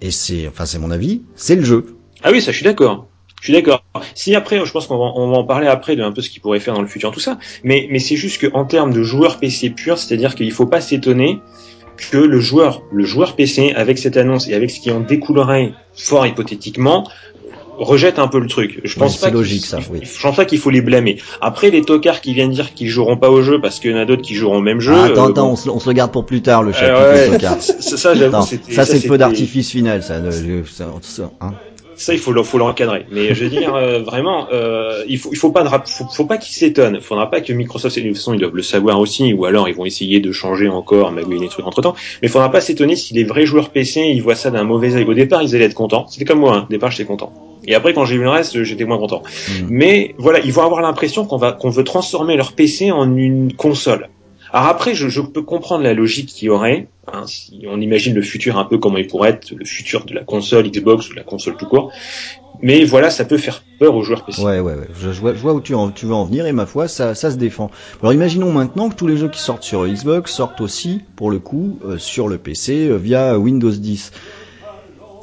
Et 0.00 0.10
c'est, 0.10 0.46
enfin 0.46 0.66
c'est 0.66 0.78
mon 0.78 0.90
avis, 0.90 1.22
c'est 1.34 1.56
le 1.56 1.64
jeu. 1.64 1.96
Ah 2.22 2.30
oui, 2.30 2.40
ça 2.40 2.52
je 2.52 2.56
suis 2.56 2.64
d'accord. 2.64 3.08
Suis 3.44 3.52
d'accord. 3.52 3.84
Si 4.14 4.34
après, 4.34 4.64
je 4.64 4.70
pense 4.72 4.86
qu'on 4.86 4.98
va, 4.98 5.12
on 5.14 5.30
va 5.30 5.38
en 5.38 5.44
parler 5.44 5.66
après 5.66 5.96
de 5.96 6.02
un 6.02 6.12
peu 6.12 6.22
ce 6.22 6.30
qu'il 6.30 6.42
pourrait 6.42 6.60
faire 6.60 6.74
dans 6.74 6.82
le 6.82 6.88
futur, 6.88 7.10
tout 7.12 7.20
ça. 7.20 7.38
Mais, 7.64 7.88
mais 7.90 7.98
c'est 7.98 8.16
juste 8.16 8.48
qu'en 8.48 8.64
termes 8.64 8.92
de 8.92 9.02
joueur 9.02 9.38
PC 9.38 9.70
pur, 9.70 9.98
c'est-à-dire 9.98 10.34
qu'il 10.34 10.50
faut 10.52 10.66
pas 10.66 10.80
s'étonner 10.80 11.40
que 11.96 12.18
le 12.18 12.40
joueur, 12.40 12.82
le 12.92 13.04
joueur 13.04 13.36
PC, 13.36 13.72
avec 13.74 13.98
cette 13.98 14.16
annonce 14.16 14.48
et 14.48 14.54
avec 14.54 14.70
ce 14.70 14.80
qui 14.80 14.90
en 14.90 15.00
découlerait 15.00 15.72
fort 15.94 16.26
hypothétiquement, 16.26 17.08
rejette 17.78 18.18
un 18.18 18.28
peu 18.28 18.38
le 18.38 18.48
truc. 18.48 18.80
Je 18.84 18.98
pense 18.98 19.18
pas 19.18 19.30
logique 19.30 19.64
ça. 19.64 19.78
Oui. 19.90 20.00
Je 20.02 20.20
pense 20.22 20.36
pas 20.36 20.44
qu'il 20.44 20.58
faut 20.58 20.70
les 20.70 20.80
blâmer. 20.80 21.18
Après 21.40 21.70
les 21.70 21.82
tocards 21.82 22.20
qui 22.20 22.34
viennent 22.34 22.50
dire 22.50 22.74
qu'ils 22.74 22.88
joueront 22.88 23.16
pas 23.16 23.30
au 23.30 23.42
jeu 23.42 23.60
parce 23.60 23.80
qu'il 23.80 23.90
y 23.90 23.94
en 23.94 23.98
a 23.98 24.04
d'autres 24.04 24.22
qui 24.22 24.34
joueront 24.34 24.58
au 24.58 24.62
même 24.62 24.80
jeu. 24.80 24.94
Ah, 24.94 25.04
attends, 25.04 25.26
euh, 25.26 25.30
attends, 25.30 25.50
on, 25.50 25.56
se, 25.56 25.68
on, 25.68 25.78
se, 25.78 25.88
le 25.88 25.94
garde 25.94 26.12
pour 26.12 26.26
plus 26.26 26.42
tard 26.42 26.62
le 26.62 26.72
chapitre 26.72 26.94
euh, 26.96 27.30
ouais, 27.30 27.38
Ça, 27.60 27.96
ça 27.96 28.14
c'est 28.84 29.02
le 29.02 29.08
peu 29.08 29.18
d'artifice 29.18 29.70
final, 29.70 30.02
ça. 30.02 30.20
ça 30.70 31.30
hein 31.40 31.54
ça 31.96 32.12
il 32.12 32.18
faut 32.18 32.32
faut 32.44 32.58
l'encadrer 32.58 33.06
mais 33.10 33.34
je 33.34 33.44
veux 33.44 33.50
dire 33.50 33.74
euh, 33.74 34.00
vraiment 34.00 34.48
euh, 34.52 35.02
il 35.08 35.18
faut 35.18 35.30
il 35.32 35.36
faut 35.36 35.50
pas 35.50 35.62
de, 35.62 35.68
faut, 35.68 36.06
faut 36.12 36.24
pas 36.24 36.38
qu'ils 36.38 36.54
s'étonnent 36.54 37.00
faudra 37.00 37.30
pas 37.30 37.40
que 37.40 37.52
Microsoft 37.52 37.96
de 37.98 38.02
toute 38.02 38.16
façon 38.16 38.34
ils 38.34 38.40
doivent 38.40 38.54
le 38.54 38.62
savoir 38.62 39.00
aussi 39.00 39.32
ou 39.32 39.44
alors 39.44 39.68
ils 39.68 39.74
vont 39.74 39.84
essayer 39.84 40.20
de 40.20 40.32
changer 40.32 40.68
encore 40.68 41.12
magouiller 41.12 41.40
des 41.40 41.48
trucs 41.48 41.66
entre 41.66 41.82
temps 41.82 41.94
mais 42.22 42.28
faudra 42.28 42.50
pas 42.50 42.60
s'étonner 42.60 42.96
si 42.96 43.14
les 43.14 43.24
vrais 43.24 43.46
joueurs 43.46 43.70
PC 43.70 44.12
ils 44.14 44.22
voient 44.22 44.34
ça 44.34 44.50
d'un 44.50 44.64
mauvais 44.64 44.94
œil. 44.94 45.04
Au 45.04 45.14
départ 45.14 45.42
ils 45.42 45.54
allaient 45.54 45.64
être 45.64 45.74
contents. 45.74 46.06
C'était 46.08 46.24
comme 46.24 46.40
moi 46.40 46.56
hein. 46.56 46.66
au 46.68 46.70
départ 46.70 46.90
j'étais 46.90 47.04
content. 47.04 47.32
Et 47.66 47.74
après 47.74 47.94
quand 47.94 48.04
j'ai 48.04 48.16
vu 48.16 48.24
le 48.24 48.30
reste 48.30 48.62
j'étais 48.62 48.84
moins 48.84 48.98
content. 48.98 49.22
Hmm. 49.48 49.66
mais 49.68 50.14
voilà 50.18 50.40
ils 50.40 50.52
vont 50.52 50.62
avoir 50.62 50.80
l'impression 50.82 51.24
qu'on 51.24 51.36
va 51.36 51.52
qu'on 51.52 51.70
veut 51.70 51.84
transformer 51.84 52.36
leur 52.36 52.52
PC 52.52 52.90
en 52.90 53.16
une 53.16 53.52
console 53.52 54.08
alors 54.56 54.70
après, 54.70 54.94
je, 54.94 55.20
peux 55.20 55.42
comprendre 55.42 55.84
la 55.84 55.92
logique 55.92 56.28
qu'il 56.28 56.46
y 56.46 56.48
aurait. 56.48 56.88
Hein, 57.12 57.24
si 57.26 57.66
on 57.68 57.78
imagine 57.78 58.14
le 58.14 58.22
futur 58.22 58.56
un 58.56 58.64
peu 58.64 58.78
comment 58.78 58.96
il 58.96 59.06
pourrait 59.06 59.28
être, 59.28 59.52
le 59.54 59.66
futur 59.66 60.06
de 60.06 60.14
la 60.14 60.24
console 60.24 60.70
Xbox 60.70 61.10
ou 61.10 61.14
la 61.14 61.24
console 61.24 61.58
tout 61.58 61.66
court. 61.66 61.92
Mais 62.62 62.84
voilà, 62.84 63.10
ça 63.10 63.26
peut 63.26 63.36
faire 63.36 63.62
peur 63.78 63.94
aux 63.94 64.02
joueurs 64.02 64.24
PC. 64.24 64.42
Ouais, 64.42 64.60
ouais, 64.60 64.72
ouais. 64.72 64.88
Je, 64.98 65.10
vois, 65.10 65.52
où 65.52 65.60
tu, 65.60 65.74
veux 65.74 66.14
en 66.14 66.24
venir 66.24 66.46
et 66.46 66.52
ma 66.52 66.64
foi, 66.64 66.88
ça, 66.88 67.14
ça 67.14 67.30
se 67.30 67.36
défend. 67.36 67.70
Alors 68.00 68.14
imaginons 68.14 68.50
maintenant 68.50 68.88
que 68.88 68.94
tous 68.94 69.06
les 69.06 69.18
jeux 69.18 69.28
qui 69.28 69.40
sortent 69.40 69.62
sur 69.62 69.86
Xbox 69.86 70.32
sortent 70.32 70.62
aussi, 70.62 71.02
pour 71.16 71.30
le 71.30 71.38
coup, 71.38 71.78
euh, 71.84 71.98
sur 71.98 72.26
le 72.26 72.38
PC 72.38 72.88
euh, 72.88 72.96
via 72.96 73.38
Windows 73.38 73.70
10 73.70 74.10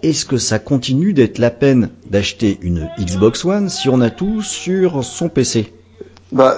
est-ce 0.03 0.25
que 0.25 0.37
ça 0.37 0.59
continue 0.59 1.13
d'être 1.13 1.39
la 1.39 1.49
peine 1.49 1.89
d'acheter 2.07 2.59
une 2.61 2.89
Xbox 2.99 3.45
One 3.45 3.69
si 3.69 3.87
on 3.87 4.01
a 4.01 4.09
tout 4.09 4.41
sur 4.41 5.03
son 5.03 5.29
PC 5.29 5.71
bah, 6.33 6.55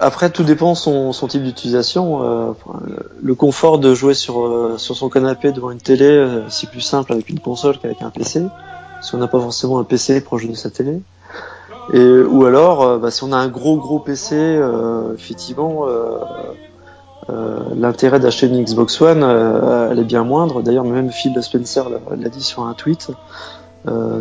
après, 0.00 0.28
tout 0.28 0.44
dépend 0.44 0.74
son, 0.74 1.12
son 1.12 1.26
type 1.26 1.42
d'utilisation. 1.42 2.22
Euh, 2.22 2.52
le 3.22 3.34
confort 3.34 3.78
de 3.78 3.94
jouer 3.94 4.12
sur, 4.12 4.44
euh, 4.44 4.74
sur 4.76 4.94
son 4.94 5.08
canapé 5.08 5.50
devant 5.50 5.70
une 5.70 5.80
télé, 5.80 6.04
euh, 6.04 6.42
c'est 6.50 6.68
plus 6.68 6.82
simple 6.82 7.12
avec 7.12 7.30
une 7.30 7.40
console 7.40 7.78
qu'avec 7.78 8.02
un 8.02 8.10
PC, 8.10 8.44
si 9.00 9.14
on 9.14 9.18
n'a 9.18 9.26
pas 9.26 9.40
forcément 9.40 9.78
un 9.78 9.84
PC 9.84 10.20
proche 10.20 10.46
de 10.46 10.54
sa 10.54 10.68
télé. 10.68 11.00
Et, 11.94 12.20
ou 12.20 12.44
alors, 12.44 12.98
bah, 12.98 13.10
si 13.10 13.24
on 13.24 13.32
a 13.32 13.36
un 13.36 13.48
gros 13.48 13.78
gros 13.78 13.98
PC, 13.98 14.58
effectivement, 15.14 15.86
l'intérêt 17.76 18.20
d'acheter 18.20 18.46
une 18.46 18.62
Xbox 18.62 19.02
One, 19.02 19.22
elle 19.22 19.98
est 19.98 20.04
bien 20.04 20.24
moindre. 20.24 20.62
D'ailleurs, 20.62 20.84
même 20.84 21.10
Phil 21.10 21.34
Spencer 21.42 21.84
l'a 21.90 22.28
dit 22.30 22.42
sur 22.42 22.64
un 22.64 22.72
tweet. 22.72 23.10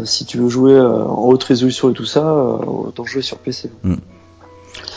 si 0.04 0.26
tu 0.26 0.40
veux 0.40 0.50
jouer 0.50 0.78
en 0.78 1.24
haute 1.24 1.44
résolution 1.46 1.90
et 1.90 1.94
tout 1.94 2.06
ça, 2.06 2.36
autant 2.36 3.06
jouer 3.06 3.22
sur 3.22 3.38
PC. 3.38 3.72
Mm. 3.84 3.96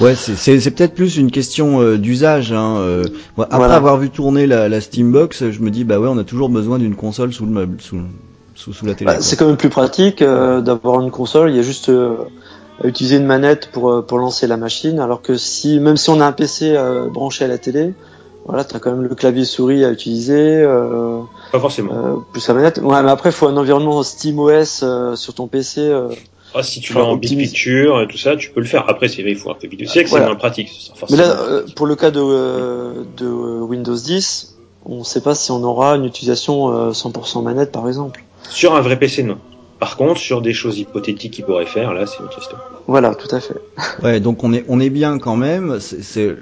Ouais, 0.01 0.15
c'est 0.15 0.71
peut-être 0.71 0.95
plus 0.95 1.17
une 1.17 1.31
question 1.31 1.81
euh, 1.81 1.97
d'usage. 1.97 2.53
Hein, 2.53 2.77
euh. 2.79 3.05
après 3.39 3.73
avoir 3.73 3.97
vu 3.97 4.11
tourner 4.11 4.47
la, 4.47 4.69
la 4.69 4.81
Steambox, 4.81 5.51
je 5.51 5.61
me 5.61 5.71
dis 5.71 5.85
bah 5.85 5.99
ouais, 5.99 6.09
on 6.09 6.19
a 6.19 6.25
toujours 6.25 6.49
besoin 6.49 6.79
d'une 6.79 6.95
console 6.95 7.33
sous 7.33 7.47
le 7.47 7.53
meuble, 7.53 7.81
sous, 7.81 8.01
sous, 8.55 8.73
sous 8.73 8.85
la 8.87 8.95
télé. 8.95 9.07
Bah, 9.11 9.19
c'est 9.21 9.37
quand 9.37 9.47
même 9.47 9.57
plus 9.57 9.71
pratique 9.71 10.21
euh, 10.21 10.61
d'avoir 10.61 11.01
une 11.01 11.11
console. 11.11 11.51
Il 11.51 11.57
y 11.57 11.59
a 11.59 11.63
juste 11.63 11.91
à 11.91 12.87
utiliser 12.87 13.17
une 13.17 13.27
manette 13.27 13.71
pour 13.73 14.05
pour 14.05 14.19
lancer 14.19 14.47
la 14.47 14.59
machine, 14.59 15.01
alors 15.01 15.23
que 15.23 15.37
si 15.37 15.81
même 15.81 15.97
si 15.97 16.11
on 16.11 16.21
a 16.21 16.27
un 16.27 16.33
PC 16.33 16.77
branché 17.11 17.47
à 17.47 17.49
la 17.49 17.57
télé, 17.57 17.95
voilà, 18.45 18.65
t'as 18.65 18.79
quand 18.79 18.91
même 18.91 19.03
le 19.03 19.15
clavier 19.15 19.47
souris 19.47 19.83
à 19.83 19.91
utiliser. 19.91 20.63
Pas 21.53 21.61
forcément. 21.61 22.23
plus 22.33 22.47
la 22.49 22.55
manette. 22.55 22.81
Ouais, 22.83 23.03
mais 23.03 23.11
après, 23.11 23.31
il 23.31 23.35
faut 23.35 23.49
un 23.49 23.57
environnement 23.57 24.03
SteamOS 24.03 25.17
sur 25.17 25.33
ton 25.35 25.47
PC. 25.47 25.91
Ah, 26.55 26.63
si 26.63 26.81
tu 26.81 26.95
l'as 26.95 27.05
en 27.05 27.17
big 27.17 27.37
picture 27.37 28.01
et 28.01 28.09
tout 28.09 28.17
ça, 28.17 28.37
tu 28.37 28.51
peux 28.51 28.61
le 28.61 28.67
faire. 28.67 28.89
Après, 28.89 29.09
c'est 29.09 29.23
vrai, 29.23 29.33
il 29.33 29.37
faut 29.37 29.51
un 29.51 29.55
peu 29.55 29.69
vidéo. 29.69 29.89
C'est 29.91 30.05
que 30.05 30.11
c'est 30.11 30.21
moins 30.21 30.35
pratique. 30.37 30.71
Mais 31.11 31.17
là, 31.17 31.39
euh, 31.41 31.67
pour 31.75 31.87
le 31.87 31.97
cas 31.97 32.11
de, 32.11 32.21
euh, 32.23 33.05
de 33.17 33.27
Windows 33.27 33.95
10, 33.95 34.57
on 34.85 34.99
ne 35.01 35.05
sait 35.05 35.21
pas 35.21 35.35
si 35.35 35.51
on 35.51 35.63
aura 35.63 35.97
une 35.97 36.05
utilisation 36.05 36.93
100% 36.93 37.39
euh, 37.39 37.43
manette, 37.43 37.73
par 37.73 37.89
exemple. 37.89 38.25
Sur 38.49 38.75
un 38.75 38.81
vrai 38.81 38.99
PC, 38.99 39.23
non. 39.23 39.39
Par 39.81 39.97
contre, 39.97 40.19
sur 40.19 40.41
des 40.41 40.55
choses 40.55 40.79
hypothétiques 40.79 41.35
qu'il 41.35 41.45
pourrait 41.45 41.67
faire, 41.67 41.93
là, 41.93 42.07
c'est 42.07 42.23
une 42.23 42.29
question. 42.29 42.57
Voilà, 42.87 43.15
tout 43.15 43.35
à 43.35 43.41
fait. 43.41 43.57
ouais, 44.03 44.21
donc 44.21 44.43
on 44.43 44.53
est, 44.55 44.65
on 44.69 44.81
est 44.81 44.91
bien 44.91 45.19
quand 45.19 45.37
même. 45.37 45.79
C'est, 45.81 46.37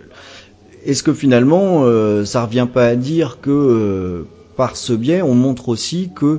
est-ce 0.85 1.03
que 1.03 1.13
finalement, 1.13 1.83
euh, 1.85 2.25
ça 2.25 2.45
revient 2.45 2.69
pas 2.73 2.87
à 2.87 2.95
dire 2.95 3.39
que 3.41 4.27
par 4.57 4.77
ce 4.77 4.93
biais, 4.93 5.23
on 5.23 5.35
montre 5.35 5.69
aussi 5.69 6.11
que 6.15 6.39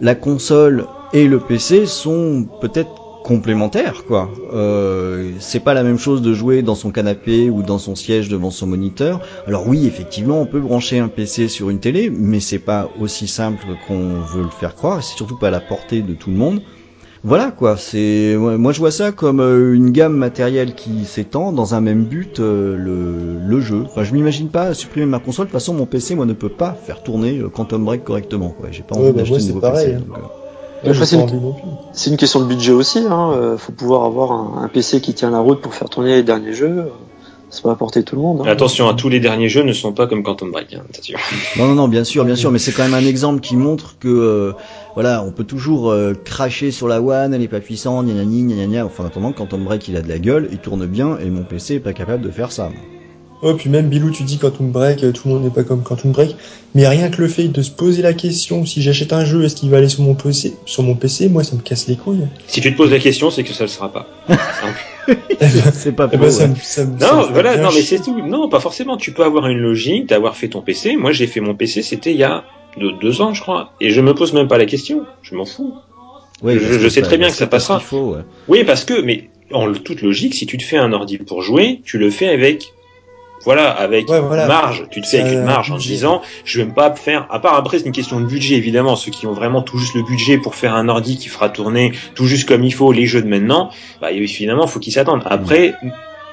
la 0.00 0.14
console 0.14 0.86
et 1.12 1.26
le 1.28 1.38
PC 1.38 1.86
sont 1.86 2.46
peut-être 2.60 2.90
complémentaire 3.24 4.04
quoi. 4.04 4.30
Euh, 4.52 5.32
c'est 5.38 5.60
pas 5.60 5.72
la 5.72 5.82
même 5.82 5.98
chose 5.98 6.20
de 6.20 6.34
jouer 6.34 6.62
dans 6.62 6.74
son 6.74 6.90
canapé 6.90 7.48
ou 7.48 7.62
dans 7.62 7.78
son 7.78 7.94
siège 7.94 8.28
devant 8.28 8.50
son 8.50 8.66
moniteur. 8.66 9.20
Alors 9.46 9.66
oui, 9.66 9.86
effectivement, 9.86 10.40
on 10.40 10.46
peut 10.46 10.60
brancher 10.60 10.98
un 10.98 11.08
PC 11.08 11.48
sur 11.48 11.70
une 11.70 11.80
télé, 11.80 12.10
mais 12.10 12.38
c'est 12.40 12.58
pas 12.58 12.90
aussi 13.00 13.26
simple 13.26 13.66
qu'on 13.86 14.20
veut 14.20 14.42
le 14.42 14.50
faire 14.50 14.74
croire. 14.74 15.02
C'est 15.02 15.16
surtout 15.16 15.38
pas 15.38 15.48
à 15.48 15.50
la 15.50 15.60
portée 15.60 16.02
de 16.02 16.12
tout 16.12 16.30
le 16.30 16.36
monde. 16.36 16.60
Voilà 17.24 17.50
quoi. 17.50 17.76
C'est 17.78 18.36
moi 18.36 18.72
je 18.72 18.78
vois 18.78 18.90
ça 18.90 19.10
comme 19.10 19.40
euh, 19.40 19.74
une 19.74 19.90
gamme 19.90 20.14
matérielle 20.14 20.74
qui 20.74 21.06
s'étend 21.06 21.52
dans 21.52 21.74
un 21.74 21.80
même 21.80 22.04
but 22.04 22.38
euh, 22.38 22.76
le, 22.76 23.38
le 23.48 23.60
jeu. 23.60 23.82
Enfin, 23.86 24.04
je 24.04 24.12
m'imagine 24.12 24.48
pas 24.48 24.74
supprimer 24.74 25.06
ma 25.06 25.18
console. 25.18 25.46
De 25.46 25.50
toute 25.50 25.58
façon, 25.58 25.72
mon 25.72 25.86
PC 25.86 26.14
moi 26.14 26.26
ne 26.26 26.34
peut 26.34 26.50
pas 26.50 26.74
faire 26.74 27.02
tourner 27.02 27.38
euh, 27.38 27.48
Quantum 27.48 27.82
Break 27.84 28.04
correctement. 28.04 28.50
Quoi. 28.50 28.68
J'ai 28.70 28.82
pas 28.82 28.96
envie 28.96 29.12
bah, 29.12 29.22
d'acheter 29.22 29.36
un 29.36 29.54
nouveau 29.54 29.60
PC. 29.60 29.94
Hein. 29.94 30.00
C'est 31.92 32.10
une, 32.10 32.16
question 32.16 32.40
de 32.40 32.44
budget 32.44 32.72
aussi. 32.72 32.98
Hein. 32.98 33.32
Euh, 33.34 33.56
faut 33.56 33.72
pouvoir 33.72 34.04
avoir 34.04 34.32
un, 34.62 34.68
PC 34.68 35.00
qui 35.00 35.14
tient 35.14 35.30
la 35.30 35.38
route 35.38 35.60
pour 35.60 35.74
faire 35.74 35.88
tourner 35.88 36.16
les 36.16 36.22
derniers 36.22 36.52
jeux. 36.52 36.90
Ça 37.54 37.62
peut 37.62 37.70
apporter 37.70 38.02
tout 38.02 38.16
le 38.16 38.22
monde. 38.22 38.40
Hein. 38.40 38.50
Attention, 38.50 38.88
à 38.88 38.94
tous 38.94 39.08
les 39.08 39.20
derniers 39.20 39.48
jeux 39.48 39.62
ne 39.62 39.72
sont 39.72 39.92
pas 39.92 40.08
comme 40.08 40.24
Quantum 40.24 40.50
Break, 40.50 40.74
hein, 40.74 40.82
sûr. 41.00 41.16
Non, 41.56 41.68
non, 41.68 41.76
non, 41.76 41.86
bien 41.86 42.02
sûr, 42.02 42.24
bien 42.24 42.34
sûr, 42.34 42.50
mais 42.50 42.58
c'est 42.58 42.72
quand 42.72 42.82
même 42.82 42.94
un 42.94 43.06
exemple 43.06 43.40
qui 43.40 43.54
montre 43.54 43.96
que, 44.00 44.08
euh, 44.08 44.52
voilà, 44.94 45.22
on 45.22 45.30
peut 45.30 45.44
toujours 45.44 45.92
euh, 45.92 46.14
cracher 46.14 46.72
sur 46.72 46.88
la 46.88 47.00
One, 47.00 47.32
elle 47.32 47.42
est 47.42 47.48
pas 47.48 47.60
puissante, 47.60 48.06
gna 48.06 48.24
gna 48.24 48.66
gna 48.66 48.84
Enfin, 48.84 49.04
en 49.04 49.06
attendant, 49.06 49.30
Quantum 49.30 49.62
Break, 49.62 49.86
il 49.86 49.96
a 49.96 50.02
de 50.02 50.08
la 50.08 50.18
gueule, 50.18 50.48
il 50.50 50.58
tourne 50.58 50.84
bien, 50.86 51.16
et 51.18 51.30
mon 51.30 51.44
PC 51.44 51.74
est 51.76 51.80
pas 51.80 51.92
capable 51.92 52.24
de 52.24 52.30
faire 52.30 52.50
ça. 52.50 52.72
Oh, 53.46 53.52
puis 53.52 53.68
même 53.68 53.90
Bilou, 53.90 54.10
tu 54.10 54.22
dis 54.22 54.38
Quantum 54.38 54.70
Break, 54.70 55.04
euh, 55.04 55.12
tout 55.12 55.28
le 55.28 55.34
monde 55.34 55.44
n'est 55.44 55.50
pas 55.50 55.64
comme 55.64 55.82
Quantum 55.82 56.12
Break, 56.12 56.34
mais 56.74 56.88
rien 56.88 57.10
que 57.10 57.20
le 57.20 57.28
fait 57.28 57.48
de 57.48 57.60
se 57.60 57.70
poser 57.70 58.00
la 58.00 58.14
question 58.14 58.64
si 58.64 58.80
j'achète 58.80 59.12
un 59.12 59.26
jeu, 59.26 59.44
est-ce 59.44 59.54
qu'il 59.54 59.68
va 59.68 59.76
aller 59.76 59.90
sur 59.90 60.02
mon 60.02 60.14
PC 60.14 60.54
Sur 60.64 60.82
mon 60.82 60.94
PC, 60.94 61.28
moi, 61.28 61.44
ça 61.44 61.54
me 61.54 61.60
casse 61.60 61.86
les 61.86 61.96
couilles. 61.96 62.26
Si 62.46 62.62
tu 62.62 62.72
te 62.72 62.76
poses 62.78 62.90
la 62.90 62.98
question, 62.98 63.30
c'est 63.30 63.44
que 63.44 63.52
ça 63.52 63.64
le 63.64 63.68
sera 63.68 63.92
pas. 63.92 64.08
c'est 65.74 65.92
pas 65.94 66.08
eh 66.10 66.16
ben, 66.16 66.30
Non, 66.98 67.28
voilà, 67.30 67.58
non, 67.58 67.68
mais 67.74 67.82
c'est 67.82 68.00
tout. 68.00 68.26
Non, 68.26 68.48
pas 68.48 68.60
forcément. 68.60 68.96
Tu 68.96 69.12
peux 69.12 69.24
avoir 69.24 69.46
une 69.48 69.58
logique 69.58 70.08
d'avoir 70.08 70.38
fait 70.38 70.48
ton 70.48 70.62
PC. 70.62 70.96
Moi, 70.96 71.12
j'ai 71.12 71.26
fait 71.26 71.40
mon 71.40 71.54
PC, 71.54 71.82
c'était 71.82 72.12
il 72.12 72.16
y 72.16 72.24
a 72.24 72.44
deux, 72.78 73.20
ans, 73.20 73.34
je 73.34 73.42
crois, 73.42 73.74
et 73.78 73.90
je 73.90 74.00
me 74.00 74.14
pose 74.14 74.32
même 74.32 74.48
pas 74.48 74.56
la 74.56 74.64
question. 74.64 75.02
Je 75.20 75.34
m'en 75.34 75.44
fous. 75.44 75.74
Oui, 76.42 76.58
je, 76.58 76.88
sais 76.88 77.02
très 77.02 77.18
bien 77.18 77.28
que 77.28 77.34
ça 77.34 77.46
passera. 77.46 77.78
Faut, 77.78 78.16
Oui, 78.48 78.64
parce 78.64 78.86
que, 78.86 79.02
mais 79.02 79.28
en 79.52 79.70
toute 79.74 80.00
logique, 80.00 80.34
si 80.34 80.46
tu 80.46 80.56
te 80.56 80.64
fais 80.64 80.78
un 80.78 80.94
ordi 80.94 81.18
pour 81.18 81.42
jouer, 81.42 81.82
tu 81.84 81.98
le 81.98 82.08
fais 82.08 82.28
avec 82.28 82.72
voilà, 83.44 83.70
avec 83.70 84.08
marge, 84.08 84.84
tu 84.90 85.00
te 85.00 85.06
fais 85.06 85.20
avec 85.20 85.32
une 85.32 85.44
marge 85.44 85.70
en 85.70 85.76
disant, 85.76 86.22
je 86.44 86.62
vais 86.62 86.70
pas 86.70 86.94
faire, 86.94 87.26
à 87.30 87.38
part 87.38 87.54
après 87.54 87.78
c'est 87.78 87.86
une 87.86 87.92
question 87.92 88.20
de 88.20 88.26
budget 88.26 88.54
évidemment, 88.54 88.96
ceux 88.96 89.10
qui 89.10 89.26
ont 89.26 89.32
vraiment 89.32 89.62
tout 89.62 89.78
juste 89.78 89.94
le 89.94 90.02
budget 90.02 90.38
pour 90.38 90.54
faire 90.54 90.74
un 90.74 90.88
ordi 90.88 91.18
qui 91.18 91.28
fera 91.28 91.48
tourner 91.48 91.92
tout 92.14 92.26
juste 92.26 92.48
comme 92.48 92.64
il 92.64 92.72
faut 92.72 92.92
les 92.92 93.06
jeux 93.06 93.22
de 93.22 93.28
maintenant, 93.28 93.70
bah 94.00 94.12
évidemment 94.12 94.66
faut 94.66 94.80
qu'ils 94.80 94.92
s'attendent. 94.92 95.22
Après, 95.26 95.74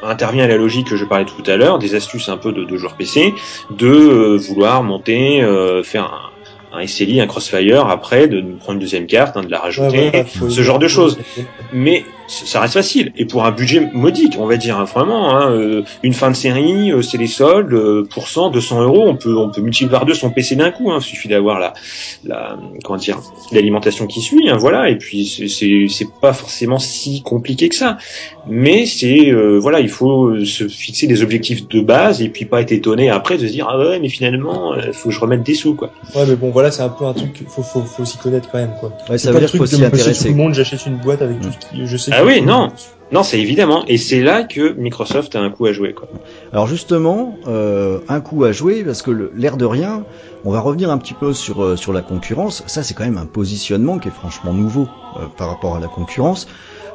intervient 0.04 0.48
la 0.48 0.58
logique 0.58 0.88
que 0.88 0.96
je 0.96 1.06
parlais 1.06 1.26
tout 1.26 1.44
à 1.50 1.58
l'heure, 1.58 1.80
des 1.80 1.96
astuces 1.96 2.30
un 2.30 2.38
peu 2.38 2.52
de, 2.52 2.64
de 2.64 2.78
joueurs 2.78 2.96
PC, 2.96 3.34
de 3.70 3.88
euh, 3.88 4.38
vouloir 4.38 4.84
monter, 4.84 5.42
euh, 5.42 5.84
faire 5.84 6.06
un, 6.06 6.80
un 6.80 6.88
SLI, 6.88 7.22
un 7.22 7.28
Crossfire 7.28 7.88
après, 7.88 8.28
de 8.28 8.42
prendre 8.42 8.74
une 8.74 8.80
deuxième 8.80 9.08
carte, 9.08 9.38
hein, 9.38 9.44
de 9.44 9.52
la 9.52 9.60
rajouter, 9.60 10.26
ce 10.50 10.62
genre 10.62 10.80
de 10.80 10.88
choses. 10.88 11.20
Mais 11.74 12.06
ça 12.32 12.62
reste 12.62 12.74
facile. 12.76 13.12
Et 13.18 13.26
pour 13.26 13.46
un 13.46 13.52
budget 13.52 13.90
modique, 13.94 14.36
on 14.40 14.46
va 14.46 14.56
dire, 14.56 14.80
hein, 14.80 14.86
vraiment, 14.86 15.36
hein, 15.36 15.52
euh, 15.52 15.84
une 16.02 16.14
fin 16.14 16.32
de 16.32 16.36
série, 16.36 16.92
euh, 16.92 17.02
c'est 17.02 17.18
les 17.18 17.28
soldes, 17.28 17.74
euh, 17.74 18.08
pour 18.10 18.30
100, 18.30 18.52
200 18.52 18.84
euros, 18.84 19.04
on 19.06 19.16
peut, 19.16 19.36
on 19.38 19.50
peut 19.50 19.62
multiplier 19.62 19.92
par 19.92 20.06
deux 20.06 20.14
son 20.14 20.30
PC 20.30 20.56
d'un 20.56 20.72
coup. 20.72 20.92
Hein, 20.92 21.00
il 21.02 21.04
suffit 21.04 21.28
d'avoir 21.28 21.60
la, 21.60 21.74
la, 22.24 22.58
comment 22.84 22.98
dire, 22.98 23.20
l'alimentation 23.52 24.08
qui 24.08 24.22
suit, 24.22 24.50
hein, 24.50 24.58
voilà. 24.58 24.90
Et 24.90 24.98
puis 24.98 25.26
c'est, 25.26 25.88
c'est 25.90 26.08
pas 26.22 26.32
forcément 26.34 26.80
si 26.80 27.22
compliqué 27.22 27.68
que 27.68 27.76
ça. 27.76 27.98
Mais 28.48 28.86
c'est, 28.86 29.32
voilà, 29.60 29.82
il 29.82 29.90
faut 29.90 30.44
se 30.46 30.68
fixer 30.68 31.08
des 31.08 31.24
objectifs 31.24 31.68
de 31.68 31.82
base 31.82 32.22
et 32.22 32.30
puis 32.30 32.46
pas 32.46 32.62
être 32.62 32.72
étonné 32.72 33.10
après 33.10 33.38
de 33.38 33.48
se 33.48 33.52
dire 33.52 33.68
ah 33.70 33.78
ouais, 33.78 34.00
mais 34.00 34.10
finalement, 34.10 34.76
il 34.76 34.94
faut 34.94 35.10
que 35.10 35.16
je 35.16 35.20
remette 35.20 35.44
des 35.44 35.54
sous, 35.54 35.76
quoi. 35.76 35.92
Ouais, 36.16 36.26
mais 36.28 36.36
bon, 36.36 36.50
voilà, 36.50 36.72
c'est 36.72 36.82
un 36.82 36.90
peu 36.90 37.06
un 37.06 37.14
truc, 37.14 37.44
faut, 37.48 37.62
faut, 37.62 37.82
faut 37.82 38.06
s'y 38.06 38.18
connaître 38.18 38.50
quand 38.52 38.58
même, 38.58 38.74
quoi. 38.80 38.92
Ouais, 39.10 39.18
ça 39.18 39.32
veut 39.32 39.40
dire 39.40 39.50
qu'il 39.50 39.60
faut 39.60 39.66
s'y 39.66 39.84
intéresser. 39.84 40.30
Tout 40.30 40.36
le 40.36 40.38
monde, 40.38 40.54
j'achète 40.54 40.86
une 40.86 40.98
boîte 40.98 41.22
avec 41.22 41.40
tout 41.40 41.50
ce 41.52 41.68
qui, 41.68 41.86
je 41.86 41.98
sais. 41.98 42.12
Ah 42.14 42.21
oui, 42.26 42.42
non. 42.42 42.72
Non, 43.12 43.24
c'est 43.24 43.42
évidemment, 43.42 43.84
et 43.88 43.98
c'est 43.98 44.22
là 44.22 44.44
que 44.44 44.72
Microsoft 44.72 45.36
a 45.36 45.42
un 45.42 45.50
coup 45.50 45.66
à 45.66 45.74
jouer. 45.74 45.94
Quoi. 45.94 46.08
Alors 46.54 46.66
justement, 46.66 47.38
euh, 47.46 48.00
un 48.08 48.22
coup 48.22 48.46
à 48.46 48.54
jouer, 48.54 48.84
parce 48.86 49.02
que 49.02 49.32
l'air 49.36 49.58
de 49.58 49.66
rien, 49.66 50.06
on 50.46 50.52
va 50.52 50.62
revenir 50.62 50.90
un 50.90 50.98
petit 50.98 51.14
peu 51.14 51.34
sur, 51.34 51.62
euh, 51.62 51.76
sur 51.76 51.92
la 51.92 52.02
concurrence. 52.02 52.64
Ça, 52.68 52.84
c'est 52.84 52.94
quand 52.94 53.04
même 53.04 53.18
un 53.18 53.26
positionnement 53.26 54.00
qui 54.00 54.08
est 54.08 54.12
franchement 54.12 54.54
nouveau 54.54 54.88
euh, 55.18 55.26
par 55.38 55.50
rapport 55.50 55.76
à 55.76 55.82
la 55.82 55.88
concurrence. 55.88 56.48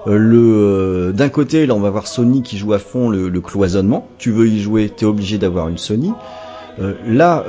d'un 0.07 1.29
côté, 1.29 1.67
là, 1.67 1.75
on 1.75 1.81
va 1.81 1.91
voir 1.91 2.07
Sony 2.07 2.43
qui 2.43 2.57
joue 2.57 2.73
à 2.73 2.79
fond 2.79 3.11
le 3.11 3.41
cloisonnement. 3.43 4.09
Tu 4.17 4.31
veux 4.31 4.49
y 4.49 4.63
jouer, 4.63 4.89
t'es 4.89 5.05
obligé 5.05 5.37
d'avoir 5.37 5.69
une 5.69 5.79
Sony. 5.79 6.13
là, 7.07 7.45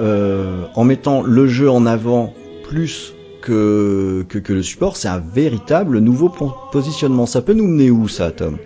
en 0.75 0.84
mettant 0.84 1.21
le 1.21 1.47
jeu 1.47 1.69
en 1.69 1.86
avant 1.86 2.34
plus 2.67 3.13
que, 3.47 4.25
que, 4.29 4.53
le 4.53 4.61
support, 4.61 4.97
c'est 4.97 5.07
un 5.07 5.23
véritable 5.33 5.99
nouveau 5.99 6.31
positionnement. 6.71 7.25
Ça 7.25 7.41
peut 7.41 7.53
nous 7.53 7.67
mener 7.67 7.89
où 7.89 8.07
ça, 8.07 8.31
Tom? 8.31 8.57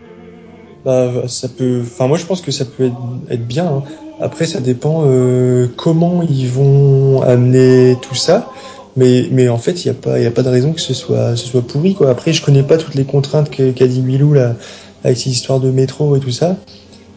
Bah, 0.83 1.27
ça 1.27 1.47
peut. 1.47 1.81
Enfin, 1.83 2.07
moi, 2.07 2.17
je 2.17 2.25
pense 2.25 2.41
que 2.41 2.51
ça 2.51 2.65
peut 2.65 2.91
être, 3.29 3.47
bien. 3.47 3.65
Hein. 3.65 3.83
Après, 4.19 4.45
ça 4.45 4.59
dépend 4.59 5.03
euh, 5.05 5.67
comment 5.77 6.23
ils 6.23 6.47
vont 6.47 7.21
amener 7.21 7.95
tout 8.01 8.15
ça. 8.15 8.51
Mais, 8.97 9.27
mais 9.31 9.47
en 9.49 9.57
fait, 9.57 9.85
il 9.85 9.87
n'y 9.91 9.97
a 9.97 9.99
pas, 9.99 10.19
il 10.19 10.25
a 10.25 10.31
pas 10.31 10.43
de 10.43 10.49
raison 10.49 10.73
que 10.73 10.81
ce 10.81 10.93
soit, 10.93 11.35
ce 11.35 11.47
soit 11.47 11.61
pourri, 11.61 11.93
quoi. 11.93 12.09
Après, 12.09 12.33
je 12.33 12.43
connais 12.43 12.63
pas 12.63 12.77
toutes 12.77 12.95
les 12.95 13.05
contraintes 13.05 13.49
qu'a 13.49 13.87
dit 13.87 14.01
Milou 14.01 14.33
là, 14.33 14.55
avec 15.03 15.17
ces 15.17 15.29
histoires 15.29 15.59
de 15.59 15.71
métro 15.71 16.15
et 16.15 16.19
tout 16.19 16.31
ça. 16.31 16.57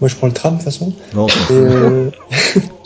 Moi, 0.00 0.08
je 0.08 0.16
prends 0.16 0.26
le 0.26 0.32
tram 0.32 0.52
de 0.52 0.58
toute 0.58 0.64
façon. 0.64 0.92
Non. 1.14 1.26
Euh, 1.50 2.10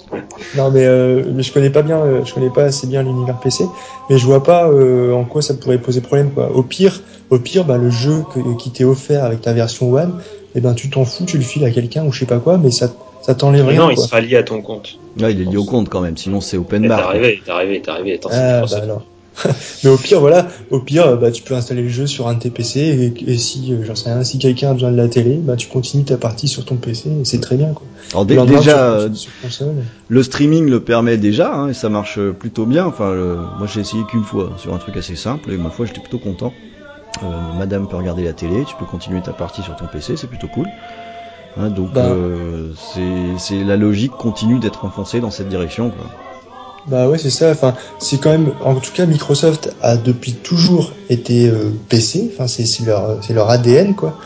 non, 0.56 0.70
mais, 0.70 0.84
euh, 0.84 1.22
mais 1.34 1.42
je 1.42 1.52
connais 1.52 1.70
pas 1.70 1.82
bien, 1.82 1.98
euh, 1.98 2.24
je 2.24 2.32
connais 2.32 2.50
pas 2.50 2.64
assez 2.64 2.86
bien 2.86 3.02
l'univers 3.02 3.38
PC, 3.38 3.64
mais 4.08 4.18
je 4.18 4.24
vois 4.24 4.42
pas 4.42 4.68
euh, 4.68 5.12
en 5.12 5.24
quoi 5.24 5.42
ça 5.42 5.54
pourrait 5.54 5.78
poser 5.78 6.00
problème. 6.00 6.30
Quoi. 6.30 6.50
Au 6.54 6.62
pire, 6.62 7.02
au 7.30 7.38
pire, 7.38 7.64
bah, 7.64 7.76
le 7.76 7.90
jeu 7.90 8.24
qui 8.58 8.70
t'est 8.70 8.84
offert 8.84 9.24
avec 9.24 9.42
ta 9.42 9.52
version 9.52 9.92
One, 9.92 10.20
eh 10.54 10.60
ben 10.60 10.74
tu 10.74 10.88
t'en 10.88 11.04
fous, 11.04 11.24
tu 11.26 11.36
le 11.36 11.44
files 11.44 11.64
à 11.64 11.70
quelqu'un 11.70 12.04
ou 12.04 12.12
je 12.12 12.20
sais 12.20 12.26
pas 12.26 12.38
quoi, 12.38 12.56
mais 12.56 12.70
ça, 12.70 12.88
ça 13.20 13.34
t'enlève 13.34 13.66
rien. 13.66 13.80
Non, 13.80 13.90
il 13.90 13.98
sera 13.98 14.20
lié 14.20 14.36
à 14.36 14.42
ton 14.42 14.62
compte. 14.62 14.98
Ouais, 15.20 15.32
il 15.32 15.42
est 15.42 15.44
lié 15.44 15.56
au 15.56 15.64
compte 15.64 15.88
quand 15.88 16.00
même, 16.00 16.16
sinon 16.16 16.40
c'est 16.40 16.56
open 16.56 16.88
bar. 16.88 16.98
T'es 16.98 17.04
arrivé, 17.04 17.42
t'es 17.44 17.50
arrivé, 17.50 17.80
t'es 17.82 17.90
arrivé. 17.90 18.14
Attends, 18.14 18.30
ah, 18.32 18.62
bah 18.62 18.78
alors. 18.82 19.02
mais 19.84 19.90
au 19.90 19.96
pire, 19.96 20.20
voilà, 20.20 20.48
au 20.70 20.80
pire, 20.80 21.16
bah, 21.16 21.30
tu 21.30 21.42
peux 21.42 21.54
installer 21.54 21.82
le 21.82 21.88
jeu 21.88 22.06
sur 22.06 22.28
un 22.28 22.34
de 22.34 22.40
tes 22.40 22.50
PC 22.50 23.14
et, 23.26 23.38
si, 23.38 23.72
euh, 23.72 23.84
j'en 23.84 23.94
sais 23.94 24.12
rien, 24.12 24.24
si 24.24 24.38
quelqu'un 24.38 24.70
a 24.70 24.74
besoin 24.74 24.90
de 24.90 24.96
la 24.96 25.08
télé, 25.08 25.36
bah, 25.36 25.56
tu 25.56 25.68
continues 25.68 26.04
ta 26.04 26.16
partie 26.16 26.48
sur 26.48 26.64
ton 26.64 26.76
PC 26.76 27.08
et 27.08 27.24
c'est 27.24 27.40
très 27.40 27.56
bien, 27.56 27.72
quoi. 27.72 27.86
Alors 28.12 28.24
déjà, 28.46 29.06
le 30.08 30.22
streaming 30.22 30.68
le 30.68 30.80
permet 30.80 31.18
déjà, 31.18 31.54
hein, 31.54 31.68
et 31.68 31.74
ça 31.74 31.88
marche 31.88 32.18
plutôt 32.38 32.64
bien. 32.64 32.86
Enfin, 32.86 33.14
moi 33.58 33.66
j'ai 33.72 33.80
essayé 33.80 34.02
qu'une 34.04 34.24
fois 34.24 34.52
sur 34.56 34.74
un 34.74 34.78
truc 34.78 34.96
assez 34.96 35.16
simple 35.16 35.52
et 35.52 35.58
ma 35.58 35.70
foi 35.70 35.84
j'étais 35.84 36.00
plutôt 36.00 36.18
content. 36.18 36.52
Euh, 37.22 37.26
madame 37.58 37.88
peut 37.88 37.96
regarder 37.96 38.24
la 38.24 38.32
télé, 38.32 38.64
tu 38.64 38.76
peux 38.76 38.84
continuer 38.84 39.20
ta 39.20 39.32
partie 39.32 39.62
sur 39.62 39.74
ton 39.76 39.86
PC, 39.86 40.16
c'est 40.16 40.26
plutôt 40.28 40.46
cool. 40.48 40.66
Hein, 41.58 41.70
donc 41.70 41.92
bah. 41.92 42.06
euh, 42.06 42.72
c'est 43.38 43.64
la 43.64 43.76
logique 43.76 44.12
continue 44.12 44.58
d'être 44.58 44.84
enfoncée 44.84 45.20
dans 45.20 45.30
cette 45.30 45.48
direction. 45.48 45.90
Quoi. 45.90 46.06
Bah 46.88 47.08
ouais, 47.08 47.18
c'est 47.18 47.30
ça. 47.30 47.50
Enfin, 47.50 47.74
c'est 47.98 48.18
quand 48.18 48.30
même, 48.30 48.52
en 48.64 48.74
tout 48.76 48.92
cas, 48.92 49.04
Microsoft 49.04 49.74
a 49.82 49.96
depuis 49.96 50.32
toujours 50.32 50.92
été 51.10 51.48
euh, 51.48 51.70
PC. 51.88 52.30
Enfin, 52.32 52.46
c'est 52.46 52.84
leur, 52.86 53.18
c'est 53.22 53.34
leur 53.34 53.50
ADN 53.50 53.94
quoi. 53.94 54.16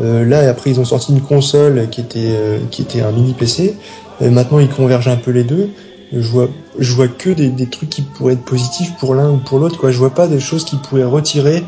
Euh, 0.00 0.24
là, 0.24 0.48
après, 0.48 0.70
ils 0.70 0.80
ont 0.80 0.84
sorti 0.84 1.12
une 1.12 1.20
console 1.20 1.88
qui 1.90 2.00
était, 2.00 2.32
euh, 2.36 2.58
qui 2.70 2.82
était 2.82 3.00
un 3.00 3.12
mini 3.12 3.34
PC. 3.34 3.74
Et 4.20 4.30
maintenant, 4.30 4.58
ils 4.58 4.68
convergent 4.68 5.08
un 5.08 5.16
peu 5.16 5.30
les 5.30 5.44
deux. 5.44 5.70
Je 6.12 6.26
vois, 6.26 6.48
je 6.78 6.92
vois 6.94 7.08
que 7.08 7.30
des, 7.30 7.48
des 7.48 7.66
trucs 7.66 7.90
qui 7.90 8.02
pourraient 8.02 8.32
être 8.32 8.44
positifs 8.44 8.94
pour 8.98 9.14
l'un 9.14 9.30
ou 9.30 9.36
pour 9.36 9.58
l'autre. 9.58 9.78
Quoi, 9.78 9.90
je 9.90 9.98
vois 9.98 10.14
pas 10.14 10.26
des 10.26 10.40
choses 10.40 10.64
qui 10.64 10.76
pourraient 10.76 11.04
retirer 11.04 11.62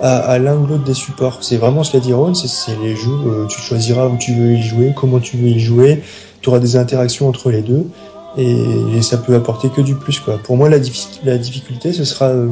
à, 0.00 0.18
à 0.18 0.38
l'un 0.38 0.56
ou 0.56 0.66
l'autre 0.66 0.84
des 0.84 0.94
supports. 0.94 1.38
C'est 1.42 1.56
vraiment 1.56 1.82
ce 1.82 1.92
qu'a 1.92 2.00
dit 2.00 2.12
Ron. 2.12 2.34
C'est 2.34 2.78
les 2.82 2.96
jeux. 2.96 3.10
Euh, 3.26 3.46
tu 3.46 3.60
choisiras 3.60 4.06
où 4.06 4.16
tu 4.16 4.32
veux 4.32 4.52
y 4.52 4.62
jouer, 4.62 4.92
comment 4.94 5.18
tu 5.18 5.36
veux 5.36 5.48
y 5.48 5.60
jouer. 5.60 6.02
Tu 6.40 6.48
auras 6.48 6.58
des 6.58 6.76
interactions 6.76 7.28
entre 7.28 7.50
les 7.50 7.62
deux 7.62 7.86
et, 8.36 9.02
ça 9.02 9.16
peut 9.16 9.34
apporter 9.34 9.68
que 9.70 9.80
du 9.80 9.94
plus 9.94 10.20
quoi. 10.20 10.38
Pour 10.38 10.56
moi 10.56 10.68
la, 10.68 10.78
la 11.24 11.38
difficulté 11.38 11.92
ce 11.92 12.04
sera 12.04 12.26
euh, 12.26 12.48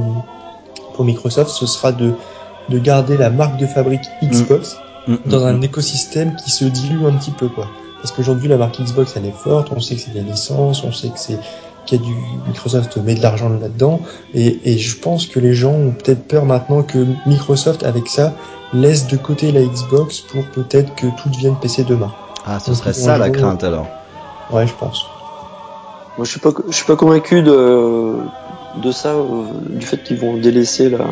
pour 0.95 1.05
Microsoft 1.05 1.51
ce 1.51 1.67
sera 1.67 1.93
de, 1.93 2.13
de 2.69 2.79
garder 2.79 3.17
la 3.17 3.31
marque 3.31 3.59
de 3.59 3.67
fabrique 3.67 4.05
Xbox 4.23 4.77
mm. 5.07 5.13
Mm, 5.13 5.19
dans 5.27 5.41
mm, 5.41 5.47
un 5.47 5.61
écosystème 5.63 6.37
qui 6.37 6.51
se 6.51 6.65
dilue 6.65 7.07
un 7.07 7.13
petit 7.13 7.31
peu 7.31 7.49
quoi. 7.49 7.69
Parce 8.03 8.13
qu'aujourd'hui 8.13 8.49
la 8.49 8.57
marque 8.57 8.81
Xbox 8.81 9.15
elle 9.17 9.27
est 9.27 9.33
forte, 9.33 9.71
on 9.75 9.81
sait 9.81 9.95
que 9.97 10.01
c'est 10.01 10.13
des 10.13 10.23
licences, 10.23 10.85
on 10.85 10.93
sait 10.93 11.09
que 11.09 11.19
c'est 11.19 11.39
qu'il 11.87 12.01
y 12.01 12.05
a 12.05 12.07
du 12.07 12.15
Microsoft 12.47 12.97
met 12.99 13.15
de 13.15 13.23
l'argent 13.23 13.49
là-dedans 13.49 14.01
et, 14.35 14.61
et 14.65 14.79
je 14.79 14.99
pense 14.99 15.27
que 15.27 15.41
les 15.41 15.55
gens 15.55 15.73
ont 15.73 15.93
peut-être 15.93 16.27
peur 16.27 16.45
maintenant 16.45 16.83
que 16.83 17.07
Microsoft 17.27 17.83
avec 17.83 18.09
ça 18.09 18.35
laisse 18.73 19.07
de 19.07 19.17
côté 19.17 19.53
la 19.53 19.63
Xbox 19.63 20.21
pour 20.21 20.45
peut-être 20.47 20.95
que 20.95 21.07
tout 21.23 21.29
devienne 21.31 21.57
PC 21.61 21.85
demain. 21.85 22.13
Ah, 22.47 22.61
ce 22.61 22.75
serait 22.75 22.93
ça 22.93 23.19
la 23.19 23.31
crainte 23.31 23.65
alors. 23.65 23.87
Ouais, 24.51 24.67
je 24.67 24.73
pense. 24.75 25.07
Moi, 26.19 26.25
je 26.25 26.31
suis 26.31 26.41
pas, 26.41 26.51
je 26.69 26.75
suis 26.75 26.85
pas 26.85 26.97
convaincu 26.97 27.43
de, 27.43 28.17
de 28.83 28.93
ça, 28.93 29.11
euh, 29.11 29.45
du 29.71 29.87
fait 29.87 30.03
qu'ils 30.03 30.19
vont 30.19 30.37
délaisser 30.37 30.91
la, 30.91 31.07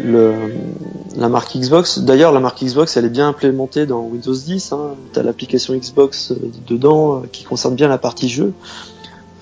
le, 0.00 0.32
la 1.16 1.28
marque 1.28 1.56
Xbox. 1.56 1.98
D'ailleurs, 1.98 2.32
la 2.32 2.38
marque 2.38 2.62
Xbox, 2.62 2.96
elle 2.96 3.04
est 3.04 3.10
bien 3.10 3.28
implémentée 3.28 3.84
dans 3.84 4.02
Windows 4.02 4.32
10. 4.32 4.72
Hein. 4.72 4.78
Tu 5.12 5.18
as 5.18 5.22
l'application 5.24 5.74
Xbox 5.74 6.30
euh, 6.30 6.36
dedans 6.68 7.16
euh, 7.16 7.20
qui 7.32 7.42
concerne 7.42 7.74
bien 7.74 7.88
la 7.88 7.98
partie 7.98 8.28
jeu. 8.28 8.52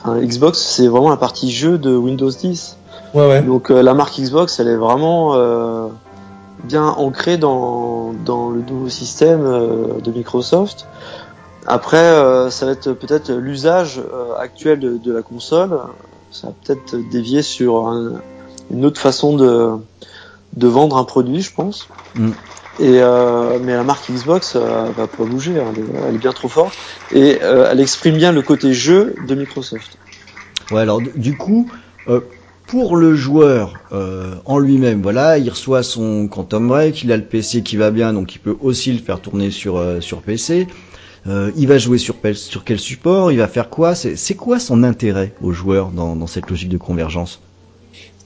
Enfin, 0.01 0.19
Xbox, 0.21 0.61
c'est 0.61 0.89
vraiment 0.89 1.11
la 1.11 1.19
partie 1.19 1.51
jeu 1.51 1.77
de 1.77 1.95
Windows 1.95 2.31
10. 2.31 2.79
Ouais, 3.13 3.29
ouais. 3.29 3.43
Donc 3.43 3.71
la 3.71 3.95
marque 3.95 4.19
Xbox, 4.19 4.61
elle 4.61 4.69
est 4.69 4.77
vraiment 4.77 5.35
euh, 5.35 5.89
bien 6.65 6.87
ancrée 6.87 7.37
dans, 7.37 8.15
dans 8.25 8.51
le 8.51 8.63
nouveau 8.63 8.89
système 8.89 9.43
de 10.03 10.11
Microsoft. 10.11 10.87
Après, 11.67 11.97
euh, 11.97 12.49
ça 12.49 12.67
va 12.67 12.73
être 12.73 12.93
peut-être 12.93 13.33
l'usage 13.33 13.99
euh, 13.99 14.37
actuel 14.39 15.01
de, 15.03 15.13
la 15.13 15.23
console. 15.23 15.79
Ça 16.31 16.49
va 16.49 16.55
peut-être 16.65 16.97
dévier 17.11 17.43
sur 17.43 17.89
une 18.71 18.85
autre 18.85 19.01
façon 19.01 19.37
de, 19.37 19.71
de 20.55 20.69
vendre 20.69 20.97
un 20.97 21.05
produit, 21.05 21.43
je 21.43 21.53
pense. 21.53 21.89
Mm. 22.15 22.31
Et 22.79 23.01
euh, 23.01 23.59
mais 23.63 23.73
la 23.73 23.85
marque 23.85 24.11
Xbox 24.11 24.55
va 24.55 25.07
pas 25.07 25.25
bouger, 25.25 25.59
hein. 25.59 25.73
elle, 26.07 26.15
est, 26.15 26.19
bien 26.19 26.33
trop 26.33 26.49
forte 26.49 26.75
et 27.11 27.39
elle 27.41 27.81
exprime 27.81 28.17
bien 28.17 28.33
le 28.33 28.43
côté 28.43 28.75
jeu 28.75 29.15
de 29.27 29.35
Microsoft. 29.35 29.97
Ouais, 30.71 30.83
alors 30.83 31.01
du 31.01 31.39
coup, 31.39 31.71
pour 32.67 32.97
le 32.97 33.15
joueur 33.15 33.81
en 34.45 34.59
lui-même, 34.59 35.01
voilà, 35.01 35.39
il 35.39 35.49
reçoit 35.49 35.83
son 35.83 36.29
Quantum 36.29 36.69
Break, 36.69 37.03
il 37.03 37.13
a 37.13 37.17
le 37.17 37.25
PC 37.25 37.63
qui 37.63 37.79
va 37.79 37.91
bien, 37.91 38.13
donc 38.13 38.35
il 38.35 38.41
peut 38.41 38.57
aussi 38.61 38.93
le 38.93 38.99
faire 38.99 39.21
tourner 39.21 39.51
sur 39.51 39.83
sur 40.03 40.21
PC. 40.21 40.67
Euh, 41.29 41.51
il 41.57 41.67
va 41.67 41.79
jouer 41.79 41.99
sur, 41.99 42.15
sur 42.35 42.65
quel 42.65 42.79
support 42.79 43.33
Il 43.33 43.39
va 43.39 43.49
faire 43.49 43.69
quoi 43.69 43.95
C'est 43.95 44.35
quoi 44.35 44.59
son 44.59 44.83
intérêt 44.83 45.33
aux 45.43 45.53
joueurs 45.53 45.91
dans, 45.91 46.27
cette 46.27 46.49
logique 46.49 46.69
de 46.69 46.79
convergence? 46.79 47.41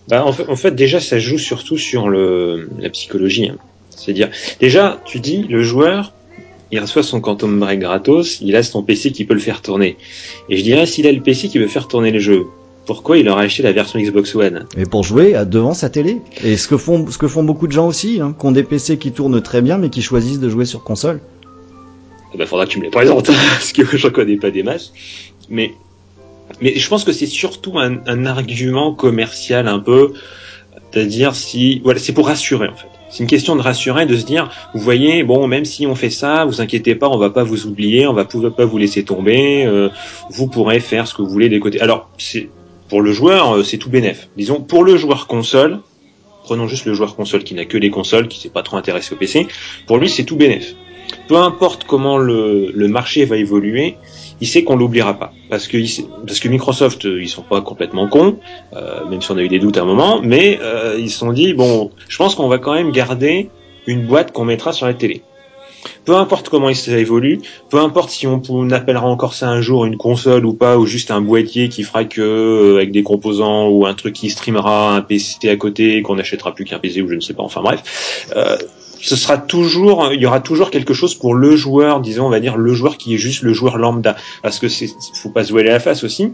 Bah, 0.09 0.25
en, 0.25 0.57
fait, 0.57 0.73
déjà, 0.73 1.01
ça 1.01 1.19
joue 1.19 1.39
surtout 1.39 1.79
sur 1.79 2.09
le, 2.09 2.69
la 2.79 2.91
psychologie. 2.91 3.49
Hein. 3.49 3.57
C'est-à-dire, 3.91 4.31
déjà, 4.59 5.01
tu 5.05 5.21
dis, 5.21 5.45
le 5.45 5.63
joueur, 5.63 6.13
il 6.73 6.81
reçoit 6.81 7.03
son 7.03 7.21
Quantum 7.21 7.59
Break 7.59 7.81
gratos, 7.81 8.41
il 8.41 8.57
a 8.57 8.63
son 8.63 8.83
PC 8.83 9.13
qui 9.13 9.25
peut 9.25 9.35
le 9.35 9.41
faire 9.41 9.63
tourner. 9.63 9.97
Et 10.49 10.57
je 10.57 10.63
dirais, 10.63 10.87
s'il 10.87 11.07
a 11.07 11.13
le 11.13 11.21
PC 11.21 11.49
qui 11.49 11.59
veut 11.59 11.69
faire 11.69 11.87
tourner 11.87 12.11
le 12.11 12.19
jeu, 12.19 12.47
pourquoi 12.87 13.19
il 13.19 13.29
aurait 13.29 13.45
acheté 13.45 13.63
la 13.63 13.73
version 13.73 14.01
Xbox 14.01 14.35
One? 14.35 14.67
Mais 14.77 14.85
pour 14.85 15.05
jouer 15.05 15.35
devant 15.47 15.75
sa 15.75 15.91
télé. 15.91 16.17
Et 16.43 16.57
ce 16.57 16.67
que 16.67 16.77
font, 16.77 17.09
ce 17.09 17.19
que 17.19 17.29
font 17.29 17.45
beaucoup 17.45 17.67
de 17.67 17.73
gens 17.73 17.87
aussi, 17.87 18.21
hein, 18.21 18.35
qui 18.39 18.47
ont 18.47 18.53
des 18.53 18.65
PC 18.65 18.99
qui 18.99 19.13
tournent 19.13 19.41
très 19.41 19.63
bien, 19.63 19.79
mais 19.79 19.91
qui 19.91 20.03
choisissent 20.03 20.41
de 20.41 20.49
jouer 20.49 20.65
sur 20.65 20.83
console 20.83 21.21
il 22.33 22.39
bah, 22.39 22.47
faudra 22.47 22.67
que 22.67 22.71
tu 22.71 22.79
me 22.79 22.85
les 22.85 22.91
présentes, 22.91 23.27
parce 23.51 23.73
que 23.73 23.85
je 23.97 24.09
connais 24.09 24.37
pas 24.37 24.51
des 24.51 24.63
masses. 24.63 24.93
Mais, 25.49 25.75
mais 26.61 26.75
je 26.77 26.89
pense 26.89 27.05
que 27.05 27.13
c'est 27.13 27.27
surtout 27.27 27.79
un, 27.79 27.99
un, 28.07 28.27
argument 28.27 28.95
commercial 28.95 29.69
un 29.69 29.81
peu, 29.81 30.13
c'est-à-dire 30.93 31.35
si, 31.35 31.81
voilà, 31.81 31.99
c'est 31.99 32.13
pour 32.13 32.27
rassurer 32.27 32.69
en 32.69 32.77
fait. 32.77 32.89
C'est 33.11 33.25
une 33.25 33.29
question 33.29 33.57
de 33.57 33.61
rassurer, 33.61 34.07
de 34.07 34.17
se 34.17 34.25
dire, 34.25 34.51
vous 34.73 34.81
voyez, 34.81 35.25
bon, 35.25 35.49
même 35.49 35.65
si 35.65 35.85
on 35.85 35.97
fait 35.97 36.11
ça, 36.11 36.45
vous 36.45 36.61
inquiétez 36.61 36.95
pas, 36.95 37.09
on 37.09 37.19
va 37.19 37.31
pas 37.31 37.43
vous 37.43 37.67
oublier, 37.67 38.07
on 38.07 38.13
va 38.13 38.25
pas 38.25 38.65
vous 38.65 38.79
laisser 38.79 39.03
tomber, 39.03 39.65
euh, 39.67 39.89
vous 40.31 40.47
pourrez 40.47 40.79
faire 40.79 41.09
ce 41.09 41.15
que 41.15 41.23
vous 41.23 41.29
voulez 41.29 41.49
des 41.49 41.59
côtés. 41.59 41.81
Alors, 41.81 42.09
c'est 42.19 42.49
pour 42.89 43.03
le 43.03 43.13
joueur, 43.13 43.57
euh, 43.57 43.63
c'est 43.65 43.79
tout 43.79 43.91
bénef. 43.91 44.29
Disons, 44.37 44.61
pour 44.61 44.85
le 44.85 44.97
joueur 44.97 45.27
console, 45.27 45.81
prenons 46.45 46.69
juste 46.69 46.85
le 46.85 46.95
joueur 46.95 47.17
console 47.17 47.43
qui 47.43 47.55
n'a 47.55 47.65
que 47.65 47.79
des 47.79 47.91
consoles, 47.91 48.29
qui 48.29 48.41
s'est 48.41 48.49
pas 48.49 48.63
trop 48.63 48.77
intéressé 48.77 49.13
au 49.13 49.17
PC, 49.17 49.49
pour 49.89 49.99
lui 49.99 50.09
c'est 50.09 50.25
tout 50.25 50.37
bénéf. 50.37 50.77
Peu 51.31 51.37
importe 51.37 51.85
comment 51.85 52.19
le, 52.19 52.73
le 52.75 52.89
marché 52.89 53.25
va 53.25 53.37
évoluer, 53.37 53.95
il 54.41 54.49
sait 54.49 54.65
qu'on 54.65 54.75
l'oubliera 54.75 55.15
pas 55.15 55.33
parce 55.49 55.69
que 55.69 55.79
parce 56.27 56.41
que 56.41 56.49
Microsoft 56.49 57.05
ils 57.05 57.29
sont 57.29 57.43
pas 57.43 57.61
complètement 57.61 58.09
cons 58.09 58.39
euh, 58.75 59.09
même 59.09 59.23
si 59.23 59.31
on 59.31 59.37
a 59.37 59.43
eu 59.43 59.49
des 59.49 59.61
doutes 59.61 59.77
à 59.77 59.83
un 59.83 59.85
moment 59.85 60.21
mais 60.25 60.59
euh, 60.61 60.97
ils 60.99 61.09
se 61.09 61.19
sont 61.19 61.33
dit 61.33 61.55
bon 61.55 61.93
je 62.09 62.17
pense 62.17 62.35
qu'on 62.35 62.49
va 62.49 62.59
quand 62.59 62.75
même 62.75 62.91
garder 62.91 63.49
une 63.87 64.07
boîte 64.09 64.33
qu'on 64.33 64.45
mettra 64.45 64.73
sur 64.73 64.87
la 64.87 64.95
télé 64.95 65.23
peu 66.05 66.17
importe 66.17 66.49
comment 66.49 66.73
ça 66.75 66.99
évolue, 66.99 67.41
peu 67.71 67.79
importe 67.79 68.11
si 68.11 68.27
on, 68.27 68.71
appellera 68.71 69.07
encore 69.07 69.35
ça 69.35 69.49
un 69.49 69.61
jour 69.61 69.85
une 69.85 69.97
console 69.97 70.45
ou 70.45 70.53
pas, 70.53 70.77
ou 70.77 70.87
juste 70.87 71.11
un 71.11 71.21
boîtier 71.21 71.69
qui 71.69 71.85
fera 71.85 72.05
que 72.05 72.21
euh, 72.21 72.77
avec 72.77 72.93
des 72.93 73.03
composants 73.03 73.69
ou 73.69 73.87
un 73.87 73.95
truc 73.95 74.15
qui 74.15 74.31
streamera 74.31 74.95
un 74.95 75.01
PC 75.01 75.49
à 75.49 75.57
côté 75.57 76.03
qu'on 76.03 76.17
n'achètera 76.17 76.55
plus 76.55 76.65
qu'un 76.65 76.79
PC 76.79 77.01
ou 77.03 77.09
je 77.09 77.15
ne 77.15 77.21
sais 77.21 77.35
pas. 77.35 77.43
Enfin 77.43 77.63
bref, 77.63 78.27
euh, 78.37 78.57
ce 79.01 79.17
sera 79.17 79.39
toujours, 79.39 80.11
il 80.13 80.21
y 80.21 80.27
aura 80.27 80.41
toujours 80.41 80.71
quelque 80.71 80.95
chose 80.95 81.15
pour 81.15 81.35
le 81.35 81.57
joueur, 81.57 82.01
disons, 82.01 82.27
on 82.27 82.31
va 82.31 82.41
dire 82.41 82.57
le 82.57 82.75
joueur 82.75 82.97
qui 82.97 83.15
est 83.15 83.19
juste 83.19 83.43
le 83.43 83.53
joueur 83.53 83.79
lambda, 83.79 84.17
parce 84.43 84.59
que 84.59 84.69
c'est, 84.69 84.89
faut 85.15 85.31
pas 85.31 85.45
se 85.45 85.53
voiler 85.53 85.71
la 85.71 85.81
face 85.81 86.05
aussi 86.05 86.33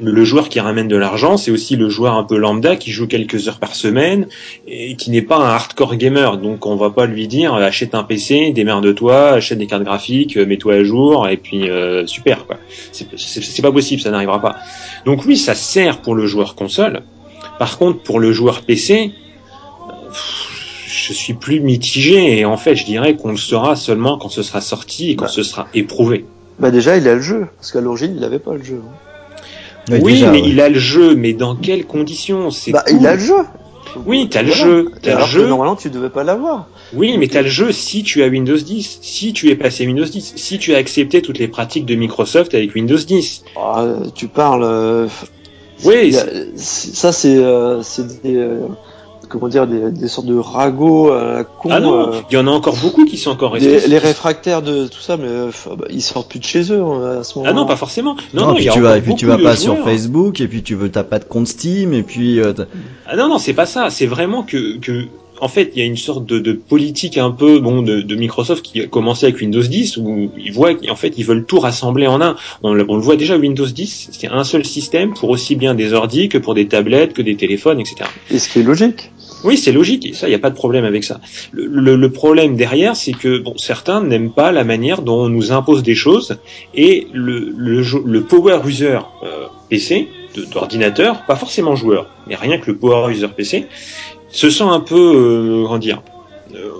le 0.00 0.24
joueur 0.24 0.48
qui 0.48 0.60
ramène 0.60 0.88
de 0.88 0.96
l'argent, 0.96 1.36
c'est 1.36 1.50
aussi 1.50 1.76
le 1.76 1.88
joueur 1.88 2.14
un 2.14 2.24
peu 2.24 2.36
lambda 2.36 2.76
qui 2.76 2.90
joue 2.90 3.06
quelques 3.06 3.48
heures 3.48 3.58
par 3.58 3.74
semaine 3.74 4.26
et 4.66 4.96
qui 4.96 5.10
n'est 5.10 5.22
pas 5.22 5.36
un 5.36 5.50
hardcore 5.50 5.96
gamer. 5.96 6.38
Donc 6.38 6.66
on 6.66 6.76
va 6.76 6.90
pas 6.90 7.06
lui 7.06 7.28
dire 7.28 7.54
achète 7.54 7.94
un 7.94 8.02
PC, 8.02 8.52
démerde-toi, 8.52 9.30
achète 9.32 9.58
des 9.58 9.66
cartes 9.66 9.82
graphiques, 9.82 10.36
mets-toi 10.36 10.74
à 10.74 10.84
jour 10.84 11.28
et 11.28 11.36
puis 11.36 11.68
euh, 11.68 12.06
super 12.06 12.46
quoi. 12.46 12.56
C'est 12.92 13.62
pas 13.62 13.72
possible, 13.72 14.00
ça 14.00 14.10
n'arrivera 14.10 14.40
pas. 14.40 14.56
Donc 15.04 15.24
oui, 15.26 15.36
ça 15.36 15.54
sert 15.54 15.98
pour 15.98 16.14
le 16.14 16.26
joueur 16.26 16.54
console. 16.54 17.02
Par 17.58 17.78
contre, 17.78 18.02
pour 18.02 18.18
le 18.18 18.32
joueur 18.32 18.62
PC, 18.62 19.12
je 20.92 21.12
suis 21.12 21.34
plus 21.34 21.60
mitigé 21.60 22.38
et 22.38 22.44
en 22.44 22.56
fait, 22.56 22.76
je 22.76 22.84
dirais 22.84 23.16
qu'on 23.16 23.30
le 23.30 23.36
saura 23.36 23.76
seulement 23.76 24.18
quand 24.18 24.28
ce 24.28 24.42
sera 24.42 24.60
sorti 24.60 25.10
et 25.10 25.16
quand 25.16 25.24
bah. 25.24 25.30
ce 25.30 25.42
sera 25.42 25.68
éprouvé. 25.74 26.24
Bah 26.58 26.70
déjà, 26.70 26.96
il 26.96 27.08
a 27.08 27.14
le 27.14 27.22
jeu 27.22 27.46
parce 27.56 27.72
qu'à 27.72 27.80
l'origine, 27.80 28.12
il 28.14 28.20
n'avait 28.20 28.38
pas 28.38 28.54
le 28.54 28.62
jeu. 28.62 28.80
Hein 29.90 29.98
oui, 30.00 30.24
mais 30.30 30.40
il 30.40 30.60
a 30.60 30.68
le 30.68 30.78
jeu, 30.78 31.14
mais 31.14 31.32
dans 31.32 31.56
quelles 31.56 31.86
conditions? 31.86 32.50
C'est 32.50 32.72
bah, 32.72 32.84
il 32.90 33.06
a 33.06 33.14
le 33.14 33.20
jeu. 33.20 33.34
Oui, 34.06 34.28
t'as 34.30 34.42
le 34.42 34.52
jeu. 34.52 34.90
As 35.04 35.18
le 35.18 35.26
jeu. 35.26 35.46
normalement, 35.46 35.76
tu 35.76 35.90
devais 35.90 36.08
pas 36.08 36.24
l'avoir. 36.24 36.66
Oui, 36.94 37.16
mais 37.18 37.26
t'as 37.26 37.42
le 37.42 37.48
jeu 37.48 37.72
si 37.72 38.02
tu 38.02 38.22
as 38.22 38.28
Windows 38.28 38.56
10, 38.56 38.98
si 39.02 39.32
tu 39.32 39.50
es 39.50 39.56
passé 39.56 39.86
Windows 39.86 40.04
10, 40.04 40.34
si 40.36 40.58
tu 40.58 40.74
as 40.74 40.78
accepté 40.78 41.20
toutes 41.20 41.38
les 41.38 41.48
pratiques 41.48 41.86
de 41.86 41.94
Microsoft 41.94 42.54
avec 42.54 42.74
Windows 42.74 42.96
10. 42.96 43.44
Ah, 43.56 43.86
tu 44.14 44.28
parles. 44.28 44.64
Euh... 44.64 45.08
Oui. 45.84 46.14
ça, 46.54 47.12
c'est 47.12 47.36
euh, 47.36 47.82
des, 48.22 48.36
euh, 48.36 48.68
comment 49.32 49.48
dire, 49.48 49.66
des, 49.66 49.90
des 49.90 50.08
sortes 50.08 50.26
de 50.26 50.36
ragots 50.36 51.10
à 51.10 51.44
con. 51.44 51.70
Ah 51.72 51.80
non, 51.80 52.08
euh, 52.08 52.20
il 52.30 52.34
y 52.34 52.36
en 52.36 52.46
a 52.46 52.50
encore 52.50 52.76
beaucoup 52.76 53.06
qui 53.06 53.16
sont 53.16 53.30
encore 53.30 53.52
restés. 53.52 53.88
Les, 53.88 53.98
réfractaires 53.98 54.60
de 54.60 54.86
tout 54.86 55.00
ça, 55.00 55.16
mais 55.16 55.26
euh, 55.26 55.50
bah, 55.78 55.86
ils 55.90 56.02
sortent 56.02 56.28
plus 56.28 56.38
de 56.38 56.44
chez 56.44 56.70
eux 56.70 56.82
hein, 56.82 57.20
à 57.20 57.24
ce 57.24 57.38
moment. 57.38 57.50
Ah 57.50 57.54
non, 57.54 57.66
pas 57.66 57.76
forcément. 57.76 58.14
Non, 58.34 58.48
non, 58.48 58.54
puis 58.54 58.68
tu 58.68 58.80
vas, 58.80 58.98
et 58.98 59.00
puis 59.00 59.14
tu 59.14 59.26
vas 59.26 59.38
pas 59.38 59.56
sur 59.56 59.78
Facebook, 59.78 60.40
et 60.40 60.48
puis 60.48 60.62
tu 60.62 60.74
veux 60.74 60.90
t'as 60.90 61.04
pas 61.04 61.18
de 61.18 61.24
compte 61.24 61.48
Steam, 61.48 61.94
et 61.94 62.02
puis. 62.02 62.40
Euh, 62.40 62.52
ah 63.06 63.16
non, 63.16 63.28
non, 63.28 63.38
c'est 63.38 63.54
pas 63.54 63.66
ça. 63.66 63.88
C'est 63.90 64.06
vraiment 64.06 64.42
que 64.42 64.76
que 64.78 65.06
en 65.42 65.48
fait, 65.48 65.72
il 65.74 65.80
y 65.80 65.82
a 65.82 65.86
une 65.86 65.96
sorte 65.96 66.24
de, 66.24 66.38
de 66.38 66.52
politique 66.52 67.18
un 67.18 67.32
peu 67.32 67.58
bon 67.58 67.82
de, 67.82 68.00
de, 68.00 68.14
Microsoft 68.14 68.64
qui 68.64 68.80
a 68.80 68.86
commencé 68.86 69.26
avec 69.26 69.40
Windows 69.40 69.60
10 69.60 69.96
où 69.96 70.30
ils 70.38 70.52
voient 70.52 70.72
qu'en 70.74 70.94
fait 70.94 71.14
ils 71.18 71.24
veulent 71.24 71.44
tout 71.44 71.58
rassembler 71.58 72.06
en 72.06 72.22
un. 72.22 72.36
On, 72.62 72.74
le 72.74 72.84
voit 72.84 73.16
déjà 73.16 73.36
Windows 73.36 73.66
10, 73.66 74.10
c'est 74.12 74.28
un 74.28 74.44
seul 74.44 74.64
système 74.64 75.14
pour 75.14 75.30
aussi 75.30 75.56
bien 75.56 75.74
des 75.74 75.94
ordis 75.94 76.28
que 76.28 76.38
pour 76.38 76.54
des 76.54 76.68
tablettes, 76.68 77.12
que 77.12 77.22
des 77.22 77.34
téléphones, 77.34 77.80
etc. 77.80 78.08
Et 78.30 78.38
ce 78.38 78.48
qui 78.48 78.60
est 78.60 78.62
logique. 78.62 79.10
Oui, 79.44 79.56
c'est 79.56 79.72
logique, 79.72 80.06
et 80.06 80.12
ça, 80.12 80.26
il 80.26 80.30
n'y 80.30 80.36
a 80.36 80.38
pas 80.38 80.50
de 80.50 80.54
problème 80.54 80.84
avec 80.84 81.04
ça. 81.04 81.20
Le, 81.52 81.96
le, 81.96 82.10
problème 82.10 82.56
derrière, 82.56 82.96
c'est 82.96 83.12
que 83.12 83.38
bon, 83.38 83.56
certains 83.56 84.02
n'aiment 84.02 84.32
pas 84.32 84.52
la 84.52 84.64
manière 84.64 85.02
dont 85.02 85.24
on 85.24 85.28
nous 85.28 85.52
impose 85.52 85.82
des 85.82 85.94
choses, 85.94 86.38
et 86.74 87.08
le, 87.12 87.52
le, 87.56 87.82
le 88.04 88.22
power 88.22 88.60
user 88.66 88.98
euh, 89.24 89.46
PC, 89.68 90.08
d'ordinateur, 90.52 91.24
pas 91.26 91.36
forcément 91.36 91.76
joueur, 91.76 92.06
mais 92.26 92.36
rien 92.36 92.58
que 92.58 92.70
le 92.70 92.76
power 92.76 93.12
user 93.12 93.28
PC, 93.28 93.66
se 94.28 94.50
sent 94.50 94.64
un 94.64 94.80
peu, 94.80 94.94
euh, 94.94 95.62
comment 95.64 95.78
dire, 95.78 96.02
euh, 96.54 96.70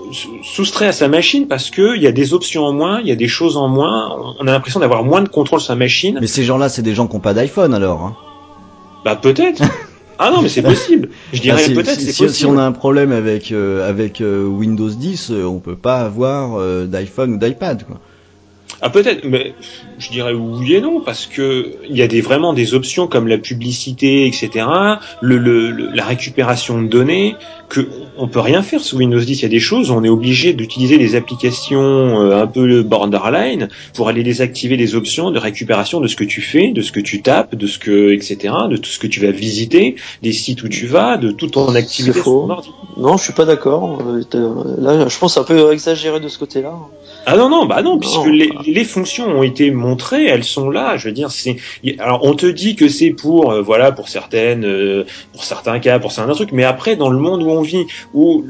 soustrait 0.43 0.87
à 0.87 0.91
sa 0.91 1.07
machine 1.07 1.47
parce 1.47 1.69
que 1.69 1.95
il 1.95 2.01
y 2.01 2.07
a 2.07 2.11
des 2.11 2.33
options 2.33 2.63
en 2.63 2.73
moins, 2.73 2.99
il 3.01 3.07
y 3.07 3.11
a 3.11 3.15
des 3.15 3.27
choses 3.27 3.57
en 3.57 3.67
moins, 3.67 4.35
on 4.39 4.47
a 4.47 4.51
l'impression 4.51 4.79
d'avoir 4.79 5.03
moins 5.03 5.21
de 5.21 5.29
contrôle 5.29 5.59
sur 5.59 5.67
sa 5.67 5.75
machine. 5.75 6.19
Mais 6.21 6.27
ces 6.27 6.43
gens-là, 6.43 6.69
c'est 6.69 6.81
des 6.81 6.93
gens 6.93 7.07
qui 7.07 7.15
n'ont 7.15 7.21
pas 7.21 7.33
d'iPhone 7.33 7.73
alors. 7.73 8.01
Hein. 8.01 8.15
Bah 9.03 9.15
peut-être. 9.15 9.63
Ah 10.19 10.31
non, 10.31 10.41
mais 10.41 10.49
c'est 10.49 10.61
possible. 10.61 11.09
Je 11.33 11.41
dirais 11.41 11.63
ah, 11.65 11.73
peut-être 11.73 11.99
si, 11.99 12.07
possible. 12.07 12.29
Si 12.29 12.45
on 12.45 12.57
a 12.57 12.63
un 12.63 12.71
problème 12.71 13.11
avec 13.11 13.51
euh, 13.51 13.87
avec 13.87 14.21
euh, 14.21 14.45
Windows 14.45 14.89
10, 14.89 15.31
euh, 15.31 15.43
on 15.43 15.59
peut 15.59 15.75
pas 15.75 15.99
avoir 15.99 16.59
d'iPhone 16.87 17.33
ou 17.33 17.37
d'iPad 17.37 17.83
quoi. 17.85 17.99
Ah 18.81 18.89
peut-être, 18.89 19.23
mais 19.23 19.53
je 19.97 20.09
dirais 20.09 20.33
oui 20.33 20.73
et 20.73 20.81
non 20.81 20.99
parce 20.99 21.25
que 21.25 21.75
il 21.89 21.95
y 21.95 22.01
a 22.01 22.07
des 22.07 22.19
vraiment 22.19 22.53
des 22.53 22.73
options 22.73 23.07
comme 23.07 23.27
la 23.27 23.37
publicité, 23.37 24.27
etc. 24.27 24.65
Le, 25.21 25.37
le, 25.37 25.71
la 25.93 26.03
récupération 26.03 26.81
de 26.81 26.87
données 26.87 27.35
que 27.73 27.89
on 28.17 28.27
peut 28.27 28.39
rien 28.39 28.61
faire 28.61 28.81
sous 28.81 28.97
Windows 28.97 29.19
10. 29.19 29.39
Il 29.39 29.41
y 29.41 29.45
a 29.45 29.49
des 29.49 29.59
choses 29.59 29.89
on 29.89 30.03
est 30.03 30.09
obligé 30.09 30.53
d'utiliser 30.53 30.99
des 30.99 31.15
applications 31.15 32.21
euh, 32.21 32.43
un 32.43 32.47
peu 32.47 32.83
borderline 32.83 33.67
pour 33.95 34.07
aller 34.07 34.23
désactiver 34.23 34.77
les 34.77 34.93
options 34.93 35.31
de 35.31 35.39
récupération 35.39 35.99
de 35.99 36.07
ce 36.07 36.15
que 36.15 36.23
tu 36.23 36.41
fais, 36.41 36.71
de 36.71 36.81
ce 36.81 36.91
que 36.91 36.99
tu 36.99 37.21
tapes, 37.21 37.55
de 37.55 37.65
ce 37.65 37.79
que 37.79 38.13
etc. 38.13 38.53
De 38.69 38.77
tout 38.77 38.89
ce 38.89 38.99
que 38.99 39.07
tu 39.07 39.19
vas 39.19 39.31
visiter, 39.31 39.95
des 40.21 40.33
sites 40.33 40.61
où 40.63 40.69
tu 40.69 40.85
vas, 40.85 41.17
de 41.17 41.31
toute 41.31 41.53
ton 41.53 41.73
activité. 41.73 42.19
Faux. 42.19 42.47
Non, 42.97 43.17
je 43.17 43.23
suis 43.23 43.33
pas 43.33 43.45
d'accord. 43.45 43.99
Euh, 44.05 44.63
là, 44.77 45.07
je 45.07 45.17
pense 45.17 45.37
un 45.37 45.43
peu 45.43 45.73
exagéré 45.73 46.19
de 46.19 46.27
ce 46.27 46.37
côté-là. 46.37 46.73
Ah 47.25 47.37
non 47.37 47.47
non 47.47 47.65
bah 47.65 47.81
non 47.81 47.99
puisque 47.99 48.25
les, 48.25 48.51
les, 48.67 48.83
fonctions 48.83 49.27
ont 49.27 49.43
été 49.43 49.71
montrées, 49.71 50.25
elles 50.25 50.43
sont 50.43 50.69
là. 50.69 50.97
Je 50.97 51.07
veux 51.07 51.13
dire 51.13 51.31
c'est 51.31 51.55
alors 51.97 52.19
on 52.23 52.33
te 52.33 52.45
dit 52.45 52.75
que 52.75 52.89
c'est 52.89 53.11
pour 53.11 53.51
euh, 53.51 53.61
voilà 53.61 53.93
pour 53.93 54.09
certaines 54.09 54.65
euh, 54.65 55.05
pour 55.31 55.45
certains 55.45 55.79
cas 55.79 55.99
pour 55.99 56.11
certains 56.11 56.33
trucs, 56.33 56.51
mais 56.51 56.65
après 56.65 56.97
dans 56.97 57.09
le 57.09 57.17
monde 57.17 57.41
où 57.41 57.49
on 57.49 57.62
vit 57.63 57.85
où 58.13 58.45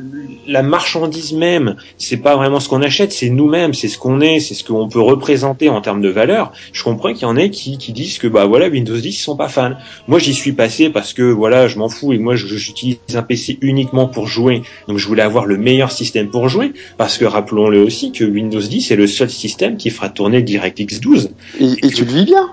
la 0.48 0.62
marchandise 0.62 1.34
même 1.34 1.76
c'est 1.98 2.18
pas 2.18 2.36
vraiment 2.36 2.60
ce 2.60 2.70
qu'on 2.70 2.82
achète, 2.82 3.12
c'est 3.12 3.30
nous-mêmes, 3.30 3.74
c'est 3.74 3.88
ce 3.88 3.98
qu'on 3.98 4.22
est, 4.22 4.40
c'est 4.40 4.54
ce 4.54 4.64
qu'on 4.64 4.88
peut 4.90 5.02
représenter 5.02 5.70
en 5.70 5.82
termes 5.82 6.02
de 6.02 6.10
valeur. 6.10 6.52
Je 6.72 6.84
comprends 6.84 7.14
qu'il 7.14 7.24
y 7.24 7.26
en 7.26 7.38
ait 7.38 7.50
qui, 7.50 7.78
qui 7.78 7.94
disent 7.94 8.18
que 8.18 8.28
bah 8.28 8.46
voilà 8.46 8.68
Windows 8.68 8.98
10 8.98 9.08
ils 9.08 9.14
sont 9.14 9.36
pas 9.36 9.48
fans. 9.48 9.74
Moi 10.08 10.20
j'y 10.20 10.34
suis 10.34 10.54
passé 10.54 10.90
parce 10.90 11.14
que 11.14 11.24
voilà 11.24 11.68
je 11.68 11.78
m'en 11.78 11.90
fous 11.90 12.14
et 12.14 12.18
moi 12.18 12.36
j'utilise 12.36 12.98
un 13.14 13.22
PC 13.22 13.58
uniquement 13.62 14.08
pour 14.08 14.28
jouer, 14.28 14.64
donc 14.88 14.98
je 14.98 15.08
voulais 15.08 15.24
avoir 15.24 15.46
le 15.46 15.58
meilleur 15.58 15.92
système 15.92 16.30
pour 16.30 16.50
jouer 16.50 16.74
parce 16.98 17.18
que 17.18 17.26
rappelons-le 17.26 17.82
aussi 17.82 18.12
que 18.12 18.24
Windows 18.24 18.62
c'est 18.80 18.96
le 18.96 19.08
seul 19.08 19.30
système 19.30 19.78
qui 19.78 19.90
fera 19.90 20.10
tourner 20.10 20.42
DirectX 20.42 21.00
12. 21.00 21.32
Et, 21.60 21.90
tu 21.90 22.06
le 22.06 22.12
vis 22.12 22.26
bien? 22.26 22.50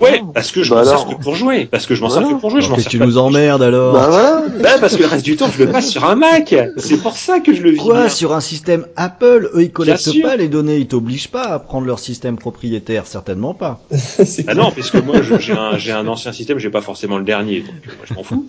Ouais, 0.00 0.22
parce 0.34 0.52
que 0.52 0.62
je 0.62 0.70
bah 0.70 0.84
m'en 0.84 0.84
sers 0.84 1.06
que 1.06 1.22
pour 1.22 1.34
jouer. 1.34 1.66
Parce 1.70 1.86
que 1.86 1.94
je 1.94 2.02
m'en 2.02 2.10
sers 2.10 2.22
que 2.22 2.34
pour 2.34 2.50
jouer. 2.50 2.60
Je 2.60 2.70
m'en 2.70 2.78
sers 2.78 2.90
tu 2.90 2.98
nous 2.98 3.18
emmerdes 3.18 3.62
alors 3.62 3.94
Bah 3.94 4.06
voilà. 4.08 4.42
Bah 4.60 4.78
parce 4.80 4.96
que 4.96 5.02
le 5.02 5.08
reste 5.08 5.24
du 5.24 5.36
temps, 5.36 5.48
je 5.56 5.64
le 5.64 5.70
sur 5.80 6.04
un 6.04 6.14
Mac. 6.14 6.54
C'est 6.76 7.00
pour 7.02 7.16
ça 7.16 7.40
que 7.40 7.54
je 7.54 7.62
le 7.62 7.70
vis. 7.70 7.78
Quoi 7.78 8.08
Sur 8.08 8.34
un 8.34 8.40
système 8.40 8.86
Apple? 8.96 9.50
Eux, 9.54 9.62
ils 9.62 9.70
collectent 9.70 10.22
pas 10.22 10.36
les 10.36 10.48
données. 10.48 10.78
Ils 10.78 10.86
t'obligent 10.86 11.28
pas 11.28 11.44
à 11.44 11.58
prendre 11.58 11.86
leur 11.86 11.98
système 11.98 12.36
propriétaire. 12.36 13.06
Certainement 13.06 13.54
pas. 13.54 13.80
ah 14.46 14.54
non, 14.54 14.70
parce 14.70 14.90
que 14.90 14.98
moi, 14.98 15.16
j'ai 15.38 15.52
un, 15.52 15.98
un, 15.98 16.06
ancien 16.06 16.32
système. 16.32 16.58
J'ai 16.58 16.70
pas 16.70 16.80
forcément 16.80 17.18
le 17.18 17.24
dernier. 17.24 17.60
Donc 17.60 17.74
moi, 17.86 18.04
je 18.04 18.14
m'en 18.14 18.22
fous. 18.22 18.46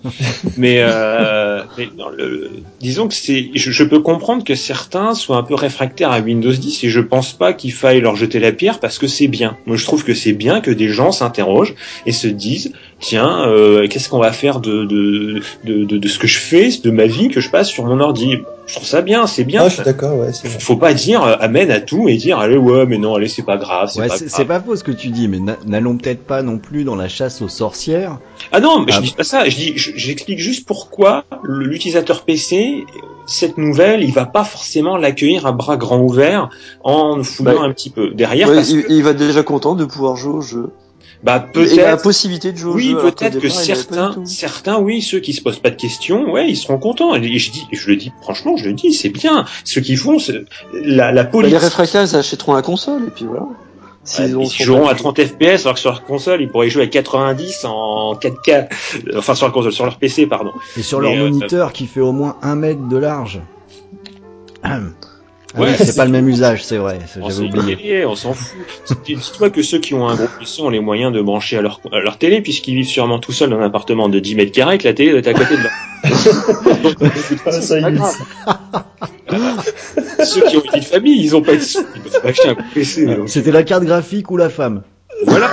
mais, 0.56 0.78
euh, 0.80 1.62
mais 1.76 1.88
non, 1.96 2.08
le, 2.08 2.50
disons 2.80 3.08
que 3.08 3.14
c'est. 3.14 3.50
Je, 3.54 3.70
je, 3.70 3.84
peux 3.84 4.00
comprendre 4.00 4.44
que 4.44 4.54
certains 4.54 5.14
soient 5.14 5.36
un 5.36 5.42
peu 5.42 5.54
réfractaires 5.54 6.10
à 6.10 6.20
Windows 6.20 6.52
10 6.52 6.84
et 6.84 6.88
je 6.88 7.00
pense 7.00 7.32
pas 7.32 7.52
qu'il 7.52 7.72
faille 7.72 8.00
leur 8.00 8.16
jeter 8.16 8.38
la 8.38 8.52
pierre 8.52 8.80
parce 8.80 8.98
que 8.98 9.06
c'est 9.06 9.28
bien. 9.28 9.56
Moi, 9.66 9.76
je 9.76 9.84
trouve 9.84 10.04
que 10.04 10.14
c'est 10.14 10.32
bien 10.32 10.60
que 10.60 10.70
des 10.70 10.88
gens 10.88 11.12
s'interrogent 11.12 11.74
et 12.06 12.12
se 12.12 12.28
disent 12.28 12.72
tiens, 13.00 13.46
euh, 13.48 13.86
qu'est-ce 13.88 14.08
qu'on 14.08 14.18
va 14.18 14.32
faire 14.32 14.60
de 14.60 14.84
de, 14.84 15.40
de, 15.64 15.84
de, 15.84 16.08
ce 16.08 16.18
que 16.18 16.26
je 16.26 16.38
fais, 16.38 16.68
de 16.82 16.90
ma 16.90 17.06
vie 17.06 17.28
que 17.28 17.40
je 17.40 17.50
passe 17.50 17.68
sur 17.68 17.84
mon 17.84 18.00
ordi? 18.00 18.38
Je 18.66 18.74
trouve 18.74 18.86
ça 18.86 19.00
bien, 19.00 19.26
c'est 19.26 19.44
bien. 19.44 19.62
Ah, 19.64 19.68
je 19.68 19.74
suis 19.74 19.82
d'accord, 19.82 20.18
ouais. 20.18 20.30
Faut 20.60 20.76
pas 20.76 20.92
dire 20.92 21.22
euh, 21.22 21.36
amen 21.40 21.70
à 21.70 21.80
tout 21.80 22.08
et 22.08 22.16
dire 22.16 22.38
allez 22.38 22.58
ouais, 22.58 22.84
mais 22.86 22.98
non, 22.98 23.14
allez 23.14 23.28
c'est 23.28 23.42
pas 23.42 23.56
grave. 23.56 23.88
C'est 23.90 24.00
ouais, 24.00 24.08
pas, 24.46 24.58
pas 24.58 24.60
faux 24.60 24.76
ce 24.76 24.84
que 24.84 24.92
tu 24.92 25.08
dis, 25.08 25.26
mais 25.28 25.38
n'allons 25.64 25.96
peut-être 25.96 26.24
pas 26.24 26.42
non 26.42 26.58
plus 26.58 26.84
dans 26.84 26.96
la 26.96 27.08
chasse 27.08 27.40
aux 27.40 27.48
sorcières. 27.48 28.18
Ah 28.52 28.60
non, 28.60 28.80
mais 28.80 28.92
je 28.92 28.98
ah. 28.98 29.00
dis 29.00 29.12
pas 29.12 29.24
ça. 29.24 29.48
Je 29.48 29.56
dis, 29.56 29.72
j'explique 29.76 30.38
juste 30.38 30.66
pourquoi 30.66 31.24
l'utilisateur 31.44 32.24
PC, 32.24 32.84
cette 33.26 33.56
nouvelle, 33.56 34.02
il 34.02 34.12
va 34.12 34.26
pas 34.26 34.44
forcément 34.44 34.96
l'accueillir 34.96 35.46
à 35.46 35.52
bras 35.52 35.76
grands 35.76 36.00
ouverts 36.00 36.50
en 36.84 37.22
fouillant 37.22 37.60
bah, 37.60 37.62
un 37.62 37.72
petit 37.72 37.90
peu 37.90 38.10
derrière. 38.10 38.52
il, 38.52 38.84
il 38.90 39.02
va 39.02 39.14
déjà 39.14 39.42
content 39.42 39.76
de 39.76 39.84
pouvoir 39.84 40.16
jouer 40.16 40.34
au 40.34 40.40
jeu. 40.42 40.70
Bah 41.22 41.40
peut-être. 41.40 41.76
la 41.76 41.96
possibilité 41.96 42.52
de 42.52 42.58
jouer. 42.58 42.74
Oui, 42.74 42.94
peut-être 42.94 43.40
que 43.40 43.48
certains, 43.48 44.14
certains, 44.24 44.78
oui, 44.78 45.02
ceux 45.02 45.18
qui 45.18 45.32
se 45.32 45.42
posent 45.42 45.58
pas 45.58 45.70
de 45.70 45.76
questions, 45.76 46.30
ouais, 46.30 46.48
ils 46.48 46.56
seront 46.56 46.78
contents. 46.78 47.14
Et 47.14 47.38
je 47.38 47.50
dis, 47.50 47.66
je 47.72 47.88
le 47.90 47.96
dis, 47.96 48.12
franchement, 48.22 48.56
je 48.56 48.66
le 48.66 48.72
dis, 48.72 48.92
c'est 48.92 49.08
bien. 49.08 49.44
Ceux 49.64 49.80
qui 49.80 49.96
font, 49.96 50.18
la, 50.72 51.10
la. 51.10 51.24
Bah, 51.24 51.42
les 51.42 51.56
réfractaires, 51.56 52.04
ils 52.04 52.16
achèteront 52.16 52.54
la 52.54 52.62
console 52.62 53.04
et 53.08 53.10
puis 53.10 53.24
voilà. 53.24 53.46
S'ils 54.04 54.64
joueront 54.64 54.88
à 54.88 54.94
30 54.94 55.22
FPS, 55.22 55.64
alors 55.64 55.74
que 55.74 55.80
sur 55.80 55.90
leur 55.90 56.04
console, 56.04 56.40
ils 56.40 56.48
pourraient 56.48 56.70
jouer 56.70 56.84
à 56.84 56.86
90 56.86 57.64
en 57.64 58.14
4K, 58.14 58.68
enfin 59.16 59.34
sur 59.34 59.46
leur 59.46 59.52
console, 59.52 59.72
sur 59.72 59.84
leur 59.84 59.98
PC, 59.98 60.26
pardon. 60.26 60.52
Et 60.78 60.82
sur 60.82 61.00
leur 61.00 61.14
moniteur 61.14 61.72
qui 61.72 61.86
fait 61.86 62.00
au 62.00 62.12
moins 62.12 62.36
un 62.42 62.54
mètre 62.54 62.88
de 62.88 62.96
large. 62.96 63.40
Ah 65.54 65.60
ouais, 65.60 65.76
c'est 65.78 65.96
pas 65.96 66.04
le 66.04 66.10
même 66.10 66.28
usage, 66.28 66.62
c'est 66.62 66.76
vrai. 66.76 66.98
J'avais 67.14 67.46
oublié. 67.46 68.04
on 68.04 68.14
s'en 68.14 68.34
fout. 68.34 68.58
Dis-toi 69.06 69.48
que 69.50 69.62
ceux 69.62 69.78
qui 69.78 69.94
ont 69.94 70.06
un 70.06 70.14
gros 70.14 70.28
PC 70.38 70.60
ont 70.60 70.68
les 70.68 70.80
moyens 70.80 71.12
de 71.12 71.22
brancher 71.22 71.56
à 71.56 71.62
leur, 71.62 71.80
à 71.90 72.00
leur 72.00 72.18
télé, 72.18 72.42
puisqu'ils 72.42 72.74
vivent 72.74 72.88
sûrement 72.88 73.18
tout 73.18 73.32
seuls 73.32 73.50
dans 73.50 73.58
un 73.58 73.64
appartement 73.64 74.08
de 74.08 74.18
10 74.18 74.34
mètres 74.34 74.52
carrés, 74.52 74.76
que 74.78 74.84
la 74.84 74.92
télé 74.92 75.16
est 75.16 75.26
à 75.26 75.32
côté 75.32 75.56
de 75.56 75.62
leur. 75.62 75.72
c'est 77.62 77.80
pas 77.80 77.90
grave. 77.90 78.16
ceux 80.24 80.42
qui 80.48 80.56
ont 80.58 80.62
une 80.74 80.82
famille, 80.82 81.22
ils 81.22 81.34
ont 81.34 81.42
pas 81.42 81.56
de 81.56 81.60
sous, 81.60 81.84
ils 81.96 82.02
peuvent 82.02 82.20
pas 82.22 82.28
acheter 82.28 82.48
un 82.48 82.56
PC. 82.74 83.06
C'était 83.26 83.52
la 83.52 83.62
carte 83.62 83.84
graphique 83.84 84.30
ou 84.30 84.36
la 84.36 84.50
femme? 84.50 84.82
Voilà. 85.26 85.50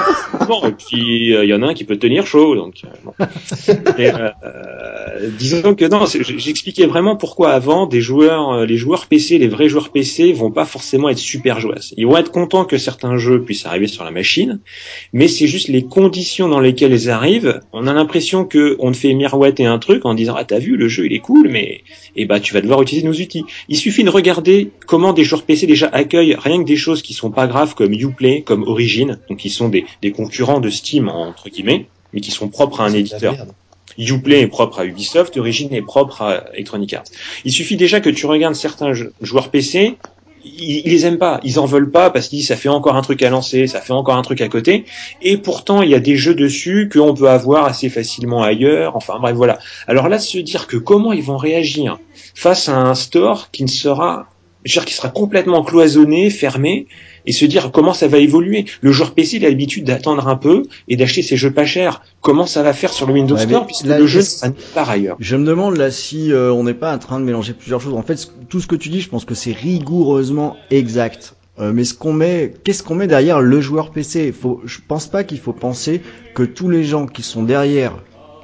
Bon, 0.48 0.68
et 0.68 0.72
puis 0.72 1.28
il 1.28 1.36
euh, 1.36 1.46
y 1.46 1.54
en 1.54 1.64
a 1.64 1.68
un 1.68 1.74
qui 1.74 1.86
peut 1.86 1.98
tenir 1.98 2.28
chaud, 2.28 2.56
donc. 2.56 2.82
Euh, 3.20 3.26
euh, 4.00 5.30
disons 5.38 5.74
que 5.74 5.86
non, 5.86 6.06
j'expliquais 6.06 6.86
vraiment 6.86 7.16
pourquoi 7.16 7.52
avant 7.52 7.88
des 7.88 8.02
joueurs, 8.02 8.66
les 8.66 8.78
joueurs 8.78 9.08
PC, 9.08 9.38
les 9.38 9.48
vrais 9.48 9.70
joueurs 9.70 9.90
PC, 9.90 10.34
vont 10.34 10.52
pas 10.52 10.66
forcément 10.66 11.10
être 11.10 11.18
super 11.18 11.60
joueurs. 11.60 11.80
Ils 11.98 12.06
vont 12.06 12.18
être 12.18 12.32
contents 12.32 12.66
que 12.66 12.78
certains 12.78 13.18
jeux 13.18 13.42
puissent 13.42 13.66
arriver 13.66 13.88
sur 13.88 14.04
la 14.04 14.12
machine, 14.12 14.60
mais 15.14 15.28
c'est 15.28 15.48
juste 15.48 15.68
les 15.68 15.84
conditions 15.84 16.48
dans 16.48 16.60
lesquelles 16.60 16.94
ils 16.94 17.10
arrivent. 17.10 17.60
On 17.74 17.88
a 17.88 17.94
l'impression 17.94 18.46
que 18.46 18.76
on 18.80 18.92
te 18.92 18.98
fait 18.98 19.14
miroiter 19.14 19.66
un 19.66 19.80
truc 19.80 20.06
en 20.06 20.14
disant 20.14 20.36
ah 20.38 20.44
t'as 20.44 20.60
vu 20.60 20.78
le 20.78 20.88
jeu 20.88 21.06
il 21.06 21.14
est 21.14 21.20
cool, 21.20 21.48
mais 21.50 21.82
eh 22.16 22.26
bah 22.26 22.40
tu 22.40 22.54
vas 22.54 22.62
devoir 22.62 22.82
utiliser 22.82 23.08
nos 23.08 23.14
outils. 23.14 23.44
Il 23.70 23.78
suffit 23.78 24.04
de 24.04 24.10
regarder 24.10 24.72
comment 24.86 25.14
des 25.14 25.24
joueurs 25.24 25.44
PC 25.44 25.66
déjà 25.66 25.88
accueillent 25.88 26.36
rien 26.38 26.62
que 26.62 26.68
des 26.68 26.76
choses 26.76 27.02
qui 27.02 27.14
sont 27.14 27.32
pas 27.32 27.48
graves 27.48 27.74
comme 27.74 27.94
Uplay, 27.94 28.42
comme 28.42 28.64
Origin, 28.64 29.20
donc 29.30 29.44
ils 29.46 29.55
sont 29.56 29.70
des, 29.70 29.86
des 30.02 30.12
concurrents 30.12 30.60
de 30.60 30.70
Steam 30.70 31.10
entre 31.10 31.50
guillemets, 31.50 31.88
mais 32.14 32.22
qui 32.22 32.32
sont 32.32 32.48
propres 32.48 32.82
à 32.82 32.86
un 32.86 32.94
éditeur. 32.94 33.36
Uplay 33.98 34.42
est 34.42 34.48
propre 34.48 34.80
à 34.80 34.86
Ubisoft, 34.86 35.38
Origin 35.38 35.74
est 35.74 35.82
propre 35.82 36.22
à 36.22 36.44
Electronic 36.54 36.94
Arts. 36.94 37.04
Il 37.46 37.52
suffit 37.52 37.78
déjà 37.78 38.02
que 38.02 38.10
tu 38.10 38.26
regardes 38.26 38.56
certains 38.56 38.92
joueurs 39.22 39.50
PC, 39.50 39.98
ils, 40.46 40.84
les 40.86 41.06
aiment 41.06 41.18
pas, 41.18 41.40
ils 41.44 41.60
en 41.60 41.66
veulent 41.66 41.90
pas 41.90 42.10
parce 42.10 42.28
qu'ils 42.28 42.40
disent 42.40 42.50
ça 42.50 42.56
fait 42.56 42.70
encore 42.70 42.96
un 42.96 43.02
truc 43.02 43.22
à 43.24 43.30
lancer, 43.30 43.68
ça 43.68 43.82
fait 43.82 43.94
encore 43.94 44.16
un 44.16 44.22
truc 44.22 44.42
à 44.42 44.48
côté, 44.48 44.86
et 45.22 45.38
pourtant 45.38 45.82
il 45.82 45.90
y 45.90 45.96
a 45.96 46.00
des 46.00 46.18
jeux 46.18 46.36
dessus 46.36 46.90
qu'on 46.92 47.14
peut 47.14 47.30
avoir 47.30 47.66
assez 47.66 47.90
facilement 47.90 48.44
ailleurs. 48.44 48.96
Enfin 48.96 49.18
bref 49.20 49.36
voilà. 49.36 49.60
Alors 49.88 50.10
là, 50.10 50.20
se 50.20 50.38
dire 50.38 50.68
que 50.68 50.78
comment 50.78 51.14
ils 51.14 51.24
vont 51.24 51.38
réagir 51.38 51.98
face 52.36 52.70
à 52.70 52.78
un 52.78 52.96
store 52.96 53.50
qui 53.52 53.64
ne 53.64 53.70
sera, 53.70 54.28
je 54.64 54.74
veux 54.74 54.82
dire, 54.82 54.86
qui 54.86 54.94
sera 54.94 55.10
complètement 55.10 55.64
cloisonné, 55.64 56.30
fermé, 56.30 56.88
et 57.26 57.32
se 57.32 57.46
dire 57.46 57.72
comment 57.72 57.94
ça 57.94 58.08
va 58.08 58.18
évoluer. 58.18 58.66
Le 58.82 58.92
joueur 58.92 59.14
PC, 59.14 59.38
il 59.38 59.46
a 59.46 59.50
l'habitude 59.50 59.86
d'attendre 59.86 60.28
un 60.28 60.36
peu 60.36 60.64
et 60.88 60.96
d'acheter 60.96 61.22
ses 61.22 61.38
jeux 61.38 61.52
pas 61.52 61.66
chers. 61.66 62.02
Comment 62.22 62.46
ça 62.46 62.64
va 62.64 62.74
faire 62.74 62.94
sur 62.94 63.08
le 63.08 63.14
Windows 63.14 63.38
Store 63.38 63.66
puisque 63.66 63.86
le 63.86 64.08
jeu 64.08 64.22
sera 64.22 64.52
par 64.74 64.90
ailleurs. 64.90 65.18
Je 65.20 65.36
me 65.36 65.46
demande 65.46 65.78
là 65.78 65.92
si 65.92 66.32
euh, 66.32 66.52
on 66.52 66.64
n'est 66.64 66.74
pas 66.74 66.94
en 66.94 67.00
train 67.00 67.20
de 67.20 67.26
mélanger 67.26 67.54
plusieurs 67.54 67.82
choses. 67.82 67.94
En 67.94 68.04
fait, 68.04 68.30
tout 68.50 68.60
ce 68.60 68.68
que 68.68 68.76
tu 68.76 68.90
dis, 68.90 69.02
je 69.02 69.10
pense 69.10 69.26
que 69.26 69.36
c'est 69.36 69.52
rigoureusement 69.54 70.58
exact. 70.72 71.36
Euh, 71.60 71.72
mais 71.74 71.86
ce 71.86 71.94
qu'on 71.94 72.14
met, 72.14 72.54
qu'est-ce 72.64 72.84
qu'on 72.84 72.96
met 72.96 73.08
derrière 73.08 73.40
le 73.40 73.62
joueur 73.62 73.92
PC 73.92 74.34
faut, 74.34 74.62
Je 74.66 74.80
pense 74.86 75.08
pas 75.08 75.24
qu'il 75.24 75.40
faut 75.40 75.54
penser 75.54 76.02
que 76.34 76.44
tous 76.44 76.70
les 76.70 76.84
gens 76.84 77.06
qui 77.06 77.22
sont 77.22 77.44
derrière 77.44 77.94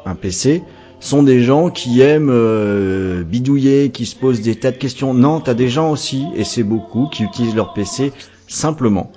un 0.06 0.16
PC 0.16 0.64
sont 1.02 1.24
des 1.24 1.42
gens 1.42 1.70
qui 1.70 2.00
aiment 2.00 2.30
euh, 2.32 3.24
bidouiller, 3.24 3.90
qui 3.90 4.06
se 4.06 4.16
posent 4.16 4.42
des 4.42 4.56
tas 4.56 4.72
de 4.72 4.78
questions. 4.78 5.14
Non, 5.14 5.42
t'as 5.42 5.56
des 5.56 5.68
gens 5.68 5.92
aussi, 5.92 6.26
et 6.36 6.44
c'est 6.44 6.64
beaucoup, 6.64 7.10
qui 7.12 7.24
utilisent 7.24 7.56
leur 7.56 7.74
PC 7.74 8.14
simplement 8.52 9.12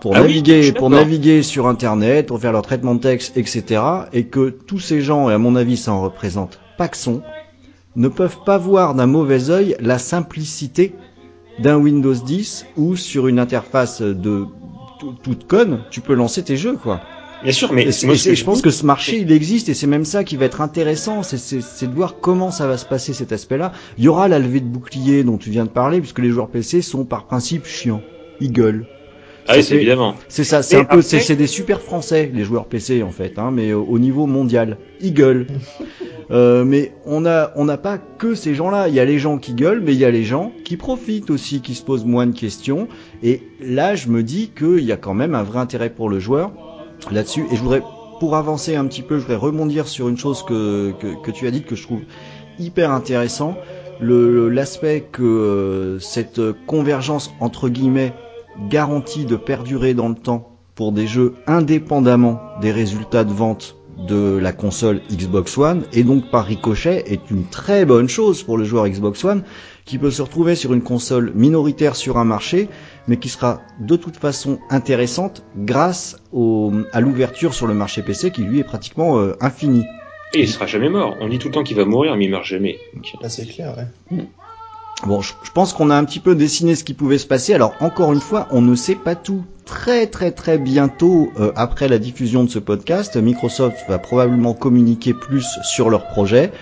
pour 0.00 0.14
ah 0.14 0.20
naviguer, 0.20 0.72
pour 0.72 0.90
naviguer 0.90 1.42
sur 1.42 1.66
Internet, 1.66 2.26
pour 2.26 2.40
faire 2.40 2.52
leur 2.52 2.62
traitement 2.62 2.94
de 2.94 3.00
texte, 3.00 3.36
etc. 3.36 3.82
Et 4.12 4.24
que 4.24 4.50
tous 4.50 4.78
ces 4.78 5.00
gens, 5.00 5.30
et 5.30 5.32
à 5.32 5.38
mon 5.38 5.56
avis 5.56 5.76
ça 5.76 5.92
en 5.92 6.02
représente 6.02 6.60
Paxson, 6.76 7.22
ne 7.96 8.08
peuvent 8.08 8.38
pas 8.44 8.58
voir 8.58 8.94
d'un 8.94 9.06
mauvais 9.06 9.50
œil 9.50 9.76
la 9.80 9.98
simplicité 9.98 10.94
d'un 11.58 11.76
Windows 11.76 12.14
10 12.14 12.66
où 12.76 12.96
sur 12.96 13.28
une 13.28 13.38
interface 13.38 14.02
de 14.02 14.44
toute 15.22 15.46
conne, 15.46 15.80
tu 15.90 16.00
peux 16.00 16.14
lancer 16.14 16.42
tes 16.42 16.56
jeux, 16.56 16.76
quoi. 16.76 17.00
Bien 17.42 17.52
sûr, 17.52 17.72
mais 17.72 17.90
je 17.90 18.44
pense 18.44 18.62
que 18.62 18.70
ce 18.70 18.84
marché 18.84 19.20
il 19.20 19.30
existe 19.30 19.68
et 19.68 19.74
c'est 19.74 19.86
même 19.86 20.04
ça 20.04 20.24
qui 20.24 20.36
va 20.36 20.46
être 20.46 20.60
intéressant, 20.60 21.22
c'est 21.22 21.86
de 21.86 21.94
voir 21.94 22.20
comment 22.20 22.50
ça 22.50 22.66
va 22.66 22.76
se 22.76 22.86
passer 22.86 23.12
cet 23.12 23.30
aspect-là. 23.32 23.72
Il 23.98 24.04
y 24.04 24.08
aura 24.08 24.28
la 24.28 24.38
levée 24.38 24.60
de 24.60 24.66
bouclier 24.66 25.22
dont 25.22 25.36
tu 25.36 25.50
viens 25.50 25.64
de 25.64 25.70
parler 25.70 26.00
puisque 26.00 26.18
les 26.18 26.30
joueurs 26.30 26.48
PC 26.48 26.82
sont 26.82 27.04
par 27.04 27.26
principe 27.26 27.66
chiants 27.66 28.02
ils 28.40 28.52
gueulent. 28.52 28.86
Ah 29.48 29.54
oui, 29.56 29.62
c'est 29.62 29.76
évidemment. 29.76 30.14
C'est 30.28 30.44
ça, 30.44 30.62
c'est 30.62 30.76
un 30.76 30.84
peu, 30.84 31.02
c'est 31.02 31.36
des 31.36 31.46
super 31.46 31.80
français, 31.80 32.30
les 32.34 32.44
joueurs 32.44 32.66
PC 32.66 33.02
en 33.02 33.10
fait, 33.10 33.38
hein, 33.38 33.50
mais 33.52 33.72
au, 33.72 33.98
niveau 33.98 34.26
mondial, 34.26 34.78
ils 35.00 35.14
gueulent. 35.14 35.46
euh, 36.32 36.64
mais 36.64 36.92
on 37.04 37.24
a, 37.26 37.52
on 37.54 37.64
n'a 37.64 37.76
pas 37.76 37.98
que 37.98 38.34
ces 38.34 38.54
gens-là. 38.54 38.88
Il 38.88 38.94
y 38.94 39.00
a 39.00 39.04
les 39.04 39.18
gens 39.18 39.38
qui 39.38 39.54
gueulent, 39.54 39.80
mais 39.84 39.92
il 39.92 39.98
y 39.98 40.04
a 40.04 40.10
les 40.10 40.24
gens 40.24 40.52
qui 40.64 40.76
profitent 40.76 41.30
aussi, 41.30 41.60
qui 41.60 41.74
se 41.74 41.84
posent 41.84 42.04
moins 42.04 42.26
de 42.26 42.36
questions. 42.36 42.88
Et 43.22 43.42
là, 43.60 43.94
je 43.94 44.08
me 44.08 44.22
dis 44.22 44.50
qu'il 44.56 44.84
y 44.84 44.92
a 44.92 44.96
quand 44.96 45.14
même 45.14 45.34
un 45.34 45.44
vrai 45.44 45.60
intérêt 45.60 45.90
pour 45.90 46.08
le 46.08 46.18
joueur 46.18 46.50
là-dessus. 47.12 47.44
Et 47.52 47.56
je 47.56 47.62
voudrais, 47.62 47.82
pour 48.18 48.34
avancer 48.34 48.74
un 48.74 48.86
petit 48.86 49.02
peu, 49.02 49.16
je 49.16 49.22
voudrais 49.22 49.36
rebondir 49.36 49.86
sur 49.86 50.08
une 50.08 50.18
chose 50.18 50.42
que, 50.42 50.92
que, 50.98 51.22
que 51.22 51.30
tu 51.30 51.46
as 51.46 51.52
dit 51.52 51.62
que 51.62 51.76
je 51.76 51.84
trouve 51.84 52.00
hyper 52.58 52.90
intéressant. 52.90 53.56
L'aspect 54.00 55.06
que 55.10 55.22
euh, 55.22 55.98
cette 56.00 56.40
convergence 56.66 57.32
entre 57.40 57.70
guillemets 57.70 58.12
garantie 58.68 59.24
de 59.24 59.36
perdurer 59.36 59.94
dans 59.94 60.08
le 60.08 60.14
temps 60.14 60.56
pour 60.74 60.92
des 60.92 61.06
jeux 61.06 61.34
indépendamment 61.46 62.40
des 62.60 62.72
résultats 62.72 63.24
de 63.24 63.32
vente 63.32 63.76
de 63.96 64.36
la 64.36 64.52
console 64.52 65.00
Xbox 65.10 65.56
One 65.56 65.84
et 65.92 66.04
donc 66.04 66.30
par 66.30 66.44
ricochet 66.44 67.04
est 67.06 67.30
une 67.30 67.44
très 67.44 67.84
bonne 67.84 68.08
chose 68.08 68.42
pour 68.42 68.58
le 68.58 68.64
joueur 68.64 68.86
Xbox 68.86 69.24
One 69.24 69.42
qui 69.86 69.96
peut 69.96 70.10
se 70.10 70.20
retrouver 70.20 70.54
sur 70.54 70.74
une 70.74 70.82
console 70.82 71.32
minoritaire 71.34 71.96
sur 71.96 72.18
un 72.18 72.24
marché 72.24 72.68
mais 73.08 73.16
qui 73.16 73.28
sera 73.28 73.62
de 73.80 73.96
toute 73.96 74.16
façon 74.16 74.58
intéressante 74.68 75.44
grâce 75.56 76.18
au, 76.32 76.72
à 76.92 77.00
l'ouverture 77.00 77.54
sur 77.54 77.66
le 77.66 77.74
marché 77.74 78.02
PC 78.02 78.30
qui 78.30 78.42
lui 78.42 78.60
est 78.60 78.64
pratiquement 78.64 79.18
euh, 79.18 79.34
infini. 79.40 79.84
Et 80.34 80.40
il 80.40 80.48
sera 80.48 80.66
jamais 80.66 80.88
mort. 80.88 81.16
On 81.20 81.28
dit 81.28 81.38
tout 81.38 81.48
le 81.48 81.54
temps 81.54 81.62
qu'il 81.62 81.76
va 81.76 81.84
mourir 81.84 82.16
mais 82.16 82.24
il 82.26 82.30
meurt 82.30 82.44
jamais. 82.44 82.78
C'est 83.28 83.46
clair, 83.46 83.74
ouais. 83.78 84.16
Mm. 84.16 84.24
Bon, 85.04 85.20
je, 85.20 85.32
pense 85.52 85.72
qu'on 85.72 85.90
a 85.90 85.96
un 85.96 86.04
petit 86.04 86.20
peu 86.20 86.34
dessiné 86.34 86.74
ce 86.74 86.82
qui 86.82 86.94
pouvait 86.94 87.18
se 87.18 87.26
passer. 87.26 87.52
Alors 87.52 87.74
encore 87.80 88.12
une 88.12 88.20
fois, 88.20 88.48
on 88.50 88.62
ne 88.62 88.74
sait 88.74 88.94
pas 88.94 89.14
tout. 89.14 89.44
Très 89.66 90.06
très 90.06 90.30
très 90.30 90.58
bientôt, 90.58 91.30
euh, 91.40 91.52
après 91.56 91.88
la 91.88 91.98
diffusion 91.98 92.44
de 92.44 92.48
ce 92.48 92.60
podcast, 92.60 93.16
Microsoft 93.16 93.76
va 93.88 93.98
probablement 93.98 94.54
communiquer 94.54 95.12
plus 95.12 95.44
sur 95.64 95.90
leur 95.90 96.06
projet. 96.06 96.52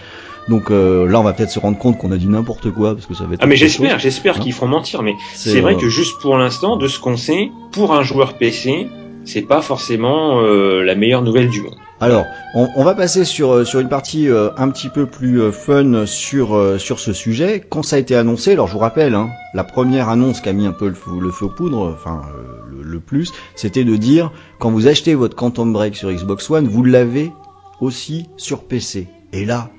Donc 0.48 0.70
euh, 0.70 1.06
là, 1.06 1.20
on 1.20 1.22
va 1.22 1.32
peut-être 1.32 1.50
se 1.50 1.58
rendre 1.58 1.78
compte 1.78 1.98
qu'on 1.98 2.12
a 2.12 2.16
dit 2.16 2.26
n'importe 2.26 2.70
quoi 2.70 2.94
parce 2.94 3.06
que 3.06 3.14
ça 3.14 3.24
va 3.24 3.34
être. 3.34 3.40
Ah 3.42 3.46
mais 3.46 3.56
j'espère, 3.56 3.98
j'espère 3.98 4.36
hein 4.36 4.40
qu'ils 4.40 4.52
feront 4.52 4.68
mentir. 4.68 5.02
Mais 5.02 5.14
c'est 5.34 5.60
vrai 5.60 5.74
euh, 5.74 5.78
que 5.78 5.88
juste 5.88 6.20
pour 6.20 6.36
l'instant, 6.36 6.76
de 6.76 6.88
ce 6.88 6.98
qu'on 6.98 7.16
sait, 7.16 7.50
pour 7.72 7.94
un 7.94 8.02
joueur 8.02 8.34
PC, 8.34 8.88
c'est 9.24 9.42
pas 9.42 9.62
forcément 9.62 10.40
la 10.40 10.94
meilleure 10.94 11.22
nouvelle 11.22 11.50
du 11.50 11.62
monde. 11.62 11.76
Alors, 12.00 12.26
on, 12.54 12.82
va 12.84 12.94
passer 12.94 13.24
sur, 13.24 13.52
euh, 13.52 13.64
sur 13.64 13.78
une 13.78 13.88
partie 13.88 14.28
euh, 14.28 14.50
un 14.56 14.68
petit 14.68 14.88
peu 14.88 15.06
plus 15.06 15.40
euh, 15.40 15.52
fun 15.52 16.06
sur, 16.06 16.78
sur 16.78 16.98
ce 16.98 17.12
sujet. 17.12 17.64
Quand 17.68 17.82
ça 17.82 17.96
a 17.96 17.98
été 17.98 18.16
annoncé, 18.16 18.52
alors 18.52 18.66
je 18.66 18.72
vous 18.72 18.80
rappelle, 18.80 19.14
hein, 19.14 19.30
la 19.54 19.64
première 19.64 20.08
annonce 20.08 20.40
qui 20.40 20.48
a 20.48 20.52
mis 20.52 20.66
un 20.66 20.72
peu 20.72 20.88
le, 20.88 21.20
le 21.20 21.30
feu 21.30 21.46
aux 21.46 21.50
poudres, 21.50 21.94
enfin 21.94 22.22
le, 22.68 23.00
plus, 23.00 23.32
c'était 23.54 23.84
de 23.84 23.96
dire 23.96 24.32
quand 24.58 24.70
vous 24.70 24.86
achetez 24.88 25.14
votre 25.14 25.36
Quantum 25.36 25.72
Break 25.72 25.96
sur 25.96 26.10
Xbox 26.10 26.50
One, 26.50 26.66
vous 26.66 26.84
l'avez 26.84 27.32
aussi 27.80 28.28
sur 28.36 28.64
PC. 28.64 29.08
Et 29.32 29.44
là, 29.44 29.70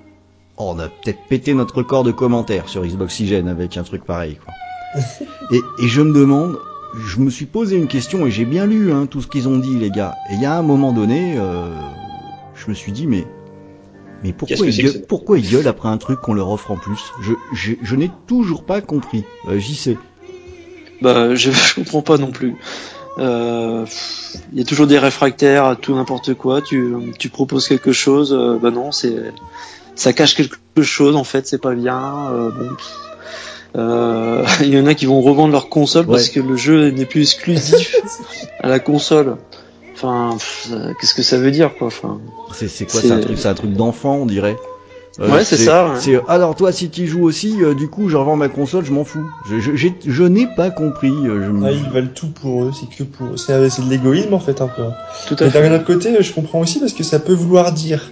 oh, 0.58 0.74
on 0.76 0.80
a 0.80 0.88
peut-être 0.88 1.20
pété 1.30 1.54
notre 1.54 1.76
record 1.76 2.04
de 2.04 2.12
commentaires 2.12 2.70
sur 2.70 2.84
Xbox 2.84 3.14
Oxygen 3.14 3.48
avec 3.48 3.78
un 3.78 3.84
truc 3.84 4.06
pareil. 4.06 4.38
Quoi. 4.44 4.54
et, 5.52 5.62
et 5.84 5.88
je 5.88 6.02
me 6.02 6.18
demande, 6.18 6.58
je 6.98 7.20
me 7.20 7.30
suis 7.30 7.46
posé 7.46 7.78
une 7.78 7.88
question 7.88 8.26
et 8.26 8.32
j'ai 8.32 8.46
bien 8.46 8.66
lu 8.66 8.92
hein, 8.92 9.06
tout 9.06 9.22
ce 9.22 9.28
qu'ils 9.28 9.48
ont 9.48 9.58
dit 9.58 9.78
les 9.78 9.92
gars. 9.92 10.16
Et 10.32 10.36
il 10.36 10.42
y 10.42 10.46
a 10.46 10.58
un 10.58 10.62
moment 10.62 10.92
donné, 10.92 11.36
euh, 11.38 11.70
je 12.66 12.70
me 12.70 12.76
suis 12.76 12.92
dit 12.92 13.08
mais 13.08 13.26
mais 14.24 14.34
pourquoi 14.34 14.66
ils, 14.66 14.84
gueulent, 14.84 15.02
pourquoi 15.08 15.38
ils 15.38 15.50
gueulent 15.50 15.68
après 15.68 15.90
un 15.90 15.98
truc 15.98 16.20
qu'on 16.22 16.34
leur 16.34 16.50
offre 16.50 16.72
en 16.72 16.78
plus? 16.78 17.00
Je, 17.22 17.34
je, 17.54 17.74
je 17.82 17.96
n'ai 17.96 18.10
toujours 18.28 18.64
pas 18.64 18.82
compris. 18.82 19.24
Euh, 19.48 19.60
J'y 19.60 19.76
sais. 19.76 19.98
Bah 21.02 21.36
je, 21.36 21.52
je 21.52 21.76
comprends 21.76 22.02
pas 22.02 22.18
non 22.18 22.32
plus. 22.32 22.56
Euh, 23.18 23.86
il 24.52 24.58
y 24.60 24.62
a 24.62 24.66
toujours 24.66 24.88
des 24.88 25.00
réfractaires 25.00 25.66
à 25.66 25.76
tout 25.76 25.96
n'importe 25.96 26.34
quoi. 26.34 26.62
Tu, 26.62 26.96
tu 27.20 27.30
proposes 27.30 27.68
quelque 27.68 27.92
chose, 27.92 28.34
euh, 28.34 28.58
bah 28.62 28.72
non, 28.72 28.92
c'est 28.92 29.16
ça 29.96 30.12
cache 30.12 30.36
quelque 30.36 30.82
chose 30.82 31.16
en 31.16 31.24
fait, 31.24 31.48
c'est 31.48 31.62
pas 31.62 31.74
bien. 31.74 32.30
Euh, 32.32 32.50
bon, 32.50 32.70
euh, 33.78 34.46
il 34.62 34.74
y 34.74 34.80
en 34.80 34.86
a 34.86 34.94
qui 34.94 35.06
vont 35.06 35.22
revendre 35.22 35.52
leur 35.52 35.70
console 35.70 36.06
parce 36.06 36.30
que 36.30 36.40
le 36.40 36.56
jeu 36.56 36.90
n'est 36.90 37.06
plus 37.06 37.22
exclusif 37.22 37.96
à 38.60 38.68
la 38.68 38.80
console. 38.80 39.38
Enfin, 39.96 40.38
qu'est-ce 41.00 41.14
que 41.14 41.24
ça 41.24 41.38
veut 41.38 41.52
dire 41.52 41.76
quoi 41.78 41.88
enfin, 41.88 42.20
C'est 42.52 42.90
quoi 42.90 43.00
C'est 43.02 43.12
un 43.12 43.20
truc, 43.20 43.38
c'est 43.38 43.48
un 43.48 43.54
truc 43.54 43.74
d'enfant, 43.74 44.16
on 44.16 44.26
dirait. 44.26 44.58
Euh, 45.20 45.32
ouais, 45.32 45.46
c'est 45.46 45.58
ça. 45.58 45.94
C'est 46.00 46.20
alors 46.28 46.56
toi 46.56 46.74
si 46.74 46.90
tu 46.90 47.08
joues 47.08 47.24
aussi, 47.24 47.64
euh, 47.64 47.74
du 47.74 47.88
coup 47.88 48.10
je 48.10 48.18
revends 48.18 48.36
ma 48.36 48.50
console, 48.50 48.84
je 48.84 48.92
m'en 48.92 49.06
fous. 49.06 49.26
Je, 49.50 49.60
je, 49.60 49.88
je 50.06 50.24
n'ai 50.24 50.48
pas 50.58 50.72
compris. 50.72 51.14
Euh, 51.14 51.42
je 51.46 51.66
ah, 51.66 51.72
ils 51.72 51.90
veulent 51.90 52.12
tout 52.12 52.28
pour 52.28 52.66
eux, 52.66 52.72
c'est 52.78 52.90
que 52.90 53.04
pour 53.04 53.40
c'est 53.40 53.54
de 53.54 53.90
l'égoïsme 53.90 54.34
en 54.34 54.40
fait 54.40 54.60
un 54.60 54.68
peu. 54.68 54.84
Tout 55.28 55.42
à. 55.42 55.48
D'un 55.48 55.74
autre 55.74 55.86
côté, 55.86 56.22
je 56.22 56.34
comprends 56.34 56.60
aussi 56.60 56.80
parce 56.80 56.92
que 56.92 57.04
ça 57.04 57.20
peut 57.20 57.34
vouloir 57.34 57.72
dire 57.72 58.12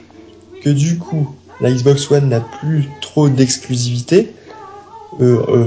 que 0.63 0.69
du 0.69 0.97
coup 0.97 1.29
la 1.59 1.71
Xbox 1.71 2.09
One 2.09 2.29
n'a 2.29 2.39
plus 2.39 2.87
trop 3.01 3.27
d'exclusivité 3.27 4.33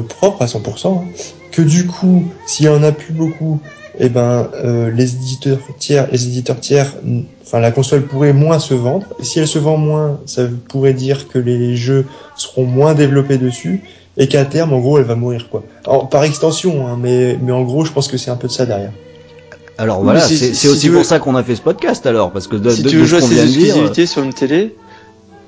propre 0.08 0.42
à 0.42 0.46
100%, 0.46 0.88
hein. 0.88 1.04
que 1.52 1.62
du 1.62 1.86
coup 1.86 2.24
s'il 2.46 2.66
y 2.66 2.68
en 2.68 2.82
a 2.82 2.92
plus 2.92 3.12
beaucoup, 3.12 3.60
eh 3.98 4.08
ben 4.08 4.48
euh, 4.54 4.90
les 4.90 5.14
éditeurs 5.14 5.58
tiers, 5.78 6.08
les 6.12 6.26
éditeurs 6.26 6.60
tiers, 6.60 6.92
enfin 7.42 7.60
la 7.60 7.70
console 7.70 8.02
pourrait 8.02 8.32
moins 8.32 8.58
se 8.58 8.74
vendre. 8.74 9.06
Et 9.20 9.24
si 9.24 9.38
elle 9.38 9.48
se 9.48 9.58
vend 9.58 9.76
moins, 9.76 10.20
ça 10.26 10.42
pourrait 10.68 10.92
dire 10.92 11.28
que 11.28 11.38
les 11.38 11.76
jeux 11.76 12.04
seront 12.36 12.64
moins 12.64 12.94
développés 12.94 13.38
dessus 13.38 13.82
et 14.18 14.28
qu'à 14.28 14.44
terme, 14.44 14.72
en 14.72 14.80
gros, 14.80 14.98
elle 14.98 15.04
va 15.04 15.14
mourir 15.14 15.48
quoi. 15.50 15.64
par 16.10 16.24
extension, 16.24 16.86
hein, 16.86 16.98
mais 17.00 17.38
mais 17.42 17.52
en 17.52 17.62
gros, 17.62 17.84
je 17.84 17.92
pense 17.92 18.08
que 18.08 18.16
c'est 18.16 18.30
un 18.30 18.36
peu 18.36 18.48
de 18.48 18.52
ça 18.52 18.66
derrière. 18.66 18.92
Alors 19.78 20.02
voilà, 20.02 20.20
c'est 20.20 20.68
aussi 20.68 20.90
pour 20.90 21.04
ça 21.04 21.18
qu'on 21.18 21.36
a 21.36 21.42
fait 21.42 21.56
ce 21.56 21.62
podcast 21.62 22.06
alors, 22.06 22.32
parce 22.32 22.46
que 22.46 22.56
de, 22.56 22.70
si 22.70 22.82
tu 22.82 22.98
veux 22.98 23.04
jouer 23.04 23.20
ces 23.20 23.42
exclusivités 23.42 24.06
sur 24.06 24.22
une 24.22 24.32
télé, 24.32 24.74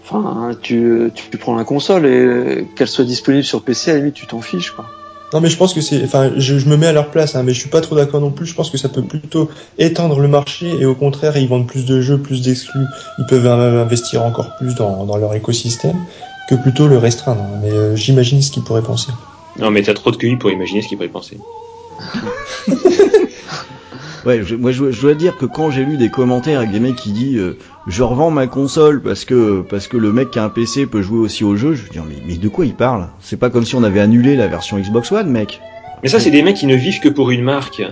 enfin 0.05 0.51
tu 0.63 1.11
tu 1.15 1.37
prends 1.39 1.57
la 1.57 1.65
console 1.65 2.07
et 2.07 2.67
qu'elle 2.77 2.89
soit 2.89 3.05
disponible 3.05 3.45
sur 3.45 3.63
PC, 3.63 3.91
à 3.91 3.95
la 3.95 4.01
limite 4.01 4.15
tu 4.15 4.27
t'en 4.27 4.41
fiches 4.41 4.71
quoi. 4.71 4.87
Non, 5.33 5.41
mais 5.41 5.51
je 5.51 5.57
pense 5.57 5.74
que 5.74 5.81
c'est, 5.83 6.03
enfin, 6.05 6.33
je, 6.37 6.55
me 6.68 6.76
mets 6.76 6.87
à 6.87 6.93
leur 6.93 7.11
place, 7.11 7.35
hein, 7.35 7.43
mais 7.43 7.53
je 7.53 7.61
suis 7.61 7.68
pas 7.68 7.83
trop 7.83 7.95
d'accord 7.95 8.20
non 8.20 8.31
plus. 8.31 8.47
Je 8.47 8.55
pense 8.55 8.70
que 8.70 8.79
ça 8.79 8.89
peut 8.89 9.03
plutôt 9.03 9.51
étendre 9.76 10.20
le 10.20 10.29
marché 10.29 10.81
et 10.81 10.87
au 10.87 10.95
contraire, 10.95 11.37
ils 11.37 11.49
vendent 11.49 11.66
plus 11.66 11.85
de 11.85 12.01
jeux, 12.01 12.18
plus 12.18 12.41
d'exclus. 12.41 12.89
Ils 13.18 13.26
peuvent 13.26 13.47
investir 13.47 14.22
encore 14.22 14.53
plus 14.53 14.74
dans, 14.74 15.05
dans 15.05 15.16
leur 15.16 15.35
écosystème 15.35 15.99
que 16.47 16.55
plutôt 16.55 16.89
le 16.89 16.97
restreindre. 16.97 17.45
Mais 17.61 17.70
euh, 17.70 17.95
j'imagine 17.95 18.41
ce 18.41 18.51
qu'ils 18.51 18.62
pourraient 18.64 18.83
penser. 18.83 19.12
Non, 19.59 19.70
mais 19.70 19.83
t'as 19.83 19.95
trop 19.95 20.11
de 20.11 20.16
QI 20.16 20.37
pour 20.37 20.51
imaginer 20.51 20.81
ce 20.81 20.89
qu'ils 20.89 20.97
pourraient 20.97 21.09
penser. 21.09 21.39
Ouais, 24.27 24.43
je, 24.43 24.55
moi 24.55 24.73
je, 24.73 25.01
dois 25.01 25.14
dire 25.14 25.37
que 25.37 25.47
quand 25.47 25.71
j'ai 25.71 25.85
lu 25.85 25.97
des 25.97 26.11
commentaires 26.11 26.59
avec 26.59 26.71
des 26.71 26.81
mecs 26.81 26.97
qui 26.97 27.12
disent 27.12 27.39
euh, 27.39 27.57
je 27.87 28.03
revends 28.03 28.31
ma 28.31 28.47
console 28.47 29.03
parce 29.03 29.25
que 29.25 29.62
parce 29.62 29.89
que 29.89 29.97
le 29.97 30.12
mec 30.12 30.31
qui 30.31 30.39
a 30.39 30.45
un 30.45 30.49
PC 30.49 30.87
peut 30.87 31.03
jouer 31.03 31.19
aussi 31.19 31.45
au 31.45 31.57
jeu, 31.57 31.75
je 31.75 31.89
dire 31.91 32.05
mais, 32.09 32.16
mais 32.27 32.37
de 32.37 32.49
quoi 32.49 32.66
il 32.66 32.75
parle? 32.75 33.09
C'est 33.21 33.39
pas 33.39 33.51
comme 33.51 33.64
si 33.64 33.75
on 33.75 33.83
avait 33.83 34.01
annulé 34.01 34.37
la 34.37 34.49
version 34.49 34.79
Xbox 34.79 35.12
One, 35.12 35.31
mec. 35.31 35.61
Mais 36.03 36.09
ça, 36.09 36.21
c'est 36.21 36.31
des 36.31 36.43
mecs 36.43 36.57
qui 36.57 36.66
ne 36.66 36.77
vivent 36.77 37.01
que 37.01 37.09
pour 37.09 37.31
une 37.31 37.43
marque. 37.43 37.83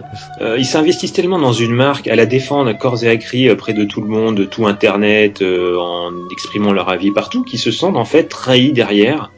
Euh, 0.40 0.56
ils 0.58 0.64
s'investissent 0.64 1.12
tellement 1.12 1.38
dans 1.38 1.52
une 1.52 1.74
marque, 1.74 2.06
à 2.06 2.14
la 2.14 2.26
défendre 2.26 2.72
corps 2.78 3.02
et 3.02 3.08
à 3.08 3.16
cri 3.16 3.50
auprès 3.50 3.72
de 3.72 3.84
tout 3.84 4.00
le 4.00 4.08
monde, 4.08 4.48
tout 4.48 4.66
Internet, 4.66 5.42
euh, 5.42 5.76
en 5.78 6.12
exprimant 6.30 6.72
leur 6.72 6.88
avis 6.88 7.10
partout, 7.10 7.42
qu'ils 7.42 7.58
se 7.58 7.70
sentent 7.70 7.96
en 7.96 8.04
fait 8.04 8.24
trahis 8.24 8.72
derrière 8.72 9.32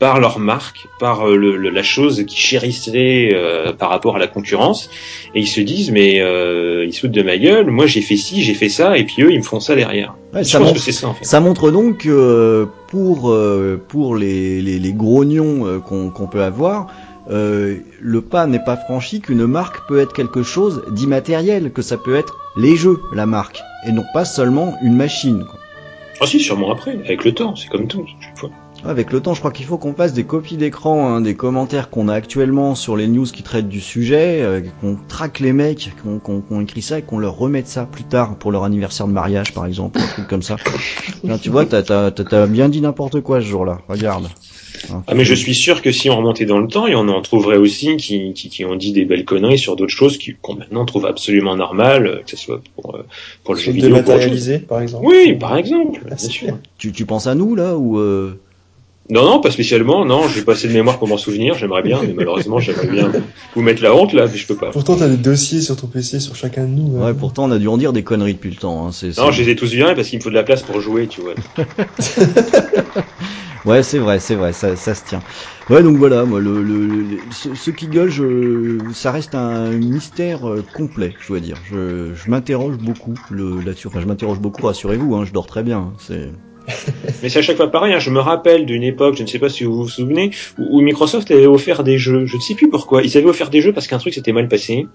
par 0.00 0.18
leur 0.18 0.38
marque, 0.38 0.88
par 0.98 1.28
euh, 1.28 1.36
le, 1.36 1.56
la 1.56 1.82
chose 1.82 2.24
qu'ils 2.26 2.38
chérissaient 2.38 3.28
euh, 3.32 3.74
par 3.74 3.90
rapport 3.90 4.16
à 4.16 4.18
la 4.18 4.26
concurrence, 4.26 4.90
et 5.34 5.40
ils 5.40 5.46
se 5.46 5.60
disent 5.60 5.92
mais 5.92 6.20
euh, 6.20 6.86
ils 6.86 6.92
se 6.92 7.00
foutent 7.00 7.10
de 7.12 7.22
ma 7.22 7.36
gueule, 7.36 7.70
moi 7.70 7.86
j'ai 7.86 8.00
fait 8.00 8.16
ci, 8.16 8.42
j'ai 8.42 8.54
fait 8.54 8.70
ça, 8.70 8.96
et 8.96 9.04
puis 9.04 9.22
eux 9.22 9.30
ils 9.30 9.38
me 9.38 9.44
font 9.44 9.60
ça 9.60 9.76
derrière. 9.76 10.14
ça, 10.42 10.58
montre, 10.58 10.80
ça, 10.80 11.06
en 11.06 11.14
fait. 11.14 11.24
ça, 11.24 11.40
montre, 11.40 11.70
donc 11.70 11.98
que 11.98 12.66
pour 12.88 13.36
pour 13.88 14.16
les, 14.16 14.62
les, 14.62 14.78
les 14.78 14.92
grognons 14.92 15.80
qu'on 15.80 16.26
peut 16.26 16.42
avoir, 16.42 16.86
le 17.28 18.20
pas 18.22 18.46
n'est 18.46 18.64
pas 18.64 18.78
franchi 18.78 19.20
qu'une 19.20 19.46
marque 19.46 19.86
peut 19.86 20.00
être 20.00 20.14
quelque 20.14 20.42
chose 20.42 20.82
d'immatériel, 20.92 21.72
que 21.72 21.82
ça 21.82 21.98
peut 21.98 22.16
être 22.16 22.38
les 22.56 22.74
jeux, 22.74 23.00
la 23.14 23.26
marque, 23.26 23.60
et 23.86 23.92
non 23.92 24.04
pas 24.14 24.24
seulement 24.24 24.78
une 24.82 24.96
machine. 24.96 25.44
Ah 26.22 26.26
si, 26.26 26.38
sûrement 26.38 26.70
après, 26.70 26.92
avec 26.92 27.24
le 27.24 27.32
temps, 27.32 27.56
c'est 27.56 27.68
comme 27.68 27.86
tout. 27.86 28.04
Avec 28.84 29.12
le 29.12 29.20
temps, 29.20 29.34
je 29.34 29.40
crois 29.40 29.50
qu'il 29.50 29.66
faut 29.66 29.76
qu'on 29.76 29.92
fasse 29.92 30.14
des 30.14 30.24
copies 30.24 30.56
d'écran 30.56 31.08
hein, 31.08 31.20
des 31.20 31.34
commentaires 31.34 31.90
qu'on 31.90 32.08
a 32.08 32.14
actuellement 32.14 32.74
sur 32.74 32.96
les 32.96 33.08
news 33.08 33.26
qui 33.26 33.42
traitent 33.42 33.68
du 33.68 33.80
sujet, 33.80 34.40
euh, 34.42 34.62
qu'on 34.80 34.96
traque 35.08 35.40
les 35.40 35.52
mecs 35.52 35.90
qu'on 36.02 36.42
ont 36.50 36.60
écrit 36.60 36.80
ça 36.80 36.98
et 36.98 37.02
qu'on 37.02 37.18
leur 37.18 37.36
remette 37.36 37.68
ça 37.68 37.84
plus 37.84 38.04
tard 38.04 38.36
pour 38.36 38.52
leur 38.52 38.64
anniversaire 38.64 39.06
de 39.06 39.12
mariage, 39.12 39.52
par 39.52 39.66
exemple, 39.66 39.98
un 40.00 40.06
truc 40.06 40.26
comme 40.28 40.42
ça. 40.42 40.56
tu 41.42 41.50
vois, 41.50 41.66
t'as 41.66 41.82
as, 42.06 42.46
bien 42.46 42.68
dit 42.68 42.80
n'importe 42.80 43.20
quoi 43.20 43.40
ce 43.40 43.46
jour-là. 43.46 43.80
Regarde. 43.88 44.28
Hein. 44.90 45.02
ah 45.06 45.14
mais 45.14 45.24
je 45.24 45.34
suis 45.34 45.54
sûr 45.54 45.82
que 45.82 45.92
si 45.92 46.08
on 46.08 46.16
remontait 46.16 46.46
dans 46.46 46.58
le 46.58 46.68
temps, 46.68 46.86
il 46.86 46.92
y 46.92 46.96
en 46.96 47.06
en 47.08 47.20
trouverait 47.20 47.58
aussi 47.58 47.96
qui, 47.96 48.32
qui, 48.32 48.48
qui 48.48 48.64
ont 48.64 48.76
dit 48.76 48.92
des 48.92 49.04
belles 49.04 49.26
conneries 49.26 49.58
sur 49.58 49.76
d'autres 49.76 49.94
choses 49.94 50.18
qu'on 50.40 50.54
maintenant 50.54 50.86
trouve 50.86 51.04
absolument 51.04 51.54
normales, 51.54 52.06
euh, 52.06 52.22
que 52.22 52.30
ce 52.30 52.36
soit 52.36 52.62
pour, 52.74 52.96
euh, 52.96 53.04
pour 53.44 53.54
le 53.54 53.60
jeu 53.60 53.72
vidéo. 53.72 53.96
par 54.66 54.80
exemple. 54.80 55.04
Oui, 55.04 55.34
par 55.34 55.56
exemple. 55.56 56.00
bien 56.06 56.16
sûr. 56.16 56.58
Tu, 56.78 56.92
tu 56.92 57.04
penses 57.04 57.26
à 57.26 57.34
nous 57.34 57.54
là 57.54 57.76
ou 57.76 57.98
euh... 57.98 58.40
Non, 59.10 59.24
non, 59.24 59.40
pas 59.40 59.50
spécialement. 59.50 60.04
Non, 60.04 60.28
j'ai 60.28 60.42
pas 60.42 60.52
assez 60.52 60.68
de 60.68 60.72
mémoire 60.72 60.98
pour 60.98 61.08
m'en 61.08 61.18
souvenir. 61.18 61.54
J'aimerais 61.54 61.82
bien, 61.82 62.00
mais 62.02 62.14
malheureusement, 62.14 62.60
j'aimerais 62.60 62.86
bien 62.86 63.10
vous 63.54 63.62
mettre 63.62 63.82
la 63.82 63.94
honte 63.94 64.12
là, 64.12 64.26
mais 64.30 64.36
je 64.36 64.46
peux 64.46 64.54
pas. 64.56 64.70
Pourtant, 64.70 64.96
t'as 64.96 65.08
des 65.08 65.16
dossiers 65.16 65.60
sur 65.60 65.76
ton 65.76 65.88
PC 65.88 66.20
sur 66.20 66.36
chacun 66.36 66.64
de 66.64 66.70
nous. 66.70 66.96
Hein. 66.96 67.06
Ouais, 67.06 67.14
pourtant, 67.14 67.44
on 67.44 67.50
a 67.50 67.58
dû 67.58 67.66
en 67.66 67.76
dire 67.76 67.92
des 67.92 68.04
conneries 68.04 68.34
depuis 68.34 68.50
le 68.50 68.56
temps. 68.56 68.86
Hein. 68.86 68.90
non, 69.18 69.30
je 69.32 69.42
les 69.42 69.50
ai 69.50 69.56
tous 69.56 69.72
bien 69.72 69.94
parce 69.94 70.08
qu'il 70.08 70.18
me 70.18 70.22
faut 70.22 70.30
de 70.30 70.34
la 70.34 70.44
place 70.44 70.62
pour 70.62 70.80
jouer, 70.80 71.08
tu 71.08 71.20
vois. 71.22 71.34
ouais, 73.64 73.82
c'est 73.82 73.98
vrai, 73.98 74.20
c'est 74.20 74.36
vrai, 74.36 74.52
ça, 74.52 74.76
ça 74.76 74.94
se 74.94 75.04
tient. 75.04 75.22
Ouais, 75.68 75.82
donc 75.82 75.96
voilà, 75.96 76.24
moi, 76.24 76.40
le, 76.40 76.62
le, 76.62 77.18
ce, 77.32 77.70
qui 77.70 77.88
gueule, 77.88 78.10
je, 78.10 78.78
ça 78.92 79.10
reste 79.10 79.34
un 79.34 79.70
mystère 79.70 80.48
euh, 80.48 80.64
complet, 80.72 81.14
je 81.20 81.28
dois 81.28 81.40
dire. 81.40 81.56
Je, 81.68 82.12
je 82.14 82.30
m'interroge 82.30 82.76
beaucoup 82.76 83.14
là-dessus. 83.30 83.88
Enfin, 83.88 84.00
je 84.00 84.06
m'interroge 84.06 84.38
beaucoup, 84.38 84.66
rassurez-vous, 84.66 85.16
hein, 85.16 85.24
je 85.24 85.32
dors 85.32 85.46
très 85.46 85.62
bien. 85.64 85.78
Hein. 85.78 85.92
C'est 85.98 86.30
mais 87.22 87.28
c'est 87.28 87.38
à 87.38 87.42
chaque 87.42 87.56
fois 87.56 87.70
pareil. 87.70 87.92
Hein. 87.92 87.98
Je 87.98 88.10
me 88.10 88.20
rappelle 88.20 88.66
d'une 88.66 88.82
époque, 88.82 89.16
je 89.16 89.22
ne 89.22 89.28
sais 89.28 89.38
pas 89.38 89.48
si 89.48 89.64
vous 89.64 89.74
vous 89.74 89.88
souvenez, 89.88 90.30
où, 90.58 90.80
Microsoft 90.80 91.30
avait 91.30 91.46
offert 91.46 91.84
des 91.84 91.98
jeux. 91.98 92.26
Je 92.26 92.36
ne 92.36 92.40
sais 92.40 92.54
plus 92.54 92.68
pourquoi. 92.68 93.02
Ils 93.02 93.16
avaient 93.16 93.26
offert 93.26 93.50
des 93.50 93.60
jeux 93.60 93.72
parce 93.72 93.86
qu'un 93.86 93.98
truc 93.98 94.14
s'était 94.14 94.32
mal 94.32 94.48
passé. 94.48 94.86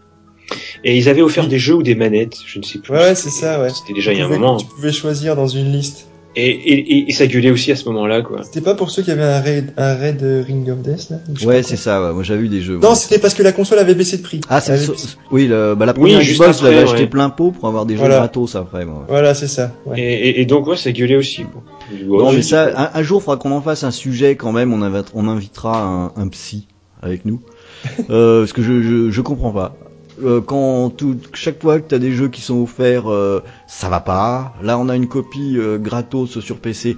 Et 0.83 0.95
ils 0.95 1.09
avaient 1.09 1.23
offert 1.23 1.47
des 1.47 1.57
jeux 1.57 1.75
ou 1.75 1.83
des 1.83 1.95
manettes. 1.95 2.37
Je 2.45 2.59
ne 2.59 2.63
sais 2.63 2.79
plus. 2.79 2.93
Ouais, 2.93 3.15
c'est 3.15 3.31
ça, 3.31 3.61
ouais. 3.61 3.69
C'était 3.69 3.93
déjà 3.93 4.13
il 4.13 4.19
y 4.19 4.21
a 4.21 4.25
un 4.25 4.29
moment. 4.29 4.57
Tu 4.57 4.67
pouvais 4.67 4.91
choisir 4.91 5.35
dans 5.35 5.47
une 5.47 5.71
liste. 5.71 6.07
Et, 6.35 6.49
et, 6.49 7.09
et, 7.09 7.13
ça 7.13 7.27
gueulait 7.27 7.51
aussi 7.51 7.71
à 7.71 7.75
ce 7.75 7.87
moment-là, 7.89 8.21
quoi. 8.21 8.43
C'était 8.43 8.61
pas 8.61 8.75
pour 8.75 8.91
ceux 8.91 9.03
qui 9.03 9.11
avaient 9.11 9.23
un 9.23 9.39
raid, 9.39 9.73
un 9.77 9.95
raid 9.95 10.21
Ring 10.45 10.69
of 10.69 10.79
Death, 10.79 11.09
là 11.09 11.17
Ouais, 11.45 11.63
c'est 11.63 11.77
ça, 11.77 12.03
ouais. 12.03 12.13
moi 12.13 12.23
j'avais 12.23 12.43
eu 12.43 12.49
des 12.49 12.61
jeux. 12.61 12.77
Non, 12.77 12.93
c'était 12.93 13.19
parce 13.19 13.33
que 13.33 13.43
la 13.43 13.53
console 13.53 13.79
avait 13.79 13.95
baissé 13.95 14.17
de 14.17 14.21
prix. 14.21 14.41
Ah, 14.49 14.59
c'est 14.59 14.77
Oui, 15.31 15.47
le, 15.47 15.75
bah, 15.75 15.85
la 15.85 15.93
première 15.93 16.19
oui, 16.19 16.25
Xbox, 16.25 16.61
j'avais 16.61 16.79
acheté 16.79 17.07
plein 17.07 17.29
pot 17.29 17.51
pour 17.51 17.67
avoir 17.67 17.85
des 17.85 17.95
jeux 17.97 18.07
gratos 18.07 18.55
après, 18.55 18.85
moi. 18.85 19.05
Voilà, 19.07 19.33
c'est 19.33 19.47
ça. 19.47 19.71
Ouais. 19.85 19.99
Et, 19.99 20.41
et, 20.41 20.45
donc, 20.45 20.67
ouais, 20.67 20.77
ça 20.77 20.91
gueulait 20.91 21.15
aussi, 21.15 21.43
quoi. 21.43 21.63
non, 22.05 22.31
mais 22.33 22.41
ça, 22.41 22.91
un, 22.93 22.99
un 22.99 23.03
jour, 23.03 23.23
faudra 23.23 23.37
qu'on 23.37 23.51
en 23.51 23.61
fasse 23.61 23.83
un 23.83 23.91
sujet 23.91 24.35
quand 24.35 24.51
même, 24.51 24.73
on, 24.73 24.81
on 25.13 25.27
invitera 25.27 25.83
un, 25.83 26.21
un 26.21 26.27
psy 26.27 26.67
avec 27.01 27.25
nous. 27.25 27.41
euh, 28.09 28.41
parce 28.41 28.53
que 28.53 28.61
je, 28.61 28.81
je, 28.81 29.11
je 29.11 29.21
comprends 29.21 29.51
pas. 29.51 29.77
Euh, 30.23 30.41
quand 30.41 30.91
tout, 30.91 31.17
chaque 31.33 31.61
fois 31.61 31.79
que 31.79 31.89
t'as 31.89 31.97
des 31.97 32.11
jeux 32.11 32.29
qui 32.29 32.41
sont 32.41 32.61
offerts, 32.61 33.11
euh, 33.11 33.43
ça 33.67 33.89
va 33.89 33.99
pas. 33.99 34.53
Là, 34.61 34.77
on 34.77 34.87
a 34.87 34.95
une 34.95 35.07
copie 35.07 35.57
euh, 35.57 35.77
gratos 35.77 36.39
sur 36.39 36.57
PC, 36.57 36.95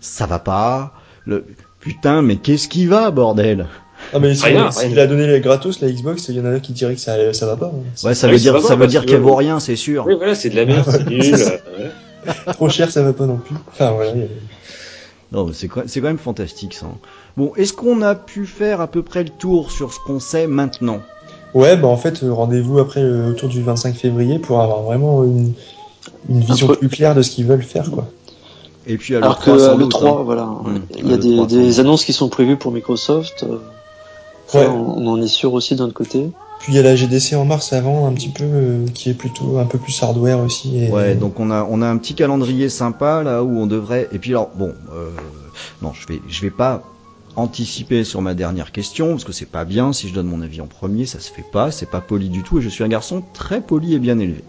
ça 0.00 0.26
va 0.26 0.38
pas. 0.38 0.92
Le... 1.26 1.44
Putain, 1.80 2.22
mais 2.22 2.36
qu'est-ce 2.36 2.68
qui 2.68 2.86
va, 2.86 3.10
bordel? 3.10 3.66
Ah 4.12 4.18
mais 4.18 4.34
s'il 4.34 4.98
a 4.98 5.06
donné 5.06 5.26
les 5.26 5.40
gratos 5.40 5.80
la 5.80 5.90
Xbox, 5.90 6.28
il 6.28 6.36
y 6.36 6.40
en 6.40 6.44
a 6.44 6.60
qui 6.60 6.72
diraient 6.72 6.94
que 6.94 7.00
ça, 7.00 7.32
ça 7.32 7.46
va 7.46 7.56
pas. 7.56 7.72
Hein. 7.74 8.06
Ouais, 8.06 8.14
ça 8.14 8.28
veut 8.28 8.38
dire 8.38 8.60
ça, 8.60 8.76
veut 8.76 8.86
dire 8.86 9.06
qu'elle 9.06 9.20
vaut 9.20 9.36
rien, 9.36 9.60
c'est 9.60 9.76
sûr. 9.76 10.04
Oui, 10.06 10.14
voilà, 10.16 10.34
c'est 10.34 10.50
de 10.50 10.56
la 10.56 10.66
merde, 10.66 10.86
c'est 10.90 11.06
nul. 11.06 11.34
Trop 12.52 12.68
cher, 12.68 12.90
ça 12.90 13.02
va 13.02 13.12
pas 13.12 13.26
non 13.26 13.36
plus. 13.36 13.54
Enfin 13.68 13.92
voilà. 13.92 14.12
Non, 15.32 15.50
c'est 15.52 15.68
quand, 15.68 15.82
quand 15.82 16.02
même 16.02 16.18
fantastique 16.18 16.74
ça. 16.74 16.86
Bon, 17.36 17.52
est-ce 17.56 17.72
qu'on 17.72 18.02
a 18.02 18.14
pu 18.14 18.46
faire 18.46 18.80
à 18.80 18.86
peu 18.86 19.02
près 19.02 19.22
le 19.22 19.30
tour 19.30 19.70
sur 19.70 19.92
ce 19.92 19.98
qu'on 20.06 20.20
sait 20.20 20.46
maintenant? 20.46 21.00
Ouais, 21.56 21.74
bah 21.74 21.88
en 21.88 21.96
fait, 21.96 22.22
euh, 22.22 22.34
rendez-vous 22.34 22.78
après 22.80 23.00
euh, 23.00 23.30
autour 23.30 23.48
du 23.48 23.62
25 23.62 23.94
février 23.96 24.38
pour 24.38 24.60
avoir 24.60 24.82
vraiment 24.82 25.24
une, 25.24 25.54
une 26.28 26.40
vision 26.40 26.66
plus 26.68 26.90
claire 26.90 27.14
de 27.14 27.22
ce 27.22 27.30
qu'ils 27.30 27.46
veulent 27.46 27.62
faire, 27.62 27.90
quoi. 27.90 28.06
Et 28.86 28.98
puis 28.98 29.16
alors, 29.16 29.38
que 29.38 29.50
le 29.50 29.88
3, 29.88 30.10
hein. 30.10 30.22
voilà, 30.22 30.44
mmh. 30.44 30.80
il 30.98 31.10
y 31.10 31.14
a 31.14 31.16
des, 31.16 31.46
des 31.46 31.80
annonces 31.80 32.04
qui 32.04 32.12
sont 32.12 32.28
prévues 32.28 32.58
pour 32.58 32.72
Microsoft. 32.72 33.44
Euh, 33.44 33.56
ouais. 34.52 34.66
on, 34.66 35.06
en 35.06 35.20
est 35.22 35.28
sûr 35.28 35.54
aussi 35.54 35.76
d'un 35.76 35.88
côté. 35.88 36.28
Puis 36.60 36.74
il 36.74 36.76
y 36.76 36.78
a 36.78 36.82
la 36.82 36.94
GDC 36.94 37.32
en 37.36 37.46
mars 37.46 37.72
avant, 37.72 38.06
un 38.06 38.12
petit 38.12 38.28
peu, 38.28 38.84
qui 38.92 39.08
est 39.08 39.14
plutôt 39.14 39.56
un 39.58 39.64
peu 39.64 39.78
plus 39.78 40.02
hardware 40.02 40.40
aussi. 40.40 40.84
Et... 40.84 40.90
Ouais, 40.90 41.14
donc 41.14 41.40
on 41.40 41.50
a 41.50 41.66
on 41.70 41.80
a 41.80 41.86
un 41.86 41.96
petit 41.96 42.14
calendrier 42.14 42.68
sympa 42.68 43.22
là 43.22 43.42
où 43.42 43.58
on 43.58 43.66
devrait. 43.66 44.10
Et 44.12 44.18
puis 44.18 44.32
alors 44.32 44.50
bon, 44.54 44.74
euh... 44.94 45.08
non, 45.80 45.92
je 45.94 46.06
vais 46.06 46.20
je 46.28 46.42
vais 46.42 46.50
pas 46.50 46.82
anticiper 47.36 48.04
sur 48.04 48.22
ma 48.22 48.34
dernière 48.34 48.72
question, 48.72 49.10
parce 49.10 49.24
que 49.24 49.32
c'est 49.32 49.50
pas 49.50 49.64
bien 49.64 49.92
si 49.92 50.08
je 50.08 50.14
donne 50.14 50.26
mon 50.26 50.42
avis 50.42 50.60
en 50.60 50.66
premier, 50.66 51.06
ça 51.06 51.20
se 51.20 51.30
fait 51.30 51.44
pas, 51.52 51.70
c'est 51.70 51.90
pas 51.90 52.00
poli 52.00 52.28
du 52.28 52.42
tout, 52.42 52.58
et 52.58 52.62
je 52.62 52.68
suis 52.68 52.82
un 52.82 52.88
garçon 52.88 53.22
très 53.34 53.60
poli 53.60 53.94
et 53.94 53.98
bien 53.98 54.18
élevé. 54.18 54.42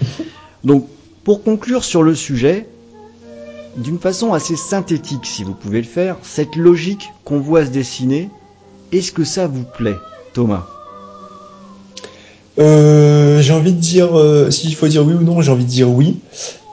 Donc, 0.64 0.86
pour 1.24 1.42
conclure 1.42 1.84
sur 1.84 2.02
le 2.02 2.14
sujet, 2.14 2.68
d'une 3.76 3.98
façon 3.98 4.32
assez 4.32 4.56
synthétique, 4.56 5.26
si 5.26 5.44
vous 5.44 5.54
pouvez 5.54 5.80
le 5.80 5.86
faire, 5.86 6.16
cette 6.22 6.56
logique 6.56 7.10
qu'on 7.24 7.40
voit 7.40 7.64
se 7.64 7.70
dessiner, 7.70 8.28
est-ce 8.92 9.12
que 9.12 9.24
ça 9.24 9.46
vous 9.46 9.64
plaît, 9.64 9.96
Thomas? 10.32 10.66
Euh, 12.58 13.40
J'ai 13.40 13.52
envie 13.52 13.72
de 13.72 13.80
dire, 13.80 14.18
euh, 14.18 14.50
s'il 14.50 14.74
faut 14.74 14.88
dire 14.88 15.06
oui 15.06 15.14
ou 15.14 15.22
non, 15.22 15.40
j'ai 15.42 15.52
envie 15.52 15.64
de 15.64 15.70
dire 15.70 15.90
oui, 15.90 16.18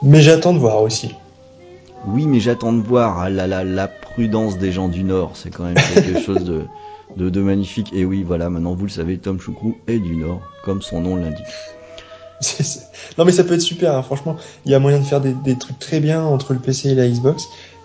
mais 0.02 0.20
j'attends 0.20 0.52
de 0.52 0.58
voir 0.58 0.82
aussi. 0.82 1.14
Oui, 2.06 2.26
mais 2.26 2.40
j'attends 2.40 2.72
de 2.72 2.82
voir 2.82 3.18
ah, 3.18 3.30
la, 3.30 3.46
la, 3.46 3.64
la 3.64 3.88
prudence 3.88 4.58
des 4.58 4.72
gens 4.72 4.88
du 4.88 5.02
Nord. 5.02 5.32
C'est 5.34 5.50
quand 5.50 5.64
même 5.64 5.74
quelque 5.74 6.20
chose 6.24 6.44
de, 6.44 6.62
de, 7.16 7.30
de, 7.30 7.40
magnifique. 7.40 7.92
Et 7.92 8.04
oui, 8.04 8.22
voilà, 8.22 8.48
maintenant 8.48 8.74
vous 8.74 8.84
le 8.84 8.90
savez, 8.90 9.18
Tom 9.18 9.40
Choucrou 9.40 9.76
est 9.88 9.98
du 9.98 10.16
Nord, 10.16 10.40
comme 10.64 10.82
son 10.82 11.00
nom 11.00 11.16
l'indique. 11.16 11.46
Non 13.18 13.24
mais 13.24 13.32
ça 13.32 13.44
peut 13.44 13.54
être 13.54 13.62
super, 13.62 13.96
hein. 13.96 14.02
franchement, 14.02 14.36
il 14.66 14.72
y 14.72 14.74
a 14.74 14.78
moyen 14.78 14.98
de 14.98 15.04
faire 15.04 15.22
des, 15.22 15.32
des, 15.32 15.56
trucs 15.56 15.78
très 15.78 16.00
bien 16.00 16.22
entre 16.22 16.52
le 16.52 16.58
PC 16.58 16.90
et 16.90 16.94
la 16.94 17.08
Xbox. 17.08 17.44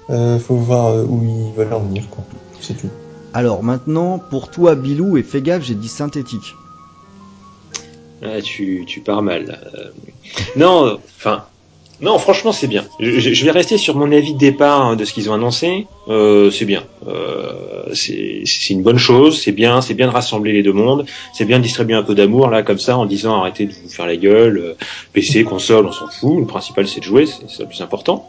Euh, 0.09 0.39
faut 0.39 0.55
voir 0.55 0.87
euh, 0.87 1.05
où 1.05 1.23
ils 1.23 1.55
veulent 1.55 1.73
en 1.73 1.79
venir, 1.79 2.09
quoi. 2.09 2.23
C'est 2.59 2.73
tout. 2.73 2.89
Alors 3.33 3.63
maintenant, 3.63 4.19
pour 4.19 4.51
toi, 4.51 4.75
Bilou, 4.75 5.15
et 5.15 5.23
fais 5.23 5.41
gaffe, 5.41 5.63
j'ai 5.63 5.75
dit 5.75 5.87
synthétique. 5.87 6.55
Ah, 8.21 8.41
tu, 8.41 8.83
tu 8.85 8.99
pars 8.99 9.21
mal. 9.21 9.57
Euh, 9.73 9.89
non, 10.57 10.99
enfin, 11.17 11.45
non, 12.01 12.17
franchement, 12.17 12.51
c'est 12.51 12.67
bien. 12.67 12.83
Je, 12.99 13.19
je, 13.19 13.45
vais 13.45 13.51
rester 13.51 13.77
sur 13.77 13.95
mon 13.95 14.11
avis 14.11 14.33
de 14.33 14.39
départ 14.39 14.81
hein, 14.81 14.95
de 14.95 15.05
ce 15.05 15.13
qu'ils 15.13 15.29
ont 15.29 15.33
annoncé. 15.33 15.85
Euh, 16.07 16.49
c'est 16.49 16.65
bien. 16.65 16.83
Euh, 17.07 17.93
c'est 17.93 18.69
une 18.71 18.81
bonne 18.81 18.97
chose. 18.97 19.39
C'est 19.39 19.51
bien. 19.51 19.81
C'est 19.81 19.93
bien 19.93 20.07
de 20.07 20.11
rassembler 20.11 20.51
les 20.51 20.63
deux 20.63 20.73
mondes. 20.73 21.05
C'est 21.31 21.45
bien 21.45 21.59
de 21.59 21.63
distribuer 21.63 21.93
un 21.93 22.01
peu 22.01 22.15
d'amour 22.15 22.49
là, 22.49 22.63
comme 22.63 22.79
ça, 22.79 22.97
en 22.97 23.05
disant 23.05 23.39
arrêtez 23.39 23.67
de 23.67 23.73
vous 23.73 23.89
faire 23.89 24.07
la 24.07 24.15
gueule. 24.15 24.57
Euh, 24.57 24.73
PC, 25.13 25.43
console, 25.43 25.85
on 25.85 25.91
s'en 25.91 26.07
fout. 26.07 26.39
Le 26.39 26.47
principal, 26.47 26.87
c'est 26.87 27.01
de 27.01 27.05
jouer. 27.05 27.27
C'est 27.27 27.59
le 27.59 27.67
plus 27.67 27.81
important. 27.81 28.27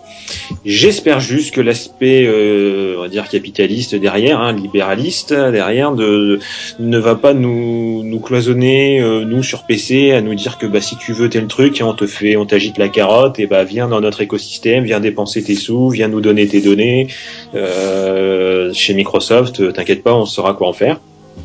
J'espère 0.65 1.21
juste 1.21 1.55
que 1.55 1.61
l'aspect, 1.61 2.25
euh, 2.27 2.97
on 2.99 3.03
va 3.03 3.09
dire 3.09 3.29
capitaliste 3.29 3.95
derrière, 3.95 4.41
hein, 4.41 4.53
libéraliste 4.53 5.33
derrière, 5.33 5.93
de, 5.93 6.41
ne 6.79 6.99
va 6.99 7.15
pas 7.15 7.35
nous, 7.35 8.03
nous 8.05 8.21
cloisonner 8.21 9.01
euh, 9.01 9.25
nous 9.25 9.43
sur 9.43 9.65
PC 9.65 10.13
à 10.13 10.21
nous 10.21 10.35
dire 10.35 10.59
que 10.59 10.67
bah 10.67 10.81
si 10.81 10.97
tu 10.97 11.13
veux 11.13 11.29
tel 11.29 11.47
truc, 11.47 11.81
on 11.83 11.95
te 11.95 12.07
fait, 12.07 12.37
on 12.37 12.47
t'agite 12.47 12.79
la 12.79 12.89
carotte 12.89 13.39
et 13.39 13.47
bah 13.47 13.62
viens 13.65 13.89
dans 13.89 14.01
notre 14.01 14.21
écosystème, 14.21 14.85
viens 14.85 15.01
dépenser 15.01 15.43
tes 15.43 15.55
sous, 15.55 15.91
viens 15.91 16.09
nous 16.09 16.21
donner 16.21 16.47
tes 16.47 16.61
données. 16.61 17.09
Euh, 17.55 18.73
chez 18.73 18.95
Microsoft, 18.95 19.73
t'inquiète 19.73 20.03
pas, 20.03 20.15
on 20.15 20.27
saura 20.27 20.55
quoi 20.55 20.69
en 20.69 20.73
faire. 20.73 21.01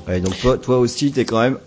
Ouais, 0.08 0.20
donc 0.20 0.38
toi, 0.40 0.58
toi 0.58 0.80
aussi, 0.80 1.12
t'es 1.12 1.26
quand 1.26 1.42
même 1.42 1.58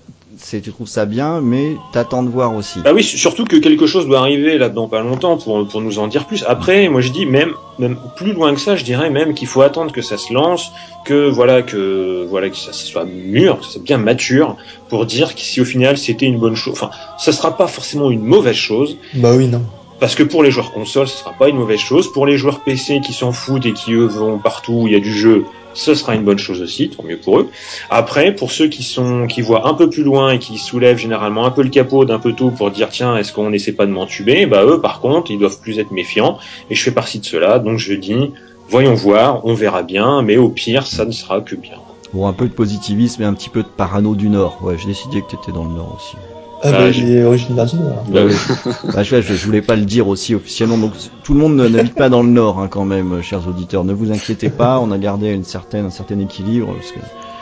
c'est 0.43 0.61
tu 0.61 0.73
trouves 0.73 0.89
ça 0.89 1.07
bien, 1.07 1.41
mais 1.41 1.77
t'attends 1.93 2.23
de 2.23 2.29
voir 2.29 2.55
aussi. 2.55 2.81
Bah 2.81 2.93
oui, 2.95 3.03
surtout 3.03 3.45
que 3.45 3.57
quelque 3.57 3.87
chose 3.87 4.07
doit 4.07 4.21
arriver 4.21 4.59
là 4.59 4.69
dans 4.69 4.89
pas 4.89 5.03
longtemps 5.03 5.37
pour, 5.37 5.67
pour 5.69 5.81
nous 5.81 5.99
en 5.99 6.09
dire 6.09 6.27
plus. 6.27 6.45
Après, 6.47 6.89
moi 6.89 7.01
je 7.01 7.11
dis 7.11 7.27
même 7.27 7.53
même 7.79 7.97
plus 8.17 8.33
loin 8.33 8.55
que 8.55 8.61
ça, 8.61 8.77
je 8.77 8.85
dirais 8.85 9.11
même 9.11 9.35
qu'il 9.35 9.49
faut 9.49 9.63
attendre 9.63 9.93
que 9.93 10.03
ça 10.03 10.17
se 10.17 10.33
lance, 10.33 10.73
que 11.05 11.29
voilà 11.29 11.63
que 11.63 12.27
voilà 12.29 12.49
que 12.49 12.57
ça 12.57 12.73
soit 12.73 13.05
mûr, 13.05 13.59
que 13.59 13.65
ça 13.67 13.73
soit 13.73 13.83
bien 13.83 13.99
mature 13.99 14.57
pour 14.89 15.07
dire 15.07 15.35
que 15.35 15.41
si 15.41 15.61
au 15.61 15.65
final 15.65 15.99
c'était 15.99 16.27
une 16.27 16.39
bonne 16.39 16.57
chose. 16.57 16.73
Enfin, 16.73 16.91
ça 17.19 17.33
sera 17.33 17.57
pas 17.57 17.67
forcément 17.67 18.11
une 18.11 18.25
mauvaise 18.25 18.57
chose. 18.57 18.97
Bah 19.15 19.35
oui, 19.37 19.47
non. 19.47 19.63
Parce 20.01 20.15
que 20.15 20.23
pour 20.23 20.43
les 20.43 20.51
joueurs 20.51 20.73
console, 20.73 21.07
ce 21.09 21.19
sera 21.19 21.33
pas 21.33 21.51
une 21.51 21.57
mauvaise 21.57 21.79
chose. 21.79 22.11
Pour 22.11 22.25
les 22.25 22.39
joueurs 22.39 22.61
PC 22.61 23.01
qui 23.03 23.13
s'en 23.13 23.33
foutent 23.33 23.67
et 23.67 23.75
qui 23.75 23.93
eux 23.93 24.07
vont 24.07 24.39
partout 24.39 24.73
où 24.73 24.87
il 24.87 24.95
y 24.95 24.97
a 24.97 25.01
du 25.01 25.13
jeu, 25.13 25.45
ce 25.75 25.95
sera 25.95 26.15
une 26.15 26.25
bonne 26.25 26.39
chose 26.39 26.63
aussi, 26.63 26.89
tant 26.89 27.03
mieux 27.03 27.19
pour 27.19 27.39
eux. 27.39 27.51
Après, 27.91 28.35
pour 28.35 28.51
ceux 28.51 28.69
qui 28.69 28.83
sont, 28.83 29.27
qui 29.27 29.43
voient 29.43 29.69
un 29.69 29.75
peu 29.75 29.91
plus 29.91 30.03
loin 30.03 30.33
et 30.33 30.39
qui 30.39 30.57
soulèvent 30.57 30.97
généralement 30.97 31.45
un 31.45 31.51
peu 31.51 31.63
le 31.63 31.69
capot 31.69 32.07
d'un 32.07 32.19
peu 32.19 32.33
tout 32.33 32.51
pour 32.51 32.71
dire 32.71 32.89
tiens, 32.89 33.17
est-ce 33.19 33.33
qu'on 33.33 33.53
essaie 33.53 33.73
pas 33.73 33.85
de 33.85 33.93
m'entuber? 33.93 34.47
Bah 34.47 34.65
eux, 34.65 34.81
par 34.81 35.01
contre, 35.01 35.31
ils 35.31 35.39
doivent 35.39 35.61
plus 35.61 35.79
être 35.79 35.91
méfiants. 35.91 36.39
Et 36.71 36.75
je 36.75 36.83
fais 36.83 36.93
partie 36.93 37.21
de 37.21 37.27
cela, 37.27 37.59
donc 37.59 37.79
je 37.79 37.93
dis 37.93 38.33
voyons 38.71 38.95
voir, 38.95 39.45
on 39.45 39.53
verra 39.53 39.83
bien, 39.83 40.23
mais 40.23 40.39
au 40.39 40.49
pire, 40.49 40.87
ça 40.87 41.05
ne 41.05 41.13
sera 41.13 41.43
que 41.43 41.57
bien. 41.57 41.77
Bon, 42.15 42.27
un 42.27 42.33
peu 42.33 42.49
de 42.49 42.55
positivisme 42.55 43.23
et 43.23 43.27
un 43.27 43.35
petit 43.35 43.51
peu 43.51 43.63
de 43.63 43.69
parano 43.69 44.15
du 44.15 44.31
Nord. 44.31 44.59
Ouais, 44.63 44.77
j'ai 44.79 44.87
décidé 44.87 45.21
que 45.21 45.29
tu 45.29 45.37
étais 45.37 45.53
dans 45.53 45.65
le 45.65 45.75
Nord 45.75 45.97
aussi. 45.97 46.17
Ah 46.63 46.73
bah, 46.73 46.89
il 46.91 47.11
est 47.11 47.25
originaire 47.25 47.67
du 47.67 47.77
Nord. 47.77 48.05
Bah, 48.09 48.21
bah, 48.95 49.03
je, 49.03 49.21
je, 49.21 49.47
voulais 49.47 49.63
pas 49.63 49.77
le 49.77 49.85
dire 49.85 50.09
aussi 50.09 50.35
officiellement. 50.35 50.77
Donc 50.77 50.93
tout 51.23 51.33
le 51.33 51.41
monde 51.41 51.57
n'habite 51.57 51.95
pas 51.95 52.09
dans 52.09 52.23
le 52.23 52.29
Nord 52.29 52.59
hein, 52.59 52.69
quand 52.69 52.85
même, 52.85 53.23
chers 53.23 53.47
auditeurs. 53.49 53.85
Ne 53.85 53.95
vous 53.95 54.13
inquiétez 54.13 54.51
pas, 54.51 54.79
on 54.79 54.91
a 54.91 54.99
gardé 54.99 55.31
une 55.31 55.45
certaine, 55.45 55.87
un 55.87 55.91
certain 55.91 56.19
équilibre. 56.19 56.75
Parce 56.75 56.93
que 56.93 56.99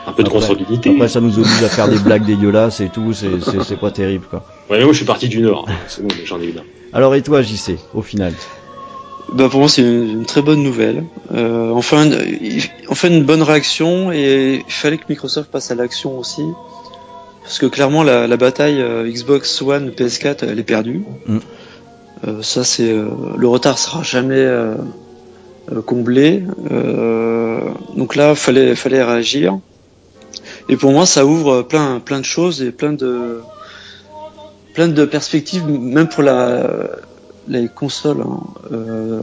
un 0.07 0.13
peu 0.13 0.23
de 0.23 0.29
consanguinité. 0.29 0.91
Après, 0.91 1.07
ça 1.07 1.21
nous 1.21 1.37
oblige 1.39 1.63
à 1.63 1.69
faire 1.69 1.87
des 1.87 1.99
blagues 1.99 2.25
dégueulasses 2.25 2.81
et 2.81 2.89
tout. 2.89 3.13
C'est 3.13 3.79
pas 3.79 3.91
terrible 3.91 4.25
quoi. 4.29 4.43
Ouais, 4.69 4.77
mais 4.77 4.83
moi 4.83 4.93
je 4.93 4.97
suis 4.97 5.05
parti 5.05 5.27
du 5.27 5.41
Nord. 5.41 5.67
C'est 5.87 6.01
bon, 6.01 6.09
j'en 6.25 6.39
ai 6.39 6.45
eu 6.45 6.53
Alors 6.93 7.15
et 7.15 7.21
toi, 7.21 7.41
JC, 7.41 7.77
au 7.93 8.01
final? 8.01 8.33
Bah 9.33 9.47
pour 9.47 9.59
moi 9.59 9.69
c'est 9.69 9.83
une, 9.83 10.09
une, 10.09 10.25
très 10.25 10.41
bonne 10.41 10.63
nouvelle. 10.63 11.03
Euh, 11.31 11.69
enfin, 11.71 12.09
enfin 12.89 13.09
une 13.09 13.23
bonne 13.23 13.43
réaction 13.43 14.11
et 14.11 14.63
il 14.67 14.73
fallait 14.73 14.97
que 14.97 15.03
Microsoft 15.07 15.51
passe 15.51 15.69
à 15.69 15.75
l'action 15.75 16.17
aussi. 16.17 16.41
Parce 17.43 17.59
que 17.59 17.65
clairement, 17.65 18.03
la, 18.03 18.27
la 18.27 18.37
bataille 18.37 18.81
euh, 18.81 19.09
Xbox 19.09 19.61
One, 19.61 19.89
PS4, 19.89 20.45
elle 20.47 20.59
est 20.59 20.63
perdue. 20.63 21.01
Mm. 21.25 21.39
Euh, 22.27 22.41
ça, 22.41 22.63
c'est 22.63 22.91
euh, 22.91 23.07
le 23.37 23.47
retard 23.47 23.77
sera 23.77 24.03
jamais 24.03 24.35
euh, 24.35 24.75
comblé. 25.85 26.43
donc 27.95 28.15
là, 28.15 28.35
fallait 28.35 28.75
fallait 28.75 29.03
réagir. 29.03 29.59
Et 30.67 30.77
pour 30.77 30.91
moi, 30.91 31.05
ça 31.05 31.25
ouvre 31.25 31.61
plein 31.61 31.99
plein 31.99 32.19
de 32.19 32.25
choses 32.25 32.61
et 32.61 32.71
plein 32.71 32.93
de 32.93 33.41
plein 34.73 34.87
de 34.87 35.05
perspectives, 35.05 35.67
même 35.67 36.07
pour 36.07 36.23
la 36.23 36.89
les 37.47 37.67
consoles. 37.67 38.21
Hein. 38.21 38.41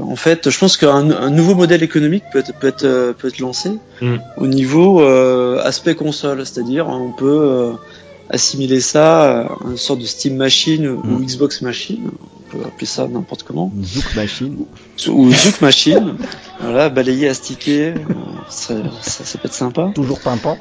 En 0.02 0.16
fait, 0.16 0.50
je 0.50 0.58
pense 0.58 0.76
qu'un 0.76 1.10
un 1.10 1.30
nouveau 1.30 1.54
modèle 1.54 1.82
économique 1.82 2.24
peut 2.32 2.40
être, 2.40 2.54
peut 2.54 2.68
être, 2.68 3.12
peut 3.12 3.28
être 3.28 3.38
lancé 3.38 3.70
mm. 4.00 4.16
au 4.36 4.46
niveau 4.46 5.00
aspect 5.58 5.94
console, 5.96 6.46
c'est-à-dire 6.46 6.88
on 6.88 7.12
peut 7.12 7.72
assimiler 8.30 8.80
ça 8.80 9.42
à 9.42 9.56
une 9.66 9.76
sorte 9.76 10.00
de 10.00 10.06
Steam 10.06 10.36
Machine 10.36 10.86
ou 10.88 11.02
mm. 11.02 11.24
Xbox 11.24 11.62
Machine, 11.62 12.10
on 12.10 12.50
peut 12.50 12.64
appeler 12.64 12.86
ça 12.86 13.06
n'importe 13.06 13.42
comment. 13.42 13.72
Zouk 13.82 14.14
Machine. 14.14 14.66
Ou 15.08 15.32
Zouk 15.32 15.60
Machine. 15.60 16.16
voilà, 16.60 16.88
balayer, 16.88 17.28
astiquer, 17.28 17.94
euh, 17.94 17.94
ça, 18.48 18.74
ça, 19.02 19.24
ça, 19.24 19.38
peut 19.38 19.46
être 19.46 19.54
sympa. 19.54 19.90
Toujours 19.94 20.20
pimpant. 20.20 20.58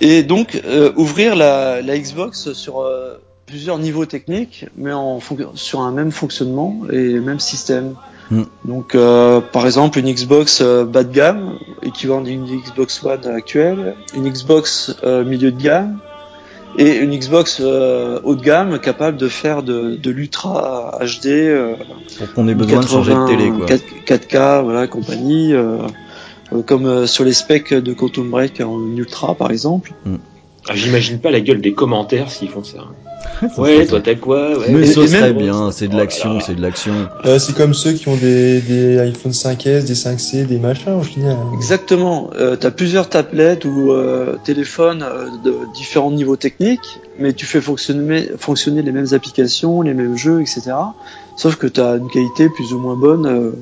Et 0.00 0.22
donc 0.22 0.60
euh, 0.64 0.92
ouvrir 0.96 1.34
la, 1.34 1.82
la, 1.82 1.98
Xbox 1.98 2.52
sur 2.52 2.80
euh, 2.80 3.16
plusieurs 3.46 3.78
niveaux 3.78 4.06
techniques, 4.06 4.66
mais 4.76 4.92
en 4.92 5.18
sur 5.54 5.80
un 5.80 5.90
même 5.90 6.12
fonctionnement 6.12 6.82
et 6.92 7.18
même 7.18 7.40
système. 7.40 7.96
Mm. 8.30 8.42
Donc, 8.64 8.94
euh, 8.94 9.40
par 9.40 9.66
exemple, 9.66 9.98
une 9.98 10.12
Xbox 10.12 10.60
euh, 10.60 10.84
bas 10.84 11.04
de 11.04 11.12
gamme, 11.12 11.58
équivalent 11.82 12.20
d'une 12.20 12.44
Xbox 12.44 13.02
One 13.02 13.26
actuelle, 13.26 13.94
une 14.14 14.28
Xbox 14.28 14.96
euh, 15.02 15.24
milieu 15.24 15.50
de 15.50 15.60
gamme, 15.60 15.98
et 16.76 16.96
une 16.96 17.16
Xbox 17.16 17.58
euh, 17.60 18.20
haut 18.24 18.34
de 18.34 18.42
gamme 18.42 18.78
capable 18.78 19.16
de 19.16 19.28
faire 19.28 19.62
de, 19.62 19.96
de 19.96 20.10
l'ultra 20.10 20.98
HD 21.00 21.26
euh, 21.26 21.74
pour 22.18 22.32
qu'on 22.34 22.48
ait 22.48 22.54
besoin 22.54 22.80
de 22.80 22.88
changer 22.88 23.14
de 23.14 23.26
télé 23.26 23.50
quoi. 23.50 23.66
4, 24.06 24.26
k 24.26 24.64
voilà 24.64 24.86
compagnie 24.86 25.54
euh, 25.54 25.78
euh 26.52 26.62
comme 26.62 27.06
sur 27.06 27.24
les 27.24 27.32
specs 27.32 27.74
de 27.74 27.92
Quantum 27.92 28.30
Break 28.30 28.60
en 28.60 28.80
ultra 28.96 29.34
par 29.34 29.50
exemple. 29.50 29.92
Mm. 30.04 30.16
Ah, 30.68 30.74
J'imagine 30.74 31.18
pas 31.18 31.30
la 31.30 31.40
gueule 31.40 31.60
des 31.60 31.72
commentaires 31.72 32.30
s'ils 32.30 32.50
font 32.50 32.64
ça. 32.64 32.88
ouais, 33.58 33.86
toi 33.86 34.00
t'as 34.00 34.14
quoi 34.14 34.58
ouais. 34.58 34.70
Mais 34.70 34.86
ça 34.86 35.06
serait 35.06 35.32
bien, 35.32 35.70
c'est 35.70 35.88
de 35.88 35.96
l'action, 35.96 36.40
c'est 36.40 36.54
de 36.54 36.62
l'action. 36.62 37.08
Euh, 37.24 37.38
c'est 37.38 37.54
comme 37.54 37.74
ceux 37.74 37.92
qui 37.92 38.08
ont 38.08 38.16
des, 38.16 38.60
des 38.60 38.98
iPhone 38.98 39.32
5S, 39.32 39.84
des 39.84 39.94
5C, 39.94 40.46
des 40.46 40.58
machins 40.58 40.94
au 40.94 41.02
final. 41.02 41.36
Exactement. 41.54 42.30
Euh, 42.38 42.56
t'as 42.56 42.70
plusieurs 42.70 43.08
tablettes 43.08 43.64
ou 43.64 43.92
euh, 43.92 44.36
téléphones 44.44 45.04
de 45.44 45.54
différents 45.74 46.10
niveaux 46.10 46.36
techniques, 46.36 47.00
mais 47.18 47.32
tu 47.32 47.46
fais 47.46 47.60
fonctionner, 47.60 48.28
fonctionner 48.38 48.82
les 48.82 48.92
mêmes 48.92 49.12
applications, 49.12 49.82
les 49.82 49.94
mêmes 49.94 50.16
jeux, 50.16 50.40
etc. 50.40 50.72
Sauf 51.36 51.56
que 51.56 51.66
t'as 51.66 51.98
une 51.98 52.08
qualité 52.08 52.48
plus 52.48 52.72
ou 52.72 52.78
moins 52.78 52.96
bonne 52.96 53.52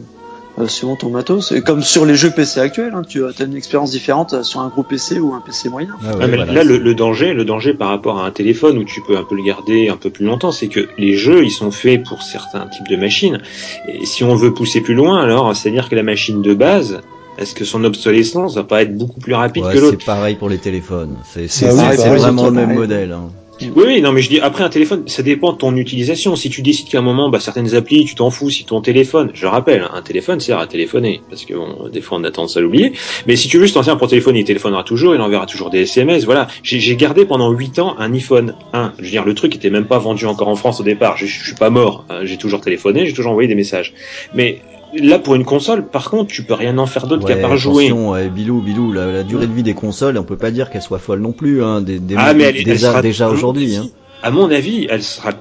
euh, 0.58 0.68
suivant 0.68 0.96
ton 0.96 1.10
matos. 1.10 1.52
Et 1.52 1.62
comme 1.62 1.82
sur 1.82 2.06
les 2.06 2.14
jeux 2.14 2.30
PC 2.30 2.60
actuels, 2.60 2.92
hein, 2.94 3.02
tu 3.06 3.24
as 3.24 3.44
une 3.44 3.56
expérience 3.56 3.90
différente 3.90 4.42
sur 4.42 4.60
un 4.60 4.68
gros 4.68 4.82
PC 4.82 5.18
ou 5.18 5.34
un 5.34 5.40
PC 5.40 5.68
moyen. 5.68 5.90
Ah 6.02 6.14
ouais, 6.14 6.20
ah, 6.22 6.26
mais 6.26 6.36
voilà, 6.36 6.52
là, 6.52 6.64
le, 6.64 6.78
le, 6.78 6.94
danger, 6.94 7.34
le 7.34 7.44
danger 7.44 7.74
par 7.74 7.88
rapport 7.88 8.18
à 8.18 8.26
un 8.26 8.30
téléphone 8.30 8.78
où 8.78 8.84
tu 8.84 9.00
peux 9.02 9.16
un 9.16 9.24
peu 9.24 9.36
le 9.36 9.42
garder 9.42 9.88
un 9.88 9.96
peu 9.96 10.10
plus 10.10 10.24
longtemps, 10.24 10.52
c'est 10.52 10.68
que 10.68 10.88
les 10.98 11.16
jeux, 11.16 11.44
ils 11.44 11.50
sont 11.50 11.70
faits 11.70 12.02
pour 12.04 12.22
certains 12.22 12.66
types 12.66 12.88
de 12.88 12.96
machines. 12.96 13.40
Et 13.88 14.06
si 14.06 14.24
on 14.24 14.34
veut 14.34 14.54
pousser 14.54 14.80
plus 14.80 14.94
loin, 14.94 15.20
alors 15.20 15.54
c'est-à-dire 15.54 15.88
que 15.88 15.94
la 15.94 16.02
machine 16.02 16.42
de 16.42 16.54
base, 16.54 17.00
est-ce 17.38 17.54
que 17.54 17.64
son 17.64 17.84
obsolescence 17.84 18.54
va 18.54 18.64
pas 18.64 18.82
être 18.82 18.96
beaucoup 18.96 19.20
plus 19.20 19.34
rapide 19.34 19.64
ouais, 19.64 19.74
que 19.74 19.78
l'autre? 19.78 19.98
C'est 20.00 20.06
pareil 20.06 20.36
pour 20.36 20.48
les 20.48 20.58
téléphones. 20.58 21.16
C'est 21.24 21.48
c'est 21.48 21.68
ah 21.68 21.90
oui, 21.90 21.96
vraiment 21.96 22.46
le 22.46 22.52
même 22.52 22.74
modèle. 22.74 23.12
Hein. 23.12 23.30
Oui, 23.60 23.70
oui, 23.74 24.02
non, 24.02 24.12
mais 24.12 24.20
je 24.20 24.28
dis 24.28 24.40
après 24.40 24.64
un 24.64 24.68
téléphone, 24.68 25.04
ça 25.06 25.22
dépend 25.22 25.52
de 25.52 25.58
ton 25.58 25.74
utilisation. 25.76 26.36
Si 26.36 26.50
tu 26.50 26.60
décides 26.60 26.88
qu'à 26.88 26.98
un 26.98 27.02
moment, 27.02 27.30
bah, 27.30 27.40
certaines 27.40 27.74
applis, 27.74 28.04
tu 28.04 28.14
t'en 28.14 28.30
fous. 28.30 28.50
Si 28.50 28.64
ton 28.64 28.82
téléphone, 28.82 29.30
je 29.32 29.46
rappelle, 29.46 29.88
un 29.92 30.02
téléphone 30.02 30.40
sert 30.40 30.58
à 30.58 30.66
téléphoner, 30.66 31.22
parce 31.30 31.44
que 31.46 31.54
bon, 31.54 31.88
des 31.90 32.02
fois 32.02 32.18
on 32.18 32.24
a 32.24 32.30
tendance 32.30 32.56
à 32.56 32.60
l'oublier. 32.60 32.92
Mais 33.26 33.36
si 33.36 33.48
tu 33.48 33.58
veux 33.58 33.66
t'en 33.66 33.82
servir 33.82 33.98
pour 33.98 34.08
téléphoner, 34.08 34.40
il 34.40 34.44
téléphonera 34.44 34.84
toujours, 34.84 35.14
il 35.14 35.20
enverra 35.20 35.46
toujours 35.46 35.70
des 35.70 35.82
SMS. 35.82 36.24
Voilà, 36.24 36.48
j'ai 36.62 36.96
gardé 36.96 37.24
pendant 37.24 37.50
8 37.50 37.78
ans 37.78 37.96
un 37.98 38.12
iPhone 38.12 38.54
1. 38.74 38.92
Je 38.98 39.04
veux 39.04 39.10
dire, 39.10 39.24
le 39.24 39.34
truc 39.34 39.54
était 39.54 39.70
même 39.70 39.86
pas 39.86 39.98
vendu 39.98 40.26
encore 40.26 40.48
en 40.48 40.56
France 40.56 40.80
au 40.80 40.84
départ. 40.84 41.16
Je, 41.16 41.26
je 41.26 41.44
suis 41.44 41.54
pas 41.54 41.70
mort. 41.70 42.04
Hein. 42.10 42.20
J'ai 42.24 42.36
toujours 42.36 42.60
téléphoné, 42.60 43.06
j'ai 43.06 43.14
toujours 43.14 43.32
envoyé 43.32 43.48
des 43.48 43.54
messages. 43.54 43.94
Mais 44.34 44.60
Là, 45.00 45.18
pour 45.18 45.34
une 45.34 45.44
console, 45.44 45.86
par 45.86 46.10
contre, 46.10 46.32
tu 46.32 46.42
peux 46.42 46.54
rien 46.54 46.78
en 46.78 46.86
faire 46.86 47.06
d'autre 47.06 47.26
ouais, 47.26 47.34
qu'à 47.34 47.40
part 47.40 47.56
jouer. 47.56 47.92
Ouais, 47.92 48.28
Bilou, 48.28 48.60
Bilou, 48.60 48.92
la, 48.92 49.10
la, 49.10 49.22
durée 49.22 49.46
de 49.46 49.52
vie 49.52 49.62
des 49.62 49.74
consoles, 49.74 50.16
on 50.18 50.24
peut 50.24 50.36
pas 50.36 50.50
dire 50.50 50.70
qu'elle 50.70 50.82
soit 50.82 50.98
folle 50.98 51.20
non 51.20 51.32
plus, 51.32 51.62
hein, 51.62 51.80
des, 51.80 51.98
des 51.98 52.14
ah, 52.16 52.34
mais 52.34 52.44
elle, 52.44 52.64
déjà, 52.64 52.94
elle 52.96 53.02
déjà 53.02 53.28
aujourd'hui. 53.28 53.76
Hein. 53.76 53.86
À 54.22 54.30
mon 54.30 54.50
avis, 54.50 54.86
elle 54.90 55.02
sera, 55.02 55.32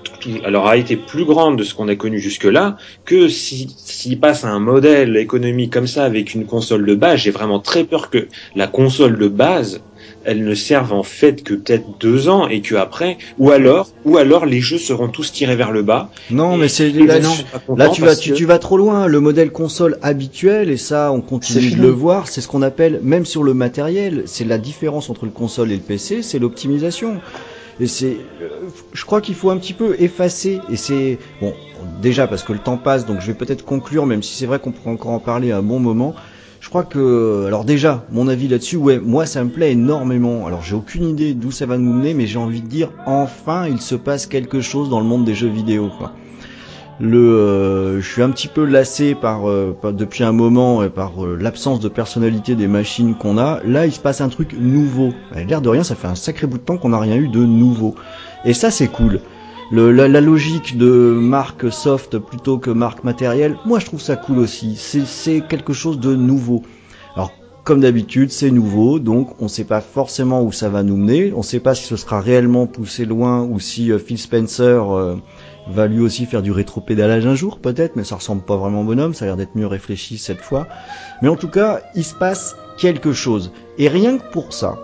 elle 0.43 0.55
aura 0.55 0.77
été 0.77 0.95
plus 0.95 1.25
grande 1.25 1.57
de 1.57 1.63
ce 1.63 1.73
qu'on 1.73 1.87
a 1.87 1.95
connu 1.95 2.19
jusque-là 2.19 2.77
que 3.05 3.27
si 3.27 3.73
s'il 3.77 4.19
passe 4.19 4.43
à 4.43 4.49
un 4.49 4.59
modèle 4.59 5.17
économique 5.17 5.71
comme 5.71 5.87
ça 5.87 6.03
avec 6.03 6.33
une 6.33 6.45
console 6.45 6.85
de 6.85 6.95
base. 6.95 7.19
J'ai 7.19 7.31
vraiment 7.31 7.59
très 7.59 7.83
peur 7.83 8.09
que 8.09 8.27
la 8.55 8.67
console 8.67 9.17
de 9.17 9.27
base 9.27 9.81
elles 10.25 10.43
ne 10.43 10.55
servent 10.55 10.93
en 10.93 11.03
fait 11.03 11.43
que 11.43 11.53
peut-être 11.53 11.85
deux 11.99 12.29
ans 12.29 12.47
et 12.47 12.61
que 12.61 12.75
après, 12.75 13.17
ou 13.37 13.51
alors, 13.51 13.89
ou 14.03 14.17
alors 14.17 14.45
les 14.45 14.59
jeux 14.59 14.77
seront 14.77 15.07
tous 15.07 15.31
tirés 15.31 15.55
vers 15.55 15.71
le 15.71 15.83
bas. 15.83 16.09
Non, 16.31 16.57
mais 16.57 16.67
c'est 16.67 16.89
là, 16.89 17.19
là 17.77 17.89
tu 17.89 18.01
vas, 18.01 18.15
tu, 18.15 18.45
vas 18.45 18.59
trop 18.59 18.77
loin. 18.77 19.07
Le 19.07 19.19
modèle 19.19 19.51
console 19.51 19.97
habituel 20.01 20.69
et 20.69 20.77
ça, 20.77 21.11
on 21.11 21.21
continue 21.21 21.71
de 21.71 21.81
le 21.81 21.89
voir. 21.89 22.27
C'est 22.27 22.41
ce 22.41 22.47
qu'on 22.47 22.63
appelle, 22.63 22.99
même 23.03 23.25
sur 23.25 23.43
le 23.43 23.53
matériel, 23.53 24.23
c'est 24.25 24.45
la 24.45 24.57
différence 24.57 25.09
entre 25.09 25.25
le 25.25 25.31
console 25.31 25.71
et 25.71 25.75
le 25.75 25.81
PC, 25.81 26.21
c'est 26.23 26.39
l'optimisation. 26.39 27.21
Et 27.79 27.87
c'est, 27.87 28.17
euh, 28.41 28.49
je 28.93 29.05
crois 29.05 29.21
qu'il 29.21 29.35
faut 29.35 29.49
un 29.49 29.57
petit 29.57 29.73
peu 29.73 29.95
effacer. 29.99 30.61
Et 30.69 30.77
c'est 30.77 31.17
bon, 31.41 31.53
déjà 32.01 32.27
parce 32.27 32.43
que 32.43 32.53
le 32.53 32.59
temps 32.59 32.77
passe, 32.77 33.05
donc 33.05 33.19
je 33.21 33.27
vais 33.27 33.33
peut-être 33.33 33.65
conclure, 33.65 34.05
même 34.05 34.23
si 34.23 34.35
c'est 34.35 34.45
vrai 34.45 34.59
qu'on 34.59 34.71
pourrait 34.71 34.91
encore 34.91 35.11
en 35.11 35.19
parler 35.19 35.51
à 35.51 35.57
un 35.57 35.63
bon 35.63 35.79
moment. 35.79 36.15
Je 36.61 36.69
crois 36.69 36.83
que, 36.83 37.43
alors 37.45 37.63
déjà, 37.63 38.05
mon 38.11 38.27
avis 38.27 38.47
là-dessus, 38.47 38.77
ouais, 38.77 38.99
moi 38.99 39.25
ça 39.27 39.43
me 39.43 39.49
plaît 39.49 39.73
énormément. 39.73 40.47
Alors 40.47 40.63
j'ai 40.63 40.75
aucune 40.75 41.07
idée 41.09 41.33
d'où 41.33 41.51
ça 41.51 41.65
va 41.65 41.77
nous 41.77 41.93
mener, 41.93 42.13
mais 42.13 42.25
j'ai 42.25 42.39
envie 42.39 42.61
de 42.61 42.67
dire, 42.67 42.91
enfin, 43.05 43.67
il 43.67 43.79
se 43.81 43.93
passe 43.93 44.25
quelque 44.25 44.61
chose 44.61 44.89
dans 44.89 44.99
le 44.99 45.05
monde 45.05 45.25
des 45.25 45.35
jeux 45.35 45.49
vidéo, 45.49 45.91
quoi. 45.95 46.13
Le, 46.99 47.17
euh, 47.17 48.01
je 48.01 48.09
suis 48.09 48.21
un 48.21 48.29
petit 48.29 48.47
peu 48.47 48.63
lassé 48.63 49.15
par, 49.15 49.49
euh, 49.49 49.75
depuis 49.91 50.23
un 50.23 50.31
moment 50.31 50.81
euh, 50.81 50.89
par 50.89 51.13
l'absence 51.25 51.79
de 51.81 51.89
personnalité 51.89 52.55
des 52.55 52.67
machines 52.67 53.15
qu'on 53.15 53.37
a. 53.37 53.59
Là, 53.65 53.85
il 53.85 53.91
se 53.91 53.99
passe 53.99 54.21
un 54.21 54.29
truc 54.29 54.55
nouveau. 54.57 55.13
L'air 55.35 55.61
de 55.61 55.69
rien, 55.69 55.83
ça 55.83 55.95
fait 55.95 56.07
un 56.07 56.15
sacré 56.15 56.47
bout 56.47 56.57
de 56.57 56.63
temps 56.63 56.77
qu'on 56.77 56.89
n'a 56.89 56.99
rien 56.99 57.17
eu 57.17 57.27
de 57.27 57.43
nouveau. 57.43 57.95
Et 58.45 58.53
ça, 58.53 58.71
c'est 58.71 58.87
cool 58.87 59.19
la, 59.71 60.21
logique 60.21 60.77
de 60.77 61.17
marque 61.19 61.71
soft 61.71 62.17
plutôt 62.17 62.57
que 62.57 62.69
marque 62.69 63.03
matérielle, 63.03 63.57
moi 63.65 63.79
je 63.79 63.85
trouve 63.85 64.01
ça 64.01 64.15
cool 64.15 64.39
aussi. 64.39 64.75
C'est 64.75 65.41
quelque 65.41 65.73
chose 65.73 65.99
de 65.99 66.15
nouveau. 66.15 66.63
Alors 67.15 67.31
comme 67.63 67.81
d'habitude, 67.81 68.31
c'est 68.31 68.51
nouveau, 68.51 68.99
donc 68.99 69.41
on 69.41 69.45
ne 69.45 69.49
sait 69.49 69.63
pas 69.63 69.81
forcément 69.81 70.43
où 70.43 70.51
ça 70.51 70.69
va 70.69 70.83
nous 70.83 70.97
mener. 70.97 71.33
On 71.33 71.39
ne 71.39 71.43
sait 71.43 71.59
pas 71.59 71.73
si 71.73 71.83
ce 71.83 71.97
sera 71.97 72.21
réellement 72.21 72.67
poussé 72.67 73.05
loin 73.05 73.41
ou 73.41 73.59
si 73.59 73.91
euh, 73.91 73.97
Phil 73.97 74.19
Spencer 74.19 74.93
euh, 74.93 75.15
va 75.67 75.87
lui 75.87 75.99
aussi 75.99 76.25
faire 76.25 76.41
du 76.41 76.51
rétro-pédalage 76.51 77.25
un 77.25 77.35
jour, 77.35 77.59
peut-être, 77.59 77.95
mais 77.95 78.03
ça 78.03 78.15
ressemble 78.15 78.43
pas 78.43 78.55
vraiment 78.55 78.81
au 78.81 78.83
bonhomme. 78.83 79.13
Ça 79.13 79.25
a 79.25 79.27
l'air 79.27 79.37
d'être 79.37 79.55
mieux 79.55 79.67
réfléchi 79.67 80.17
cette 80.17 80.41
fois. 80.41 80.67
Mais 81.21 81.29
en 81.29 81.35
tout 81.35 81.47
cas, 81.47 81.81
il 81.95 82.03
se 82.03 82.13
passe 82.13 82.55
quelque 82.77 83.13
chose. 83.13 83.51
Et 83.77 83.87
rien 83.87 84.17
que 84.17 84.31
pour 84.31 84.53
ça, 84.53 84.77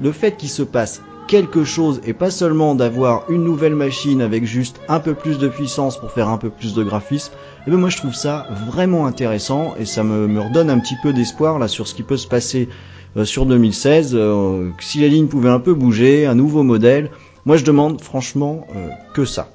le 0.00 0.12
fait 0.12 0.36
qu'il 0.36 0.48
se 0.48 0.62
passe 0.62 1.02
quelque 1.30 1.62
chose 1.62 2.00
et 2.04 2.12
pas 2.12 2.30
seulement 2.30 2.74
d'avoir 2.74 3.30
une 3.30 3.44
nouvelle 3.44 3.76
machine 3.76 4.20
avec 4.20 4.44
juste 4.44 4.80
un 4.88 4.98
peu 4.98 5.14
plus 5.14 5.38
de 5.38 5.46
puissance 5.46 5.96
pour 5.96 6.10
faire 6.10 6.28
un 6.28 6.38
peu 6.38 6.50
plus 6.50 6.74
de 6.74 6.82
graphisme, 6.82 7.32
et 7.32 7.62
eh 7.68 7.70
ben 7.70 7.76
moi 7.76 7.88
je 7.88 7.98
trouve 7.98 8.14
ça 8.14 8.48
vraiment 8.66 9.06
intéressant 9.06 9.74
et 9.78 9.84
ça 9.84 10.02
me, 10.02 10.26
me 10.26 10.40
redonne 10.40 10.70
un 10.70 10.80
petit 10.80 10.96
peu 11.04 11.12
d'espoir 11.12 11.60
là 11.60 11.68
sur 11.68 11.86
ce 11.86 11.94
qui 11.94 12.02
peut 12.02 12.16
se 12.16 12.26
passer 12.26 12.68
euh, 13.16 13.24
sur 13.24 13.46
2016. 13.46 14.12
Euh, 14.14 14.70
si 14.80 14.98
les 14.98 15.08
lignes 15.08 15.28
pouvaient 15.28 15.50
un 15.50 15.60
peu 15.60 15.74
bouger, 15.74 16.26
un 16.26 16.34
nouveau 16.34 16.64
modèle, 16.64 17.10
moi 17.44 17.56
je 17.56 17.64
demande 17.64 18.00
franchement 18.00 18.66
euh, 18.74 18.88
que 19.14 19.24
ça. 19.24 19.50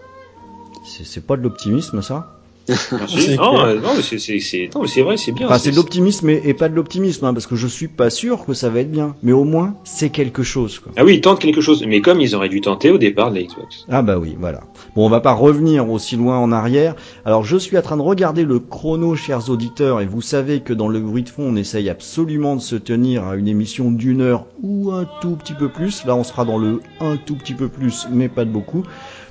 C'est 1.03 1.25
pas 1.25 1.37
de 1.37 1.43
l'optimisme 1.43 2.01
ça 2.01 2.35
non, 2.67 3.75
non, 3.75 3.89
c'est 4.01 5.01
vrai, 5.01 5.17
c'est 5.17 5.31
bien. 5.31 5.57
c'est 5.57 5.71
de 5.71 5.75
l'optimisme 5.75 6.29
et, 6.29 6.53
pas 6.53 6.67
de 6.67 6.75
l'optimisme, 6.75 7.25
hein, 7.25 7.33
parce 7.33 7.45
que 7.45 7.55
je 7.55 7.67
suis 7.67 7.87
pas 7.87 8.09
sûr 8.09 8.45
que 8.45 8.53
ça 8.53 8.69
va 8.69 8.79
être 8.79 8.91
bien. 8.91 9.15
Mais 9.21 9.33
au 9.33 9.43
moins, 9.43 9.75
c'est 9.83 10.09
quelque 10.09 10.41
chose. 10.41 10.79
Quoi. 10.79 10.91
Ah 10.95 11.05
oui, 11.05 11.15
ils 11.15 11.21
tentent 11.21 11.39
quelque 11.39 11.61
chose, 11.61 11.85
mais 11.87 12.01
comme 12.01 12.21
ils 12.21 12.35
auraient 12.35 12.49
dû 12.49 12.61
tenter 12.61 12.89
au 12.89 12.97
départ 12.97 13.29
de 13.29 13.35
la 13.35 13.43
Xbox. 13.43 13.85
Ah 13.89 14.01
bah 14.01 14.17
oui, 14.17 14.35
voilà. 14.39 14.61
Bon, 14.95 15.05
on 15.05 15.09
va 15.09 15.19
pas 15.19 15.33
revenir 15.33 15.89
aussi 15.89 16.15
loin 16.15 16.39
en 16.39 16.51
arrière. 16.51 16.95
Alors, 17.23 17.43
je 17.43 17.57
suis 17.57 17.77
en 17.77 17.81
train 17.81 17.97
de 17.97 18.01
regarder 18.01 18.43
le 18.43 18.59
chrono, 18.59 19.15
chers 19.15 19.49
auditeurs, 19.49 20.01
et 20.01 20.07
vous 20.07 20.21
savez 20.21 20.61
que 20.61 20.73
dans 20.73 20.87
le 20.87 20.99
bruit 20.99 21.23
de 21.23 21.29
fond, 21.29 21.43
on 21.47 21.55
essaye 21.55 21.89
absolument 21.89 22.55
de 22.55 22.61
se 22.61 22.75
tenir 22.75 23.25
à 23.25 23.35
une 23.35 23.47
émission 23.47 23.91
d'une 23.91 24.21
heure 24.21 24.45
ou 24.63 24.91
un 24.91 25.05
tout 25.21 25.35
petit 25.35 25.53
peu 25.53 25.69
plus. 25.69 26.03
Là, 26.05 26.15
on 26.15 26.23
sera 26.23 26.45
dans 26.45 26.57
le 26.57 26.81
un 26.99 27.17
tout 27.17 27.35
petit 27.35 27.53
peu 27.53 27.67
plus, 27.67 28.07
mais 28.11 28.27
pas 28.27 28.45
de 28.45 28.49
beaucoup. 28.49 28.83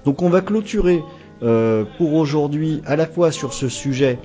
Donc, 0.05 0.23
on 0.23 0.29
va 0.29 0.41
clôturer 0.41 1.03
euh, 1.45 1.85
pour 1.99 2.15
aujourd'hui 2.15 2.83
à 2.87 2.97
la 2.97 3.07
fois 3.07 3.31
sur 3.31 3.53
ce 3.53 3.69
sujet 3.69 4.19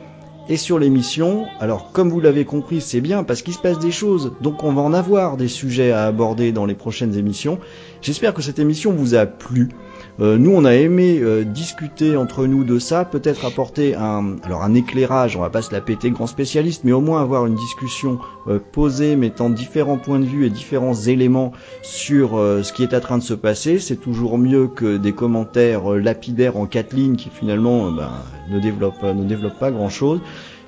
et 0.48 0.58
sur 0.58 0.80
l'émission. 0.80 1.46
Alors 1.60 1.92
comme 1.92 2.10
vous 2.10 2.20
l'avez 2.20 2.46
compris, 2.46 2.82
c'est 2.82 3.02
bien 3.02 3.24
parce 3.24 3.42
qu'il 3.42 3.54
se 3.54 3.60
passe 3.60 3.80
des 3.80 3.92
choses, 3.92 4.34
donc 4.42 4.64
on 4.64 4.74
va 4.74 4.82
en 4.82 4.94
avoir 4.94 5.38
des 5.38 5.48
sujets 5.48 5.92
à 5.92 6.06
aborder 6.06 6.52
dans 6.52 6.66
les 6.66 6.76
prochaines 6.76 7.16
émissions. 7.16 7.60
J'espère 8.02 8.34
que 8.34 8.42
cette 8.42 8.60
émission 8.60 8.92
vous 8.94 9.16
a 9.16 9.26
plu. 9.26 9.70
Euh, 10.22 10.38
nous, 10.38 10.52
on 10.52 10.66
a 10.66 10.74
aimé 10.74 11.20
euh, 11.22 11.46
discuter 11.46 12.18
entre 12.18 12.46
nous 12.46 12.66
de 12.66 12.78
ça, 12.78 13.06
peut-être 13.06 13.46
apporter 13.46 13.96
un, 13.96 14.36
alors 14.44 14.64
un 14.64 14.74
éclairage. 14.74 15.38
On 15.38 15.40
va 15.40 15.50
pas 15.50 15.62
se 15.62 15.72
la 15.72 15.80
péter 15.80 16.12
grand 16.12 16.28
spécialiste, 16.28 16.84
mais 16.84 16.92
au 16.92 17.00
moins 17.00 17.22
avoir 17.22 17.46
une 17.46 17.56
discussion 17.56 18.20
euh, 18.48 18.60
posée, 18.60 19.16
mettant 19.16 19.50
différents 19.50 19.98
points 19.98 20.20
de 20.20 20.26
vue 20.26 20.46
et 20.46 20.50
différents 20.50 20.94
éléments 20.94 21.54
sur 21.82 22.32
ce 22.32 22.74
qui 22.74 22.84
est 22.84 22.94
en 22.94 23.00
train 23.00 23.18
de 23.18 23.24
se 23.24 23.34
passer. 23.34 23.80
C'est 23.80 23.96
toujours 23.96 24.38
mieux 24.38 24.68
que 24.68 24.98
des 24.98 25.14
commentaires 25.14 25.90
lapidaires 25.92 26.58
en 26.58 26.66
quatre 26.66 26.94
lignes 26.94 27.16
qui 27.16 27.30
finalement 27.30 27.90
ben, 27.92 28.10
ne 28.52 28.60
développent 28.60 29.04
ne 29.04 29.24
développent 29.24 29.60
pas 29.60 29.72
grand 29.72 29.90
chose. 29.90 30.20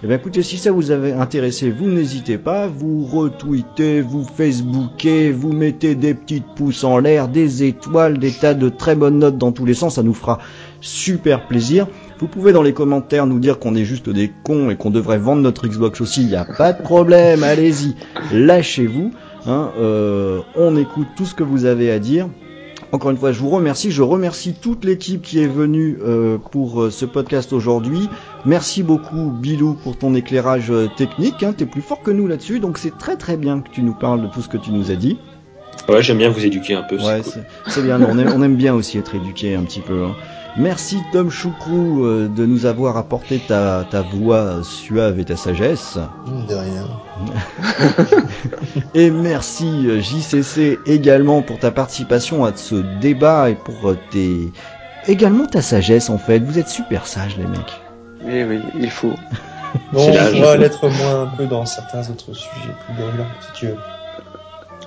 Eh 0.03 0.07
bien 0.07 0.15
écoutez, 0.15 0.41
si 0.41 0.57
ça 0.57 0.71
vous 0.71 0.89
avait 0.89 1.11
intéressé, 1.11 1.69
vous 1.69 1.87
n'hésitez 1.87 2.39
pas, 2.39 2.65
vous 2.65 3.05
retweetez, 3.05 4.01
vous 4.01 4.23
facebookez, 4.23 5.31
vous 5.31 5.53
mettez 5.53 5.93
des 5.93 6.15
petites 6.15 6.55
pouces 6.55 6.83
en 6.83 6.97
l'air, 6.97 7.27
des 7.27 7.63
étoiles, 7.65 8.17
des 8.17 8.31
tas 8.31 8.55
de 8.55 8.67
très 8.69 8.95
bonnes 8.95 9.19
notes 9.19 9.37
dans 9.37 9.51
tous 9.51 9.63
les 9.63 9.75
sens, 9.75 9.95
ça 9.95 10.03
nous 10.03 10.15
fera 10.15 10.39
super 10.79 11.45
plaisir. 11.45 11.85
Vous 12.17 12.25
pouvez 12.25 12.51
dans 12.51 12.63
les 12.63 12.73
commentaires 12.73 13.27
nous 13.27 13.39
dire 13.39 13.59
qu'on 13.59 13.75
est 13.75 13.85
juste 13.85 14.09
des 14.09 14.31
cons 14.43 14.71
et 14.71 14.75
qu'on 14.75 14.89
devrait 14.89 15.19
vendre 15.19 15.43
notre 15.43 15.67
Xbox 15.67 16.01
aussi, 16.01 16.23
il 16.23 16.29
n'y 16.29 16.35
a 16.35 16.45
pas 16.45 16.73
de 16.73 16.81
problème, 16.81 17.43
allez-y, 17.43 17.93
lâchez-vous. 18.33 19.11
Hein, 19.45 19.69
euh, 19.77 20.39
on 20.55 20.77
écoute 20.77 21.09
tout 21.15 21.25
ce 21.25 21.35
que 21.35 21.43
vous 21.43 21.65
avez 21.65 21.91
à 21.91 21.99
dire. 21.99 22.27
Encore 22.91 23.11
une 23.11 23.17
fois, 23.17 23.31
je 23.31 23.39
vous 23.39 23.49
remercie. 23.49 23.89
Je 23.91 24.01
remercie 24.01 24.53
toute 24.53 24.83
l'équipe 24.83 25.21
qui 25.21 25.41
est 25.41 25.47
venue 25.47 25.97
euh, 26.03 26.37
pour 26.37 26.83
euh, 26.83 26.89
ce 26.89 27.05
podcast 27.05 27.53
aujourd'hui. 27.53 28.09
Merci 28.45 28.83
beaucoup, 28.83 29.31
Bilou, 29.31 29.75
pour 29.75 29.97
ton 29.97 30.13
éclairage 30.13 30.71
euh, 30.71 30.89
technique. 30.97 31.41
Hein. 31.41 31.53
Tu 31.57 31.63
es 31.63 31.67
plus 31.67 31.81
fort 31.81 32.01
que 32.01 32.11
nous 32.11 32.27
là-dessus, 32.27 32.59
donc 32.59 32.77
c'est 32.77 32.97
très 32.97 33.15
très 33.15 33.37
bien 33.37 33.61
que 33.61 33.69
tu 33.69 33.81
nous 33.81 33.93
parles 33.93 34.21
de 34.21 34.27
tout 34.27 34.41
ce 34.41 34.49
que 34.49 34.57
tu 34.57 34.71
nous 34.71 34.91
as 34.91 34.95
dit. 34.95 35.17
Ouais, 35.87 36.03
j'aime 36.03 36.17
bien 36.17 36.29
vous 36.29 36.45
éduquer 36.45 36.75
un 36.75 36.83
peu. 36.83 36.97
Ouais, 36.97 37.21
c'est 37.67 37.81
bien. 37.81 38.01
On 38.01 38.17
aime, 38.17 38.33
on 38.35 38.43
aime, 38.43 38.55
bien 38.55 38.73
aussi 38.73 38.97
être 38.97 39.15
éduqué 39.15 39.55
un 39.55 39.63
petit 39.63 39.79
peu. 39.79 40.03
Hein. 40.03 40.15
Merci 40.57 41.01
Tom 41.13 41.29
Choucrou 41.29 42.03
euh, 42.03 42.27
de 42.27 42.45
nous 42.45 42.65
avoir 42.65 42.97
apporté 42.97 43.39
ta, 43.39 43.85
ta 43.89 44.01
voix 44.01 44.61
suave 44.63 45.17
et 45.19 45.25
ta 45.25 45.37
sagesse. 45.37 45.97
De 46.49 46.55
rien. 46.55 46.87
et 48.93 49.09
merci 49.11 49.87
euh, 49.87 50.01
JCC 50.01 50.77
également 50.85 51.41
pour 51.41 51.57
ta 51.59 51.71
participation 51.71 52.43
à 52.43 52.51
ce 52.55 52.75
débat 52.99 53.49
et 53.49 53.55
pour 53.55 53.91
euh, 53.91 53.97
tes 54.09 54.51
également 55.07 55.45
ta 55.45 55.61
sagesse 55.61 56.09
en 56.09 56.17
fait. 56.17 56.39
Vous 56.39 56.59
êtes 56.59 56.67
super 56.67 57.07
sages 57.07 57.37
les 57.37 57.47
mecs. 57.47 57.81
Oui 58.25 58.43
oui, 58.43 58.59
il 58.77 58.91
faut. 58.91 59.13
Bon, 59.93 60.05
on 60.05 60.31
pourra 60.33 60.57
l'être 60.57 60.85
moins 60.89 61.23
un 61.23 61.27
peu 61.37 61.45
dans 61.45 61.65
certains 61.65 62.01
autres 62.09 62.33
sujets 62.33 62.75
plus 62.85 62.93
brûlants 62.95 63.31
si 63.39 63.59
tu 63.59 63.65
veux. 63.67 63.77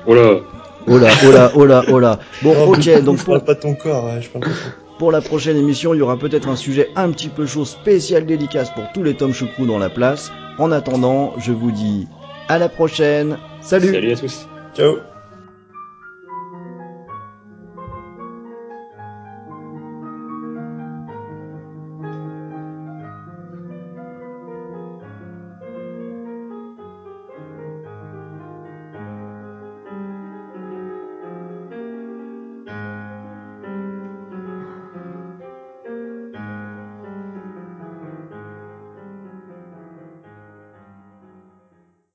Oh 0.07 0.15
là. 0.15 0.41
Oh 0.87 0.99
là, 0.99 1.09
oh 1.25 1.33
là, 1.33 1.51
oh 1.55 1.65
là, 1.65 1.83
oh 1.89 1.99
là. 1.99 2.19
Bon, 2.43 2.55
ok, 2.75 3.03
donc 3.05 3.19
je 3.19 3.25
parle 3.25 3.43
pas 3.43 3.55
de 3.55 3.61
ton 3.61 3.75
corps, 3.75 4.21
je 4.21 4.29
parle 4.29 4.45
pas 4.45 4.51
de 4.51 4.55
ton 4.55 4.84
pour 4.99 5.11
la 5.13 5.21
prochaine 5.21 5.57
émission, 5.57 5.95
il 5.95 5.99
y 5.99 6.03
aura 6.03 6.17
peut-être 6.17 6.49
un 6.49 6.57
sujet 6.57 6.91
un 6.97 7.11
petit 7.11 7.29
peu 7.29 7.47
chaud, 7.47 7.65
spécial 7.65 8.27
dédicace 8.27 8.73
pour 8.75 8.85
tous 8.93 9.03
les 9.03 9.15
Tom 9.15 9.33
Choucrou 9.33 9.67
dans 9.67 9.79
la 9.79 9.91
place. 9.91 10.31
En 10.59 10.71
attendant, 10.73 11.35
je 11.39 11.53
vous 11.53 11.73
dis 11.73 12.07
à 12.49 12.59
la 12.59 12.69
prochaine. 12.69 13.39
Salut 13.61 13.93
Salut 13.93 14.13
à 14.13 14.17
tous 14.17 14.47
Ciao 14.77 14.97